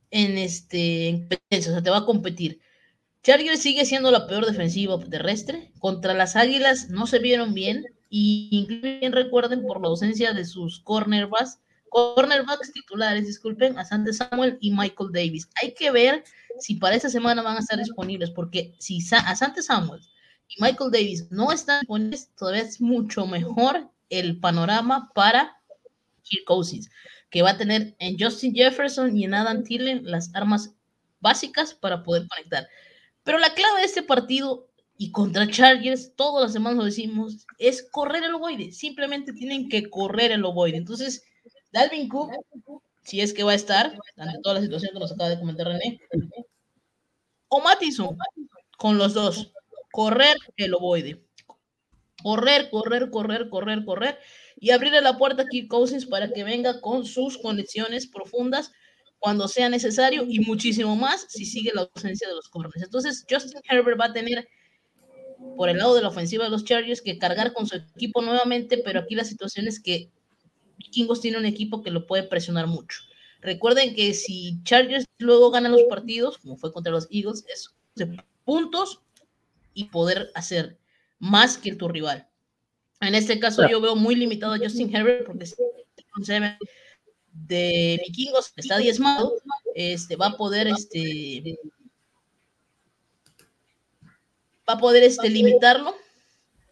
en 0.10 0.38
este 0.38 1.28
o 1.52 1.62
sea, 1.62 1.82
te 1.82 1.90
va 1.90 1.98
a 1.98 2.06
competir. 2.06 2.60
Chargers 3.24 3.62
sigue 3.62 3.86
siendo 3.86 4.10
la 4.10 4.28
peor 4.28 4.46
defensiva 4.46 5.00
terrestre. 5.00 5.72
Contra 5.80 6.14
las 6.14 6.36
Águilas 6.36 6.90
no 6.90 7.06
se 7.06 7.20
vieron 7.20 7.54
bien. 7.54 7.86
Y 8.10 8.50
incluso 8.52 9.16
recuerden 9.16 9.62
por 9.62 9.80
la 9.80 9.88
ausencia 9.88 10.34
de 10.34 10.44
sus 10.44 10.82
cornerbacks, 10.82 11.60
cornerbacks 11.92 12.72
titulares, 12.72 13.28
disculpen, 13.28 13.78
a 13.78 13.84
Sante 13.84 14.14
Samuel 14.14 14.58
y 14.62 14.72
Michael 14.72 15.12
Davis. 15.12 15.50
Hay 15.62 15.74
que 15.74 15.92
ver 15.92 16.24
si 16.58 16.76
para 16.76 16.96
esta 16.96 17.10
semana 17.10 17.42
van 17.42 17.58
a 17.58 17.60
estar 17.60 17.78
disponibles, 17.78 18.32
porque 18.32 18.74
si 18.80 19.00
a 19.12 19.36
Sante 19.36 19.62
Samuel 19.62 20.02
y 20.48 20.62
Michael 20.62 20.90
Davis 20.90 21.30
no 21.32 21.52
están 21.52 21.82
disponibles, 21.82 22.30
todavía 22.38 22.62
es 22.62 22.80
mucho 22.80 23.28
mejor 23.28 23.90
el 24.10 24.40
panorama 24.40 25.12
para 25.14 25.58
Kirk 26.24 26.46
Cousins, 26.46 26.90
que 27.30 27.42
va 27.42 27.52
a 27.52 27.58
tener 27.58 27.94
en 28.00 28.18
Justin 28.18 28.56
Jefferson 28.56 29.18
y 29.18 29.26
en 29.26 29.34
Adam 29.34 29.62
Thielen 29.64 30.10
las 30.10 30.34
armas 30.34 30.74
básicas 31.20 31.74
para 31.74 32.04
poder 32.04 32.26
conectar. 32.30 32.70
Pero 33.24 33.38
la 33.38 33.54
clave 33.54 33.82
de 33.82 33.86
este 33.86 34.02
partido 34.02 34.70
y 34.98 35.12
contra 35.12 35.46
Chargers, 35.46 36.16
todas 36.16 36.42
las 36.42 36.54
semanas 36.54 36.78
lo 36.78 36.86
decimos, 36.86 37.46
es 37.58 37.86
correr 37.92 38.24
el 38.24 38.36
ovoide. 38.36 38.72
Simplemente 38.72 39.34
tienen 39.34 39.68
que 39.68 39.90
correr 39.90 40.32
el 40.32 40.46
ovoide. 40.46 40.78
Entonces, 40.78 41.26
Dalvin 41.72 42.10
Cook, 42.10 42.32
si 43.04 43.22
es 43.22 43.34
que 43.34 43.44
va 43.44 43.52
a 43.52 43.56
estar, 43.56 43.98
ante 44.18 44.40
toda 44.42 44.56
la 44.56 44.62
situación 44.62 44.92
que 44.94 45.00
nos 45.00 45.12
acaba 45.12 45.30
de 45.30 45.40
comentar 45.40 45.68
René, 45.68 46.00
o 47.48 47.62
Mattison, 47.62 48.18
con 48.78 48.98
los 48.98 49.14
dos, 49.14 49.52
correr 49.92 50.38
el 50.58 50.74
ovoide. 50.74 51.26
Correr, 52.24 52.70
correr, 52.70 53.10
correr, 53.10 53.50
correr, 53.50 53.84
correr 53.84 54.20
y 54.58 54.70
abrirle 54.70 55.02
la 55.02 55.18
puerta 55.18 55.42
a 55.42 55.48
Kirk 55.48 55.68
Cousins 55.68 56.06
para 56.06 56.32
que 56.32 56.44
venga 56.44 56.80
con 56.80 57.04
sus 57.04 57.38
conexiones 57.40 58.08
profundas 58.08 58.72
cuando 59.18 59.48
sea 59.48 59.70
necesario 59.70 60.26
y 60.28 60.40
muchísimo 60.40 60.96
más 60.96 61.26
si 61.30 61.46
sigue 61.46 61.72
la 61.74 61.82
ausencia 61.82 62.28
de 62.28 62.36
los 62.36 62.48
corners. 62.48 62.84
Entonces, 62.84 63.26
Justin 63.30 63.62
Herbert 63.68 64.00
va 64.00 64.06
a 64.06 64.14
tener 64.14 64.48
por 65.58 65.70
el 65.70 65.78
lado 65.78 65.96
de 65.96 66.04
la 66.04 66.10
ofensiva 66.10 66.44
de 66.44 66.52
los 66.52 66.64
Chargers 66.64 67.02
que 67.02 67.18
cargar 67.18 67.54
con 67.54 67.66
su 67.66 67.76
equipo 67.76 68.22
nuevamente, 68.22 68.78
pero 68.78 69.00
aquí 69.00 69.16
la 69.16 69.26
situación 69.26 69.68
es 69.68 69.82
que 69.82 70.12
Vikingos 70.84 71.22
tiene 71.22 71.38
un 71.38 71.46
equipo 71.46 71.82
que 71.82 71.92
lo 71.92 72.08
puede 72.08 72.24
presionar 72.24 72.68
mucho. 72.68 73.02
Recuerden 73.42 73.96
que 73.96 74.14
si 74.14 74.62
Chargers 74.64 75.06
luego 75.18 75.52
gana 75.52 75.70
los 75.70 75.84
partidos, 75.84 76.38
como 76.38 76.58
fue 76.58 76.72
contra 76.72 76.92
los 76.92 77.08
Eagles, 77.12 77.46
es 77.52 77.70
de 77.96 78.24
puntos 78.46 79.02
y 79.74 79.86
poder 79.86 80.32
hacer 80.36 80.78
más 81.20 81.58
que 81.58 81.76
tu 81.76 81.88
rival. 81.88 82.28
En 83.00 83.16
este 83.16 83.40
caso, 83.40 83.68
yo 83.68 83.82
veo 83.82 83.96
muy 83.96 84.16
limitado 84.16 84.54
a 84.54 84.60
Justin 84.60 84.96
Herbert 84.96 85.26
porque 85.26 85.46
de 87.34 88.02
vikingos 88.06 88.54
está 88.56 88.78
diezmado, 88.78 89.34
este, 89.74 90.16
va 90.16 90.28
a 90.28 90.38
poder 90.38 90.68
este, 90.68 91.58
va 94.70 94.74
a 94.74 94.78
poder 94.78 95.04
este, 95.04 95.30
limitarlo 95.30 95.96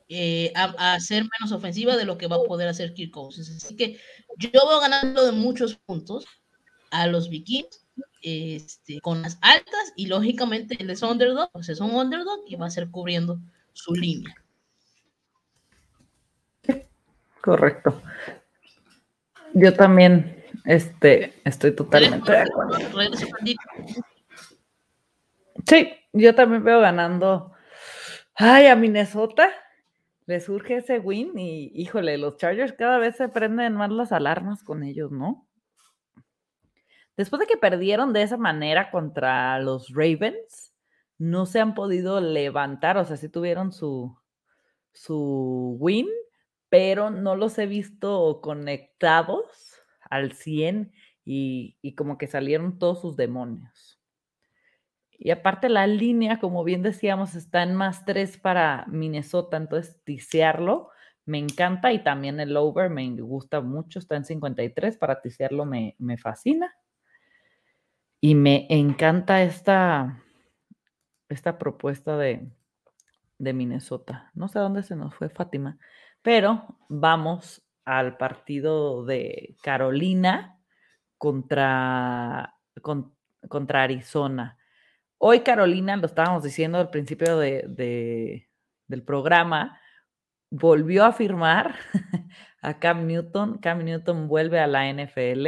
eh, 0.09 0.51
a, 0.55 0.93
a, 0.93 0.99
ser 0.99 1.23
menos 1.23 1.51
ofensiva 1.51 1.95
de 1.95 2.05
lo 2.05 2.17
que 2.17 2.27
va 2.27 2.37
a 2.37 2.43
poder 2.43 2.67
hacer 2.67 2.93
Kirk 2.93 3.11
Cousins. 3.11 3.63
Así 3.63 3.75
que 3.75 3.99
yo 4.37 4.49
veo 4.51 4.79
ganando 4.79 5.23
de 5.23 5.31
muchos 5.31 5.75
puntos 5.75 6.25
a 6.89 7.05
los 7.05 7.29
vikingos 7.29 7.85
este, 8.21 8.99
con 9.01 9.21
las 9.21 9.37
altas 9.41 9.93
y 9.95 10.07
lógicamente 10.07 10.75
él 10.79 10.89
es 10.89 11.03
underdog, 11.03 11.49
sea, 11.61 11.73
es 11.73 11.79
un 11.79 11.91
underdog 11.91 12.41
y 12.47 12.55
va 12.55 12.65
a 12.65 12.71
ser 12.71 12.89
cubriendo 12.89 13.39
su 13.73 13.93
línea. 13.93 14.35
Correcto. 17.41 18.01
Yo 19.53 19.73
también 19.73 20.43
este, 20.65 21.39
estoy 21.45 21.75
totalmente 21.75 22.31
de 22.31 22.39
acuerdo. 22.39 22.77
Sí, 25.65 25.93
yo 26.13 26.35
también 26.35 26.63
veo 26.63 26.81
ganando. 26.81 27.53
Ay, 28.35 28.67
a 28.67 28.75
Minnesota 28.75 29.51
le 30.29 30.39
surge 30.39 30.75
ese 30.75 30.99
win 30.99 31.39
y 31.39 31.71
híjole, 31.73 32.19
los 32.19 32.37
Chargers 32.37 32.73
cada 32.73 32.99
vez 32.99 33.15
se 33.15 33.29
prenden 33.29 33.73
más 33.73 33.89
las 33.89 34.11
alarmas 34.11 34.61
con 34.61 34.83
ellos, 34.83 35.11
¿no? 35.11 35.47
Después 37.17 37.39
de 37.39 37.47
que 37.47 37.57
perdieron 37.57 38.13
de 38.13 38.21
esa 38.21 38.37
manera 38.37 38.91
contra 38.91 39.57
los 39.57 39.89
Ravens, 39.89 40.75
no 41.17 41.47
se 41.47 41.59
han 41.59 41.73
podido 41.73 42.21
levantar, 42.21 42.99
o 42.99 43.05
sea, 43.05 43.17
sí 43.17 43.27
tuvieron 43.27 43.71
su, 43.71 44.15
su 44.93 45.75
win, 45.79 46.07
pero 46.69 47.09
no 47.09 47.35
los 47.35 47.57
he 47.57 47.65
visto 47.65 48.39
conectados 48.39 49.81
al 50.11 50.33
100 50.33 50.93
y, 51.25 51.95
como 51.95 52.19
que 52.19 52.27
salieron 52.27 52.77
todos 52.77 53.01
sus 53.01 53.17
demonios. 53.17 53.98
Y 55.19 55.31
aparte 55.31 55.67
la 55.67 55.85
línea, 55.85 56.39
como 56.39 56.63
bien 56.63 56.81
decíamos, 56.81 57.35
está 57.35 57.61
en 57.61 57.75
más 57.75 58.05
3 58.05 58.37
para 58.37 58.85
Minnesota, 58.87 59.57
entonces 59.57 60.01
tisearlo 60.05 60.89
me 61.29 61.37
encanta 61.37 61.93
y 61.93 62.03
también 62.03 62.39
el 62.39 62.57
over 62.57 62.89
me 62.89 63.07
gusta 63.21 63.61
mucho, 63.61 63.99
está 63.99 64.15
en 64.15 64.25
53, 64.25 64.97
para 64.97 65.21
tisearlo 65.21 65.63
me, 65.63 65.95
me 65.99 66.17
fascina. 66.17 66.73
Y 68.19 68.33
me 68.33 68.65
encanta 68.69 69.43
esta, 69.43 70.23
esta 71.29 71.59
propuesta 71.59 72.17
de, 72.17 72.49
de 73.37 73.53
Minnesota. 73.53 74.31
No 74.33 74.47
sé 74.47 74.57
a 74.57 74.63
dónde 74.63 74.81
se 74.81 74.95
nos 74.95 75.13
fue 75.13 75.29
Fátima, 75.29 75.77
pero 76.23 76.79
vamos 76.89 77.61
al 77.85 78.17
partido 78.17 79.05
de 79.05 79.55
Carolina 79.61 80.59
contra, 81.17 82.55
contra 83.49 83.83
Arizona. 83.83 84.58
Hoy 85.19 85.41
Carolina, 85.41 85.97
lo 85.97 86.05
estábamos 86.07 86.43
diciendo 86.43 86.77
al 86.77 86.89
principio 86.89 87.37
de, 87.37 88.47
del 88.87 89.03
programa, 89.03 89.79
volvió 90.49 91.05
a 91.05 91.11
firmar 91.11 91.75
a 92.61 92.79
Cam 92.79 93.05
Newton. 93.05 93.57
Cam 93.57 93.83
Newton 93.83 94.27
vuelve 94.27 94.59
a 94.59 94.67
la 94.67 94.91
NFL. 94.91 95.47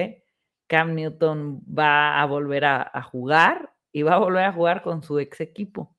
Cam 0.67 0.93
Newton 0.93 1.61
va 1.65 2.21
a 2.21 2.25
volver 2.25 2.65
a, 2.65 2.91
a 2.93 3.01
jugar 3.01 3.73
y 3.91 4.03
va 4.03 4.15
a 4.15 4.19
volver 4.19 4.43
a 4.43 4.53
jugar 4.53 4.81
con 4.81 5.03
su 5.03 5.19
ex 5.19 5.39
equipo. 5.39 5.95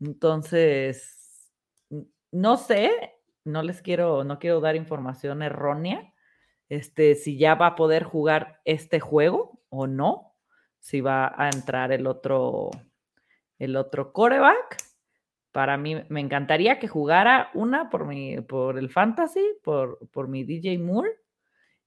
Entonces, 0.00 1.50
no 2.30 2.56
sé, 2.56 2.90
no 3.44 3.62
les 3.62 3.82
quiero, 3.82 4.22
no 4.24 4.38
quiero 4.38 4.60
dar 4.60 4.76
información 4.76 5.42
errónea, 5.42 6.12
este, 6.68 7.14
si 7.14 7.38
ya 7.38 7.54
va 7.54 7.68
a 7.68 7.76
poder 7.76 8.04
jugar 8.04 8.60
este 8.64 9.00
juego 9.00 9.62
o 9.70 9.86
no, 9.86 10.36
si 10.78 11.00
va 11.00 11.34
a 11.36 11.48
entrar 11.48 11.92
el 11.92 12.06
otro, 12.06 12.70
el 13.58 13.76
otro 13.76 14.12
coreback. 14.12 14.76
Para 15.52 15.76
mí 15.76 15.96
me 16.08 16.20
encantaría 16.20 16.78
que 16.78 16.88
jugara 16.88 17.50
una 17.54 17.90
por, 17.90 18.06
mi, 18.06 18.40
por 18.42 18.78
el 18.78 18.90
fantasy, 18.90 19.44
por, 19.62 19.98
por 20.10 20.28
mi 20.28 20.44
DJ 20.44 20.78
Moore, 20.78 21.10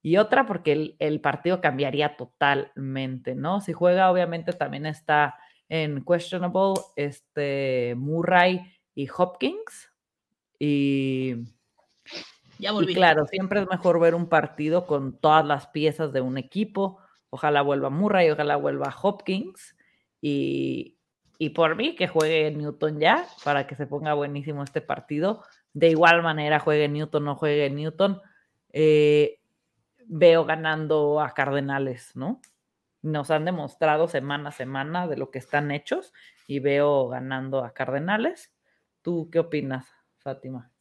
y 0.02 0.18
otra 0.18 0.46
porque 0.46 0.72
el, 0.72 0.96
el, 1.00 1.22
partido 1.22 1.62
cambiaría 1.62 2.18
totalmente, 2.18 3.36
¿no? 3.36 3.62
Si 3.62 3.72
juega, 3.72 4.12
obviamente 4.12 4.52
también 4.54 4.88
está 4.88 5.38
en 5.70 6.04
questionable 6.04 6.82
este 6.96 7.94
Murray 7.96 8.62
y 8.96 9.08
Hopkins, 9.16 9.92
y, 10.64 11.38
ya 12.60 12.72
volví. 12.72 12.94
claro, 12.94 13.26
siempre 13.26 13.62
es 13.62 13.68
mejor 13.68 14.00
ver 14.00 14.14
un 14.14 14.30
partido 14.30 14.86
con 14.86 15.18
todas 15.18 15.44
las 15.44 15.66
piezas 15.68 16.14
de 16.14 16.22
un 16.22 16.38
equipo. 16.38 17.00
Ojalá 17.32 17.64
vuelva 17.64 17.90
Murray, 17.90 18.30
ojalá 18.30 18.58
vuelva 18.58 18.96
Hopkins. 19.02 19.76
Y, 20.22 21.00
y 21.42 21.50
por 21.50 21.76
mí 21.76 21.96
que 21.96 22.08
juegue 22.08 22.52
Newton 22.52 23.00
ya, 23.00 23.28
para 23.44 23.66
que 23.66 23.74
se 23.74 23.88
ponga 23.88 24.14
buenísimo 24.14 24.62
este 24.62 24.80
partido. 24.80 25.44
De 25.74 25.90
igual 25.90 26.22
manera, 26.22 26.60
juegue 26.60 26.88
Newton 26.88 27.30
o 27.30 27.36
juegue 27.36 27.68
Newton, 27.72 28.22
eh, 28.74 29.40
veo 30.06 30.46
ganando 30.46 31.20
a 31.20 31.34
Cardenales, 31.34 32.12
¿no? 32.16 32.42
Nos 33.02 33.32
han 33.32 33.46
demostrado 33.46 34.08
semana 34.08 34.50
a 34.50 34.52
semana 34.52 35.08
de 35.08 35.18
lo 35.18 35.32
que 35.32 35.40
están 35.40 35.72
hechos 35.72 36.14
y 36.46 36.60
veo 36.60 37.08
ganando 37.08 37.66
a 37.66 37.74
Cardenales. 37.74 38.54
¿Tú 39.02 39.32
qué 39.32 39.40
opinas? 39.40 39.88
Fátima. 40.20 40.72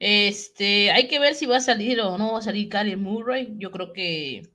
Este, 0.00 0.90
hay 0.90 1.06
que 1.06 1.20
ver 1.20 1.36
si 1.36 1.46
va 1.46 1.58
a 1.58 1.60
salir 1.60 2.00
o 2.00 2.18
no 2.18 2.32
va 2.32 2.38
a 2.40 2.42
salir 2.42 2.68
Kyler 2.68 2.98
Murray. 2.98 3.54
Yo 3.58 3.70
creo 3.70 3.92
que 3.92 4.50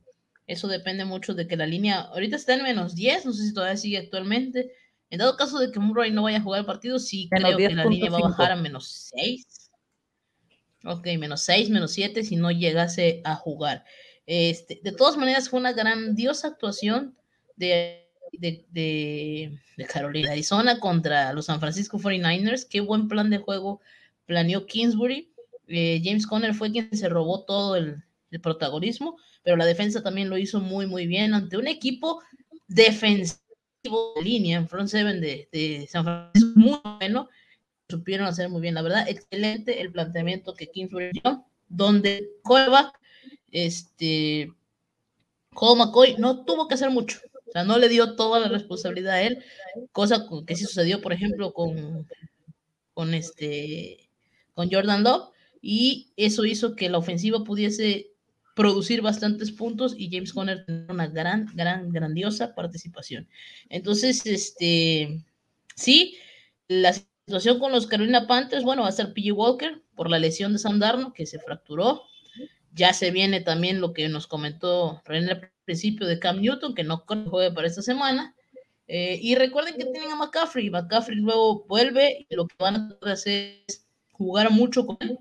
eso 0.48 0.68
depende 0.68 1.06
mucho 1.06 1.34
de 1.34 1.48
que 1.48 1.58
la 1.58 1.66
línea 1.66 2.02
ahorita 2.02 2.36
está 2.36 2.56
en 2.56 2.64
menos 2.64 2.96
10, 2.96 3.26
no 3.26 3.34
sé 3.34 3.46
si 3.48 3.54
todavía 3.54 3.78
sigue 3.78 3.98
actualmente. 3.98 4.72
En 5.10 5.20
dado 5.20 5.38
caso 5.38 5.60
de 5.60 5.72
que 5.72 5.80
Murray 5.80 6.12
no 6.12 6.24
vaya 6.24 6.40
a 6.40 6.42
jugar 6.42 6.62
el 6.62 6.66
partido, 6.66 7.00
sí 7.00 7.30
creo 7.30 7.58
que 7.58 7.70
la 7.70 7.86
línea 7.86 8.10
va 8.10 8.18
a 8.18 8.30
bajar 8.30 8.52
a 8.52 8.56
menos 8.56 9.12
6. 9.16 9.72
Ok, 10.86 11.06
menos 11.20 11.42
6, 11.42 11.70
menos 11.70 11.92
7 11.92 12.24
si 12.24 12.36
no 12.36 12.52
llegase 12.52 13.22
a 13.24 13.36
jugar. 13.36 13.86
Este, 14.26 14.80
de 14.84 14.92
todas 14.92 15.18
maneras, 15.18 15.50
fue 15.50 15.60
una 15.60 15.74
grandiosa 15.74 16.48
actuación 16.48 17.18
de 17.56 18.08
de, 18.32 18.66
de, 18.70 19.86
Carolina, 19.86 20.32
Arizona 20.32 20.80
contra 20.80 21.34
los 21.34 21.46
San 21.46 21.60
Francisco 21.60 22.00
49ers. 22.00 22.68
Qué 22.68 22.82
buen 22.82 23.08
plan 23.08 23.30
de 23.30 23.38
juego 23.38 23.82
planeó 24.26 24.66
Kingsbury. 24.66 25.32
Eh, 25.68 26.02
James 26.04 26.28
Conner 26.28 26.54
fue 26.54 26.72
quien 26.72 26.96
se 26.96 27.10
robó 27.10 27.44
todo 27.44 27.76
el, 27.76 28.04
protagonismo, 28.42 29.18
pero 29.48 29.56
la 29.56 29.66
defensa 29.66 30.04
también 30.04 30.30
lo 30.30 30.38
hizo 30.38 30.60
muy, 30.60 30.88
muy 30.88 31.08
bien 31.08 31.34
ante 31.34 31.56
un 31.56 31.68
equipo 31.68 32.22
defensivo 32.68 33.40
línea 34.22 34.58
en 34.58 34.68
front 34.68 34.90
seven 34.90 35.22
de, 35.22 35.48
de 35.54 35.88
San 35.90 36.04
Francisco. 36.04 36.52
Muy 36.60 36.78
bueno, 37.00 37.30
supieron 37.88 38.28
hacer 38.28 38.50
muy 38.50 38.60
bien, 38.60 38.74
la 38.74 38.82
verdad, 38.82 39.08
excelente 39.08 39.80
el 39.80 39.94
planteamiento 39.94 40.54
que 40.54 40.68
Kingsbury 40.68 41.12
dio, 41.12 41.46
donde 41.70 42.28
Cueva, 42.44 42.92
este, 43.50 44.52
Cole 45.54 45.80
McCoy 45.80 46.18
no 46.18 46.44
tuvo 46.44 46.68
que 46.68 46.74
hacer 46.74 46.90
mucho, 46.90 47.18
o 47.48 47.52
sea, 47.54 47.64
no 47.64 47.78
le 47.78 47.88
dio 47.88 48.18
toda 48.18 48.42
la 48.42 48.50
responsabilidad 48.50 49.14
a 49.14 49.22
él, 49.22 49.42
cosa 49.94 50.28
que 50.46 50.58
sí 50.58 50.66
sucedió, 50.66 51.00
por 51.00 51.14
ejemplo, 51.14 51.54
con, 51.54 52.06
con 52.94 53.14
este, 53.14 54.10
con 54.54 54.70
Jordan 54.70 55.04
Love, 55.04 55.30
y 55.62 56.12
eso 56.18 56.44
hizo 56.44 56.76
que 56.76 56.90
la 56.90 56.98
ofensiva 56.98 57.46
pudiese 57.46 58.12
producir 58.58 59.04
bastantes 59.04 59.52
puntos 59.52 59.94
y 59.96 60.10
James 60.12 60.34
Conner 60.34 60.66
tener 60.66 60.90
una 60.92 61.06
gran, 61.06 61.46
gran, 61.54 61.92
grandiosa 61.92 62.56
participación. 62.56 63.30
Entonces, 63.70 64.26
este, 64.26 65.24
sí, 65.76 66.18
la 66.68 66.92
situación 66.92 67.60
con 67.60 67.72
los 67.72 67.86
Carolina 67.86 68.26
Panthers, 68.26 68.64
bueno, 68.64 68.82
va 68.82 68.88
a 68.88 68.94
ser 68.94 69.14
PG 69.14 69.32
Walker 69.32 69.84
por 69.96 70.10
la 70.10 70.18
lesión 70.18 70.54
de 70.54 70.60
Sandarno 70.60 71.14
que 71.14 71.28
se 71.28 71.38
fracturó. 71.38 72.02
Ya 72.74 72.94
se 72.94 73.12
viene 73.12 73.42
también 73.42 73.80
lo 73.80 73.94
que 73.94 74.10
nos 74.10 74.26
comentó 74.26 75.04
René 75.06 75.34
al 75.34 75.52
principio 75.64 76.08
de 76.08 76.18
Cam 76.18 76.42
Newton, 76.42 76.74
que 76.74 76.84
no 76.84 77.06
juegue 77.06 77.52
para 77.52 77.68
esta 77.68 77.84
semana. 77.84 78.34
Eh, 78.88 79.20
y 79.22 79.36
recuerden 79.36 79.76
que 79.76 79.86
tienen 79.86 80.10
a 80.12 80.16
McCaffrey. 80.16 80.72
McCaffrey 80.72 81.18
luego 81.20 81.64
vuelve 81.68 82.26
y 82.28 82.36
lo 82.36 82.48
que 82.48 82.56
van 82.58 82.98
a 83.04 83.12
hacer 83.12 83.62
es 83.68 83.86
jugar 84.14 84.50
mucho 84.50 84.88
con 84.88 84.98
él 85.02 85.20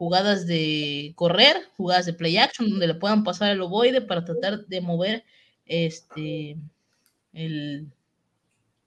jugadas 0.00 0.46
de 0.46 1.12
correr, 1.14 1.58
jugadas 1.76 2.06
de 2.06 2.14
play 2.14 2.38
action, 2.38 2.70
donde 2.70 2.86
le 2.86 2.94
puedan 2.94 3.22
pasar 3.22 3.50
el 3.50 3.60
ovoide 3.60 4.00
para 4.00 4.24
tratar 4.24 4.64
de 4.66 4.80
mover 4.80 5.24
este 5.66 6.56
el, 7.34 7.92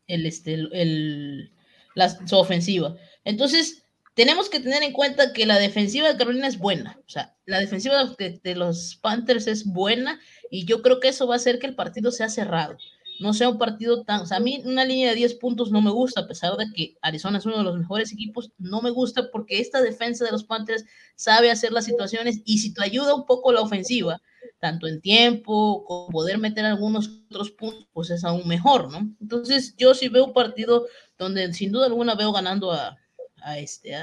el, 0.08 0.26
este, 0.26 0.56
el, 0.56 1.52
la, 1.94 2.10
su 2.10 2.36
ofensiva. 2.36 2.96
Entonces, 3.26 3.86
tenemos 4.16 4.50
que 4.50 4.60
tener 4.60 4.82
en 4.82 4.92
cuenta 4.92 5.34
que 5.34 5.46
la 5.46 5.60
defensiva 5.60 6.08
de 6.12 6.18
Carolina 6.18 6.48
es 6.48 6.58
buena. 6.58 7.00
O 7.06 7.10
sea, 7.12 7.36
la 7.46 7.60
defensiva 7.60 8.16
de, 8.18 8.40
de 8.44 8.56
los 8.56 8.96
Panthers 8.96 9.46
es 9.46 9.66
buena 9.66 10.20
y 10.50 10.66
yo 10.66 10.82
creo 10.82 11.00
que 11.00 11.10
eso 11.10 11.28
va 11.28 11.36
a 11.36 11.38
hacer 11.38 11.60
que 11.60 11.68
el 11.68 11.76
partido 11.76 12.10
sea 12.10 12.28
cerrado 12.28 12.76
no 13.20 13.34
sea 13.34 13.50
un 13.50 13.58
partido 13.58 14.04
tan, 14.04 14.22
o 14.22 14.26
sea, 14.26 14.38
a 14.38 14.40
mí 14.40 14.62
una 14.66 14.86
línea 14.86 15.10
de 15.10 15.16
10 15.16 15.36
puntos 15.36 15.72
no 15.72 15.82
me 15.82 15.92
gusta, 15.92 16.22
a 16.22 16.28
pesar 16.28 16.56
de 16.58 16.66
que 16.74 16.96
Arizona 17.02 17.38
es 17.38 17.46
uno 17.46 17.58
de 17.58 17.64
los 17.64 17.78
mejores 17.78 18.12
equipos, 18.12 18.52
no 18.58 18.82
me 18.82 18.90
gusta 18.90 19.30
porque 19.32 19.60
esta 19.60 19.82
defensa 19.82 20.26
de 20.26 20.32
los 20.32 20.44
Panthers 20.44 20.86
sabe 21.16 21.52
hacer 21.52 21.72
las 21.72 21.86
situaciones 21.86 22.42
y 22.46 22.60
si 22.60 22.74
te 22.74 22.84
ayuda 22.84 23.16
un 23.16 23.26
poco 23.26 23.52
la 23.52 23.62
ofensiva, 23.62 24.22
tanto 24.60 24.88
en 24.88 25.02
tiempo 25.02 25.84
como 25.86 26.10
poder 26.10 26.38
meter 26.38 26.66
algunos 26.66 27.10
otros 27.30 27.52
puntos, 27.52 27.88
pues 27.94 28.10
es 28.10 28.24
aún 28.24 28.48
mejor, 28.48 28.92
¿no? 28.92 29.00
Entonces 29.22 29.76
yo 29.78 29.94
sí 29.94 30.10
veo 30.10 30.26
un 30.26 30.34
partido 30.34 30.88
donde 31.18 31.54
sin 31.54 31.72
duda 31.72 31.86
alguna 31.86 32.16
veo 32.16 32.32
ganando 32.32 32.72
a, 32.72 32.98
a 33.42 33.60
este, 33.60 33.96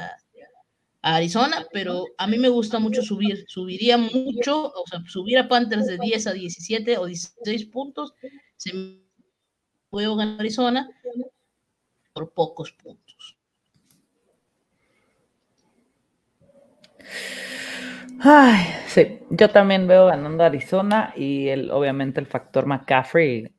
Arizona, 1.03 1.67
pero 1.73 2.05
a 2.19 2.27
mí 2.27 2.39
me 2.39 2.49
gusta 2.49 2.79
mucho 2.79 3.03
subir, 3.03 3.45
subiría 3.49 3.97
mucho, 3.97 4.73
o 4.73 4.85
sea, 4.87 5.01
subir 5.07 5.39
a 5.39 5.49
Panthers 5.49 5.87
de 5.87 5.99
10 5.99 6.27
a 6.27 6.33
17 6.33 6.99
o 6.99 7.07
16 7.07 7.67
puntos 7.67 8.15
se 8.57 9.01
puede 9.89 10.09
ganar 10.15 10.41
Arizona 10.41 10.91
por 12.13 12.33
pocos 12.33 12.73
puntos. 12.73 13.37
Ay, 18.23 18.67
sí, 18.87 19.21
yo 19.31 19.49
también 19.49 19.87
veo 19.87 20.07
ganando 20.07 20.45
Arizona 20.45 21.15
y 21.17 21.49
el, 21.49 21.71
obviamente 21.71 22.21
el 22.21 22.27
factor 22.27 22.67
McCaffrey 22.67 23.51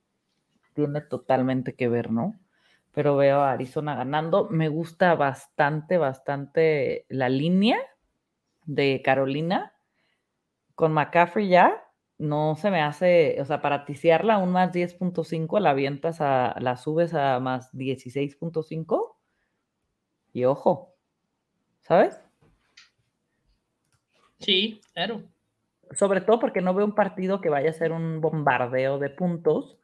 tiene 0.75 1.01
totalmente 1.01 1.73
que 1.73 1.87
ver, 1.89 2.11
¿no? 2.11 2.39
Pero 2.93 3.15
veo 3.15 3.41
a 3.41 3.51
Arizona 3.51 3.95
ganando. 3.95 4.49
Me 4.49 4.67
gusta 4.67 5.15
bastante, 5.15 5.97
bastante 5.97 7.05
la 7.09 7.29
línea 7.29 7.79
de 8.65 9.01
Carolina 9.03 9.73
con 10.75 10.93
McCaffrey 10.93 11.47
ya 11.47 11.83
no 12.17 12.55
se 12.55 12.69
me 12.69 12.81
hace, 12.81 13.37
o 13.41 13.45
sea, 13.45 13.61
para 13.61 13.83
ticiarla 13.83 14.37
un 14.37 14.51
más 14.51 14.71
10.5, 14.71 15.59
la 15.59 15.71
avientas 15.71 16.21
a, 16.21 16.55
la 16.59 16.77
subes 16.77 17.13
a 17.13 17.39
más 17.39 17.73
16.5 17.73 19.15
y 20.33 20.45
ojo, 20.45 20.95
¿sabes? 21.81 22.21
Sí, 24.39 24.81
claro. 24.93 25.23
Sobre 25.91 26.21
todo 26.21 26.39
porque 26.39 26.61
no 26.61 26.73
veo 26.73 26.85
un 26.85 26.95
partido 26.95 27.41
que 27.41 27.49
vaya 27.49 27.71
a 27.71 27.73
ser 27.73 27.91
un 27.91 28.21
bombardeo 28.21 28.99
de 28.99 29.09
puntos, 29.09 29.79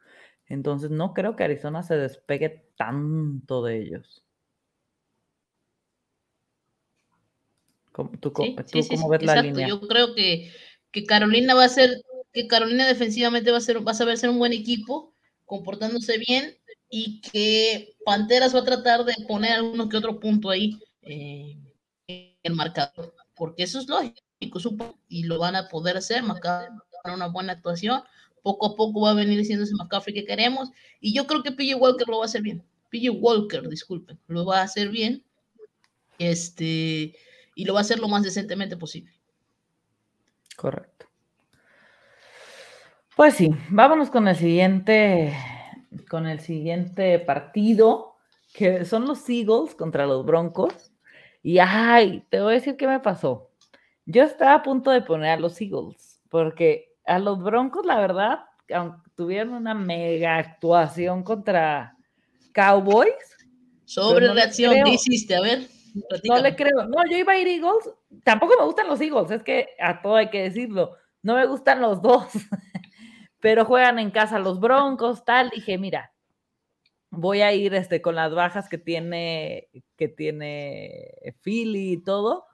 entonces 0.48 0.90
no 0.90 1.14
creo 1.14 1.36
que 1.36 1.44
Arizona 1.44 1.82
se 1.82 1.96
despegue 1.96 2.70
tanto 2.76 3.62
de 3.62 3.82
ellos. 3.82 4.24
¿Tú, 8.20 8.32
cómo 8.32 9.08
ves 9.08 9.22
la 9.24 9.42
línea? 9.42 9.66
Yo 9.66 9.80
creo 9.80 10.14
que, 10.14 10.52
que 10.92 11.04
Carolina 11.04 11.54
va 11.54 11.64
a 11.64 11.68
ser 11.68 12.02
que 12.32 12.46
Carolina 12.46 12.86
defensivamente 12.86 13.50
va 13.50 13.58
a, 13.58 13.62
ser, 13.62 13.86
va 13.86 13.92
a 13.92 13.94
saber 13.94 14.18
ser 14.18 14.30
un 14.30 14.38
buen 14.38 14.52
equipo, 14.52 15.14
comportándose 15.44 16.18
bien 16.18 16.56
y 16.90 17.20
que 17.20 17.96
Panteras 18.04 18.54
va 18.54 18.60
a 18.60 18.64
tratar 18.64 19.04
de 19.04 19.14
poner 19.26 19.52
alguno 19.52 19.88
que 19.88 19.96
otro 19.96 20.20
punto 20.20 20.50
ahí 20.50 20.78
eh, 21.02 21.56
en 22.06 22.36
el 22.42 22.54
marcador, 22.54 23.14
porque 23.34 23.62
eso 23.64 23.78
es 23.80 23.88
lógico 23.88 24.22
y 25.08 25.24
lo 25.24 25.38
van 25.38 25.56
a 25.56 25.68
poder 25.68 25.96
hacer, 25.96 26.22
para 27.02 27.14
una 27.14 27.26
buena 27.26 27.54
actuación, 27.54 28.02
poco 28.48 28.66
a 28.66 28.76
poco 28.76 29.02
va 29.02 29.10
a 29.10 29.14
venir 29.14 29.44
siendo 29.44 29.64
ese 29.64 29.74
McCaffrey 29.74 30.14
que 30.14 30.24
queremos 30.24 30.70
y 31.00 31.12
yo 31.12 31.26
creo 31.26 31.42
que 31.42 31.52
PJ 31.52 31.76
Walker 31.76 32.08
lo 32.08 32.18
va 32.18 32.24
a 32.24 32.26
hacer 32.26 32.40
bien, 32.40 32.64
PJ 32.88 33.10
Walker, 33.10 33.68
disculpen, 33.68 34.18
lo 34.26 34.46
va 34.46 34.60
a 34.60 34.62
hacer 34.62 34.88
bien 34.88 35.22
este, 36.18 37.14
y 37.54 37.64
lo 37.66 37.74
va 37.74 37.80
a 37.80 37.82
hacer 37.82 37.98
lo 37.98 38.08
más 38.08 38.22
decentemente 38.22 38.78
posible. 38.78 39.12
Correcto. 40.56 41.06
Pues 43.14 43.34
sí, 43.34 43.50
vámonos 43.68 44.08
con 44.08 44.26
el 44.28 44.36
siguiente, 44.36 45.34
con 46.08 46.26
el 46.26 46.40
siguiente 46.40 47.18
partido, 47.18 48.16
que 48.54 48.86
son 48.86 49.04
los 49.04 49.28
Eagles 49.28 49.74
contra 49.74 50.06
los 50.06 50.24
Broncos. 50.24 50.92
Y 51.42 51.58
ay, 51.58 52.24
te 52.30 52.40
voy 52.40 52.52
a 52.52 52.54
decir 52.54 52.78
qué 52.78 52.86
me 52.86 53.00
pasó. 53.00 53.50
Yo 54.06 54.22
estaba 54.22 54.54
a 54.54 54.62
punto 54.62 54.90
de 54.90 55.02
poner 55.02 55.32
a 55.32 55.40
los 55.40 55.60
Eagles, 55.60 56.22
porque 56.30 56.87
a 57.08 57.18
los 57.18 57.42
Broncos, 57.42 57.84
la 57.86 57.98
verdad, 57.98 58.44
aunque 58.72 59.10
tuvieron 59.14 59.54
una 59.54 59.74
mega 59.74 60.36
actuación 60.36 61.22
contra 61.24 61.96
Cowboys. 62.52 63.14
Sobre 63.84 64.32
reacción, 64.32 64.74
¿qué 64.84 64.90
hiciste? 64.90 65.34
A 65.34 65.40
ver. 65.40 65.66
No 66.24 66.38
le 66.38 66.54
creo. 66.54 66.84
No, 66.86 66.98
yo 67.10 67.16
iba 67.16 67.32
a 67.32 67.38
ir 67.38 67.48
Eagles. 67.48 67.90
Tampoco 68.22 68.54
me 68.58 68.64
gustan 68.64 68.88
los 68.88 69.00
Eagles, 69.00 69.30
es 69.30 69.42
que 69.42 69.70
a 69.80 70.02
todo 70.02 70.16
hay 70.16 70.28
que 70.28 70.42
decirlo. 70.42 70.96
No 71.22 71.34
me 71.34 71.46
gustan 71.46 71.80
los 71.80 72.02
dos. 72.02 72.26
pero 73.40 73.64
juegan 73.64 73.98
en 73.98 74.10
casa 74.10 74.38
los 74.38 74.60
Broncos, 74.60 75.24
tal. 75.24 75.50
Dije, 75.50 75.78
mira, 75.78 76.12
voy 77.10 77.40
a 77.40 77.52
ir 77.54 77.74
este, 77.74 78.02
con 78.02 78.14
las 78.14 78.34
bajas 78.34 78.68
que 78.68 78.78
tiene, 78.78 79.70
que 79.96 80.08
tiene 80.08 81.34
Philly 81.42 81.92
y 81.92 82.02
todo. 82.04 82.47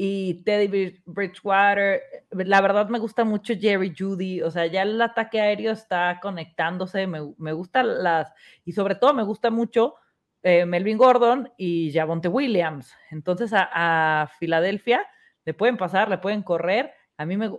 Y 0.00 0.44
Teddy 0.44 1.02
Bridgewater, 1.06 2.00
la 2.30 2.60
verdad 2.60 2.88
me 2.88 3.00
gusta 3.00 3.24
mucho 3.24 3.54
Jerry 3.58 3.92
Judy, 3.98 4.42
o 4.42 4.50
sea, 4.52 4.66
ya 4.66 4.82
el 4.82 5.02
ataque 5.02 5.40
aéreo 5.40 5.72
está 5.72 6.20
conectándose, 6.22 7.08
me, 7.08 7.34
me 7.36 7.52
gustan 7.52 8.04
las, 8.04 8.32
y 8.64 8.70
sobre 8.70 8.94
todo 8.94 9.12
me 9.12 9.24
gusta 9.24 9.50
mucho 9.50 9.96
eh, 10.44 10.64
Melvin 10.66 10.98
Gordon 10.98 11.52
y 11.56 11.92
Javonte 11.92 12.28
Williams. 12.28 12.94
Entonces 13.10 13.52
a, 13.52 14.22
a 14.22 14.28
Filadelfia 14.38 15.04
le 15.44 15.52
pueden 15.52 15.76
pasar, 15.76 16.08
le 16.08 16.18
pueden 16.18 16.44
correr, 16.44 16.92
a 17.16 17.26
mí 17.26 17.36
me, 17.36 17.50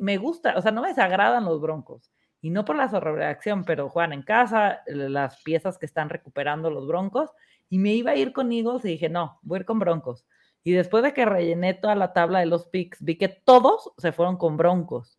me, 0.00 0.16
gusta, 0.16 0.54
o 0.56 0.60
sea, 0.60 0.72
no 0.72 0.82
me 0.82 0.88
desagradan 0.88 1.44
los 1.44 1.60
Broncos. 1.60 2.10
Y 2.40 2.50
no 2.50 2.64
por 2.64 2.74
la 2.74 2.90
sobrereacción, 2.90 3.64
pero 3.64 3.88
juegan 3.88 4.12
en 4.12 4.22
casa, 4.22 4.82
las 4.86 5.40
piezas 5.44 5.78
que 5.78 5.86
están 5.86 6.08
recuperando 6.08 6.68
los 6.68 6.88
Broncos. 6.88 7.30
Y 7.68 7.78
me 7.78 7.94
iba 7.94 8.10
a 8.10 8.16
ir 8.16 8.32
con 8.32 8.50
Eagles 8.50 8.84
y 8.84 8.88
dije, 8.88 9.08
no, 9.08 9.38
voy 9.42 9.58
a 9.58 9.60
ir 9.60 9.66
con 9.66 9.78
Broncos. 9.78 10.26
Y 10.66 10.72
después 10.72 11.04
de 11.04 11.14
que 11.14 11.24
rellené 11.24 11.74
toda 11.74 11.94
la 11.94 12.12
tabla 12.12 12.40
de 12.40 12.46
los 12.46 12.66
picks, 12.66 13.00
vi 13.00 13.16
que 13.16 13.28
todos 13.28 13.92
se 13.98 14.10
fueron 14.10 14.36
con 14.36 14.56
Broncos. 14.56 15.16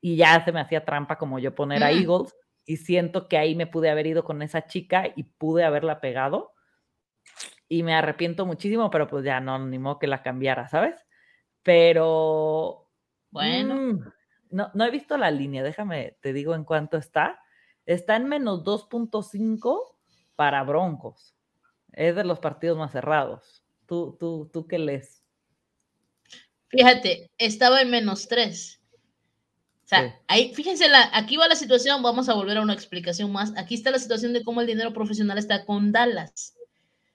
Y 0.00 0.16
ya 0.16 0.42
se 0.42 0.50
me 0.50 0.60
hacía 0.60 0.86
trampa 0.86 1.18
como 1.18 1.38
yo 1.38 1.54
poner 1.54 1.84
a 1.84 1.92
mm. 1.92 1.98
Eagles. 1.98 2.34
Y 2.64 2.78
siento 2.78 3.28
que 3.28 3.36
ahí 3.36 3.54
me 3.54 3.66
pude 3.66 3.90
haber 3.90 4.06
ido 4.06 4.24
con 4.24 4.40
esa 4.40 4.64
chica 4.64 5.12
y 5.14 5.24
pude 5.24 5.62
haberla 5.64 6.00
pegado. 6.00 6.54
Y 7.68 7.82
me 7.82 7.94
arrepiento 7.94 8.46
muchísimo, 8.46 8.90
pero 8.90 9.08
pues 9.08 9.26
ya 9.26 9.40
no, 9.40 9.58
ni 9.58 9.78
modo 9.78 9.98
que 9.98 10.06
la 10.06 10.22
cambiara, 10.22 10.68
¿sabes? 10.68 11.04
Pero. 11.62 12.88
Bueno. 13.30 13.74
Mm, 13.74 14.04
no, 14.52 14.70
no 14.72 14.84
he 14.86 14.90
visto 14.90 15.18
la 15.18 15.30
línea, 15.30 15.62
déjame, 15.62 16.16
te 16.22 16.32
digo 16.32 16.54
en 16.54 16.64
cuánto 16.64 16.96
está. 16.96 17.42
Está 17.84 18.16
en 18.16 18.26
menos 18.26 18.64
2.5 18.64 19.98
para 20.34 20.62
Broncos. 20.62 21.36
Es 21.92 22.16
de 22.16 22.24
los 22.24 22.40
partidos 22.40 22.78
más 22.78 22.92
cerrados. 22.92 23.57
¿Tú, 23.88 24.14
tú, 24.20 24.50
tú 24.52 24.66
qué 24.66 24.78
lees? 24.78 25.22
Fíjate, 26.68 27.30
estaba 27.38 27.80
en 27.80 27.90
menos 27.90 28.28
3. 28.28 28.80
O 29.82 29.88
sea, 29.88 30.20
ahí, 30.26 30.54
fíjense, 30.54 30.90
la, 30.90 31.10
aquí 31.14 31.38
va 31.38 31.48
la 31.48 31.56
situación, 31.56 32.02
vamos 32.02 32.28
a 32.28 32.34
volver 32.34 32.58
a 32.58 32.60
una 32.60 32.74
explicación 32.74 33.32
más. 33.32 33.54
Aquí 33.56 33.74
está 33.74 33.90
la 33.90 33.98
situación 33.98 34.34
de 34.34 34.44
cómo 34.44 34.60
el 34.60 34.66
dinero 34.66 34.92
profesional 34.92 35.38
está 35.38 35.64
con 35.64 35.90
Dallas. 35.90 36.54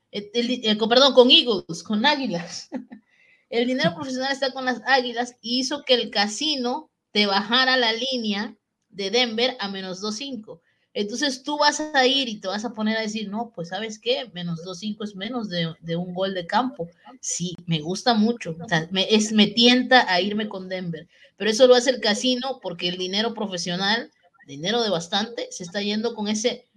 El, 0.10 0.78
perdón, 0.90 1.14
con 1.14 1.30
Eagles, 1.30 1.84
con 1.84 2.06
Águilas. 2.06 2.70
El 3.50 3.68
dinero 3.68 3.94
profesional 3.96 4.32
está 4.32 4.52
con 4.52 4.66
las 4.66 4.82
Águilas 4.88 5.38
y 5.40 5.60
hizo 5.60 5.84
que 5.84 5.94
el 5.94 6.10
casino 6.10 6.90
te 7.12 7.28
bajara 7.28 7.78
la 7.78 7.94
línea 7.94 8.56
de 8.90 9.12
Denver 9.12 9.56
a 9.60 9.68
menos 9.68 10.02
2.5. 10.02 10.60
Entonces 10.94 11.42
tú 11.42 11.58
vas 11.58 11.80
a 11.80 12.06
ir 12.06 12.30
y 12.30 12.40
te 12.40 12.48
vas 12.48 12.66
a 12.66 12.74
poner 12.74 12.98
a 12.98 13.02
decir, 13.02 13.28
no, 13.28 13.52
pues 13.56 13.70
sabes 13.70 13.98
qué, 13.98 14.30
menos 14.34 14.64
2.5 14.64 15.04
es 15.04 15.16
menos 15.16 15.50
de, 15.50 15.96
un 15.96 16.14
gol 16.14 16.36
de 16.36 16.46
campo. 16.46 16.88
Sí, 17.20 17.56
me 17.66 17.80
gusta 17.80 18.14
mucho, 18.14 18.56
me, 18.92 19.08
es, 19.10 19.32
me 19.32 19.48
tienta 19.48 20.12
a 20.12 20.22
irme 20.22 20.48
con 20.48 20.70
Denver, 20.70 21.08
pero 21.36 21.50
eso 21.50 21.66
lo 21.66 21.74
hace 21.74 21.90
el 21.90 22.00
casino 22.00 22.60
porque 22.62 22.90
el 22.90 22.98
dinero 22.98 23.34
profesional, 23.34 24.12
dinero 24.46 24.84
de 24.84 24.92
bastante, 24.92 25.48
se 25.52 25.64
está 25.64 25.82
yendo 25.82 26.14
con 26.14 26.28
ese 26.28 26.68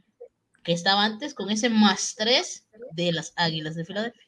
que 0.62 0.72
estaba 0.72 1.04
antes, 1.04 1.34
con 1.34 1.50
ese 1.50 1.68
más 1.68 2.14
3 2.16 2.64
de 2.92 3.12
las 3.12 3.34
Águilas 3.36 3.74
de 3.74 3.84
Filadelfia. 3.84 4.22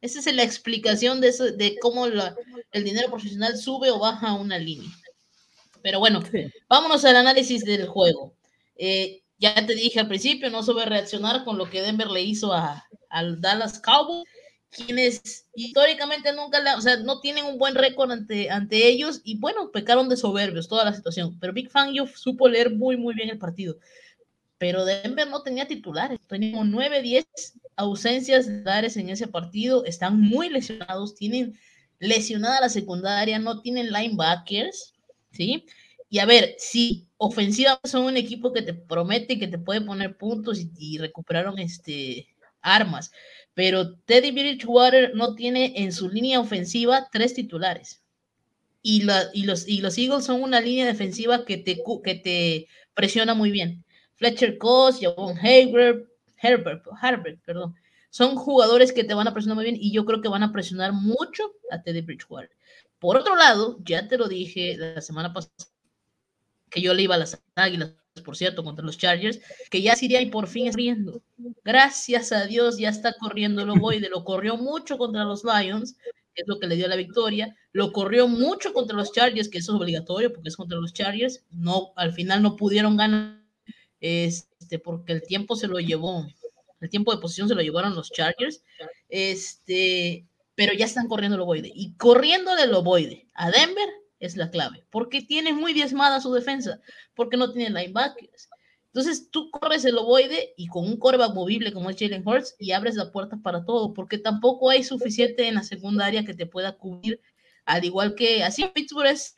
Esa 0.00 0.18
es 0.18 0.34
la 0.34 0.42
explicación 0.42 1.20
de, 1.20 1.28
eso, 1.28 1.44
de 1.44 1.76
cómo 1.80 2.06
el 2.06 2.84
dinero 2.84 3.08
profesional 3.08 3.56
sube 3.56 3.90
o 3.90 4.00
baja 4.00 4.32
una 4.32 4.58
línea. 4.58 4.90
Pero 5.82 6.00
bueno, 6.00 6.20
vámonos 6.68 7.04
al 7.04 7.16
análisis 7.16 7.64
del 7.64 7.86
juego. 7.86 8.34
Eh, 8.76 9.22
ya 9.38 9.54
te 9.66 9.74
dije 9.74 10.00
al 10.00 10.08
principio, 10.08 10.50
no 10.50 10.62
sobre 10.62 10.84
reaccionar 10.84 11.44
con 11.44 11.58
lo 11.58 11.68
que 11.68 11.82
Denver 11.82 12.08
le 12.08 12.22
hizo 12.22 12.52
a, 12.52 12.86
al 13.10 13.40
Dallas 13.40 13.80
Cowboys, 13.80 14.24
quienes 14.70 15.46
históricamente 15.54 16.32
nunca, 16.32 16.58
o 16.76 16.80
sea, 16.80 16.96
no 16.96 17.20
tienen 17.20 17.44
un 17.44 17.58
buen 17.58 17.74
récord 17.74 18.10
ante, 18.10 18.50
ante 18.50 18.88
ellos 18.88 19.20
y 19.22 19.38
bueno, 19.38 19.70
pecaron 19.70 20.08
de 20.08 20.16
soberbios 20.16 20.68
toda 20.68 20.84
la 20.84 20.94
situación. 20.94 21.38
Pero 21.40 21.52
Big 21.52 21.70
Fangio 21.70 22.06
supo 22.06 22.48
leer 22.48 22.70
muy, 22.70 22.96
muy 22.96 23.14
bien 23.14 23.28
el 23.28 23.38
partido. 23.38 23.76
Pero 24.58 24.84
Denver 24.84 25.28
no 25.28 25.42
tenía 25.42 25.66
titulares, 25.66 26.20
teníamos 26.28 26.66
9, 26.68 27.02
10 27.02 27.26
ausencias 27.76 28.46
de 28.46 28.58
titulares 28.58 28.96
en 28.96 29.10
ese 29.10 29.26
partido, 29.26 29.84
están 29.84 30.20
muy 30.20 30.48
lesionados, 30.48 31.16
tienen 31.16 31.58
lesionada 31.98 32.60
la 32.60 32.68
secundaria, 32.68 33.38
no 33.38 33.60
tienen 33.60 33.92
linebackers, 33.92 34.94
¿sí? 35.32 35.66
Y 36.08 36.18
a 36.18 36.26
ver, 36.26 36.54
si 36.58 37.08
ofensivamente 37.24 37.88
son 37.88 38.04
un 38.06 38.16
equipo 38.16 38.52
que 38.52 38.62
te 38.62 38.74
promete 38.74 39.38
que 39.38 39.46
te 39.46 39.56
puede 39.56 39.80
poner 39.80 40.16
puntos 40.16 40.58
y, 40.76 40.98
recuperaron 40.98 41.60
este, 41.60 42.26
armas, 42.60 43.12
pero 43.54 43.94
Teddy 43.94 44.32
Bridgewater 44.32 45.14
no 45.14 45.36
tiene 45.36 45.72
en 45.76 45.92
su 45.92 46.08
línea 46.08 46.40
ofensiva 46.40 47.08
tres 47.12 47.34
titulares. 47.34 48.02
Y, 48.82 49.04
los, 49.04 49.28
y 49.68 49.80
los 49.80 49.96
Eagles 49.96 50.24
son 50.24 50.42
una 50.42 50.60
línea 50.60 50.84
defensiva 50.84 51.44
que 51.44 51.58
te, 51.58 51.80
que 52.02 52.14
te 52.16 52.66
presiona 52.92 53.34
muy 53.34 53.52
bien. 53.52 53.84
Fletcher 54.16 54.58
Coss, 54.58 54.98
Javon 55.00 55.38
Hayward, 55.38 56.08
Herbert, 56.42 56.84
Herbert, 57.00 57.40
perdón, 57.44 57.76
son 58.10 58.34
jugadores 58.34 58.92
que 58.92 59.04
te 59.04 59.14
van 59.14 59.28
a 59.28 59.32
presionar 59.32 59.54
muy 59.54 59.64
bien 59.64 59.78
y 59.80 59.92
yo 59.92 60.04
creo 60.04 60.20
que 60.20 60.28
van 60.28 60.42
a 60.42 60.50
presionar 60.50 60.92
mucho 60.92 61.52
a 61.70 61.80
Teddy 61.82 62.00
Bridgewater. 62.00 62.50
Por 62.98 63.16
otro 63.16 63.36
lado, 63.36 63.78
ya 63.84 64.08
te 64.08 64.18
lo 64.18 64.26
dije 64.26 64.76
la 64.76 65.00
semana 65.00 65.32
pasada, 65.32 65.71
que 66.72 66.80
yo 66.80 66.94
le 66.94 67.02
iba 67.02 67.14
a 67.14 67.18
las 67.18 67.40
Águilas, 67.54 67.92
por 68.24 68.36
cierto, 68.36 68.64
contra 68.64 68.84
los 68.84 68.98
Chargers, 68.98 69.40
que 69.70 69.82
ya 69.82 69.94
Siria 69.94 70.20
y 70.20 70.26
por 70.26 70.48
fin 70.48 70.66
es 70.66 70.72
corriendo. 70.72 71.22
Gracias 71.64 72.32
a 72.32 72.46
Dios 72.46 72.78
ya 72.78 72.88
está 72.88 73.14
corriendo 73.18 73.62
el 73.62 73.70
ovoide, 73.70 74.08
lo 74.08 74.24
corrió 74.24 74.56
mucho 74.56 74.98
contra 74.98 75.24
los 75.24 75.44
Lions, 75.44 75.96
que 76.34 76.42
es 76.42 76.48
lo 76.48 76.58
que 76.58 76.66
le 76.66 76.76
dio 76.76 76.88
la 76.88 76.96
victoria, 76.96 77.54
lo 77.72 77.92
corrió 77.92 78.26
mucho 78.26 78.72
contra 78.72 78.96
los 78.96 79.12
Chargers, 79.12 79.48
que 79.48 79.58
eso 79.58 79.74
es 79.74 79.80
obligatorio 79.80 80.32
porque 80.32 80.48
es 80.48 80.56
contra 80.56 80.78
los 80.78 80.92
Chargers, 80.92 81.44
no, 81.50 81.92
al 81.96 82.12
final 82.12 82.42
no 82.42 82.56
pudieron 82.56 82.96
ganar, 82.96 83.42
este, 84.00 84.78
porque 84.78 85.12
el 85.12 85.22
tiempo 85.22 85.56
se 85.56 85.68
lo 85.68 85.78
llevó, 85.78 86.26
el 86.80 86.90
tiempo 86.90 87.14
de 87.14 87.20
posición 87.20 87.48
se 87.48 87.54
lo 87.54 87.60
llevaron 87.62 87.94
los 87.94 88.10
Chargers, 88.10 88.62
este, 89.08 90.26
pero 90.54 90.72
ya 90.72 90.86
están 90.86 91.06
corriendo 91.06 91.36
el 91.36 91.42
ovoide, 91.42 91.70
y 91.74 91.92
corriendo 91.94 92.54
del 92.56 92.74
ovoide 92.74 93.26
a 93.34 93.50
Denver, 93.50 93.88
es 94.22 94.36
la 94.36 94.50
clave, 94.50 94.84
porque 94.90 95.20
tiene 95.20 95.52
muy 95.52 95.72
diezmada 95.72 96.20
su 96.20 96.32
defensa, 96.32 96.80
porque 97.14 97.36
no 97.36 97.52
tiene 97.52 97.70
linebackers. 97.70 98.48
Entonces 98.86 99.30
tú 99.30 99.50
corres 99.50 99.84
el 99.84 99.98
ovoide 99.98 100.54
y 100.56 100.68
con 100.68 100.84
un 100.84 100.96
coreback 100.96 101.34
movible 101.34 101.72
como 101.72 101.90
es 101.90 101.96
Jalen 101.98 102.26
Hurts 102.26 102.54
y 102.58 102.72
abres 102.72 102.94
la 102.94 103.10
puerta 103.10 103.38
para 103.42 103.64
todo, 103.64 103.94
porque 103.94 104.18
tampoco 104.18 104.70
hay 104.70 104.84
suficiente 104.84 105.48
en 105.48 105.56
la 105.56 105.62
secundaria 105.62 106.24
que 106.24 106.34
te 106.34 106.46
pueda 106.46 106.76
cubrir, 106.76 107.20
al 107.64 107.84
igual 107.84 108.14
que 108.14 108.44
así 108.44 108.64
Pittsburgh 108.66 109.08
es 109.08 109.34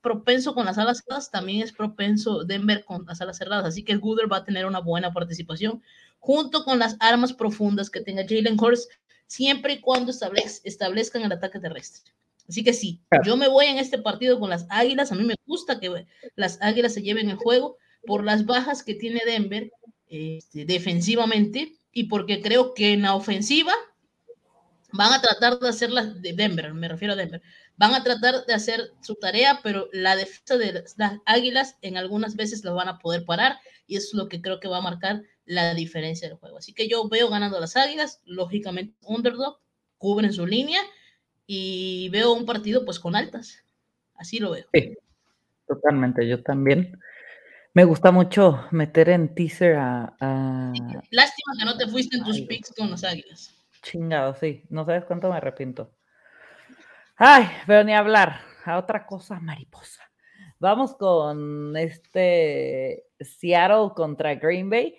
propenso 0.00 0.54
con 0.54 0.64
las 0.66 0.78
alas 0.78 1.02
cerradas, 1.04 1.30
también 1.30 1.62
es 1.62 1.72
propenso 1.72 2.44
Denver 2.44 2.84
con 2.84 3.04
las 3.06 3.20
alas 3.20 3.38
cerradas, 3.38 3.66
así 3.66 3.84
que 3.84 3.96
Gooder 3.96 4.32
va 4.32 4.38
a 4.38 4.44
tener 4.44 4.66
una 4.66 4.80
buena 4.80 5.12
participación 5.12 5.82
junto 6.18 6.64
con 6.64 6.78
las 6.78 6.96
armas 7.00 7.32
profundas 7.32 7.90
que 7.90 8.00
tenga 8.00 8.24
Jalen 8.26 8.58
Hurts, 8.58 8.88
siempre 9.26 9.74
y 9.74 9.80
cuando 9.80 10.12
establezcan 10.12 11.22
el 11.22 11.32
ataque 11.32 11.58
terrestre. 11.58 12.12
Así 12.48 12.64
que 12.64 12.72
sí, 12.72 13.00
yo 13.24 13.36
me 13.36 13.48
voy 13.48 13.66
en 13.66 13.78
este 13.78 13.98
partido 13.98 14.38
con 14.38 14.50
las 14.50 14.66
Águilas. 14.68 15.12
A 15.12 15.14
mí 15.14 15.24
me 15.24 15.36
gusta 15.46 15.80
que 15.80 16.06
las 16.34 16.60
Águilas 16.60 16.94
se 16.94 17.02
lleven 17.02 17.30
el 17.30 17.36
juego 17.36 17.76
por 18.06 18.24
las 18.24 18.46
bajas 18.46 18.82
que 18.82 18.94
tiene 18.94 19.20
Denver 19.24 19.70
este, 20.08 20.64
defensivamente 20.64 21.72
y 21.92 22.04
porque 22.04 22.42
creo 22.42 22.74
que 22.74 22.92
en 22.92 23.02
la 23.02 23.14
ofensiva 23.14 23.72
van 24.92 25.12
a 25.12 25.22
tratar 25.22 25.58
de 25.58 25.68
hacer 25.68 25.90
las 25.90 26.20
de 26.20 26.32
Denver, 26.34 26.74
me 26.74 26.88
refiero 26.88 27.14
a 27.14 27.16
Denver, 27.16 27.40
van 27.76 27.94
a 27.94 28.04
tratar 28.04 28.44
de 28.44 28.52
hacer 28.52 28.92
su 29.00 29.14
tarea, 29.14 29.60
pero 29.62 29.88
la 29.92 30.16
defensa 30.16 30.58
de 30.58 30.72
las 30.72 30.96
Águilas 31.24 31.76
en 31.80 31.96
algunas 31.96 32.36
veces 32.36 32.62
lo 32.64 32.74
van 32.74 32.88
a 32.88 32.98
poder 32.98 33.24
parar 33.24 33.58
y 33.86 33.96
eso 33.96 34.08
es 34.08 34.14
lo 34.14 34.28
que 34.28 34.42
creo 34.42 34.60
que 34.60 34.68
va 34.68 34.78
a 34.78 34.82
marcar 34.82 35.22
la 35.44 35.74
diferencia 35.74 36.28
del 36.28 36.36
juego. 36.36 36.58
Así 36.58 36.74
que 36.74 36.88
yo 36.88 37.08
veo 37.08 37.28
ganando 37.30 37.56
a 37.56 37.60
las 37.60 37.76
Águilas, 37.76 38.20
lógicamente 38.24 38.94
underdog, 39.02 39.60
cubren 39.96 40.32
su 40.32 40.46
línea 40.46 40.80
y 41.54 42.08
veo 42.08 42.32
un 42.32 42.46
partido 42.46 42.82
pues 42.82 42.98
con 42.98 43.14
altas. 43.14 43.62
Así 44.14 44.38
lo 44.38 44.52
veo. 44.52 44.64
Sí, 44.72 44.96
totalmente, 45.66 46.26
yo 46.26 46.42
también. 46.42 46.98
Me 47.74 47.84
gusta 47.84 48.10
mucho 48.10 48.64
meter 48.70 49.10
en 49.10 49.34
teaser 49.34 49.76
a... 49.76 50.16
lástima 51.10 51.52
que 51.58 51.64
no 51.66 51.76
te 51.76 51.86
fuiste 51.88 52.16
en 52.16 52.24
tus 52.24 52.40
picks 52.40 52.72
con 52.74 52.90
los 52.90 53.04
águilas. 53.04 53.54
Chingado, 53.82 54.34
sí. 54.34 54.64
No 54.70 54.86
sabes 54.86 55.04
cuánto 55.04 55.28
me 55.28 55.36
arrepiento. 55.36 55.92
Ay, 57.16 57.46
pero 57.66 57.84
ni 57.84 57.92
hablar. 57.92 58.40
A 58.64 58.78
otra 58.78 59.04
cosa 59.04 59.38
mariposa. 59.38 60.02
Vamos 60.58 60.96
con 60.96 61.76
este 61.76 63.08
Seattle 63.20 63.90
contra 63.94 64.36
Green 64.36 64.70
Bay. 64.70 64.96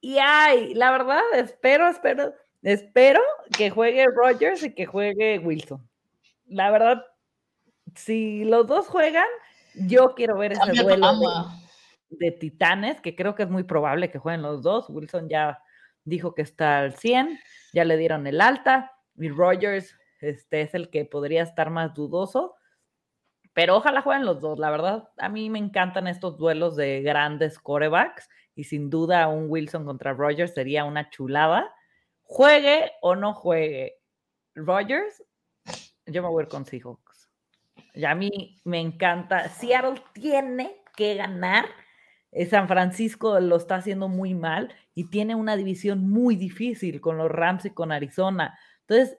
Y 0.00 0.18
ay, 0.20 0.74
la 0.74 0.92
verdad, 0.92 1.22
espero, 1.34 1.88
espero, 1.88 2.34
Espero 2.62 3.20
que 3.56 3.70
juegue 3.70 4.06
Rogers 4.06 4.62
y 4.62 4.72
que 4.72 4.86
juegue 4.86 5.40
Wilson. 5.40 5.88
La 6.46 6.70
verdad, 6.70 7.04
si 7.96 8.44
los 8.44 8.66
dos 8.68 8.86
juegan, 8.86 9.26
yo 9.74 10.14
quiero 10.14 10.38
ver 10.38 10.52
ese 10.52 10.82
duelo 10.82 11.12
de, 12.10 12.30
titanes, 12.30 13.00
que 13.00 13.16
creo 13.16 13.34
que 13.34 13.42
es 13.42 13.50
muy 13.50 13.64
probable 13.64 14.10
que 14.10 14.18
jueguen 14.18 14.42
los 14.42 14.62
dos. 14.62 14.88
Wilson 14.90 15.28
ya 15.28 15.60
dijo 16.04 16.34
que 16.34 16.42
está 16.42 16.78
al 16.80 16.94
100, 16.94 17.38
ya 17.72 17.84
le 17.84 17.96
dieron 17.96 18.26
el 18.26 18.40
alta, 18.40 18.92
y 19.16 19.28
Rogers 19.28 19.96
este, 20.20 20.62
es 20.62 20.74
el 20.74 20.88
que 20.90 21.04
podría 21.04 21.42
estar 21.42 21.70
más 21.70 21.94
dudoso. 21.94 22.54
Pero 23.54 23.76
ojalá 23.76 24.02
jueguen 24.02 24.24
los 24.24 24.40
dos. 24.40 24.58
La 24.58 24.70
verdad, 24.70 25.08
a 25.18 25.28
mí 25.28 25.50
me 25.50 25.58
encantan 25.58 26.06
estos 26.06 26.38
duelos 26.38 26.76
de 26.76 27.02
grandes 27.02 27.58
corebacks 27.58 28.28
y 28.54 28.64
sin 28.64 28.88
duda 28.88 29.28
un 29.28 29.50
Wilson 29.50 29.84
contra 29.84 30.14
Rogers 30.14 30.54
sería 30.54 30.84
una 30.84 31.10
chulada 31.10 31.70
juegue 32.32 32.90
o 33.02 33.14
no 33.14 33.34
juegue 33.34 33.98
Rogers, 34.54 35.22
yo 36.06 36.22
me 36.22 36.28
voy 36.28 36.40
a 36.40 36.44
ir 36.44 36.48
con 36.48 36.64
Seahawks. 36.64 37.28
Y 37.94 38.06
a 38.06 38.14
mí 38.14 38.58
me 38.64 38.80
encanta. 38.80 39.50
Seattle 39.50 40.02
tiene 40.14 40.82
que 40.96 41.14
ganar. 41.14 41.66
Eh, 42.30 42.46
San 42.46 42.68
Francisco 42.68 43.38
lo 43.38 43.56
está 43.56 43.76
haciendo 43.76 44.08
muy 44.08 44.32
mal 44.32 44.74
y 44.94 45.10
tiene 45.10 45.34
una 45.34 45.56
división 45.56 46.08
muy 46.08 46.36
difícil 46.36 47.02
con 47.02 47.18
los 47.18 47.30
Rams 47.30 47.66
y 47.66 47.70
con 47.70 47.92
Arizona. 47.92 48.58
Entonces, 48.80 49.18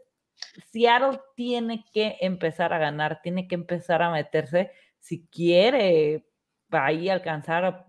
Seattle 0.71 1.19
tiene 1.35 1.85
que 1.93 2.17
empezar 2.19 2.73
a 2.73 2.79
ganar, 2.79 3.21
tiene 3.21 3.47
que 3.47 3.53
empezar 3.53 4.01
a 4.01 4.09
meterse 4.09 4.71
si 4.97 5.27
quiere 5.27 6.25
ahí 6.71 7.09
alcanzar 7.09 7.85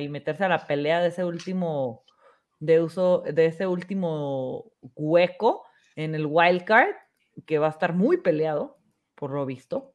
y 0.00 0.08
meterse 0.08 0.44
a 0.44 0.48
la 0.48 0.64
pelea 0.64 1.00
de 1.00 1.08
ese 1.08 1.24
último 1.24 2.04
de 2.62 2.80
uso 2.80 3.24
de 3.26 3.46
ese 3.46 3.66
último 3.66 4.70
hueco 4.94 5.64
en 5.96 6.14
el 6.14 6.26
wild 6.26 6.62
card, 6.62 6.94
que 7.44 7.58
va 7.58 7.66
a 7.66 7.70
estar 7.70 7.92
muy 7.92 8.18
peleado, 8.18 8.78
por 9.16 9.32
lo 9.32 9.44
visto. 9.44 9.94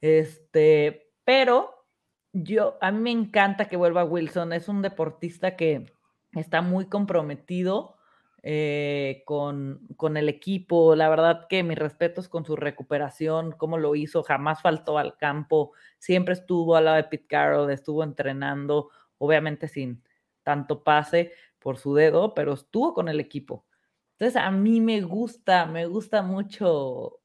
Este, 0.00 1.12
pero 1.24 1.84
yo, 2.32 2.78
a 2.80 2.90
mí 2.90 3.00
me 3.00 3.10
encanta 3.10 3.68
que 3.68 3.76
vuelva 3.76 4.04
Wilson, 4.04 4.54
es 4.54 4.66
un 4.66 4.80
deportista 4.80 5.56
que 5.56 5.92
está 6.32 6.62
muy 6.62 6.86
comprometido 6.86 7.96
eh, 8.42 9.22
con, 9.26 9.86
con, 9.96 10.16
el 10.16 10.30
equipo. 10.30 10.96
La 10.96 11.10
verdad 11.10 11.46
que 11.50 11.62
mis 11.62 11.78
respetos 11.78 12.30
con 12.30 12.46
su 12.46 12.56
recuperación, 12.56 13.52
cómo 13.52 13.76
lo 13.76 13.94
hizo, 13.94 14.22
jamás 14.22 14.62
faltó 14.62 14.96
al 14.96 15.18
campo, 15.18 15.72
siempre 15.98 16.32
estuvo 16.32 16.76
al 16.76 16.86
lado 16.86 16.96
de 16.96 17.04
Pete 17.04 17.26
Carroll, 17.26 17.70
estuvo 17.70 18.02
entrenando, 18.02 18.88
obviamente 19.18 19.68
sin 19.68 20.02
tanto 20.46 20.84
pase 20.84 21.32
por 21.66 21.78
su 21.78 21.94
dedo, 21.94 22.32
pero 22.32 22.52
estuvo 22.52 22.94
con 22.94 23.08
el 23.08 23.18
equipo. 23.18 23.66
Entonces 24.12 24.40
a 24.40 24.52
mí 24.52 24.80
me 24.80 25.00
gusta, 25.00 25.66
me 25.66 25.86
gusta 25.86 26.22
mucho 26.22 27.20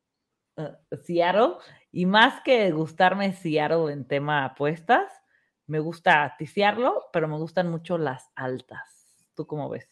uh, 0.57 0.95
Seattle 1.03 1.57
y 1.91 2.07
más 2.07 2.41
que 2.41 2.71
gustarme 2.71 3.33
Seattle 3.33 3.93
en 3.93 4.07
tema 4.07 4.45
apuestas, 4.45 5.13
me 5.67 5.77
gusta 5.77 6.33
ticiarlo, 6.39 7.03
pero 7.13 7.27
me 7.27 7.37
gustan 7.37 7.69
mucho 7.69 7.99
las 7.99 8.31
altas. 8.33 9.27
¿Tú 9.35 9.45
cómo 9.45 9.69
ves? 9.69 9.87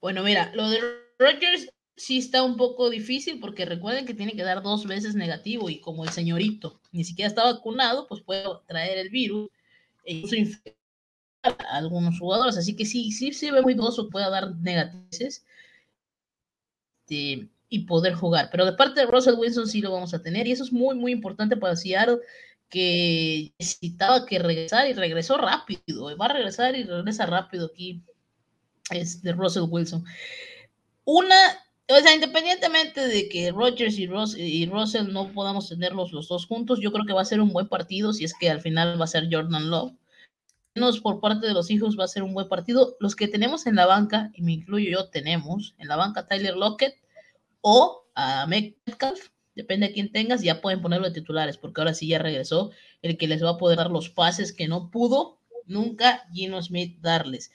Bueno, 0.00 0.24
mira, 0.24 0.50
lo 0.56 0.68
de 0.70 0.80
Rogers 1.20 1.72
sí 1.94 2.18
está 2.18 2.42
un 2.42 2.56
poco 2.56 2.90
difícil 2.90 3.38
porque 3.38 3.64
recuerden 3.64 4.06
que 4.06 4.14
tiene 4.14 4.32
que 4.32 4.42
dar 4.42 4.60
dos 4.60 4.88
veces 4.88 5.14
negativo 5.14 5.70
y 5.70 5.80
como 5.80 6.02
el 6.02 6.10
señorito 6.10 6.80
ni 6.90 7.04
siquiera 7.04 7.28
está 7.28 7.44
vacunado, 7.44 8.08
pues 8.08 8.22
puede 8.22 8.42
traer 8.66 8.98
el 8.98 9.10
virus 9.10 9.48
e 10.02 10.14
incluso 10.14 10.79
algunos 11.42 12.18
jugadores. 12.18 12.56
Así 12.56 12.76
que 12.76 12.84
sí, 12.84 13.12
sí 13.12 13.32
se 13.32 13.52
ve 13.52 13.62
muy 13.62 13.74
dudoso, 13.74 14.10
puede 14.10 14.30
dar 14.30 14.56
negativos 14.56 15.42
este, 17.10 17.48
y 17.68 17.78
poder 17.86 18.14
jugar. 18.14 18.48
Pero 18.50 18.64
de 18.64 18.72
parte 18.72 19.00
de 19.00 19.06
Russell 19.06 19.38
Wilson 19.38 19.66
sí 19.66 19.80
lo 19.80 19.92
vamos 19.92 20.14
a 20.14 20.22
tener 20.22 20.46
y 20.46 20.52
eso 20.52 20.64
es 20.64 20.72
muy, 20.72 20.96
muy 20.96 21.12
importante 21.12 21.56
para 21.56 21.76
Seattle 21.76 22.18
que 22.68 23.52
necesitaba 23.58 24.26
que 24.26 24.38
regresar 24.38 24.88
y 24.88 24.92
regresó 24.92 25.36
rápido. 25.38 26.16
Va 26.16 26.26
a 26.26 26.32
regresar 26.32 26.76
y 26.76 26.84
regresa 26.84 27.26
rápido 27.26 27.66
aquí 27.66 28.02
es 28.90 29.22
de 29.22 29.32
Russell 29.32 29.68
Wilson. 29.68 30.04
Una, 31.04 31.36
o 31.88 31.96
sea, 32.00 32.14
independientemente 32.14 33.06
de 33.06 33.28
que 33.28 33.50
Rogers 33.50 33.98
y, 33.98 34.08
y 34.36 34.66
Russell 34.66 35.12
no 35.12 35.32
podamos 35.32 35.68
tenerlos 35.68 36.12
los 36.12 36.28
dos 36.28 36.46
juntos, 36.46 36.80
yo 36.80 36.92
creo 36.92 37.04
que 37.04 37.12
va 37.12 37.22
a 37.22 37.24
ser 37.24 37.40
un 37.40 37.52
buen 37.52 37.68
partido 37.68 38.12
si 38.12 38.24
es 38.24 38.34
que 38.34 38.50
al 38.50 38.60
final 38.60 39.00
va 39.00 39.04
a 39.04 39.08
ser 39.08 39.28
Jordan 39.30 39.70
Love. 39.70 39.92
Menos 40.74 41.00
por 41.00 41.20
parte 41.20 41.46
de 41.46 41.54
los 41.54 41.70
hijos 41.70 41.98
va 41.98 42.04
a 42.04 42.08
ser 42.08 42.22
un 42.22 42.34
buen 42.34 42.48
partido. 42.48 42.96
Los 43.00 43.16
que 43.16 43.28
tenemos 43.28 43.66
en 43.66 43.76
la 43.76 43.86
banca, 43.86 44.30
y 44.34 44.42
me 44.42 44.52
incluyo 44.52 44.90
yo, 44.90 45.08
tenemos 45.08 45.74
en 45.78 45.88
la 45.88 45.96
banca 45.96 46.26
Tyler 46.26 46.56
Lockett 46.56 46.94
o 47.60 48.06
a 48.14 48.46
Metcalf, 48.46 49.28
depende 49.54 49.88
de 49.88 49.92
quién 49.92 50.12
tengas, 50.12 50.42
ya 50.42 50.60
pueden 50.60 50.80
ponerlo 50.80 51.08
de 51.08 51.14
titulares, 51.14 51.58
porque 51.58 51.80
ahora 51.80 51.94
sí 51.94 52.06
ya 52.08 52.18
regresó 52.18 52.70
el 53.02 53.18
que 53.18 53.28
les 53.28 53.42
va 53.42 53.50
a 53.50 53.58
poder 53.58 53.78
dar 53.78 53.90
los 53.90 54.10
pases 54.10 54.52
que 54.52 54.68
no 54.68 54.90
pudo 54.90 55.40
nunca 55.66 56.26
Gino 56.32 56.62
Smith 56.62 56.98
darles. 57.00 57.52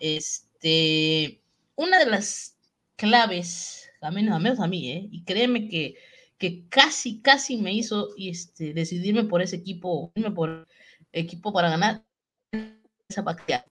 Este 0.00 1.42
una 1.78 1.98
de 2.00 2.06
las 2.06 2.58
claves, 2.96 3.88
a 4.00 4.10
menos 4.10 4.60
a 4.60 4.66
mí, 4.66 4.90
¿eh? 4.90 5.08
y 5.12 5.22
créeme 5.22 5.68
que, 5.68 5.94
que 6.36 6.68
casi, 6.68 7.20
casi 7.20 7.56
me 7.56 7.72
hizo 7.72 8.08
este, 8.18 8.74
decidirme 8.74 9.24
por 9.24 9.42
ese 9.42 9.56
equipo, 9.56 10.12
irme 10.16 10.32
por 10.32 10.66
equipo 11.12 11.52
para 11.52 11.70
ganar, 11.70 12.04
esa 13.08 13.22
Bactiari. 13.22 13.64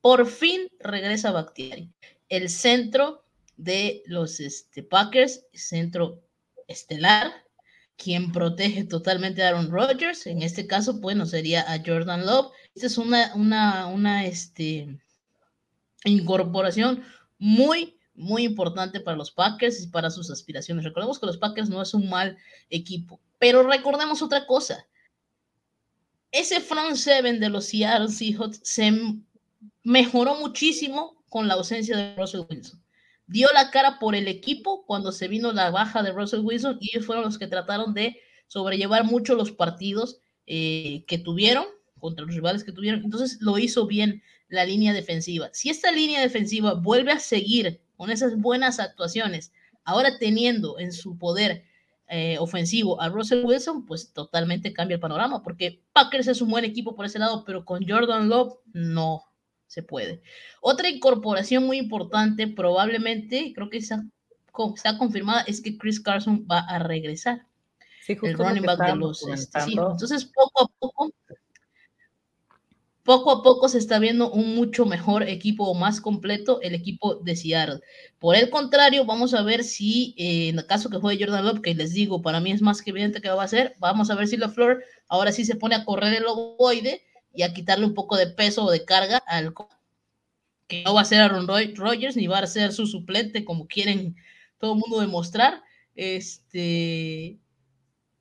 Por 0.00 0.26
fin 0.26 0.68
regresa 0.80 1.30
Bactiari, 1.30 1.92
el 2.28 2.48
centro 2.48 3.24
de 3.56 4.02
los 4.06 4.40
este, 4.40 4.82
Packers, 4.82 5.44
centro 5.52 6.22
estelar, 6.66 7.32
quien 7.96 8.32
protege 8.32 8.84
totalmente 8.84 9.42
a 9.42 9.48
Aaron 9.48 9.70
Rodgers, 9.70 10.26
en 10.26 10.42
este 10.42 10.66
caso, 10.66 10.94
bueno, 10.94 11.26
sería 11.26 11.60
a 11.72 11.80
Jordan 11.84 12.26
Love. 12.26 12.50
Esta 12.74 12.86
es 12.86 12.98
una, 12.98 13.32
una, 13.34 13.86
una, 13.86 14.24
este, 14.26 14.98
incorporación 16.04 17.04
muy, 17.38 17.96
muy 18.14 18.42
importante 18.44 18.98
para 19.00 19.16
los 19.16 19.30
Packers 19.30 19.82
y 19.82 19.86
para 19.88 20.10
sus 20.10 20.30
aspiraciones. 20.30 20.84
Recordemos 20.84 21.20
que 21.20 21.26
los 21.26 21.38
Packers 21.38 21.68
no 21.68 21.80
es 21.80 21.94
un 21.94 22.08
mal 22.08 22.36
equipo, 22.70 23.20
pero 23.38 23.62
recordemos 23.62 24.20
otra 24.22 24.46
cosa. 24.46 24.84
Ese 26.32 26.60
front 26.60 26.96
seven 26.96 27.40
de 27.40 27.50
los 27.50 27.66
Seattle 27.66 28.08
Seahawks 28.08 28.60
se 28.62 28.90
mejoró 29.84 30.36
muchísimo 30.36 31.22
con 31.28 31.46
la 31.46 31.54
ausencia 31.54 31.96
de 31.96 32.16
Russell 32.16 32.46
Wilson. 32.48 32.82
Dio 33.26 33.48
la 33.54 33.70
cara 33.70 33.98
por 33.98 34.14
el 34.14 34.26
equipo 34.28 34.84
cuando 34.86 35.12
se 35.12 35.28
vino 35.28 35.52
la 35.52 35.70
baja 35.70 36.02
de 36.02 36.12
Russell 36.12 36.40
Wilson 36.40 36.78
y 36.80 36.90
ellos 36.90 37.06
fueron 37.06 37.24
los 37.24 37.38
que 37.38 37.46
trataron 37.46 37.94
de 37.94 38.18
sobrellevar 38.46 39.04
mucho 39.04 39.34
los 39.34 39.52
partidos 39.52 40.18
eh, 40.46 41.04
que 41.06 41.18
tuvieron 41.18 41.66
contra 41.98 42.24
los 42.24 42.34
rivales 42.34 42.64
que 42.64 42.72
tuvieron. 42.72 43.04
Entonces 43.04 43.38
lo 43.40 43.58
hizo 43.58 43.86
bien 43.86 44.22
la 44.48 44.64
línea 44.64 44.92
defensiva. 44.92 45.50
Si 45.52 45.70
esta 45.70 45.92
línea 45.92 46.20
defensiva 46.20 46.74
vuelve 46.74 47.12
a 47.12 47.18
seguir 47.18 47.80
con 47.96 48.10
esas 48.10 48.36
buenas 48.36 48.80
actuaciones, 48.80 49.52
ahora 49.84 50.18
teniendo 50.18 50.78
en 50.78 50.92
su 50.92 51.16
poder 51.16 51.64
eh, 52.14 52.36
ofensivo 52.38 53.00
a 53.00 53.08
Russell 53.08 53.42
Wilson, 53.42 53.86
pues 53.86 54.12
totalmente 54.12 54.74
cambia 54.74 54.96
el 54.96 55.00
panorama, 55.00 55.42
porque 55.42 55.80
Packers 55.94 56.28
es 56.28 56.42
un 56.42 56.50
buen 56.50 56.62
equipo 56.62 56.94
por 56.94 57.06
ese 57.06 57.18
lado, 57.18 57.42
pero 57.42 57.64
con 57.64 57.88
Jordan 57.88 58.28
Love 58.28 58.58
no 58.74 59.24
se 59.66 59.82
puede. 59.82 60.20
Otra 60.60 60.90
incorporación 60.90 61.64
muy 61.64 61.78
importante, 61.78 62.46
probablemente, 62.48 63.54
creo 63.54 63.70
que 63.70 63.78
está, 63.78 64.04
está 64.76 64.98
confirmada, 64.98 65.40
es 65.46 65.62
que 65.62 65.78
Chris 65.78 66.00
Carson 66.00 66.46
va 66.50 66.58
a 66.58 66.80
regresar. 66.80 67.46
Sí, 68.02 68.14
el 68.22 68.36
running 68.36 68.64
back 68.64 68.84
de 68.90 68.96
los 68.96 69.26
este, 69.26 69.60
Entonces, 69.72 70.26
poco 70.26 70.64
a 70.64 70.68
poco 70.78 71.14
poco 73.02 73.32
a 73.32 73.42
poco 73.42 73.68
se 73.68 73.78
está 73.78 73.98
viendo 73.98 74.30
un 74.30 74.54
mucho 74.54 74.86
mejor 74.86 75.24
equipo 75.24 75.64
o 75.64 75.74
más 75.74 76.00
completo 76.00 76.60
el 76.62 76.74
equipo 76.74 77.16
de 77.16 77.36
Seattle. 77.36 77.80
Por 78.18 78.36
el 78.36 78.50
contrario, 78.50 79.04
vamos 79.04 79.34
a 79.34 79.42
ver 79.42 79.64
si 79.64 80.14
eh, 80.16 80.48
en 80.48 80.58
el 80.58 80.66
caso 80.66 80.88
que 80.88 80.98
juegue 80.98 81.24
Jordan 81.24 81.44
Love, 81.44 81.62
que 81.62 81.74
les 81.74 81.92
digo, 81.92 82.22
para 82.22 82.40
mí 82.40 82.52
es 82.52 82.62
más 82.62 82.82
que 82.82 82.90
evidente 82.90 83.20
que 83.20 83.28
va 83.28 83.42
a 83.42 83.48
ser, 83.48 83.74
vamos 83.78 84.10
a 84.10 84.14
ver 84.14 84.28
si 84.28 84.36
la 84.36 84.48
Flor 84.48 84.84
ahora 85.08 85.32
sí 85.32 85.44
se 85.44 85.56
pone 85.56 85.74
a 85.74 85.84
correr 85.84 86.14
el 86.14 86.26
ovoide 86.26 87.02
y 87.34 87.42
a 87.42 87.52
quitarle 87.52 87.86
un 87.86 87.94
poco 87.94 88.16
de 88.16 88.28
peso 88.28 88.64
o 88.64 88.70
de 88.70 88.84
carga 88.84 89.18
al 89.26 89.54
que 90.68 90.82
no 90.84 90.94
va 90.94 91.02
a 91.02 91.04
ser 91.04 91.20
Aaron 91.20 91.46
Rodgers 91.48 92.16
ni 92.16 92.26
va 92.26 92.38
a 92.38 92.46
ser 92.46 92.72
su 92.72 92.86
suplente 92.86 93.44
como 93.44 93.66
quieren 93.66 94.16
todo 94.58 94.74
el 94.74 94.80
mundo 94.80 95.00
demostrar. 95.00 95.62
Este 95.94 97.38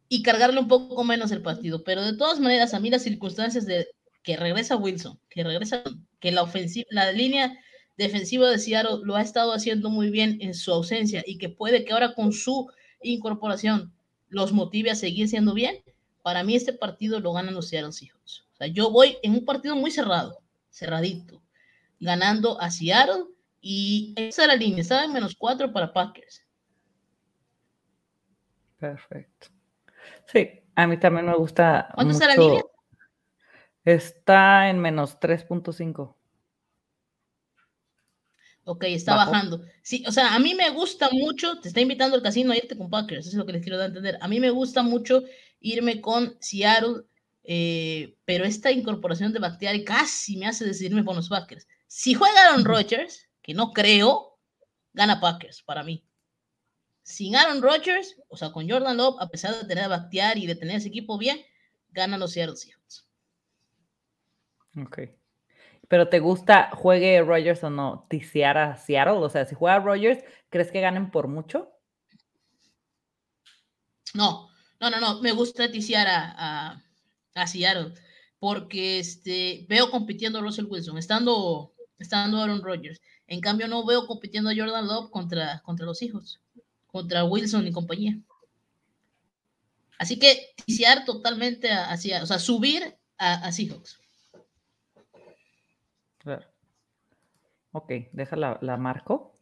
y 0.09 0.23
cargarle 0.23 0.59
un 0.59 0.67
poco 0.67 1.05
menos 1.05 1.31
el 1.31 1.41
partido, 1.41 1.85
pero 1.85 2.03
de 2.03 2.17
todas 2.17 2.41
maneras, 2.41 2.73
a 2.73 2.81
mí 2.81 2.89
las 2.89 3.03
circunstancias 3.03 3.65
de, 3.65 3.87
que 4.23 4.38
regresa 4.38 4.76
Wilson, 4.76 5.19
que 5.30 5.43
regresa, 5.43 5.84
que 6.19 6.31
la 6.31 6.43
ofensiva, 6.43 6.88
la 6.91 7.11
línea 7.11 7.57
defensiva 7.98 8.49
de 8.49 8.60
Seattle 8.60 8.99
lo 9.03 9.15
ha 9.15 9.22
estado 9.22 9.53
haciendo 9.53 9.89
muy 9.89 10.10
bien 10.10 10.38
en 10.41 10.53
su 10.53 10.72
ausencia 10.72 11.23
y 11.26 11.38
que 11.38 11.49
puede 11.49 11.85
que 11.85 11.93
ahora 11.93 12.14
con 12.14 12.31
su 12.31 12.69
incorporación 13.02 13.93
los 14.30 14.53
motive 14.53 14.91
a 14.91 14.95
seguir 14.95 15.27
siendo 15.27 15.53
bien, 15.53 15.84
para 16.22 16.43
mí 16.43 16.56
este 16.56 16.73
partido 16.73 17.19
lo 17.19 17.34
ganan 17.34 17.53
los 17.53 17.68
Seattle 17.68 17.91
Seahawks. 17.91 18.45
O 18.53 18.56
sea, 18.57 18.68
yo 18.68 18.91
voy 18.91 19.18
en 19.23 19.34
un 19.34 19.45
partido 19.45 19.76
muy 19.76 19.91
cerrado, 19.91 20.39
cerradito, 20.69 21.41
ganando 21.99 22.60
a 22.61 22.72
Seattle 22.72 23.26
y 23.60 24.14
esa 24.15 24.43
es 24.43 24.48
la 24.48 24.56
línea, 24.56 24.81
estaba 24.81 25.03
en 25.03 25.14
menos 25.14 25.35
cuatro 25.35 25.72
para 25.72 25.91
Packers. 25.91 26.43
Perfecto. 28.80 29.48
Sí, 30.26 30.49
a 30.76 30.88
mí 30.88 30.98
también 30.98 31.26
me 31.27 31.35
gusta. 31.35 31.89
¿Cuánto 31.93 32.14
está 32.14 32.27
la 32.27 32.35
línea? 32.35 32.64
Está 33.83 34.69
en 34.69 34.79
menos 34.79 35.19
3.5. 35.19 36.15
Ok, 38.63 38.83
está 38.85 39.15
bajando. 39.15 39.63
Sí, 39.81 40.03
o 40.07 40.11
sea, 40.11 40.35
a 40.35 40.39
mí 40.39 40.53
me 40.53 40.69
gusta 40.69 41.09
mucho, 41.11 41.59
te 41.59 41.67
está 41.67 41.81
invitando 41.81 42.15
el 42.15 42.21
casino 42.21 42.51
a 42.51 42.57
irte 42.57 42.77
con 42.77 42.91
Packers, 42.91 43.25
eso 43.25 43.29
es 43.29 43.35
lo 43.35 43.45
que 43.45 43.53
les 43.53 43.63
quiero 43.63 43.77
dar 43.77 43.85
a 43.85 43.87
entender. 43.87 44.17
A 44.21 44.27
mí 44.27 44.39
me 44.39 44.51
gusta 44.51 44.83
mucho 44.83 45.23
irme 45.59 45.99
con 45.99 46.37
Seattle, 46.39 47.03
eh, 47.43 48.15
pero 48.23 48.45
esta 48.45 48.71
incorporación 48.71 49.33
de 49.33 49.39
Bactiari 49.39 49.83
casi 49.83 50.37
me 50.37 50.45
hace 50.47 50.63
decidirme 50.65 51.03
por 51.03 51.15
los 51.15 51.29
Packers. 51.29 51.67
Si 51.87 52.13
juega 52.13 52.49
Aaron 52.49 52.63
Rodgers, 52.63 53.27
que 53.41 53.55
no 53.55 53.71
creo, 53.71 54.37
gana 54.93 55.19
Packers 55.19 55.63
para 55.63 55.83
mí. 55.83 56.05
Sin 57.01 57.35
Aaron 57.35 57.63
Rodgers, 57.63 58.15
o 58.29 58.37
sea, 58.37 58.51
con 58.51 58.69
Jordan 58.69 58.95
Love, 58.95 59.17
a 59.19 59.29
pesar 59.29 59.55
de 59.55 59.67
tener 59.67 59.85
a 59.85 59.87
Bactiari 59.87 60.43
y 60.43 60.47
de 60.47 60.55
tener 60.55 60.77
ese 60.77 60.89
equipo 60.89 61.17
bien, 61.17 61.41
ganan 61.89 62.19
los 62.19 62.33
Seattle 62.33 62.55
Seahawks. 62.55 62.80
Ok. 64.77 64.99
Pero 65.88 66.07
¿te 66.07 66.19
gusta 66.19 66.69
juegue 66.73 67.22
Rogers 67.22 67.64
o 67.64 67.69
no 67.69 68.07
tisear 68.10 68.57
a 68.57 68.77
Seattle? 68.77 69.18
O 69.18 69.30
sea, 69.30 69.45
si 69.45 69.56
juega 69.56 69.80
Rogers, 69.80 70.23
¿crees 70.49 70.72
que 70.72 70.80
ganen 70.81 71.11
por 71.11 71.27
mucho? 71.27 71.69
No, 74.14 74.49
no, 74.80 74.89
no, 74.89 74.99
no. 74.99 75.22
Me 75.22 75.31
gusta 75.31 75.69
tisear 75.69 76.07
a, 76.07 76.81
a, 77.35 77.48
Seattle 77.48 77.93
porque 78.39 78.99
este, 78.99 79.65
veo 79.69 79.91
compitiendo 79.91 80.39
a 80.39 80.41
Russell 80.41 80.65
Wilson, 80.65 80.98
estando, 80.98 81.73
estando 81.99 82.41
Aaron 82.41 82.64
Rodgers. 82.64 83.02
En 83.27 83.39
cambio, 83.41 83.68
no 83.68 83.85
veo 83.85 84.07
compitiendo 84.07 84.49
a 84.49 84.56
Jordan 84.56 84.88
Love 84.88 85.11
contra, 85.11 85.61
contra 85.64 85.85
los 85.85 86.02
hijos, 86.02 86.41
contra 86.88 87.23
Wilson 87.23 87.68
y 87.68 87.72
compañía. 87.72 88.18
Así 89.98 90.18
que 90.18 90.53
tisear 90.65 91.06
totalmente 91.06 91.72
hacia, 91.72 92.23
o 92.23 92.26
sea, 92.26 92.39
subir 92.39 92.98
a, 93.18 93.45
a 93.45 93.52
Seahawks. 93.52 94.00
Ok, 97.72 97.91
déjala, 98.11 98.57
la 98.61 98.77
marco 98.77 99.38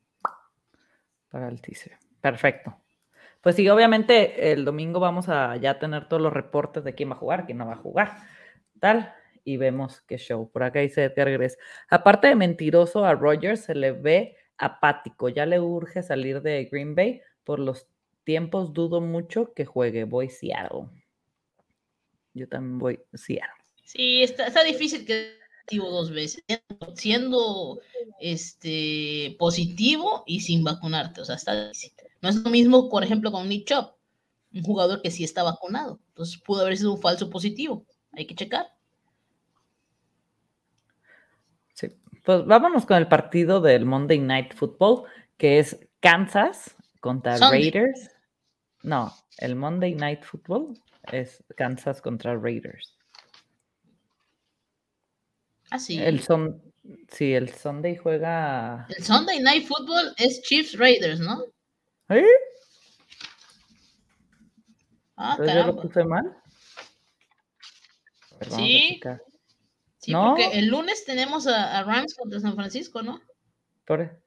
para 1.29 1.47
el 1.47 1.61
teaser. 1.61 1.97
Perfecto. 2.21 2.75
Pues 3.41 3.55
sí, 3.55 3.67
obviamente 3.69 4.51
el 4.51 4.65
domingo 4.65 4.99
vamos 4.99 5.29
a 5.29 5.55
ya 5.57 5.79
tener 5.79 6.07
todos 6.07 6.21
los 6.21 6.33
reportes 6.33 6.83
de 6.83 6.93
quién 6.93 7.09
va 7.09 7.13
a 7.13 7.19
jugar, 7.19 7.45
quién 7.45 7.57
no 7.57 7.67
va 7.67 7.73
a 7.73 7.77
jugar, 7.77 8.17
tal, 8.79 9.13
y 9.45 9.57
vemos 9.57 10.01
qué 10.01 10.17
show. 10.17 10.51
Por 10.51 10.63
acá 10.63 10.79
dice 10.79 11.05
Edgar 11.05 11.31
Gres. 11.31 11.57
Aparte 11.89 12.27
de 12.27 12.35
mentiroso, 12.35 13.05
a 13.05 13.15
Rogers 13.15 13.61
se 13.61 13.75
le 13.75 13.93
ve 13.93 14.35
apático, 14.57 15.29
ya 15.29 15.45
le 15.45 15.59
urge 15.59 16.03
salir 16.03 16.41
de 16.41 16.65
Green 16.65 16.95
Bay. 16.95 17.21
Por 17.43 17.59
los 17.59 17.87
tiempos 18.25 18.73
dudo 18.73 19.01
mucho 19.01 19.53
que 19.53 19.65
juegue. 19.65 20.03
Voy 20.03 20.29
Seattle. 20.29 20.89
Yo 22.33 22.47
también 22.47 22.77
voy 22.77 22.99
Seattle. 23.13 23.63
Sí, 23.83 24.21
está, 24.21 24.47
está 24.47 24.63
difícil 24.63 25.05
que 25.05 25.38
dos 25.77 26.11
veces, 26.11 26.43
siendo 26.95 27.79
este, 28.19 29.35
positivo 29.39 30.23
y 30.25 30.41
sin 30.41 30.63
vacunarte. 30.63 31.21
O 31.21 31.25
sea, 31.25 31.35
está 31.35 31.69
difícil. 31.69 31.93
No 32.21 32.29
es 32.29 32.35
lo 32.35 32.49
mismo, 32.49 32.89
por 32.89 33.03
ejemplo, 33.03 33.31
con 33.31 33.47
Nick 33.47 33.67
Chop, 33.67 33.95
un 34.53 34.63
jugador 34.63 35.01
que 35.01 35.11
sí 35.11 35.23
está 35.23 35.43
vacunado. 35.43 35.99
Entonces 36.09 36.37
pudo 36.41 36.61
haber 36.61 36.77
sido 36.77 36.93
un 36.93 37.01
falso 37.01 37.29
positivo. 37.29 37.85
Hay 38.13 38.25
que 38.25 38.35
checar. 38.35 38.67
Sí, 41.73 41.87
pues 42.25 42.45
vámonos 42.45 42.85
con 42.85 42.97
el 42.97 43.07
partido 43.07 43.61
del 43.61 43.85
Monday 43.85 44.19
Night 44.19 44.53
Football, 44.53 45.03
que 45.37 45.59
es 45.59 45.79
Kansas 46.01 46.75
contra 46.99 47.37
Raiders. 47.37 48.09
No, 48.83 49.13
el 49.37 49.55
Monday 49.55 49.95
Night 49.95 50.23
Football 50.23 50.79
es 51.11 51.43
Kansas 51.55 52.01
contra 52.01 52.35
Raiders. 52.35 52.98
Ah, 55.71 55.79
sí. 55.79 55.99
El 55.99 56.21
son, 56.21 56.61
sí, 57.09 57.33
el 57.33 57.53
Sunday 57.53 57.95
juega. 57.95 58.87
El 58.89 59.03
Sunday 59.03 59.39
Night 59.39 59.65
Football 59.65 60.13
es 60.17 60.41
Chiefs 60.41 60.77
Raiders, 60.77 61.19
¿no? 61.19 61.43
¿Eh? 62.09 62.25
Ah, 65.15 65.37
¿Yo 65.37 65.67
lo 65.67 65.81
puse 65.81 66.03
mal? 66.03 66.35
sí. 68.49 68.99
Sí, 69.97 70.13
¿No? 70.13 70.29
porque 70.29 70.57
el 70.57 70.67
lunes 70.67 71.03
tenemos 71.03 71.45
a, 71.45 71.83
Rams 71.83 72.15
contra 72.15 72.39
San 72.39 72.55
Francisco, 72.55 73.01
¿no? 73.01 73.19
Por, 73.85 74.21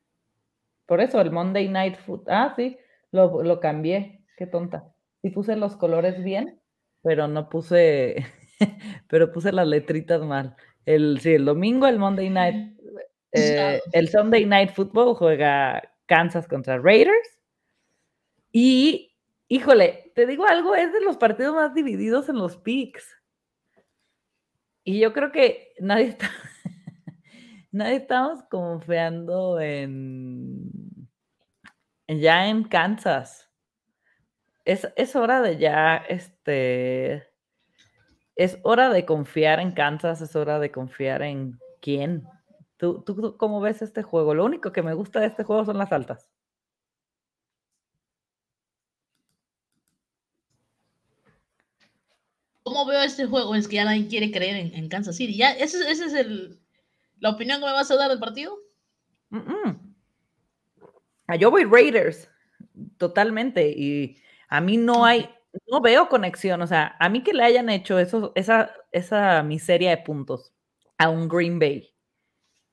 por 0.84 1.00
eso, 1.00 1.18
el 1.18 1.30
Monday 1.30 1.66
Night 1.68 1.96
Football. 2.04 2.34
Ah, 2.34 2.52
sí, 2.54 2.76
lo, 3.10 3.42
lo 3.42 3.58
cambié. 3.58 4.22
Qué 4.36 4.46
tonta. 4.46 4.92
Sí 5.22 5.30
puse 5.30 5.56
los 5.56 5.76
colores 5.76 6.22
bien, 6.22 6.60
pero 7.02 7.26
no 7.26 7.48
puse, 7.48 8.26
pero 9.08 9.32
puse 9.32 9.50
las 9.50 9.66
letritas 9.66 10.20
mal. 10.20 10.56
El, 10.84 11.20
sí, 11.20 11.34
el 11.34 11.44
domingo, 11.44 11.86
el 11.86 11.98
Monday 11.98 12.30
Night, 12.30 12.78
eh, 13.32 13.80
el 13.92 14.08
Sunday 14.08 14.44
Night 14.44 14.70
Football 14.70 15.14
juega 15.14 15.82
Kansas 16.06 16.46
contra 16.46 16.78
Raiders. 16.78 17.40
Y, 18.50 19.16
híjole, 19.48 20.12
te 20.14 20.26
digo 20.26 20.46
algo, 20.46 20.74
es 20.74 20.92
de 20.92 21.00
los 21.00 21.16
partidos 21.16 21.54
más 21.54 21.74
divididos 21.74 22.28
en 22.28 22.36
los 22.36 22.56
picks. 22.58 23.08
Y 24.84 25.00
yo 25.00 25.12
creo 25.12 25.30
que 25.30 25.72
nadie 25.78 26.08
está, 26.08 26.30
nadie 27.70 27.96
estamos 27.96 28.42
confiando 28.50 29.60
en, 29.60 31.08
ya 32.08 32.48
en 32.48 32.64
Kansas. 32.64 33.48
Es, 34.64 34.88
es 34.96 35.16
hora 35.16 35.40
de 35.40 35.58
ya, 35.58 35.96
este, 35.96 37.31
es 38.36 38.58
hora 38.62 38.90
de 38.90 39.04
confiar 39.04 39.60
en 39.60 39.72
Kansas, 39.72 40.20
es 40.20 40.34
hora 40.36 40.58
de 40.58 40.70
confiar 40.70 41.22
en 41.22 41.58
quién. 41.80 42.24
¿Tú, 42.76 43.02
¿Tú, 43.02 43.36
cómo 43.36 43.60
ves 43.60 43.82
este 43.82 44.02
juego? 44.02 44.34
Lo 44.34 44.44
único 44.44 44.72
que 44.72 44.82
me 44.82 44.94
gusta 44.94 45.20
de 45.20 45.26
este 45.26 45.44
juego 45.44 45.64
son 45.64 45.78
las 45.78 45.92
altas. 45.92 46.30
¿Cómo 52.62 52.86
veo 52.86 53.02
este 53.02 53.26
juego? 53.26 53.54
Es 53.54 53.68
que 53.68 53.76
ya 53.76 53.84
nadie 53.84 54.06
quiere 54.08 54.30
creer 54.30 54.72
en, 54.72 54.88
Kansas 54.88 55.16
City. 55.16 55.36
¿Ya? 55.36 55.50
¿Esa 55.52 55.88
es 55.90 56.14
el, 56.14 56.60
la 57.18 57.30
opinión 57.30 57.60
que 57.60 57.66
me 57.66 57.72
vas 57.72 57.90
a 57.90 57.96
dar 57.96 58.08
del 58.08 58.20
partido? 58.20 58.56
Ah, 61.26 61.36
yo 61.36 61.50
voy 61.50 61.64
Raiders, 61.64 62.28
totalmente. 62.98 63.68
Y 63.70 64.18
a 64.48 64.60
mí 64.60 64.76
no 64.76 65.04
hay, 65.04 65.28
no 65.70 65.80
veo 65.80 66.08
conexión. 66.08 66.62
O 66.62 66.66
sea, 66.66 66.96
a 66.98 67.08
mí 67.08 67.22
que 67.22 67.32
le 67.32 67.44
hayan 67.44 67.68
hecho 67.68 67.98
eso, 67.98 68.32
esa, 68.34 68.72
esa 68.90 69.42
miseria 69.42 69.90
de 69.90 69.98
puntos 69.98 70.52
a 70.98 71.08
un 71.08 71.28
Green 71.28 71.58
Bay 71.58 71.94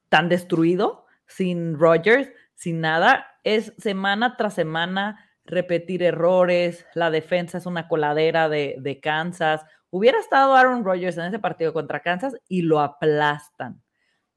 tan 0.09 0.29
destruido, 0.29 1.05
sin 1.27 1.77
Rodgers, 1.77 2.29
sin 2.55 2.81
nada, 2.81 3.27
es 3.43 3.73
semana 3.77 4.35
tras 4.37 4.55
semana 4.55 5.25
repetir 5.45 6.03
errores, 6.03 6.85
la 6.93 7.09
defensa 7.09 7.57
es 7.57 7.65
una 7.65 7.87
coladera 7.87 8.49
de, 8.49 8.75
de 8.79 8.99
Kansas. 8.99 9.65
Hubiera 9.89 10.19
estado 10.19 10.55
Aaron 10.55 10.83
Rodgers 10.83 11.17
en 11.17 11.25
ese 11.25 11.39
partido 11.39 11.73
contra 11.73 12.01
Kansas 12.01 12.35
y 12.47 12.61
lo 12.61 12.79
aplastan. 12.79 13.81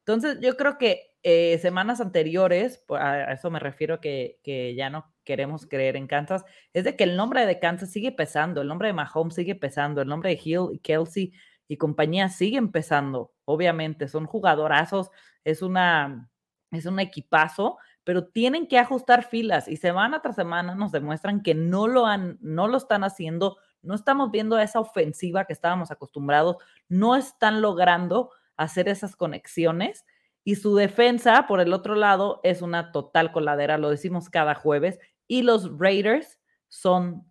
Entonces, 0.00 0.38
yo 0.40 0.56
creo 0.56 0.78
que 0.78 1.12
eh, 1.22 1.58
semanas 1.58 2.00
anteriores, 2.00 2.82
a 2.88 3.32
eso 3.32 3.50
me 3.50 3.60
refiero 3.60 4.00
que, 4.00 4.40
que 4.42 4.74
ya 4.74 4.90
no 4.90 5.11
queremos 5.24 5.66
creer 5.66 5.96
en 5.96 6.06
Kansas, 6.06 6.44
es 6.72 6.84
de 6.84 6.96
que 6.96 7.04
el 7.04 7.16
nombre 7.16 7.46
de 7.46 7.58
Kansas 7.58 7.90
sigue 7.90 8.12
pesando, 8.12 8.62
el 8.62 8.68
nombre 8.68 8.88
de 8.88 8.94
Mahomes 8.94 9.34
sigue 9.34 9.54
pesando, 9.54 10.02
el 10.02 10.08
nombre 10.08 10.30
de 10.30 10.40
Hill 10.42 10.68
y 10.72 10.78
Kelsey 10.78 11.32
y 11.68 11.76
compañía 11.76 12.28
siguen 12.28 12.70
pesando, 12.70 13.32
obviamente, 13.44 14.08
son 14.08 14.26
jugadorazos, 14.26 15.10
es 15.44 15.62
una, 15.62 16.30
es 16.70 16.86
un 16.86 17.00
equipazo, 17.00 17.78
pero 18.04 18.26
tienen 18.26 18.66
que 18.66 18.78
ajustar 18.78 19.24
filas 19.24 19.68
y 19.68 19.76
semana 19.76 20.20
tras 20.22 20.36
semana 20.36 20.74
nos 20.74 20.92
demuestran 20.92 21.42
que 21.42 21.54
no 21.54 21.86
lo 21.86 22.06
han, 22.06 22.38
no 22.40 22.68
lo 22.68 22.76
están 22.76 23.04
haciendo, 23.04 23.58
no 23.80 23.94
estamos 23.94 24.30
viendo 24.30 24.58
esa 24.58 24.80
ofensiva 24.80 25.44
que 25.44 25.52
estábamos 25.52 25.90
acostumbrados, 25.90 26.56
no 26.88 27.16
están 27.16 27.62
logrando 27.62 28.30
hacer 28.56 28.88
esas 28.88 29.16
conexiones 29.16 30.04
y 30.44 30.56
su 30.56 30.74
defensa, 30.74 31.46
por 31.46 31.60
el 31.60 31.72
otro 31.72 31.94
lado, 31.94 32.40
es 32.42 32.62
una 32.62 32.90
total 32.90 33.30
coladera, 33.30 33.78
lo 33.78 33.90
decimos 33.90 34.28
cada 34.28 34.54
jueves, 34.54 34.98
y 35.32 35.40
los 35.40 35.78
Raiders 35.78 36.38
son 36.68 37.24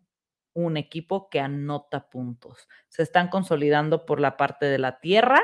un 0.54 0.76
equipo 0.76 1.30
que 1.30 1.40
anota 1.40 2.10
puntos. 2.10 2.68
Se 2.88 3.04
están 3.04 3.28
consolidando 3.28 4.08
por 4.08 4.20
la 4.20 4.38
parte 4.38 4.66
de 4.66 4.80
la 4.80 5.00
tierra, 5.00 5.40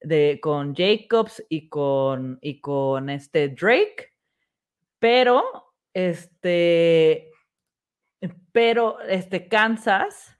de, 0.00 0.40
con 0.42 0.74
Jacobs 0.74 1.44
y 1.48 1.68
con, 1.68 2.40
y 2.42 2.60
con 2.60 3.10
este 3.10 3.48
Drake, 3.48 4.12
pero 4.98 5.44
este, 5.92 7.30
pero 8.50 8.98
este 9.02 9.46
Kansas, 9.46 10.36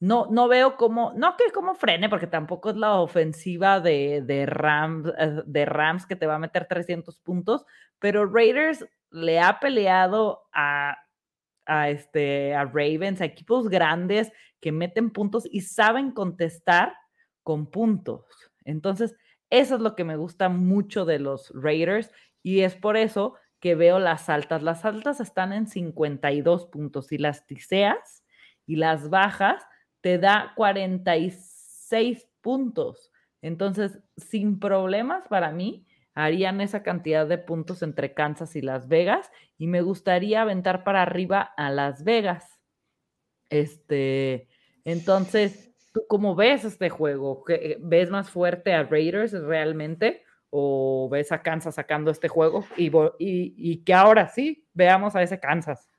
no, 0.00 0.28
no 0.30 0.48
veo 0.48 0.78
cómo, 0.78 1.12
no 1.14 1.36
que 1.36 1.52
como 1.52 1.74
frene, 1.74 2.08
porque 2.08 2.26
tampoco 2.26 2.70
es 2.70 2.76
la 2.76 3.00
ofensiva 3.00 3.80
de, 3.80 4.22
de, 4.22 4.46
Rams, 4.46 5.12
eh, 5.18 5.42
de 5.44 5.66
Rams 5.66 6.06
que 6.06 6.16
te 6.16 6.26
va 6.26 6.36
a 6.36 6.38
meter 6.38 6.66
300 6.66 7.18
puntos, 7.18 7.66
pero 7.98 8.24
Raiders 8.24 8.86
le 9.16 9.40
ha 9.40 9.58
peleado 9.58 10.42
a, 10.52 10.98
a, 11.64 11.88
este, 11.88 12.54
a 12.54 12.64
Ravens, 12.64 13.20
a 13.20 13.24
equipos 13.24 13.68
grandes 13.68 14.30
que 14.60 14.72
meten 14.72 15.10
puntos 15.10 15.48
y 15.50 15.62
saben 15.62 16.12
contestar 16.12 16.94
con 17.42 17.70
puntos. 17.70 18.26
Entonces, 18.64 19.16
eso 19.48 19.76
es 19.76 19.80
lo 19.80 19.94
que 19.94 20.04
me 20.04 20.16
gusta 20.16 20.48
mucho 20.48 21.04
de 21.04 21.18
los 21.18 21.50
Raiders 21.54 22.12
y 22.42 22.60
es 22.60 22.74
por 22.74 22.96
eso 22.96 23.34
que 23.58 23.74
veo 23.74 23.98
las 23.98 24.28
altas. 24.28 24.62
Las 24.62 24.84
altas 24.84 25.20
están 25.20 25.52
en 25.52 25.66
52 25.66 26.66
puntos 26.66 27.10
y 27.10 27.18
las 27.18 27.46
tiseas 27.46 28.24
y 28.66 28.76
las 28.76 29.08
bajas 29.08 29.66
te 30.02 30.18
da 30.18 30.52
46 30.56 32.28
puntos. 32.42 33.10
Entonces, 33.40 33.98
sin 34.16 34.58
problemas 34.58 35.26
para 35.28 35.52
mí, 35.52 35.86
harían 36.16 36.62
esa 36.62 36.82
cantidad 36.82 37.26
de 37.26 37.36
puntos 37.36 37.82
entre 37.82 38.14
Kansas 38.14 38.56
y 38.56 38.62
Las 38.62 38.88
Vegas 38.88 39.30
y 39.58 39.66
me 39.66 39.82
gustaría 39.82 40.40
aventar 40.40 40.82
para 40.82 41.02
arriba 41.02 41.42
a 41.42 41.70
Las 41.70 42.04
Vegas. 42.04 42.58
Este, 43.50 44.48
entonces, 44.84 45.74
¿tú 45.92 46.04
cómo 46.08 46.34
ves 46.34 46.64
este 46.64 46.88
juego? 46.88 47.44
Eh, 47.48 47.76
¿Ves 47.80 48.10
más 48.10 48.30
fuerte 48.30 48.72
a 48.72 48.82
Raiders 48.82 49.32
realmente? 49.32 50.24
¿O 50.48 51.06
ves 51.10 51.32
a 51.32 51.42
Kansas 51.42 51.74
sacando 51.74 52.10
este 52.10 52.28
juego? 52.28 52.64
Y, 52.78 52.90
y, 53.18 53.84
que 53.84 53.92
ahora 53.92 54.28
sí 54.28 54.66
veamos 54.72 55.14
a 55.14 55.22
ese 55.22 55.38
Kansas. 55.38 55.90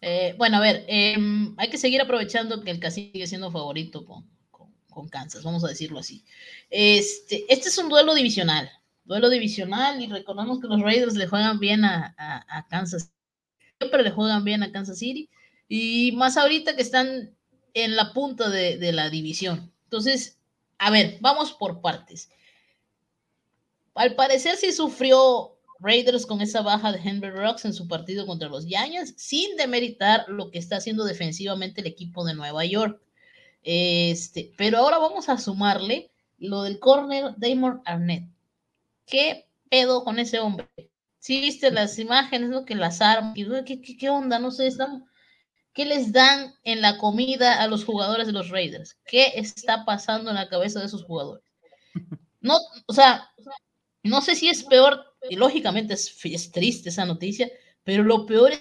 Eh, 0.00 0.36
bueno, 0.38 0.58
a 0.58 0.60
ver, 0.60 0.84
em, 0.86 1.54
hay 1.56 1.70
que 1.70 1.78
seguir 1.78 2.00
aprovechando 2.00 2.62
que 2.62 2.70
el 2.70 2.78
casino 2.78 3.10
sigue 3.12 3.26
siendo 3.26 3.50
favorito 3.50 4.04
con 4.94 5.08
Kansas, 5.08 5.42
vamos 5.42 5.64
a 5.64 5.68
decirlo 5.68 5.98
así. 5.98 6.24
Este, 6.70 7.44
este 7.52 7.68
es 7.68 7.78
un 7.78 7.88
duelo 7.88 8.14
divisional, 8.14 8.70
duelo 9.04 9.28
divisional 9.28 10.00
y 10.00 10.06
recordamos 10.06 10.60
que 10.60 10.68
los 10.68 10.80
Raiders 10.80 11.14
le 11.14 11.26
juegan 11.26 11.58
bien 11.58 11.84
a, 11.84 12.66
Kansas, 12.70 13.10
siempre 13.78 14.02
le 14.02 14.10
juegan 14.10 14.44
bien 14.44 14.62
a 14.62 14.72
Kansas 14.72 14.98
City 14.98 15.28
y 15.68 16.12
más 16.12 16.36
ahorita 16.36 16.76
que 16.76 16.82
están 16.82 17.36
en 17.74 17.96
la 17.96 18.12
punta 18.12 18.48
de, 18.48 18.78
de 18.78 18.92
la 18.92 19.10
división. 19.10 19.72
Entonces, 19.84 20.38
a 20.78 20.90
ver, 20.90 21.18
vamos 21.20 21.52
por 21.52 21.80
partes. 21.80 22.30
al 23.94 24.14
parecer 24.14 24.56
sí 24.56 24.72
sufrió 24.72 25.54
Raiders 25.80 26.26
con 26.26 26.40
esa 26.40 26.62
baja 26.62 26.92
de 26.92 26.98
Henry 26.98 27.30
Rocks 27.30 27.64
en 27.64 27.74
su 27.74 27.86
partido 27.88 28.26
contra 28.26 28.48
los 28.48 28.66
Giants, 28.66 29.14
sin 29.16 29.56
demeritar 29.56 30.24
lo 30.28 30.50
que 30.50 30.58
está 30.58 30.76
haciendo 30.76 31.04
defensivamente 31.04 31.80
el 31.80 31.86
equipo 31.86 32.24
de 32.24 32.34
Nueva 32.34 32.64
York. 32.64 33.00
Este, 33.64 34.52
pero 34.58 34.78
ahora 34.78 34.98
vamos 34.98 35.30
a 35.30 35.38
sumarle 35.38 36.10
lo 36.36 36.62
del 36.62 36.78
corner 36.78 37.34
Damon 37.38 37.80
Arnett. 37.86 38.28
¿Qué 39.06 39.46
pedo 39.70 40.04
con 40.04 40.18
ese 40.18 40.38
hombre? 40.38 40.68
Si 41.18 41.40
viste 41.40 41.70
las 41.70 41.98
imágenes, 41.98 42.50
lo 42.50 42.66
que 42.66 42.74
las 42.74 43.00
armas, 43.00 43.34
¿qué, 43.64 43.80
qué, 43.80 44.10
onda? 44.10 44.38
No 44.38 44.50
sé, 44.50 44.66
están, 44.66 45.06
¿qué 45.72 45.86
les 45.86 46.12
dan 46.12 46.54
en 46.62 46.82
la 46.82 46.98
comida 46.98 47.62
a 47.62 47.66
los 47.66 47.84
jugadores 47.84 48.26
de 48.26 48.34
los 48.34 48.50
Raiders? 48.50 48.98
¿Qué 49.06 49.32
está 49.36 49.86
pasando 49.86 50.28
en 50.28 50.36
la 50.36 50.50
cabeza 50.50 50.80
de 50.80 50.86
esos 50.86 51.04
jugadores? 51.04 51.44
No, 52.42 52.58
o 52.86 52.92
sea, 52.92 53.30
no 54.02 54.20
sé 54.20 54.34
si 54.34 54.50
es 54.50 54.62
peor, 54.64 55.02
y 55.30 55.36
lógicamente 55.36 55.94
es, 55.94 56.14
es 56.24 56.52
triste 56.52 56.90
esa 56.90 57.06
noticia, 57.06 57.50
pero 57.84 58.02
lo 58.02 58.26
peor 58.26 58.52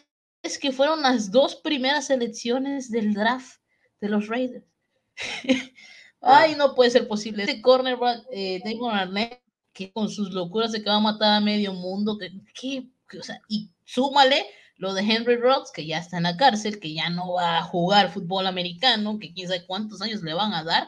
es 0.41 0.57
que 0.57 0.71
fueron 0.71 1.01
las 1.01 1.31
dos 1.31 1.57
primeras 1.57 2.09
elecciones 2.09 2.89
del 2.89 3.13
draft 3.13 3.57
de 3.99 4.07
los 4.07 4.27
Raiders. 4.27 4.72
Ay, 6.21 6.55
no 6.55 6.73
puede 6.73 6.91
ser 6.91 7.07
posible. 7.07 7.43
Este 7.43 7.61
cornerback, 7.61 8.25
eh, 8.31 8.61
Damon 8.63 8.95
Arnett, 8.95 9.41
que 9.73 9.91
con 9.91 10.09
sus 10.09 10.31
locuras 10.31 10.71
se 10.71 10.81
que 10.81 10.89
va 10.89 10.95
a 10.95 11.01
matar 11.01 11.33
a 11.33 11.41
medio 11.41 11.73
mundo, 11.73 12.17
que, 12.17 12.89
o 13.19 13.23
sea, 13.23 13.41
y 13.49 13.69
súmale 13.83 14.45
lo 14.77 14.93
de 14.93 15.01
Henry 15.01 15.35
Rocks, 15.35 15.71
que 15.71 15.85
ya 15.85 15.99
está 15.99 16.17
en 16.17 16.23
la 16.23 16.37
cárcel, 16.37 16.79
que 16.79 16.93
ya 16.93 17.09
no 17.09 17.33
va 17.33 17.57
a 17.57 17.63
jugar 17.63 18.11
fútbol 18.11 18.47
americano, 18.47 19.19
que 19.19 19.33
quién 19.33 19.47
sabe 19.47 19.65
cuántos 19.65 20.01
años 20.01 20.23
le 20.23 20.33
van 20.33 20.53
a 20.53 20.63
dar. 20.63 20.87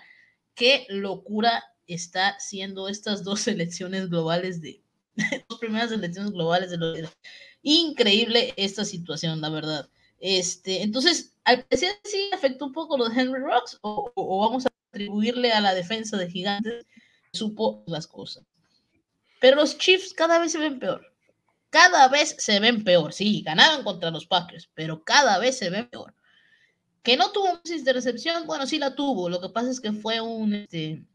Qué 0.53 0.85
locura 0.89 1.63
está 1.87 2.39
siendo 2.39 2.87
estas 2.87 3.23
dos 3.23 3.41
selecciones 3.41 4.09
globales 4.09 4.61
de, 4.61 4.81
dos 5.49 5.59
primeras 5.59 5.89
selecciones 5.89 6.31
globales 6.31 6.69
de 6.71 6.77
los 6.77 7.11
increíble 7.65 8.53
esta 8.57 8.85
situación, 8.85 9.41
la 9.41 9.49
verdad. 9.49 9.89
Este, 10.27 10.81
entonces, 10.81 11.35
al 11.43 11.65
parecer 11.65 11.99
sí 12.03 12.31
afectó 12.33 12.65
un 12.65 12.73
poco 12.73 12.97
lo 12.97 13.07
de 13.07 13.21
Henry 13.21 13.39
Rocks, 13.39 13.77
o, 13.81 14.11
vamos 14.39 14.65
a 14.65 14.69
atribuirle 14.89 15.51
a 15.51 15.61
la 15.61 15.75
defensa 15.75 16.17
de 16.17 16.31
Gigantes, 16.31 16.87
supo 17.31 17.83
las 17.85 18.07
cosas. 18.07 18.43
Pero 19.39 19.57
los 19.57 19.77
Chiefs 19.77 20.15
cada 20.15 20.39
vez 20.39 20.53
se 20.53 20.57
ven 20.57 20.79
peor. 20.79 21.13
Cada 21.69 22.07
vez 22.07 22.37
se 22.39 22.59
ven 22.59 22.83
peor. 22.83 23.13
Sí, 23.13 23.43
ganaron 23.43 23.83
contra 23.83 24.09
los 24.09 24.25
Packers, 24.25 24.67
pero 24.73 25.03
cada 25.03 25.37
vez 25.37 25.59
se 25.59 25.69
ven 25.69 25.89
peor. 25.89 26.15
Que 27.03 27.17
no 27.17 27.31
tuvo 27.31 27.61
de 27.63 27.93
recepción, 27.93 28.47
bueno, 28.47 28.65
sí 28.65 28.79
la 28.79 28.95
tuvo. 28.95 29.29
Lo 29.29 29.39
que 29.39 29.49
pasa 29.49 29.69
es 29.69 29.79
que 29.79 29.91
fue 29.93 30.19
este, 30.53 31.05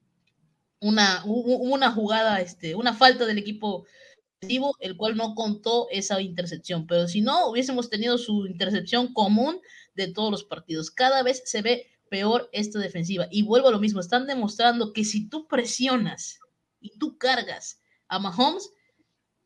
una, 0.78 1.24
una 1.24 1.90
jugada, 1.90 2.40
este, 2.40 2.76
una 2.76 2.94
falta 2.94 3.26
del 3.26 3.38
equipo 3.38 3.86
el 4.42 4.96
cual 4.96 5.16
no 5.16 5.34
contó 5.34 5.88
esa 5.90 6.20
intercepción. 6.20 6.86
Pero 6.86 7.08
si 7.08 7.20
no, 7.20 7.48
hubiésemos 7.48 7.90
tenido 7.90 8.18
su 8.18 8.46
intercepción 8.46 9.12
común 9.12 9.60
de 9.94 10.08
todos 10.08 10.30
los 10.30 10.44
partidos. 10.44 10.90
Cada 10.90 11.22
vez 11.22 11.42
se 11.44 11.62
ve 11.62 11.86
peor 12.08 12.48
esta 12.52 12.78
defensiva. 12.78 13.28
Y 13.30 13.42
vuelvo 13.42 13.68
a 13.68 13.72
lo 13.72 13.78
mismo, 13.78 14.00
están 14.00 14.26
demostrando 14.26 14.92
que 14.92 15.04
si 15.04 15.28
tú 15.28 15.46
presionas 15.46 16.40
y 16.80 16.96
tú 16.98 17.18
cargas 17.18 17.80
a 18.08 18.18
Mahomes, 18.18 18.70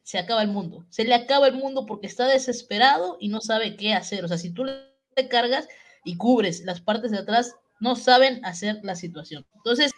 se 0.02 0.18
acaba 0.18 0.42
el 0.42 0.48
mundo. 0.48 0.86
Se 0.90 1.04
le 1.04 1.14
acaba 1.14 1.48
el 1.48 1.54
mundo 1.54 1.86
porque 1.86 2.06
está 2.06 2.26
desesperado 2.26 3.16
y 3.20 3.28
no 3.28 3.40
sabe 3.40 3.76
qué 3.76 3.94
hacer. 3.94 4.24
O 4.24 4.28
sea, 4.28 4.38
si 4.38 4.50
tú 4.50 4.64
le 4.64 5.28
cargas 5.28 5.66
y 6.04 6.16
cubres 6.16 6.64
las 6.64 6.80
partes 6.80 7.10
de 7.10 7.18
atrás, 7.18 7.54
no 7.80 7.96
saben 7.96 8.44
hacer 8.44 8.80
la 8.82 8.94
situación. 8.94 9.46
Entonces, 9.54 9.92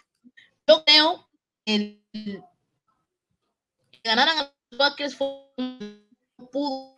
yo 0.67 0.83
creo 0.85 1.29
que 1.65 1.75
el, 2.13 2.43
ganaran 4.03 4.37
a 4.37 4.43
los 4.43 4.56
Packers 4.75 5.15
fue 5.15 5.47
pudo 6.51 6.95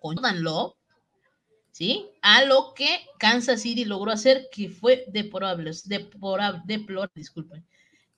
con 0.00 0.16
Jordan 0.16 0.42
Love, 0.42 0.74
¿sí? 1.72 2.06
A 2.22 2.44
lo 2.44 2.72
que 2.74 3.06
Kansas 3.18 3.62
City 3.62 3.84
logró 3.84 4.10
hacer, 4.10 4.48
que 4.50 4.68
fue 4.68 5.04
deplorable, 5.08 5.70
deplorable, 5.84 6.62
deplorable 6.64 7.12
disculpen. 7.14 7.66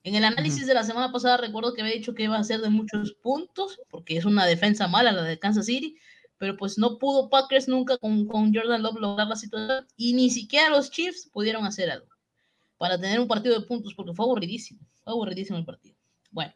En 0.03 0.15
el 0.15 0.23
análisis 0.23 0.67
de 0.67 0.73
la 0.73 0.83
semana 0.83 1.11
pasada 1.11 1.37
recuerdo 1.37 1.73
que 1.73 1.81
había 1.81 1.93
dicho 1.93 2.13
que 2.13 2.23
iba 2.23 2.37
a 2.37 2.43
ser 2.43 2.61
de 2.61 2.69
muchos 2.69 3.13
puntos, 3.21 3.79
porque 3.89 4.15
es 4.15 4.25
una 4.25 4.45
defensa 4.45 4.87
mala 4.87 5.11
la 5.11 5.23
de 5.23 5.39
Kansas 5.39 5.65
City, 5.65 5.97
pero 6.37 6.55
pues 6.55 6.77
no 6.77 6.97
pudo 6.97 7.29
Packers 7.29 7.67
nunca 7.67 7.97
con, 7.97 8.25
con 8.27 8.53
Jordan 8.53 8.83
Love 8.83 8.99
lograr 8.99 9.27
la 9.27 9.35
situación 9.35 9.85
y 9.97 10.13
ni 10.13 10.29
siquiera 10.29 10.69
los 10.69 10.91
Chiefs 10.91 11.29
pudieron 11.33 11.65
hacer 11.65 11.89
algo 11.89 12.07
para 12.77 12.97
tener 12.97 13.19
un 13.19 13.27
partido 13.27 13.59
de 13.59 13.65
puntos, 13.65 13.93
porque 13.95 14.13
fue 14.13 14.23
aburridísimo, 14.23 14.79
fue 15.03 15.11
aburridísimo 15.11 15.57
el 15.57 15.65
partido. 15.65 15.97
Bueno, 16.31 16.53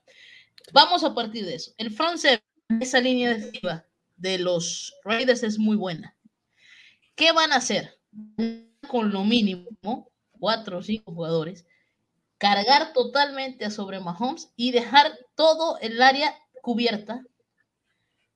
vamos 0.74 1.04
a 1.04 1.14
partir 1.14 1.46
de 1.46 1.56
eso. 1.56 1.72
El 1.78 1.92
front 1.92 2.18
seven, 2.18 2.42
esa 2.80 3.00
línea 3.00 3.38
de 4.18 4.38
los 4.38 4.94
Raiders 5.04 5.44
es 5.44 5.58
muy 5.58 5.76
buena. 5.76 6.16
¿Qué 7.16 7.32
van 7.32 7.52
a 7.52 7.58
hacer? 7.58 7.98
Con 8.88 9.12
lo 9.12 9.24
mínimo, 9.24 10.10
cuatro 10.40 10.80
o 10.80 10.84
cinco 10.84 11.14
jugadores, 11.14 11.66
cargar 12.38 12.94
totalmente 12.94 13.70
sobre 13.70 14.00
Mahomes 14.00 14.52
y 14.56 14.72
dejar 14.72 15.12
todo 15.36 15.78
el 15.80 16.02
área 16.02 16.36
cubierta 16.62 17.24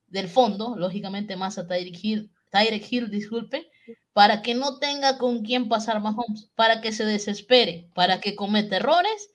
del 0.08 0.30
fondo, 0.30 0.76
lógicamente 0.78 1.36
más 1.36 1.58
a 1.58 1.68
Tyreek 1.68 2.04
Hill, 2.04 2.32
Tyreek 2.52 2.92
Hill, 2.92 3.10
disculpe, 3.10 3.70
para 4.14 4.42
que 4.42 4.56
no 4.56 4.78
tenga 4.78 5.18
con 5.18 5.44
quién 5.44 5.68
pasar 5.68 6.00
Mahomes, 6.00 6.50
para 6.56 6.82
que 6.82 6.92
se 6.92 7.06
desespere, 7.06 7.90
para 7.94 8.22
que 8.22 8.36
cometa 8.36 8.78
errores, 8.78 9.30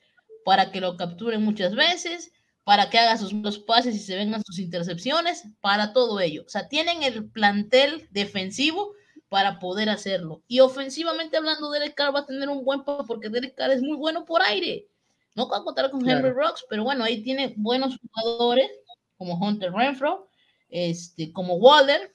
para 0.45 0.71
que 0.71 0.81
lo 0.81 0.97
capturen 0.97 1.43
muchas 1.43 1.75
veces, 1.75 2.33
para 2.71 2.89
que 2.89 3.01
haga 3.01 3.17
sus 3.17 3.35
malos 3.35 3.59
pases 3.59 3.97
y 3.97 3.99
se 3.99 4.15
vengan 4.15 4.45
sus 4.45 4.61
intercepciones, 4.61 5.43
para 5.61 5.93
todo 5.93 6.21
ello. 6.21 6.45
O 6.47 6.49
sea, 6.49 6.69
tienen 6.69 7.03
el 7.03 7.29
plantel 7.29 8.07
defensivo 8.13 8.93
para 9.29 9.59
poder 9.59 9.91
hacerlo. 9.91 10.45
Y 10.47 10.61
ofensivamente 10.61 11.37
hablando, 11.37 11.69
Derek 11.73 11.97
Carr 11.97 12.15
va 12.15 12.21
a 12.21 12.27
tener 12.27 12.49
un 12.49 12.65
buen 12.65 12.85
papel 12.85 13.07
porque 13.09 13.29
Derek 13.29 13.57
Carr 13.57 13.73
es 13.73 13.83
muy 13.83 13.97
bueno 13.97 14.25
por 14.25 14.41
aire. 14.43 14.87
No 15.35 15.49
va 15.49 15.57
a 15.57 15.65
contar 15.65 15.91
con 15.91 16.09
Henry 16.09 16.31
Rocks, 16.31 16.65
pero 16.71 16.85
bueno, 16.85 17.03
ahí 17.03 17.25
tiene 17.25 17.55
buenos 17.57 17.97
jugadores 17.99 18.71
como 19.19 19.35
Hunter 19.35 19.73
Renfro, 19.73 20.29
este, 20.69 21.33
como 21.33 21.55
Waller, 21.55 22.15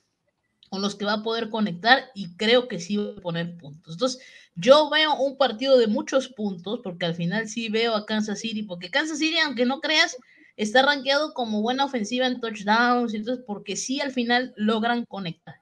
con 0.70 0.82
los 0.82 0.96
que 0.96 1.04
va 1.04 1.16
a 1.16 1.24
poder 1.24 1.50
conectar 1.50 2.06
y 2.16 2.34
creo 2.38 2.70
que 2.70 2.80
sí 2.80 2.96
va 2.96 3.12
a 3.18 3.22
poner 3.22 3.58
puntos. 3.58 3.96
Entonces, 3.96 4.22
yo 4.56 4.90
veo 4.90 5.16
un 5.16 5.36
partido 5.36 5.78
de 5.78 5.88
muchos 5.88 6.30
puntos 6.30 6.80
porque 6.82 7.08
al 7.08 7.16
final 7.16 7.50
sí 7.50 7.68
veo 7.68 7.94
a 7.94 8.06
Kansas 8.06 8.40
City, 8.40 8.64
porque 8.64 8.90
Kansas 8.90 9.20
City, 9.20 9.38
aunque 9.40 9.66
no 9.66 9.82
creas, 9.82 10.16
está 10.58 10.84
rankeado 10.84 11.34
como 11.34 11.62
buena 11.62 11.86
ofensiva 11.86 12.28
en 12.28 12.40
touchdowns, 12.40 13.14
entonces 13.14 13.44
porque 13.46 13.76
sí 13.76 14.02
al 14.02 14.12
final 14.12 14.54
logran 14.56 15.06
conectar 15.06 15.56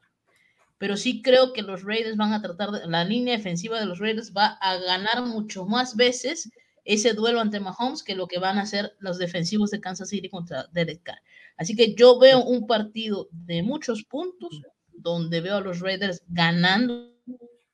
pero 0.84 0.98
sí 0.98 1.22
creo 1.22 1.54
que 1.54 1.62
los 1.62 1.84
Raiders 1.84 2.18
van 2.18 2.34
a 2.34 2.42
tratar, 2.42 2.70
de, 2.72 2.86
la 2.88 3.06
línea 3.06 3.38
defensiva 3.38 3.80
de 3.80 3.86
los 3.86 4.00
Raiders 4.00 4.34
va 4.36 4.58
a 4.60 4.76
ganar 4.76 5.24
mucho 5.26 5.66
más 5.66 5.96
veces 5.96 6.52
ese 6.84 7.14
duelo 7.14 7.40
ante 7.40 7.62
Mahomes 7.62 8.04
que 8.04 8.16
lo 8.16 8.28
que 8.28 8.38
van 8.38 8.58
a 8.58 8.64
hacer 8.64 8.94
los 9.00 9.18
defensivos 9.18 9.72
de 9.72 9.80
Kansas 9.80 10.10
City 10.10 10.28
contra 10.28 10.68
Derek 10.74 11.02
Carr. 11.02 11.22
Así 11.56 11.74
que 11.74 11.96
yo 11.96 12.20
veo 12.20 12.44
un 12.44 12.68
partido 12.68 13.30
de 13.32 13.64
muchos 13.64 14.04
puntos 14.04 14.62
donde 14.92 15.40
veo 15.40 15.56
a 15.56 15.62
los 15.62 15.80
Raiders 15.80 16.22
ganando 16.28 17.14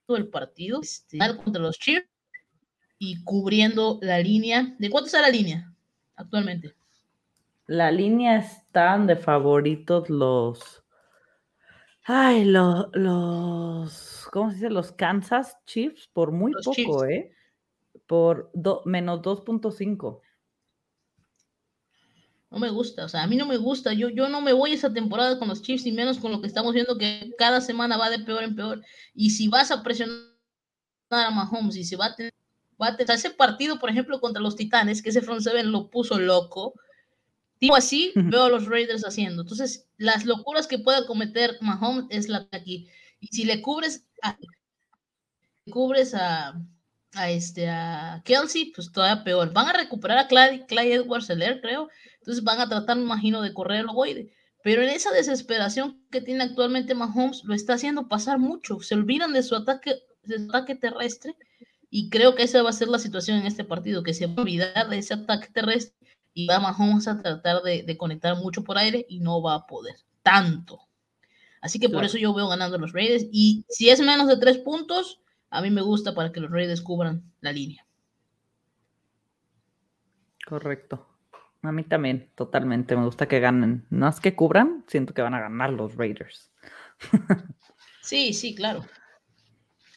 el 0.09 0.27
partido 0.27 0.81
este, 0.83 1.17
contra 1.43 1.63
los 1.63 1.79
Chiefs 1.79 2.07
y 2.99 3.23
cubriendo 3.23 3.97
la 4.03 4.19
línea. 4.19 4.75
¿De 4.77 4.91
cuánto 4.91 5.07
está 5.07 5.23
la 5.23 5.29
línea 5.29 5.73
actualmente? 6.15 6.75
La 7.69 7.91
línea 7.91 8.37
están 8.37 9.05
de 9.05 9.15
favoritos 9.15 10.09
los 10.09 10.83
Ay, 12.03 12.43
los, 12.43 14.27
¿cómo 14.31 14.49
se 14.49 14.55
dice? 14.55 14.69
Los 14.71 14.91
Kansas 14.91 15.55
Chiefs 15.67 16.09
por 16.11 16.31
muy 16.31 16.51
poco, 16.65 17.05
¿eh? 17.05 17.31
Por 18.07 18.49
menos 18.85 19.21
2.5. 19.21 20.19
No 22.49 22.57
me 22.57 22.71
gusta, 22.71 23.05
o 23.05 23.07
sea, 23.07 23.21
a 23.21 23.27
mí 23.27 23.35
no 23.35 23.45
me 23.45 23.57
gusta. 23.57 23.93
Yo, 23.93 24.09
yo 24.09 24.29
no 24.29 24.41
me 24.41 24.53
voy 24.53 24.73
esa 24.73 24.91
temporada 24.91 25.37
con 25.37 25.47
los 25.47 25.61
Chiefs 25.61 25.85
y 25.85 25.91
menos 25.91 26.17
con 26.17 26.31
lo 26.31 26.41
que 26.41 26.47
estamos 26.47 26.73
viendo 26.73 26.97
que 26.97 27.29
cada 27.37 27.61
semana 27.61 27.97
va 27.97 28.09
de 28.09 28.17
peor 28.17 28.41
en 28.41 28.55
peor. 28.55 28.81
Y 29.13 29.29
si 29.29 29.47
vas 29.47 29.69
a 29.69 29.83
presionar 29.83 30.17
a 31.11 31.29
Mahomes 31.29 31.75
y 31.75 31.83
se 31.83 31.97
va 31.97 32.07
a 32.07 32.15
tener, 32.15 32.33
va 32.81 32.87
a 32.87 32.97
tener 32.97 33.15
ese 33.15 33.29
partido, 33.29 33.77
por 33.77 33.91
ejemplo, 33.91 34.19
contra 34.19 34.41
los 34.41 34.55
Titanes, 34.55 35.03
que 35.03 35.09
ese 35.09 35.21
front 35.21 35.41
seven 35.41 35.71
lo 35.71 35.91
puso 35.91 36.17
loco 36.17 36.73
Tipo 37.59 37.75
así 37.75 38.13
veo 38.15 38.43
a 38.43 38.49
los 38.49 38.67
Raiders 38.67 39.05
haciendo. 39.05 39.41
Entonces, 39.41 39.85
las 39.97 40.25
locuras 40.25 40.65
que 40.65 40.79
pueda 40.79 41.05
cometer 41.05 41.57
Mahomes 41.59 42.05
es 42.09 42.29
la 42.29 42.39
de 42.39 42.57
aquí. 42.57 42.87
Y 43.19 43.27
si 43.27 43.43
le 43.43 43.61
cubres 43.61 44.07
a, 44.23 44.37
cubres 45.69 46.15
a, 46.15 46.53
a, 47.13 47.29
este, 47.29 47.69
a 47.69 48.21
Kelsey, 48.23 48.71
pues 48.73 48.91
todavía 48.93 49.25
peor. 49.25 49.51
Van 49.51 49.67
a 49.67 49.73
recuperar 49.73 50.17
a 50.19 50.27
Clyde, 50.27 50.67
Clyde 50.67 50.93
Edwards 50.93 51.25
Seller, 51.25 51.59
creo. 51.59 51.89
Entonces 52.19 52.43
van 52.45 52.61
a 52.61 52.69
tratar, 52.69 52.95
me 52.95 53.03
imagino, 53.03 53.41
de 53.41 53.53
correr 53.53 53.81
el 53.81 53.89
ovoide. 53.89 54.33
Pero 54.63 54.81
en 54.81 54.89
esa 54.89 55.11
desesperación 55.11 56.01
que 56.11 56.21
tiene 56.21 56.45
actualmente 56.45 56.95
Mahomes, 56.95 57.43
lo 57.43 57.53
está 57.53 57.73
haciendo 57.73 58.07
pasar 58.07 58.39
mucho. 58.39 58.79
Se 58.79 58.95
olvidan 58.95 59.33
de 59.33 59.43
su 59.43 59.55
ataque, 59.55 59.95
de 60.23 60.37
su 60.37 60.45
ataque 60.45 60.75
terrestre. 60.75 61.35
Y 61.89 62.09
creo 62.09 62.35
que 62.35 62.43
esa 62.43 62.61
va 62.63 62.69
a 62.69 62.73
ser 62.73 62.87
la 62.87 62.99
situación 62.99 63.39
en 63.39 63.47
este 63.47 63.65
partido, 63.65 64.03
que 64.03 64.13
se 64.13 64.27
va 64.27 64.33
a 64.37 64.41
olvidar 64.41 64.89
de 64.89 64.99
ese 64.99 65.15
ataque 65.15 65.49
terrestre 65.51 65.98
y 66.43 66.47
va 66.47 66.59
Mahomes 66.59 67.07
a 67.07 67.21
tratar 67.21 67.61
de, 67.63 67.97
conectar 67.97 68.35
mucho 68.37 68.63
por 68.63 68.77
aire 68.77 69.05
y 69.09 69.19
no 69.19 69.41
va 69.41 69.55
a 69.55 69.67
poder 69.67 69.95
tanto. 70.23 70.79
Así 71.61 71.79
que 71.79 71.89
por 71.89 72.05
eso 72.05 72.17
yo 72.17 72.33
veo 72.33 72.47
ganando 72.47 72.77
los 72.77 72.93
Raiders. 72.93 73.25
Y 73.31 73.65
si 73.67 73.89
es 73.89 73.99
menos 73.99 74.27
de 74.27 74.37
tres 74.37 74.57
puntos, 74.59 75.19
a 75.49 75.61
mí 75.61 75.69
me 75.69 75.81
gusta 75.81 76.15
para 76.15 76.31
que 76.31 76.39
los 76.39 76.51
Raiders 76.51 76.81
cubran 76.81 77.23
la 77.41 77.51
línea. 77.51 77.85
Correcto. 80.45 81.05
A 81.61 81.73
mí 81.73 81.83
también, 81.83 82.29
totalmente. 82.35 82.95
Me 82.95 83.03
gusta 83.03 83.27
que 83.27 83.41
ganen. 83.41 83.85
No 83.89 84.07
es 84.07 84.21
que 84.21 84.35
cubran, 84.35 84.85
siento 84.87 85.13
que 85.13 85.21
van 85.21 85.33
a 85.33 85.41
ganar 85.41 85.71
los 85.71 85.95
Raiders. 85.95 86.51
sí, 88.01 88.33
sí, 88.33 88.55
claro. 88.55 88.85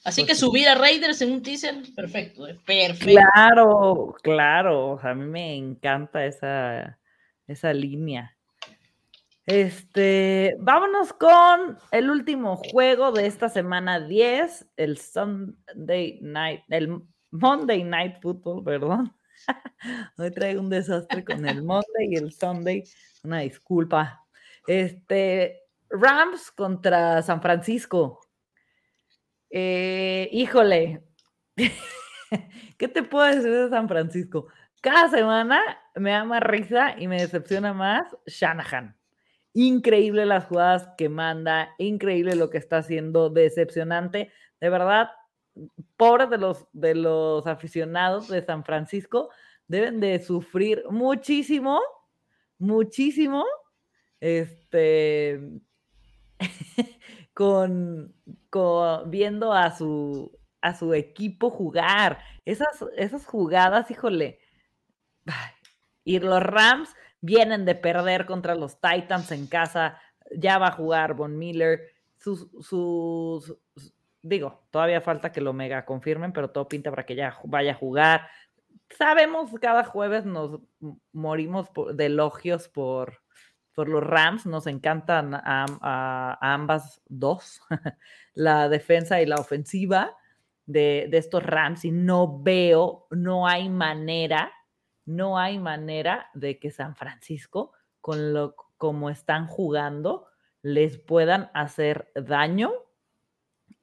Así 0.04 0.26
que 0.26 0.34
subir 0.34 0.68
a 0.68 0.74
Raiders 0.74 1.22
en 1.22 1.32
un 1.32 1.42
teaser, 1.42 1.76
perfecto, 1.94 2.48
eh, 2.48 2.58
perfecto. 2.66 3.06
Claro, 3.06 4.14
claro. 4.22 5.00
A 5.00 5.14
mí 5.14 5.26
me 5.26 5.54
encanta 5.54 6.24
esa, 6.26 6.98
esa 7.46 7.72
línea. 7.72 8.36
Este, 9.46 10.56
vámonos 10.60 11.12
con 11.12 11.78
el 11.90 12.10
último 12.10 12.56
juego 12.56 13.12
de 13.12 13.26
esta 13.26 13.48
semana 13.48 14.00
10, 14.00 14.66
el 14.76 14.98
Sunday 14.98 16.18
Night, 16.20 16.62
el 16.68 17.02
Monday 17.30 17.82
Night 17.82 18.20
Football, 18.20 18.62
perdón. 18.64 19.16
Hoy 20.18 20.30
traigo 20.30 20.60
un 20.60 20.70
desastre 20.70 21.24
con 21.24 21.46
el 21.46 21.62
Monday 21.62 22.08
y 22.10 22.16
el 22.16 22.32
Sunday. 22.32 22.84
Una 23.24 23.40
disculpa. 23.40 24.24
Este, 24.66 25.62
Rams 25.90 26.50
contra 26.50 27.22
San 27.22 27.42
Francisco. 27.42 28.20
Eh, 29.54 30.30
híjole, 30.32 31.02
¿qué 32.78 32.88
te 32.88 33.02
puedo 33.02 33.26
decir 33.26 33.52
de 33.52 33.68
San 33.68 33.86
Francisco? 33.86 34.46
Cada 34.80 35.10
semana 35.10 35.60
me 35.94 36.24
más 36.24 36.42
risa 36.42 36.96
y 36.98 37.06
me 37.06 37.20
decepciona 37.20 37.74
más 37.74 38.16
Shanahan. 38.26 38.96
Increíble 39.52 40.24
las 40.24 40.46
jugadas 40.46 40.88
que 40.96 41.10
manda, 41.10 41.68
increíble 41.76 42.34
lo 42.34 42.48
que 42.48 42.56
está 42.56 42.78
haciendo, 42.78 43.28
decepcionante. 43.28 44.32
De 44.58 44.70
verdad, 44.70 45.10
pobres 45.98 46.30
de 46.30 46.38
los, 46.38 46.66
de 46.72 46.94
los 46.94 47.46
aficionados 47.46 48.28
de 48.28 48.42
San 48.42 48.64
Francisco, 48.64 49.28
deben 49.68 50.00
de 50.00 50.18
sufrir 50.18 50.82
muchísimo, 50.88 51.78
muchísimo, 52.58 53.44
este, 54.18 55.60
con, 57.42 58.14
viendo 59.06 59.52
a 59.52 59.72
su, 59.76 60.38
a 60.60 60.74
su 60.74 60.94
equipo 60.94 61.50
jugar. 61.50 62.20
Esas, 62.44 62.84
esas 62.96 63.26
jugadas, 63.26 63.90
híjole. 63.90 64.38
Y 66.04 66.18
los 66.18 66.42
Rams 66.42 66.92
vienen 67.20 67.64
de 67.64 67.76
perder 67.76 68.26
contra 68.26 68.56
los 68.56 68.80
Titans 68.80 69.30
en 69.30 69.46
casa. 69.46 70.00
Ya 70.36 70.58
va 70.58 70.68
a 70.68 70.72
jugar 70.72 71.14
Von 71.14 71.38
Miller. 71.38 71.92
Sus, 72.18 72.48
sus, 72.60 73.56
digo, 74.20 74.64
todavía 74.72 75.00
falta 75.00 75.30
que 75.30 75.40
lo 75.40 75.52
mega 75.52 75.84
confirmen, 75.84 76.32
pero 76.32 76.50
todo 76.50 76.66
pinta 76.66 76.90
para 76.90 77.06
que 77.06 77.14
ya 77.14 77.38
vaya 77.44 77.70
a 77.70 77.76
jugar. 77.76 78.28
Sabemos 78.90 79.52
cada 79.60 79.84
jueves 79.84 80.24
nos 80.24 80.58
morimos 81.12 81.68
de 81.94 82.06
elogios 82.06 82.68
por, 82.68 83.21
por 83.74 83.88
los 83.88 84.02
Rams, 84.02 84.46
nos 84.46 84.66
encantan 84.66 85.34
a, 85.34 86.38
ambas 86.40 87.00
dos, 87.08 87.60
la 88.34 88.68
defensa 88.68 89.20
y 89.20 89.26
la 89.26 89.36
ofensiva 89.36 90.16
de, 90.66 91.08
estos 91.12 91.42
Rams, 91.42 91.84
y 91.84 91.90
no 91.90 92.42
veo, 92.42 93.06
no 93.10 93.46
hay 93.46 93.68
manera, 93.68 94.52
no 95.04 95.38
hay 95.38 95.58
manera 95.58 96.30
de 96.34 96.58
que 96.58 96.70
San 96.70 96.94
Francisco, 96.96 97.72
con 98.00 98.32
lo 98.32 98.54
como 98.76 99.10
están 99.10 99.46
jugando, 99.46 100.26
les 100.62 100.98
puedan 100.98 101.50
hacer 101.54 102.10
daño 102.14 102.72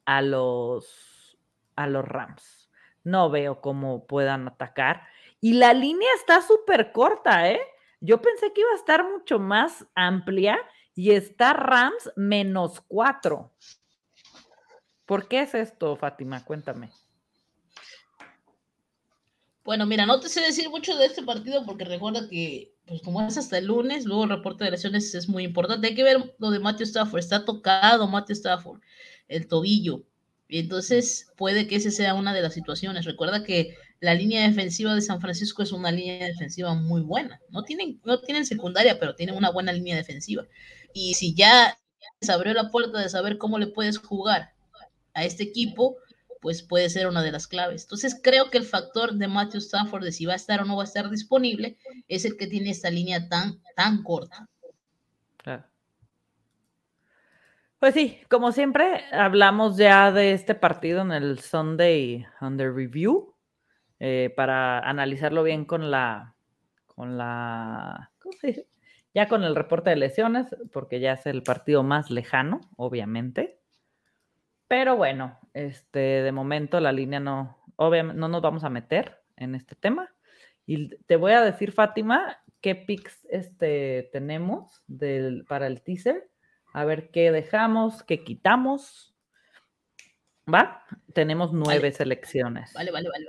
a 0.06 0.22
los, 0.22 1.38
a 1.76 1.88
los 1.88 2.06
Rams. 2.06 2.70
No 3.04 3.30
veo 3.30 3.62
cómo 3.62 4.08
puedan 4.08 4.48
atacar. 4.48 5.04
Y 5.42 5.54
la 5.54 5.74
línea 5.74 6.10
está 6.16 6.42
súper 6.42 6.92
corta, 6.92 7.50
¿eh? 7.50 7.62
Yo 8.02 8.22
pensé 8.22 8.54
que 8.54 8.62
iba 8.62 8.72
a 8.72 8.76
estar 8.76 9.04
mucho 9.04 9.40
más 9.40 9.86
amplia 9.96 10.58
y 10.96 11.12
está 11.12 11.54
Rams 11.54 12.12
menos 12.16 12.82
cuatro. 12.88 13.52
¿Por 15.06 15.28
qué 15.28 15.42
es 15.42 15.54
esto, 15.56 15.96
Fátima? 15.96 16.44
Cuéntame. 16.46 16.92
Bueno, 19.64 19.86
mira, 19.86 20.06
no 20.06 20.20
te 20.20 20.30
sé 20.30 20.42
decir 20.42 20.70
mucho 20.70 20.96
de 20.98 21.06
este 21.06 21.24
partido 21.24 21.66
porque 21.66 21.84
recuerda 21.84 22.28
que, 22.28 22.74
pues 22.86 23.02
como 23.02 23.22
es 23.22 23.38
hasta 23.38 23.58
el 23.58 23.66
lunes, 23.66 24.06
luego 24.06 24.24
el 24.24 24.30
reporte 24.30 24.64
de 24.64 24.72
lesiones 24.72 25.14
es 25.14 25.30
muy 25.30 25.44
importante. 25.44 25.88
Hay 25.88 25.96
que 25.96 26.04
ver 26.04 26.36
lo 26.40 26.50
de 26.50 26.60
Matthew 26.60 26.86
Stafford. 26.86 27.20
Está 27.20 27.46
tocado 27.46 28.08
Matthew 28.08 28.34
Stafford, 28.34 28.82
el 29.28 29.48
tobillo. 29.48 30.04
Y 30.48 30.60
entonces 30.60 31.32
puede 31.38 31.68
que 31.68 31.76
esa 31.76 31.92
sea 31.92 32.16
una 32.16 32.34
de 32.34 32.42
las 32.42 32.54
situaciones. 32.54 33.06
Recuerda 33.06 33.44
que 33.44 33.78
la 34.00 34.14
línea 34.14 34.48
defensiva 34.48 34.96
de 34.96 35.02
San 35.02 35.20
Francisco 35.20 35.62
es 35.62 35.72
una 35.72 35.92
línea 35.92 36.26
defensiva 36.26 36.74
muy 36.74 37.02
buena. 37.02 37.42
No 37.50 37.64
tienen, 37.64 38.00
no 38.06 38.20
tienen 38.22 38.46
secundaria, 38.46 39.00
pero 39.00 39.16
tienen 39.16 39.36
una 39.36 39.52
buena 39.52 39.74
línea 39.74 39.96
defensiva. 39.96 40.46
Y 40.94 41.16
si 41.16 41.34
ya 41.34 41.78
se 42.22 42.32
abrió 42.32 42.54
la 42.54 42.70
puerta 42.72 43.00
de 43.00 43.10
saber 43.10 43.38
cómo 43.38 43.60
le 43.60 43.68
puedes 43.68 43.98
jugar 43.98 44.54
a 45.14 45.26
este 45.26 45.44
equipo, 45.44 45.98
pues 46.42 46.64
puede 46.64 46.90
ser 46.90 47.08
una 47.08 47.22
de 47.22 47.32
las 47.32 47.48
claves. 47.48 47.84
Entonces 47.84 48.20
creo 48.22 48.50
que 48.50 48.58
el 48.58 48.66
factor 48.66 49.14
de 49.14 49.28
Matthew 49.28 49.60
Stafford 49.60 50.04
de 50.04 50.12
si 50.12 50.26
va 50.26 50.34
a 50.34 50.38
estar 50.38 50.62
o 50.62 50.66
no 50.66 50.78
va 50.78 50.84
a 50.84 50.86
estar 50.86 51.10
disponible 51.10 51.78
es 52.08 52.24
el 52.26 52.38
que 52.38 52.48
tiene 52.48 52.70
esta 52.70 52.90
línea 52.90 53.28
tan, 53.28 53.62
tan 53.76 54.04
corta. 54.04 54.48
Pues 57.80 57.94
sí, 57.94 58.20
como 58.30 58.52
siempre, 58.52 59.06
hablamos 59.14 59.78
ya 59.78 60.12
de 60.12 60.34
este 60.34 60.54
partido 60.54 61.02
en 61.02 61.14
el 61.14 61.40
Sunday 61.40 62.26
Under 62.42 62.74
Review. 62.74 63.34
Eh, 64.00 64.34
para 64.36 64.80
analizarlo 64.80 65.44
bien 65.44 65.66
con 65.66 65.92
la, 65.92 66.36
con 66.88 67.18
la, 67.18 68.12
¿cómo 68.20 68.34
se 68.40 68.48
dice? 68.48 68.68
Ya 69.14 69.28
con 69.28 69.44
el 69.44 69.56
reporte 69.56 69.90
de 69.90 69.98
lesiones, 69.98 70.48
porque 70.72 71.00
ya 71.00 71.14
es 71.14 71.26
el 71.26 71.44
partido 71.44 71.84
más 71.84 72.10
lejano, 72.10 72.62
obviamente. 72.78 73.60
Pero 74.68 74.96
bueno, 74.96 75.40
este, 75.54 76.00
de 76.00 76.32
momento 76.32 76.80
la 76.80 76.92
línea 76.92 77.20
no, 77.20 77.58
obviamente, 77.76 78.20
no 78.20 78.28
nos 78.28 78.42
vamos 78.42 78.64
a 78.64 78.70
meter 78.70 79.22
en 79.36 79.56
este 79.56 79.76
tema. 79.76 80.14
Y 80.66 80.96
te 81.06 81.16
voy 81.16 81.32
a 81.32 81.42
decir, 81.42 81.72
Fátima, 81.72 82.38
qué 82.62 82.76
picks 82.76 83.26
este, 83.30 84.10
tenemos 84.14 84.84
del, 84.88 85.44
para 85.46 85.68
el 85.68 85.82
teaser. 85.82 86.30
A 86.72 86.86
ver 86.86 87.10
qué 87.10 87.32
dejamos, 87.32 88.04
qué 88.04 88.24
quitamos. 88.24 89.16
¿Va? 90.52 90.84
Tenemos 91.14 91.52
nueve 91.52 91.92
selecciones. 91.92 92.74
Vale, 92.74 92.92
vale, 92.92 93.10
vale. 93.10 93.26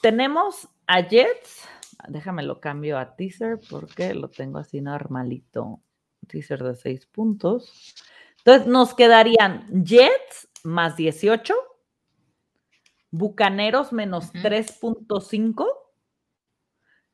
Tenemos 0.00 0.68
a 0.86 1.00
Jets. 1.00 1.68
Déjame 2.08 2.42
lo 2.44 2.60
cambio 2.60 2.98
a 2.98 3.16
teaser 3.16 3.58
porque 3.68 4.14
lo 4.14 4.28
tengo 4.28 4.58
así 4.58 4.80
normalito. 4.80 5.80
Teaser 6.26 6.62
de 6.62 6.74
seis 6.76 7.06
puntos. 7.06 7.94
Entonces 8.38 8.66
nos 8.66 8.94
quedarían 8.94 9.84
Jets 9.84 10.48
más 10.62 10.96
18, 10.96 11.54
Bucaneros 13.10 13.92
menos 13.92 14.32
3.5, 14.32 15.66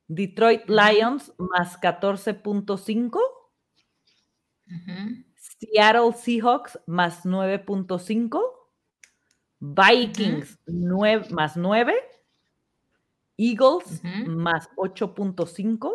Detroit 0.08 0.68
Lions 0.68 1.32
más 1.38 1.80
14.5, 1.80 3.20
Seattle 5.36 6.12
Seahawks 6.12 6.78
más 6.86 7.24
9.5, 7.24 8.40
Vikings 9.60 10.58
más 11.30 11.56
9 11.56 12.13
Eagles 13.36 14.02
más 14.26 14.70
8.5. 14.76 15.92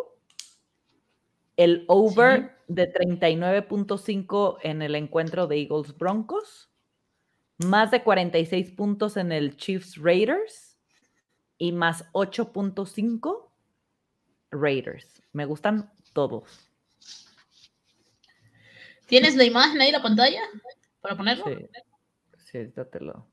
El 1.57 1.86
over 1.88 2.57
de 2.68 2.94
39.5 2.94 4.57
en 4.64 4.82
el 4.82 4.95
encuentro 4.95 5.48
de 5.48 5.57
Eagles 5.57 5.98
Broncos. 5.98 6.70
Más 7.57 7.91
de 7.91 8.03
46 8.03 8.72
puntos 8.72 9.18
en 9.18 9.32
el 9.32 9.57
Chiefs 9.57 9.98
Raiders. 9.98 10.78
Y 11.57 11.72
más 11.72 12.06
8.5 12.14 13.49
Raiders. 14.52 15.22
Me 15.34 15.45
gustan 15.45 15.91
todos. 16.14 16.70
¿Tienes 19.07 19.36
la 19.36 19.44
imagen 19.44 19.82
ahí, 19.82 19.91
la 19.91 20.02
pantalla? 20.02 20.41
¿Para 21.02 21.18
ponerlo? 21.18 21.45
Sí, 21.45 22.66
sí 22.66 22.72
te 22.91 22.99
lo 22.99 23.28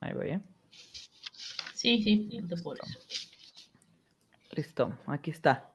Ahí 0.00 0.14
voy, 0.14 0.30
¿eh? 0.30 0.40
Sí, 1.74 2.02
sí, 2.02 2.40
no 2.42 2.56
por 2.62 2.78
eso. 2.82 2.98
Listo, 4.52 4.98
aquí 5.06 5.30
está. 5.30 5.72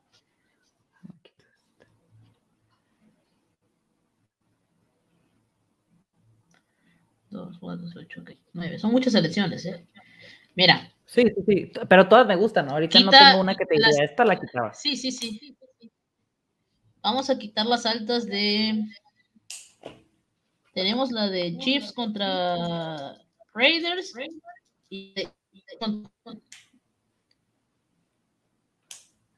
Dos, 7.29 7.57
cuatro, 7.59 7.85
ocho, 7.95 8.21
ok. 8.21 8.31
Nueve. 8.53 8.79
Son 8.79 8.91
muchas 8.91 9.13
elecciones, 9.15 9.65
¿eh? 9.65 9.87
Mira. 10.55 10.94
Sí, 11.15 11.23
sí, 11.33 11.43
sí. 11.47 11.71
Pero 11.87 12.09
todas 12.09 12.27
me 12.27 12.35
gustan. 12.35 12.69
Ahorita 12.69 12.99
no 12.99 13.09
tengo 13.09 13.39
una 13.39 13.55
que 13.55 13.65
te 13.65 13.75
diga, 13.75 14.03
esta 14.03 14.25
la 14.25 14.37
quitaba. 14.37 14.73
Sí, 14.73 14.97
sí, 14.97 15.13
sí. 15.13 15.57
Vamos 17.01 17.29
a 17.29 17.37
quitar 17.37 17.65
las 17.65 17.85
altas 17.85 18.25
de. 18.25 18.83
Tenemos 20.73 21.11
la 21.11 21.29
de 21.29 21.57
Chiefs 21.57 21.93
contra 21.93 23.15
Raiders 23.53 24.13
y 24.89 25.13
de, 25.13 25.31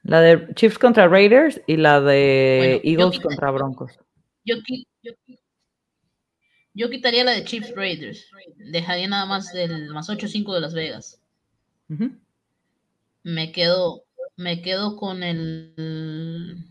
la 0.02 0.20
de 0.20 0.52
Chiefs 0.54 0.78
contra 0.80 1.06
Raiders 1.06 1.60
y 1.68 1.76
la 1.76 2.00
de 2.00 2.80
Eagles 2.82 3.20
contra 3.20 3.52
Broncos. 3.52 3.92
Yo, 4.44 4.56
yo, 6.74 6.90
quitaría 6.90 7.22
la 7.22 7.32
de 7.32 7.44
Chiefs 7.44 7.72
Raiders. 7.76 8.28
Dejaría 8.56 9.06
nada 9.06 9.26
más 9.26 9.52
del 9.52 9.90
más 9.90 10.08
8-5 10.08 10.54
de 10.54 10.60
Las 10.60 10.74
Vegas. 10.74 11.22
Me 13.22 13.52
quedo, 13.52 14.04
me 14.36 14.62
quedo 14.62 14.96
con 14.96 15.22
el. 15.22 16.64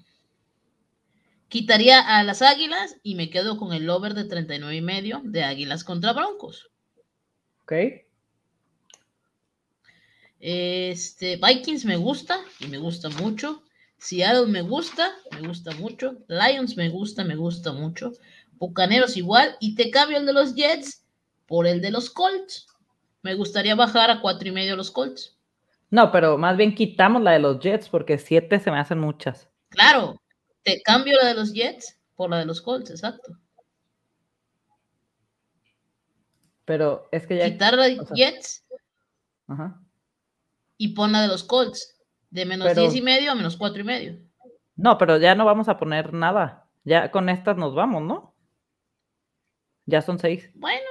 Quitaría 1.50 2.00
a 2.02 2.24
las 2.24 2.42
Águilas 2.42 2.98
y 3.04 3.16
me 3.16 3.30
quedo 3.30 3.58
con 3.58 3.74
el 3.74 3.90
over 3.90 4.14
de 4.14 4.26
39 4.26 4.76
y 4.76 4.82
medio 4.82 5.22
de 5.24 5.44
Águilas 5.44 5.84
contra 5.84 6.14
Broncos. 6.14 6.70
Ok. 7.64 7.74
Este, 10.40 11.38
Vikings 11.38 11.86
me 11.86 11.96
gusta 11.96 12.40
y 12.60 12.68
me 12.68 12.78
gusta 12.78 13.10
mucho. 13.10 13.64
Seattle 13.98 14.48
me 14.48 14.62
gusta, 14.62 15.12
me 15.32 15.48
gusta 15.48 15.72
mucho. 15.72 16.18
Lions 16.28 16.78
me 16.78 16.90
gusta, 16.90 17.24
me 17.24 17.36
gusta 17.36 17.72
mucho. 17.72 18.14
Bucaneros 18.54 19.18
igual. 19.18 19.58
Y 19.60 19.76
te 19.76 19.90
cambio 19.90 20.18
el 20.18 20.26
de 20.26 20.34
los 20.34 20.54
Jets 20.54 21.04
por 21.48 21.66
el 21.66 21.82
de 21.82 21.92
los 21.92 22.10
Colts. 22.10 22.68
Me 23.22 23.36
gustaría 23.36 23.76
bajar 23.76 24.10
a 24.10 24.22
cuatro 24.22 24.48
y 24.48 24.52
medio 24.52 24.76
los 24.76 24.92
Colts. 24.92 25.38
No, 25.90 26.12
pero 26.12 26.38
más 26.38 26.58
bien 26.58 26.76
quitamos 26.76 27.22
la 27.22 27.32
de 27.32 27.40
los 27.40 27.60
Jets 27.60 27.90
porque 27.90 28.18
siete 28.18 28.60
se 28.60 28.72
me 28.72 28.80
hacen 28.80 29.00
muchas. 29.00 29.50
Claro, 29.70 30.22
te 30.64 30.82
cambio 30.82 31.18
la 31.22 31.30
de 31.30 31.34
los 31.34 31.54
Jets 31.54 32.00
por 32.16 32.30
la 32.30 32.40
de 32.40 32.46
los 32.46 32.62
Colts, 32.62 32.92
exacto. 32.92 33.38
Pero 36.66 37.08
es 37.12 37.26
que 37.26 37.38
ya. 37.38 37.46
Quitar 37.46 37.76
la 37.76 37.86
de 37.86 38.00
Jets. 38.14 38.66
Ajá 39.48 39.80
y 40.78 40.90
pon 40.90 41.12
la 41.12 41.24
de 41.24 41.28
los 41.28 41.44
Colts, 41.44 42.00
de 42.30 42.46
menos 42.46 42.74
10 42.76 42.96
y 42.96 43.02
medio 43.02 43.32
a 43.32 43.36
menos 43.36 43.58
4 43.58 43.82
y 43.82 43.84
medio. 43.84 44.18
No, 44.76 44.98
pero 44.98 45.18
ya 45.18 45.34
no 45.36 45.44
vamos 45.44 45.68
a 45.70 45.78
poner 45.78 46.14
nada. 46.14 46.68
Ya 46.84 47.12
con 47.12 47.30
estas 47.30 47.58
nos 47.58 47.74
vamos, 47.74 48.04
¿no? 48.04 48.36
Ya 49.86 50.02
son 50.02 50.20
6. 50.20 50.52
Bueno, 50.54 50.88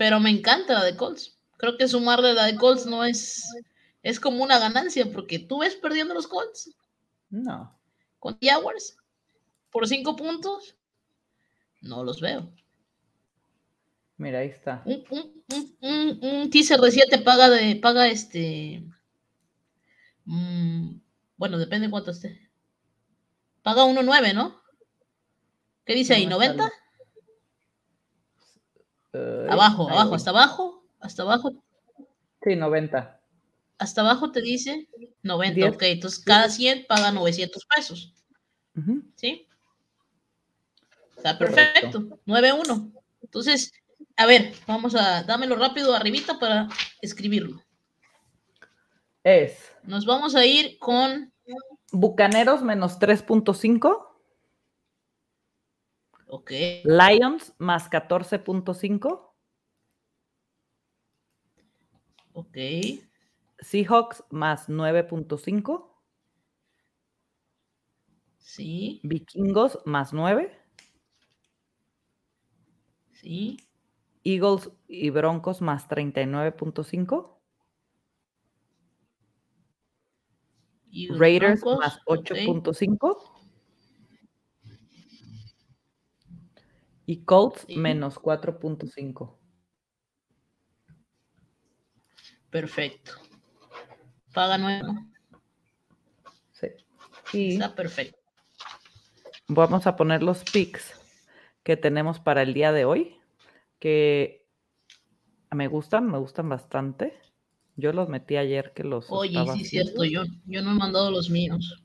pero 0.00 0.18
me 0.18 0.30
encanta 0.30 0.78
la 0.78 0.84
de 0.86 0.96
Colts. 0.96 1.38
Creo 1.58 1.76
que 1.76 1.86
sumarle 1.86 2.32
la 2.32 2.46
de 2.46 2.56
Colts 2.56 2.86
no 2.86 3.04
es, 3.04 3.54
es 4.02 4.18
como 4.18 4.42
una 4.42 4.58
ganancia, 4.58 5.12
porque 5.12 5.38
tú 5.38 5.58
ves 5.58 5.76
perdiendo 5.76 6.14
los 6.14 6.26
Colts. 6.26 6.74
No. 7.28 7.78
Con 8.18 8.38
Jaguars, 8.40 8.96
por 9.70 9.86
5 9.86 10.16
puntos, 10.16 10.74
no 11.82 12.02
los 12.02 12.22
veo. 12.22 12.50
Mira, 14.16 14.38
ahí 14.38 14.48
está. 14.48 14.82
Un, 14.86 15.04
un, 16.22 16.48
teaser 16.48 16.80
de 16.80 16.92
7 16.92 17.18
paga 17.18 17.50
de, 17.50 17.76
paga 17.76 18.08
este. 18.08 18.82
Mm, 20.24 20.98
bueno, 21.36 21.58
depende 21.58 21.90
cuánto 21.90 22.12
esté. 22.12 22.48
Paga 23.62 23.84
1.9, 23.84 24.32
¿no? 24.32 24.62
¿Qué 25.84 25.92
dice 25.92 26.14
ahí? 26.14 26.24
¿90? 26.24 26.72
Abajo, 29.12 29.90
abajo, 29.90 30.14
hasta 30.14 30.30
abajo, 30.30 30.84
hasta 31.00 31.22
abajo. 31.22 31.52
Sí, 32.42 32.56
90. 32.56 33.20
Hasta 33.78 34.00
abajo 34.02 34.30
te 34.30 34.42
dice 34.42 34.88
90, 35.22 35.70
ok. 35.70 35.82
Entonces 35.82 36.22
cada 36.24 36.48
100 36.48 36.86
paga 36.86 37.12
900 37.12 37.66
pesos. 37.74 38.12
¿Sí? 39.16 39.46
Está 41.16 41.38
perfecto. 41.38 42.00
9.1. 42.26 42.92
Entonces, 43.22 43.72
a 44.16 44.26
ver, 44.26 44.54
vamos 44.66 44.94
a, 44.94 45.22
dámelo 45.22 45.56
rápido 45.56 45.94
arribita 45.94 46.38
para 46.38 46.68
escribirlo. 47.00 47.62
Es. 49.22 49.72
Nos 49.82 50.06
vamos 50.06 50.34
a 50.34 50.44
ir 50.44 50.78
con. 50.78 51.32
Bucaneros 51.92 52.62
menos 52.62 52.98
3.5. 52.98 54.09
Ok. 56.32 56.52
Lions 56.84 57.54
más 57.58 57.90
14.5. 57.90 59.34
Ok. 62.32 62.56
Seahawks 63.58 64.24
más 64.30 64.68
9.5. 64.68 65.90
Sí. 68.38 69.00
Vikingos 69.02 69.80
más 69.84 70.12
9. 70.12 70.56
Sí. 73.12 73.58
Eagles 74.22 74.70
y 74.86 75.10
Broncos 75.10 75.60
más 75.60 75.88
39.5. 75.88 77.40
Raiders 81.18 81.64
más 81.64 81.98
8.5. 82.06 83.39
Y 87.10 87.24
Colts 87.24 87.66
menos 87.68 88.20
4.5. 88.20 89.36
Perfecto. 92.50 93.14
Paga 94.32 94.56
nuevo. 94.58 94.94
Sí. 96.52 97.48
Está 97.48 97.74
perfecto. 97.74 98.16
Vamos 99.48 99.88
a 99.88 99.96
poner 99.96 100.22
los 100.22 100.44
picks 100.44 100.94
que 101.64 101.76
tenemos 101.76 102.20
para 102.20 102.42
el 102.42 102.54
día 102.54 102.70
de 102.70 102.84
hoy 102.84 103.16
que 103.80 104.48
me 105.50 105.66
gustan, 105.66 106.08
me 106.08 106.18
gustan 106.18 106.48
bastante. 106.48 107.20
Yo 107.74 107.92
los 107.92 108.08
metí 108.08 108.36
ayer 108.36 108.72
que 108.72 108.84
los. 108.84 109.10
Oye, 109.10 109.44
sí, 109.54 109.64
cierto, 109.64 110.04
yo, 110.04 110.22
yo 110.46 110.62
no 110.62 110.70
he 110.70 110.74
mandado 110.74 111.10
los 111.10 111.28
míos. 111.28 111.82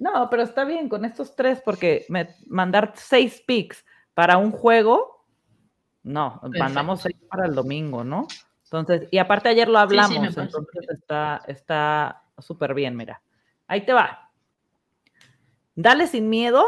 No, 0.00 0.28
pero 0.28 0.42
está 0.42 0.64
bien 0.64 0.88
con 0.88 1.04
estos 1.04 1.36
tres, 1.36 1.62
porque 1.64 2.06
mandar 2.48 2.94
seis 2.96 3.40
picks 3.46 3.84
para 4.14 4.38
un 4.38 4.50
juego, 4.50 5.24
no, 6.02 6.40
mandamos 6.58 7.02
seis 7.02 7.16
para 7.28 7.46
el 7.46 7.54
domingo, 7.54 8.04
¿no? 8.04 8.26
Entonces, 8.64 9.08
y 9.10 9.18
aparte 9.18 9.48
ayer 9.48 9.68
lo 9.68 9.78
hablamos, 9.78 10.36
entonces 10.36 10.88
está 10.88 11.42
está 11.46 12.22
súper 12.38 12.74
bien, 12.74 12.96
mira. 12.96 13.22
Ahí 13.66 13.84
te 13.84 13.92
va. 13.92 14.30
Dale 15.76 16.06
sin 16.06 16.28
miedo 16.28 16.64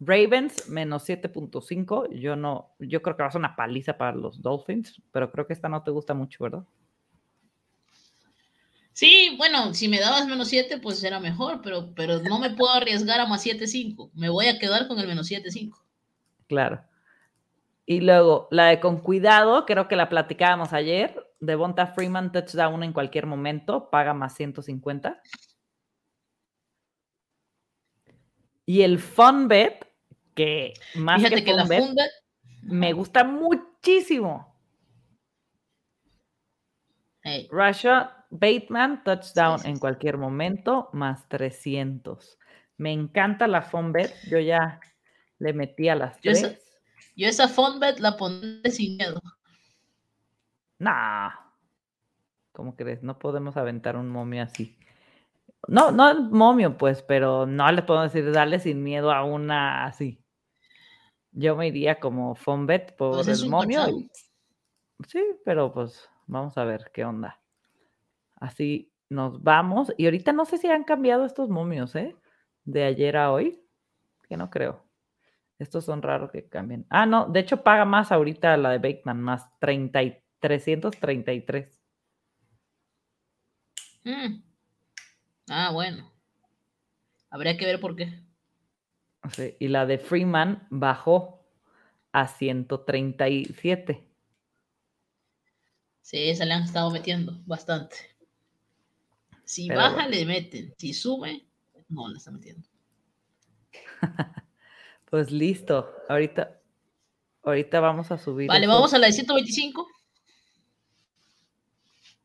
Ravens 0.00 0.68
menos 0.68 1.08
7.5. 1.08 2.08
Yo 2.18 2.36
no, 2.36 2.74
yo 2.78 3.02
creo 3.02 3.16
que 3.16 3.22
va 3.22 3.28
a 3.28 3.32
ser 3.32 3.40
una 3.40 3.56
paliza 3.56 3.96
para 3.96 4.16
los 4.16 4.42
Dolphins, 4.42 5.00
pero 5.10 5.30
creo 5.30 5.46
que 5.46 5.52
esta 5.52 5.68
no 5.68 5.82
te 5.82 5.90
gusta 5.90 6.14
mucho, 6.14 6.44
¿verdad? 6.44 6.64
Sí, 8.92 9.34
bueno, 9.38 9.74
si 9.74 9.88
me 9.88 10.00
dabas 10.00 10.26
menos 10.26 10.48
7, 10.48 10.78
pues 10.78 11.02
era 11.04 11.20
mejor, 11.20 11.60
pero, 11.62 11.94
pero 11.94 12.20
no 12.20 12.40
me 12.40 12.50
puedo 12.50 12.72
arriesgar 12.72 13.20
a 13.20 13.26
más 13.26 13.46
7.5. 13.46 14.10
Me 14.14 14.28
voy 14.28 14.46
a 14.46 14.58
quedar 14.58 14.88
con 14.88 14.98
el 14.98 15.06
menos 15.06 15.30
7.5. 15.30 15.76
Claro. 16.48 16.82
Y 17.86 18.00
luego, 18.00 18.48
la 18.50 18.66
de 18.66 18.80
con 18.80 18.98
cuidado, 19.00 19.64
creo 19.64 19.88
que 19.88 19.96
la 19.96 20.08
platicábamos 20.08 20.72
ayer. 20.72 21.24
De 21.40 21.54
Bonta 21.54 21.86
Freeman, 21.86 22.32
touchdown 22.32 22.82
en 22.82 22.92
cualquier 22.92 23.26
momento, 23.26 23.90
paga 23.90 24.12
más 24.12 24.34
150. 24.34 25.22
Y 28.66 28.82
el 28.82 28.98
fun 28.98 29.48
bet, 29.48 29.86
que 30.34 30.74
más 30.96 31.22
Fíjate 31.22 31.44
que, 31.44 31.54
la 31.54 31.64
funda 31.64 32.04
me 32.62 32.92
gusta 32.92 33.24
muchísimo. 33.24 34.54
Russia 37.50 38.14
Bateman 38.30 39.02
touchdown 39.04 39.64
en 39.64 39.78
cualquier 39.78 40.18
momento 40.18 40.90
más 40.92 41.28
300. 41.28 42.38
Me 42.76 42.92
encanta 42.92 43.46
la 43.48 43.66
bet. 43.92 44.14
Yo 44.30 44.38
ya 44.38 44.80
le 45.38 45.52
metí 45.52 45.88
a 45.88 45.94
las 45.94 46.16
yo 46.16 46.32
tres. 46.32 46.42
Esa, 46.42 46.58
yo 47.16 47.28
esa 47.28 47.78
bet 47.78 47.98
la 48.00 48.16
pondré 48.16 48.70
sin 48.70 48.96
miedo. 48.96 49.20
Nah. 50.78 51.30
¿Cómo 52.52 52.74
crees? 52.74 53.02
No 53.02 53.18
podemos 53.18 53.56
aventar 53.56 53.96
un 53.96 54.08
momio 54.08 54.42
así. 54.42 54.76
No, 55.66 55.90
no 55.90 56.22
momio, 56.30 56.76
pues, 56.76 57.02
pero 57.02 57.46
no 57.46 57.70
le 57.70 57.82
puedo 57.82 58.02
decir 58.02 58.30
darle 58.32 58.58
sin 58.58 58.82
miedo 58.82 59.12
a 59.12 59.24
una 59.24 59.84
así. 59.84 60.20
Yo 61.32 61.56
me 61.56 61.68
iría 61.68 62.00
como 62.00 62.34
Fonbet 62.34 62.96
por 62.96 63.24
pues 63.24 63.42
el 63.42 63.48
momio. 63.48 63.86
Sí, 65.06 65.22
pero 65.44 65.72
pues 65.72 66.08
vamos 66.26 66.56
a 66.58 66.64
ver 66.64 66.90
qué 66.92 67.04
onda. 67.04 67.40
Así 68.36 68.92
nos 69.08 69.42
vamos. 69.42 69.92
Y 69.96 70.06
ahorita 70.06 70.32
no 70.32 70.44
sé 70.44 70.58
si 70.58 70.68
han 70.68 70.84
cambiado 70.84 71.24
estos 71.24 71.48
momios, 71.48 71.94
¿eh? 71.94 72.16
De 72.64 72.84
ayer 72.84 73.16
a 73.16 73.30
hoy. 73.32 73.62
Que 74.28 74.36
no 74.36 74.50
creo. 74.50 74.87
Estos 75.58 75.84
son 75.84 76.02
raros 76.02 76.30
que 76.30 76.48
cambien. 76.48 76.86
Ah, 76.88 77.04
no, 77.04 77.26
de 77.26 77.40
hecho 77.40 77.62
paga 77.62 77.84
más 77.84 78.12
ahorita 78.12 78.56
la 78.56 78.70
de 78.70 78.78
Bateman, 78.78 79.20
más 79.20 79.58
30 79.58 80.02
y 80.02 80.22
333. 80.38 81.80
Mm. 84.04 84.42
Ah, 85.48 85.70
bueno. 85.72 86.12
Habría 87.30 87.56
que 87.56 87.66
ver 87.66 87.80
por 87.80 87.96
qué. 87.96 88.22
Sí, 89.32 89.56
y 89.58 89.68
la 89.68 89.84
de 89.84 89.98
Freeman 89.98 90.66
bajó 90.70 91.44
a 92.12 92.28
137. 92.28 94.08
Sí, 96.00 96.30
esa 96.30 96.44
le 96.44 96.54
han 96.54 96.62
estado 96.62 96.90
metiendo 96.90 97.38
bastante. 97.44 97.96
Si 99.44 99.68
baja, 99.68 100.08
le 100.08 100.24
meten. 100.24 100.72
Si 100.78 100.94
sube, 100.94 101.46
no 101.88 102.08
le 102.08 102.16
están 102.16 102.34
metiendo. 102.34 102.66
Pues 105.10 105.30
listo. 105.30 105.94
Ahorita, 106.08 106.60
ahorita 107.42 107.80
vamos 107.80 108.10
a 108.10 108.18
subir. 108.18 108.48
Vale, 108.48 108.66
vamos 108.66 108.92
a 108.92 108.98
la 108.98 109.06
de 109.06 109.12
125. 109.12 109.86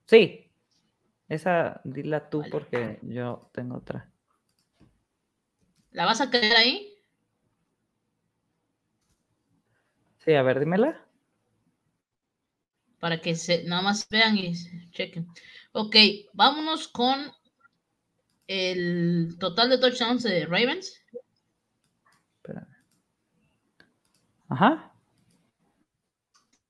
Sí. 0.05 0.51
Esa 1.29 1.81
dila 1.83 2.29
tú 2.29 2.43
porque 2.51 2.99
yo 3.01 3.49
tengo 3.53 3.77
otra. 3.77 4.09
¿La 5.91 6.05
vas 6.05 6.21
a 6.21 6.29
quedar 6.29 6.57
ahí? 6.57 6.93
Sí, 10.23 10.33
a 10.33 10.41
ver, 10.41 10.59
dímela. 10.59 11.05
Para 12.99 13.19
que 13.19 13.35
se, 13.35 13.63
nada 13.63 13.81
más 13.81 14.07
vean 14.09 14.37
y 14.37 14.53
chequen. 14.91 15.27
Ok, 15.71 15.95
vámonos 16.33 16.87
con 16.87 17.31
el 18.47 19.35
total 19.39 19.69
de 19.69 19.77
touchdowns 19.77 20.23
de 20.23 20.45
Ravens. 20.45 21.01
Ajá. 24.49 24.93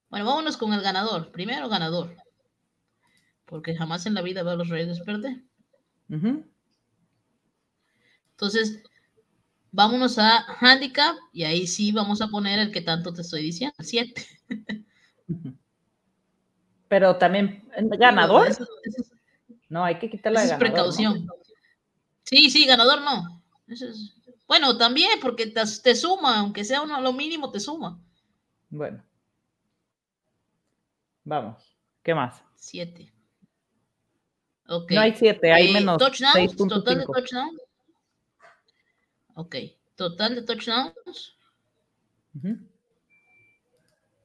Bueno, 0.09 0.25
vámonos 0.25 0.57
con 0.57 0.73
el 0.73 0.81
ganador. 0.81 1.31
Primero 1.31 1.69
ganador. 1.69 2.15
Porque 3.45 3.75
jamás 3.75 4.05
en 4.05 4.13
la 4.13 4.21
vida 4.21 4.43
veo 4.43 4.53
a 4.53 4.57
los 4.57 4.69
Raiders 4.69 5.01
perder. 5.01 5.43
Entonces, 8.31 8.83
vámonos 9.71 10.19
a 10.19 10.45
handicap 10.59 11.15
y 11.31 11.43
ahí 11.43 11.67
sí 11.67 11.91
vamos 11.91 12.21
a 12.21 12.27
poner 12.27 12.59
el 12.59 12.71
que 12.71 12.81
tanto 12.81 13.13
te 13.13 13.21
estoy 13.21 13.41
diciendo, 13.41 13.75
7. 13.79 14.25
Pero 16.87 17.17
también, 17.17 17.67
¿ganador? 17.97 18.49
No, 19.67 19.83
hay 19.83 19.97
que 19.97 20.09
quitarle 20.09 20.39
la 20.39 20.45
ganador. 20.45 20.67
Es 20.67 20.71
precaución. 20.71 21.27
Sí, 22.23 22.51
sí, 22.51 22.65
ganador 22.65 23.01
no. 23.01 23.41
Eso 23.67 23.87
es, 23.87 24.13
bueno, 24.47 24.77
también, 24.77 25.19
porque 25.21 25.47
te, 25.47 25.95
suma, 25.95 26.39
aunque 26.39 26.63
sea 26.63 26.81
uno 26.81 26.99
lo 27.01 27.13
mínimo, 27.13 27.51
te 27.51 27.59
suma. 27.59 27.99
Bueno. 28.69 29.03
Vamos. 31.23 31.63
¿Qué 32.03 32.13
más? 32.13 32.43
Siete. 32.55 33.13
Okay. 34.67 34.95
No 34.95 35.01
hay 35.01 35.15
siete, 35.15 35.51
hay 35.51 35.69
eh, 35.69 35.73
menos. 35.73 35.97
Touchdowns, 35.97 36.55
total 36.55 36.99
de 36.99 37.05
touchdowns. 37.05 37.61
Ok. 39.35 39.55
Total 39.95 40.35
de 40.35 40.41
touchdowns. 40.41 41.37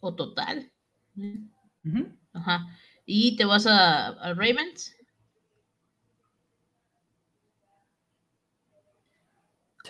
O 0.01 0.15
total. 0.15 0.71
Ajá. 2.33 2.67
Y 3.07 3.37
te 3.37 3.45
vas 3.45 3.67
a, 3.67 4.09
a 4.09 4.35
Ravens. 4.35 4.98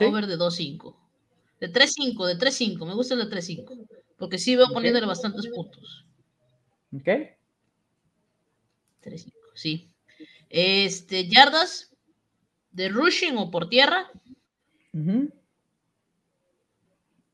Over 0.00 0.26
de 0.26 0.36
2.5. 0.36 0.94
De 1.60 1.72
3.5, 1.72 2.26
de 2.26 2.38
3.5. 2.38 2.86
Me 2.86 2.94
gusta 2.94 3.14
el 3.14 3.20
de 3.20 3.36
3.5. 3.36 3.86
Porque 4.16 4.38
sí 4.38 4.56
veo 4.56 4.68
poniéndole 4.68 5.06
bastantes 5.06 5.46
puntos. 5.48 6.06
Ok. 6.94 7.06
3.5, 9.02 9.32
sí. 9.54 9.90
Este, 10.48 11.28
yardas 11.28 11.92
de 12.72 12.88
rushing 12.88 13.36
o 13.36 13.50
por 13.50 13.68
tierra. 13.68 14.10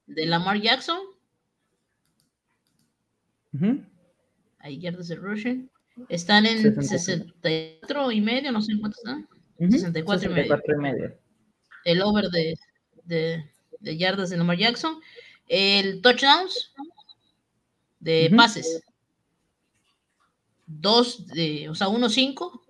De 0.07 0.27
Lamar 0.27 0.61
Jackson. 0.61 0.99
Hay 4.59 4.79
yardas 4.79 5.09
de 5.09 5.17
rushing. 5.17 5.71
Están 6.09 6.45
en 6.47 6.83
64 6.83 8.11
y 8.11 8.21
medio, 8.21 8.51
no 8.51 8.61
sé 8.61 8.73
cuánto 8.81 8.97
están. 8.99 9.29
64, 9.59 10.29
y 10.29 10.77
medio 10.79 11.24
el 11.85 12.03
over 12.03 12.29
de, 12.31 12.59
de, 13.05 13.97
yardas 13.97 14.31
de 14.31 14.37
Lamar 14.37 14.59
Jackson, 14.59 15.01
el 15.49 16.01
touchdowns 16.01 16.73
de 18.01 18.33
pases, 18.37 18.83
dos 20.67 21.27
de, 21.29 21.69
o 21.69 21.75
sea, 21.75 21.89
uno 21.89 22.09
cinco. 22.09 22.63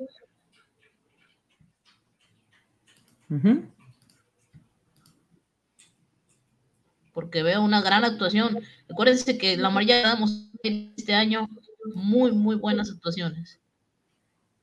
Porque 7.12 7.42
veo 7.42 7.62
una 7.62 7.80
gran 7.80 8.04
actuación. 8.04 8.60
Acuérdense 8.90 9.38
que 9.38 9.56
Lamar 9.56 9.84
ya 9.86 10.02
damos 10.02 10.50
este 10.62 11.14
año 11.14 11.48
muy, 11.94 12.32
muy 12.32 12.56
buenas 12.56 12.90
actuaciones. 12.90 13.60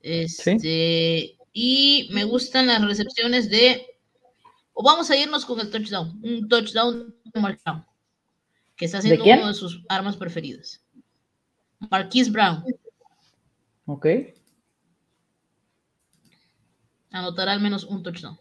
Este, 0.02 1.38
Y 1.54 2.10
me 2.12 2.24
gustan 2.24 2.68
las 2.68 2.86
recepciones 2.86 3.50
de 3.50 3.86
o 4.74 4.84
vamos 4.84 5.10
a 5.10 5.18
irnos 5.18 5.46
con 5.46 5.60
el 5.60 5.70
touchdown, 5.70 6.20
un 6.24 6.48
touchdown 6.48 7.16
de 7.26 7.42
Brown, 7.42 7.86
que 8.76 8.86
está 8.86 9.02
siendo 9.02 9.24
uno 9.24 9.48
de 9.48 9.54
sus 9.54 9.84
armas 9.90 10.18
preferidas. 10.18 10.84
Marquise 11.90 12.32
Brown. 12.32 12.64
Ok. 13.86 14.06
Anotará 17.12 17.54
al 17.54 17.62
menos 17.62 17.84
un 17.84 18.04
touchdown. 18.04 18.40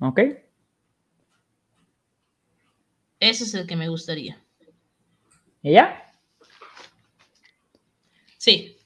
Ok. 0.00 0.20
Ese 3.20 3.44
es 3.44 3.54
el 3.54 3.66
que 3.66 3.76
me 3.76 3.88
gustaría. 3.88 4.42
¿Y 5.62 5.72
ya? 5.72 6.12
Sí. 8.38 8.76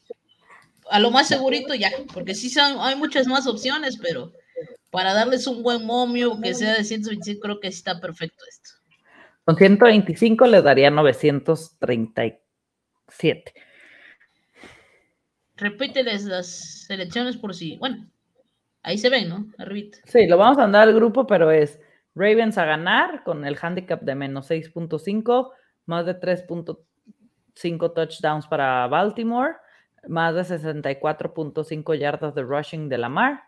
A 0.90 1.00
lo 1.00 1.10
más 1.10 1.26
segurito 1.28 1.74
ya, 1.74 1.90
porque 2.12 2.34
sí 2.34 2.48
son, 2.48 2.78
hay 2.80 2.94
muchas 2.94 3.26
más 3.26 3.46
opciones, 3.46 3.98
pero 4.00 4.32
para 4.90 5.15
darles 5.15 5.47
un 5.47 5.62
buen 5.62 5.85
momio 5.85 6.40
que 6.40 6.55
sea 6.55 6.73
de 6.74 6.85
125, 6.85 7.40
creo 7.40 7.60
que 7.60 7.69
está 7.69 8.01
perfecto 8.01 8.43
esto. 8.48 8.70
Con 9.44 9.56
125 9.56 10.47
le 10.47 10.62
daría 10.62 10.90
937. 10.90 13.55
Repíteles 15.56 16.24
las 16.24 16.47
selecciones 16.86 17.36
por 17.36 17.55
si, 17.55 17.77
bueno, 17.78 18.09
ahí 18.82 18.98
se 18.98 19.10
ven, 19.10 19.28
¿no? 19.28 19.47
Arribita. 19.59 19.98
Sí, 20.05 20.27
lo 20.27 20.36
vamos 20.36 20.59
a 20.59 20.65
andar 20.65 20.89
al 20.89 20.94
grupo, 20.94 21.27
pero 21.27 21.51
es 21.51 21.81
Ravens 22.15 22.56
a 22.59 22.65
ganar 22.65 23.24
con 23.24 23.44
el 23.44 23.59
handicap 23.60 24.02
de 24.02 24.15
menos 24.15 24.48
6.5, 24.51 25.51
más 25.86 26.06
de 26.06 26.20
3.5 26.20 27.94
touchdowns 27.94 28.47
para 28.47 28.86
Baltimore, 28.86 29.55
más 30.06 30.35
de 30.35 30.43
64.5 30.43 31.98
yardas 31.98 32.35
de 32.35 32.43
rushing 32.43 32.89
de 32.89 32.98
Lamar 32.98 33.47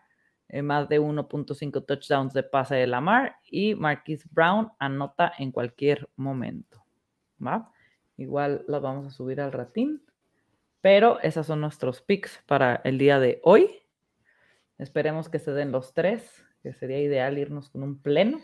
eh, 0.53 0.61
más 0.61 0.89
de 0.89 0.99
1.5 0.99 1.85
touchdowns 1.85 2.33
de 2.33 2.43
pase 2.43 2.75
de 2.75 2.85
Lamar 2.85 3.37
y 3.49 3.73
Marquise 3.73 4.27
Brown 4.31 4.69
anota 4.79 5.31
en 5.37 5.53
cualquier 5.53 6.09
momento. 6.17 6.83
¿va? 7.45 7.71
Igual 8.17 8.65
las 8.67 8.81
vamos 8.81 9.07
a 9.07 9.11
subir 9.11 9.39
al 9.39 9.53
ratín, 9.53 10.03
pero 10.81 11.21
esos 11.21 11.47
son 11.47 11.61
nuestros 11.61 12.01
picks 12.01 12.43
para 12.47 12.81
el 12.83 12.97
día 12.97 13.17
de 13.17 13.39
hoy. 13.43 13.81
Esperemos 14.77 15.29
que 15.29 15.39
se 15.39 15.53
den 15.53 15.71
los 15.71 15.93
tres, 15.93 16.43
que 16.61 16.73
sería 16.73 16.99
ideal 16.99 17.37
irnos 17.37 17.69
con 17.69 17.81
un 17.83 18.01
pleno. 18.01 18.41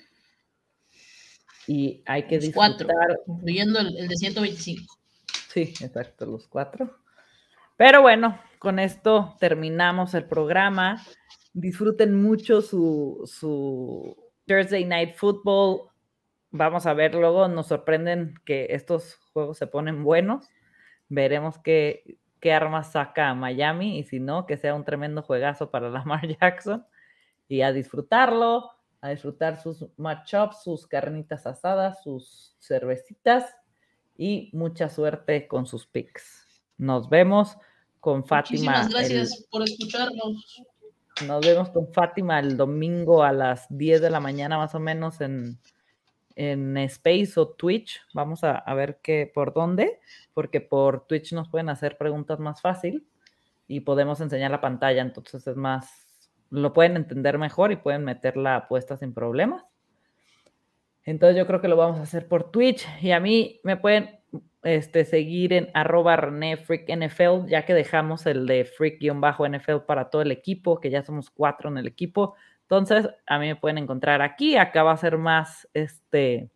Y 1.68 2.04
hay 2.06 2.24
que 2.24 2.40
disfrutar. 2.40 2.86
Cuatro, 2.86 3.24
incluyendo 3.28 3.80
el, 3.82 3.98
el 3.98 4.08
de 4.08 4.16
125. 4.16 4.98
Sí, 5.50 5.74
exacto, 5.82 6.26
los 6.26 6.48
cuatro. 6.48 7.00
Pero 7.76 8.02
bueno, 8.02 8.40
con 8.60 8.80
esto 8.80 9.36
terminamos 9.42 10.14
el 10.14 10.24
programa 10.24 11.04
disfruten 11.58 12.22
mucho 12.22 12.62
su, 12.62 13.24
su 13.26 14.16
Thursday 14.46 14.86
Night 14.86 15.16
Football. 15.16 15.90
Vamos 16.52 16.86
a 16.86 16.94
ver 16.94 17.16
luego, 17.16 17.48
nos 17.48 17.68
sorprenden 17.68 18.36
que 18.46 18.68
estos 18.70 19.16
juegos 19.34 19.58
se 19.58 19.66
ponen 19.66 20.04
buenos. 20.04 20.48
Veremos 21.10 21.58
qué, 21.58 22.20
qué 22.40 22.54
armas 22.54 22.92
saca 22.92 23.34
Miami 23.34 23.98
y 23.98 24.04
si 24.04 24.20
no, 24.20 24.46
que 24.46 24.58
sea 24.58 24.76
un 24.76 24.86
tremendo 24.86 25.24
juegazo 25.24 25.72
para 25.72 25.90
Lamar 25.90 26.28
Jackson. 26.28 26.86
Y 27.48 27.62
a 27.62 27.74
disfrutarlo, 27.74 28.70
a 29.02 29.10
disfrutar 29.10 29.60
sus 29.60 29.88
matchups, 29.98 30.62
sus 30.64 30.86
carnitas 30.86 31.48
asadas, 31.48 32.04
sus 32.04 32.56
cervecitas 32.60 33.56
y 34.16 34.52
mucha 34.54 34.90
suerte 34.90 35.48
con 35.48 35.66
sus 35.66 35.88
picks. 35.88 36.46
Nos 36.78 37.10
vemos 37.10 37.58
con 38.00 38.24
Fátima. 38.24 38.84
Muchísimas 38.84 38.90
gracias 38.90 39.48
por 39.50 39.64
escucharnos. 39.64 40.62
Nos 41.26 41.46
vemos 41.46 41.70
con 41.70 41.92
Fátima 41.94 42.40
el 42.40 42.58
domingo 42.58 43.24
a 43.24 43.32
las 43.32 43.66
10 43.70 44.02
de 44.02 44.10
la 44.12 44.20
mañana 44.20 44.58
más 44.58 44.76
o 44.76 44.80
menos 44.80 45.20
en, 45.20 45.58
en 46.36 46.78
Space 46.78 47.34
o 47.38 47.48
Twitch. 47.48 48.00
Vamos 48.14 48.44
a, 48.44 48.62
ver 48.76 49.00
qué, 49.02 49.30
por 49.34 49.54
dónde, 49.54 50.00
porque 50.36 50.62
por 50.62 51.08
Twitch 51.08 51.34
nos 51.34 51.50
pueden 51.50 51.70
hacer 51.70 51.98
preguntas 51.98 52.40
más 52.40 52.62
fácil 52.62 53.08
y 53.68 53.80
podemos 53.80 54.22
enseñar 54.22 54.52
la 54.52 54.62
pantalla, 54.62 55.02
entonces 55.02 55.46
es 55.48 55.56
más, 55.56 56.30
lo 56.52 56.72
pueden 56.72 56.96
entender 56.96 57.38
mejor 57.40 57.72
y 57.72 57.78
pueden 57.78 58.04
meter 58.04 58.38
la 58.38 58.56
apuesta 58.56 58.96
sin 58.96 59.14
problemas. 59.14 59.64
Entonces 61.04 61.36
yo 61.36 61.48
creo 61.48 61.62
que 61.62 61.68
lo 61.68 61.78
vamos 61.78 61.98
a 61.98 62.04
hacer 62.04 62.28
por 62.28 62.52
Twitch 62.52 62.86
y 63.02 63.12
a 63.12 63.20
mí 63.20 63.60
me 63.64 63.76
pueden 63.76 64.17
este, 64.64 65.06
seguir 65.06 65.54
en 65.54 65.70
arroba 65.74 66.16
René 66.16 66.58
NFL, 66.58 67.48
ya 67.48 67.66
que 67.66 67.74
dejamos 67.74 68.26
el 68.26 68.46
de 68.46 68.66
Freak-NFL 68.66 69.86
para 69.86 70.10
todo 70.10 70.22
el 70.22 70.32
equipo, 70.32 70.80
que 70.80 70.90
ya 70.90 71.04
somos 71.04 71.30
cuatro 71.30 71.70
en 71.70 71.78
el 71.78 71.88
equipo. 71.88 72.36
Entonces, 72.64 73.10
a 73.26 73.40
mí 73.40 73.48
me 73.48 73.56
pueden 73.56 73.78
encontrar 73.78 74.22
aquí. 74.22 74.58
Acá 74.58 74.84
va 74.84 74.92
a 74.92 74.98
ser 74.98 75.18
más, 75.18 75.68
este, 75.74 76.50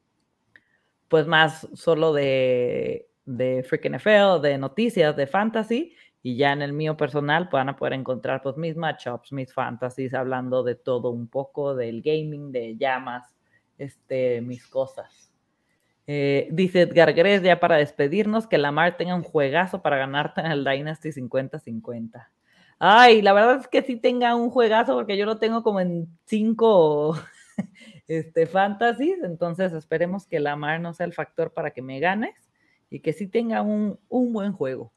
pues 1.07 1.25
más 1.25 1.67
solo 1.73 2.11
de, 2.13 3.07
de 3.25 3.63
Freak 3.63 3.89
NFL, 3.89 4.41
de 4.41 4.57
noticias, 4.57 5.15
de 5.15 5.27
fantasy. 5.27 5.95
Y 6.23 6.35
ya 6.35 6.51
en 6.51 6.61
el 6.61 6.73
mío 6.73 6.97
personal 6.97 7.49
van 7.51 7.69
a 7.69 7.75
poder 7.75 7.93
encontrar 7.93 8.41
pues 8.43 8.57
mis 8.57 8.75
matchups, 8.75 9.31
mis 9.31 9.53
fantasies, 9.53 10.13
hablando 10.13 10.63
de 10.63 10.75
todo 10.75 11.09
un 11.09 11.27
poco, 11.27 11.75
del 11.75 12.01
gaming, 12.01 12.51
de 12.51 12.77
llamas, 12.77 13.33
este, 13.77 14.41
mis 14.41 14.67
cosas. 14.67 15.30
Eh, 16.07 16.47
dice 16.51 16.81
Edgar 16.81 17.13
Gres, 17.13 17.41
ya 17.41 17.59
para 17.59 17.77
despedirnos, 17.77 18.47
que 18.47 18.57
Lamar 18.57 18.97
tenga 18.97 19.15
un 19.15 19.23
juegazo 19.23 19.81
para 19.81 19.97
ganarte 19.97 20.41
en 20.41 20.47
el 20.47 20.63
Dynasty 20.63 21.09
50-50. 21.09 22.27
Ay, 22.79 23.21
la 23.21 23.33
verdad 23.33 23.59
es 23.59 23.67
que 23.67 23.83
sí 23.83 23.95
tenga 23.95 24.35
un 24.35 24.49
juegazo, 24.49 24.95
porque 24.95 25.17
yo 25.17 25.25
lo 25.25 25.37
tengo 25.37 25.61
como 25.63 25.79
en 25.79 26.07
cinco 26.25 27.15
este, 28.07 28.47
fantasies, 28.47 29.23
entonces 29.23 29.73
esperemos 29.73 30.25
que 30.25 30.39
Lamar 30.39 30.81
no 30.81 30.93
sea 30.93 31.05
el 31.05 31.13
factor 31.13 31.53
para 31.53 31.71
que 31.71 31.81
me 31.81 31.99
ganes 31.99 32.35
y 32.89 32.99
que 32.99 33.13
sí 33.13 33.27
tenga 33.27 33.61
un, 33.61 33.99
un 34.09 34.33
buen 34.33 34.51
juego. 34.53 34.91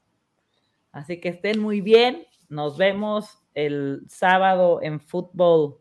Así 0.91 1.19
que 1.19 1.29
estén 1.29 1.59
muy 1.59 1.81
bien. 1.81 2.25
Nos 2.49 2.77
vemos 2.77 3.39
el 3.53 4.03
sábado 4.07 4.79
en 4.81 4.99
fútbol, 4.99 5.77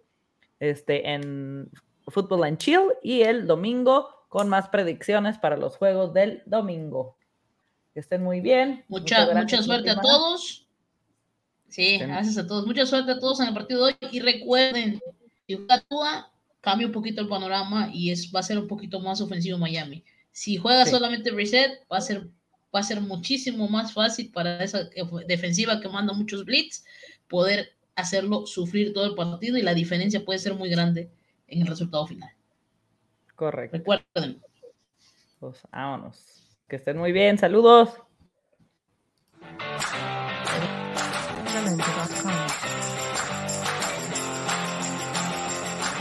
este, 0.61 1.11
en 1.11 1.71
fútbol 2.09 2.47
en 2.47 2.57
chill 2.57 2.93
y 3.03 3.23
el 3.23 3.47
domingo 3.47 4.24
con 4.35 4.49
más 4.49 4.69
predicciones 4.69 5.39
para 5.39 5.57
los 5.57 5.77
juegos 5.77 6.13
del 6.13 6.43
domingo. 6.45 7.17
Que 7.93 8.01
estén 8.01 8.25
muy 8.25 8.41
bien. 8.41 8.85
Mucha, 8.89 9.33
mucha 9.33 9.63
suerte 9.63 9.91
a 9.91 10.01
todos. 10.01 10.67
Sí, 11.69 11.99
gracias 11.99 12.37
a 12.39 12.45
todos. 12.45 12.67
Mucha 12.67 12.85
suerte 12.85 13.13
a 13.13 13.21
todos 13.21 13.39
en 13.39 13.47
el 13.47 13.55
partido 13.55 13.87
de 13.87 13.93
hoy. 13.93 14.09
Y 14.11 14.19
recuerden, 14.19 15.01
si 15.47 15.65
actúa, 15.69 16.33
cambia 16.61 16.89
un 16.89 16.93
poquito 16.93 17.21
el 17.21 17.29
panorama 17.29 17.91
y 17.93 18.11
es, 18.11 18.33
va 18.35 18.41
a 18.41 18.43
ser 18.43 18.59
un 18.59 18.67
poquito 18.67 18.99
más 18.99 19.21
ofensivo 19.21 19.57
Miami. 19.57 20.03
Si 20.33 20.57
juega 20.57 20.85
solamente 20.85 21.31
reset, 21.31 21.71
va 21.89 21.99
a 21.99 22.01
ser 22.01 22.29
va 22.75 22.81
a 22.81 22.83
ser 22.83 23.01
muchísimo 23.01 23.69
más 23.69 23.93
fácil 23.93 24.33
para 24.33 24.65
esa 24.65 24.91
defensiva 25.29 25.81
que 25.81 25.89
manda 25.89 26.13
muchos 26.13 26.45
blitz 26.45 26.83
poder 27.29 27.77
hacerlo 27.95 28.47
sufrir 28.47 28.93
todo 28.93 29.07
el 29.07 29.15
partido 29.15 29.57
y 29.59 29.63
la 29.63 29.75
diferencia 29.75 30.25
puede 30.25 30.41
ser 30.41 30.55
muy 30.55 30.71
grande 30.71 31.09
en 31.47 31.61
el 31.61 31.69
resultado 31.69 32.05
final. 32.09 32.33
Correcto. 33.35 33.79
Recuerden. 33.79 34.43
Pues 35.41 35.61
vámonos. 35.71 36.57
Que 36.69 36.77
estén 36.77 36.99
muy 36.99 37.13
bien. 37.13 37.39
Saludos. 37.39 37.91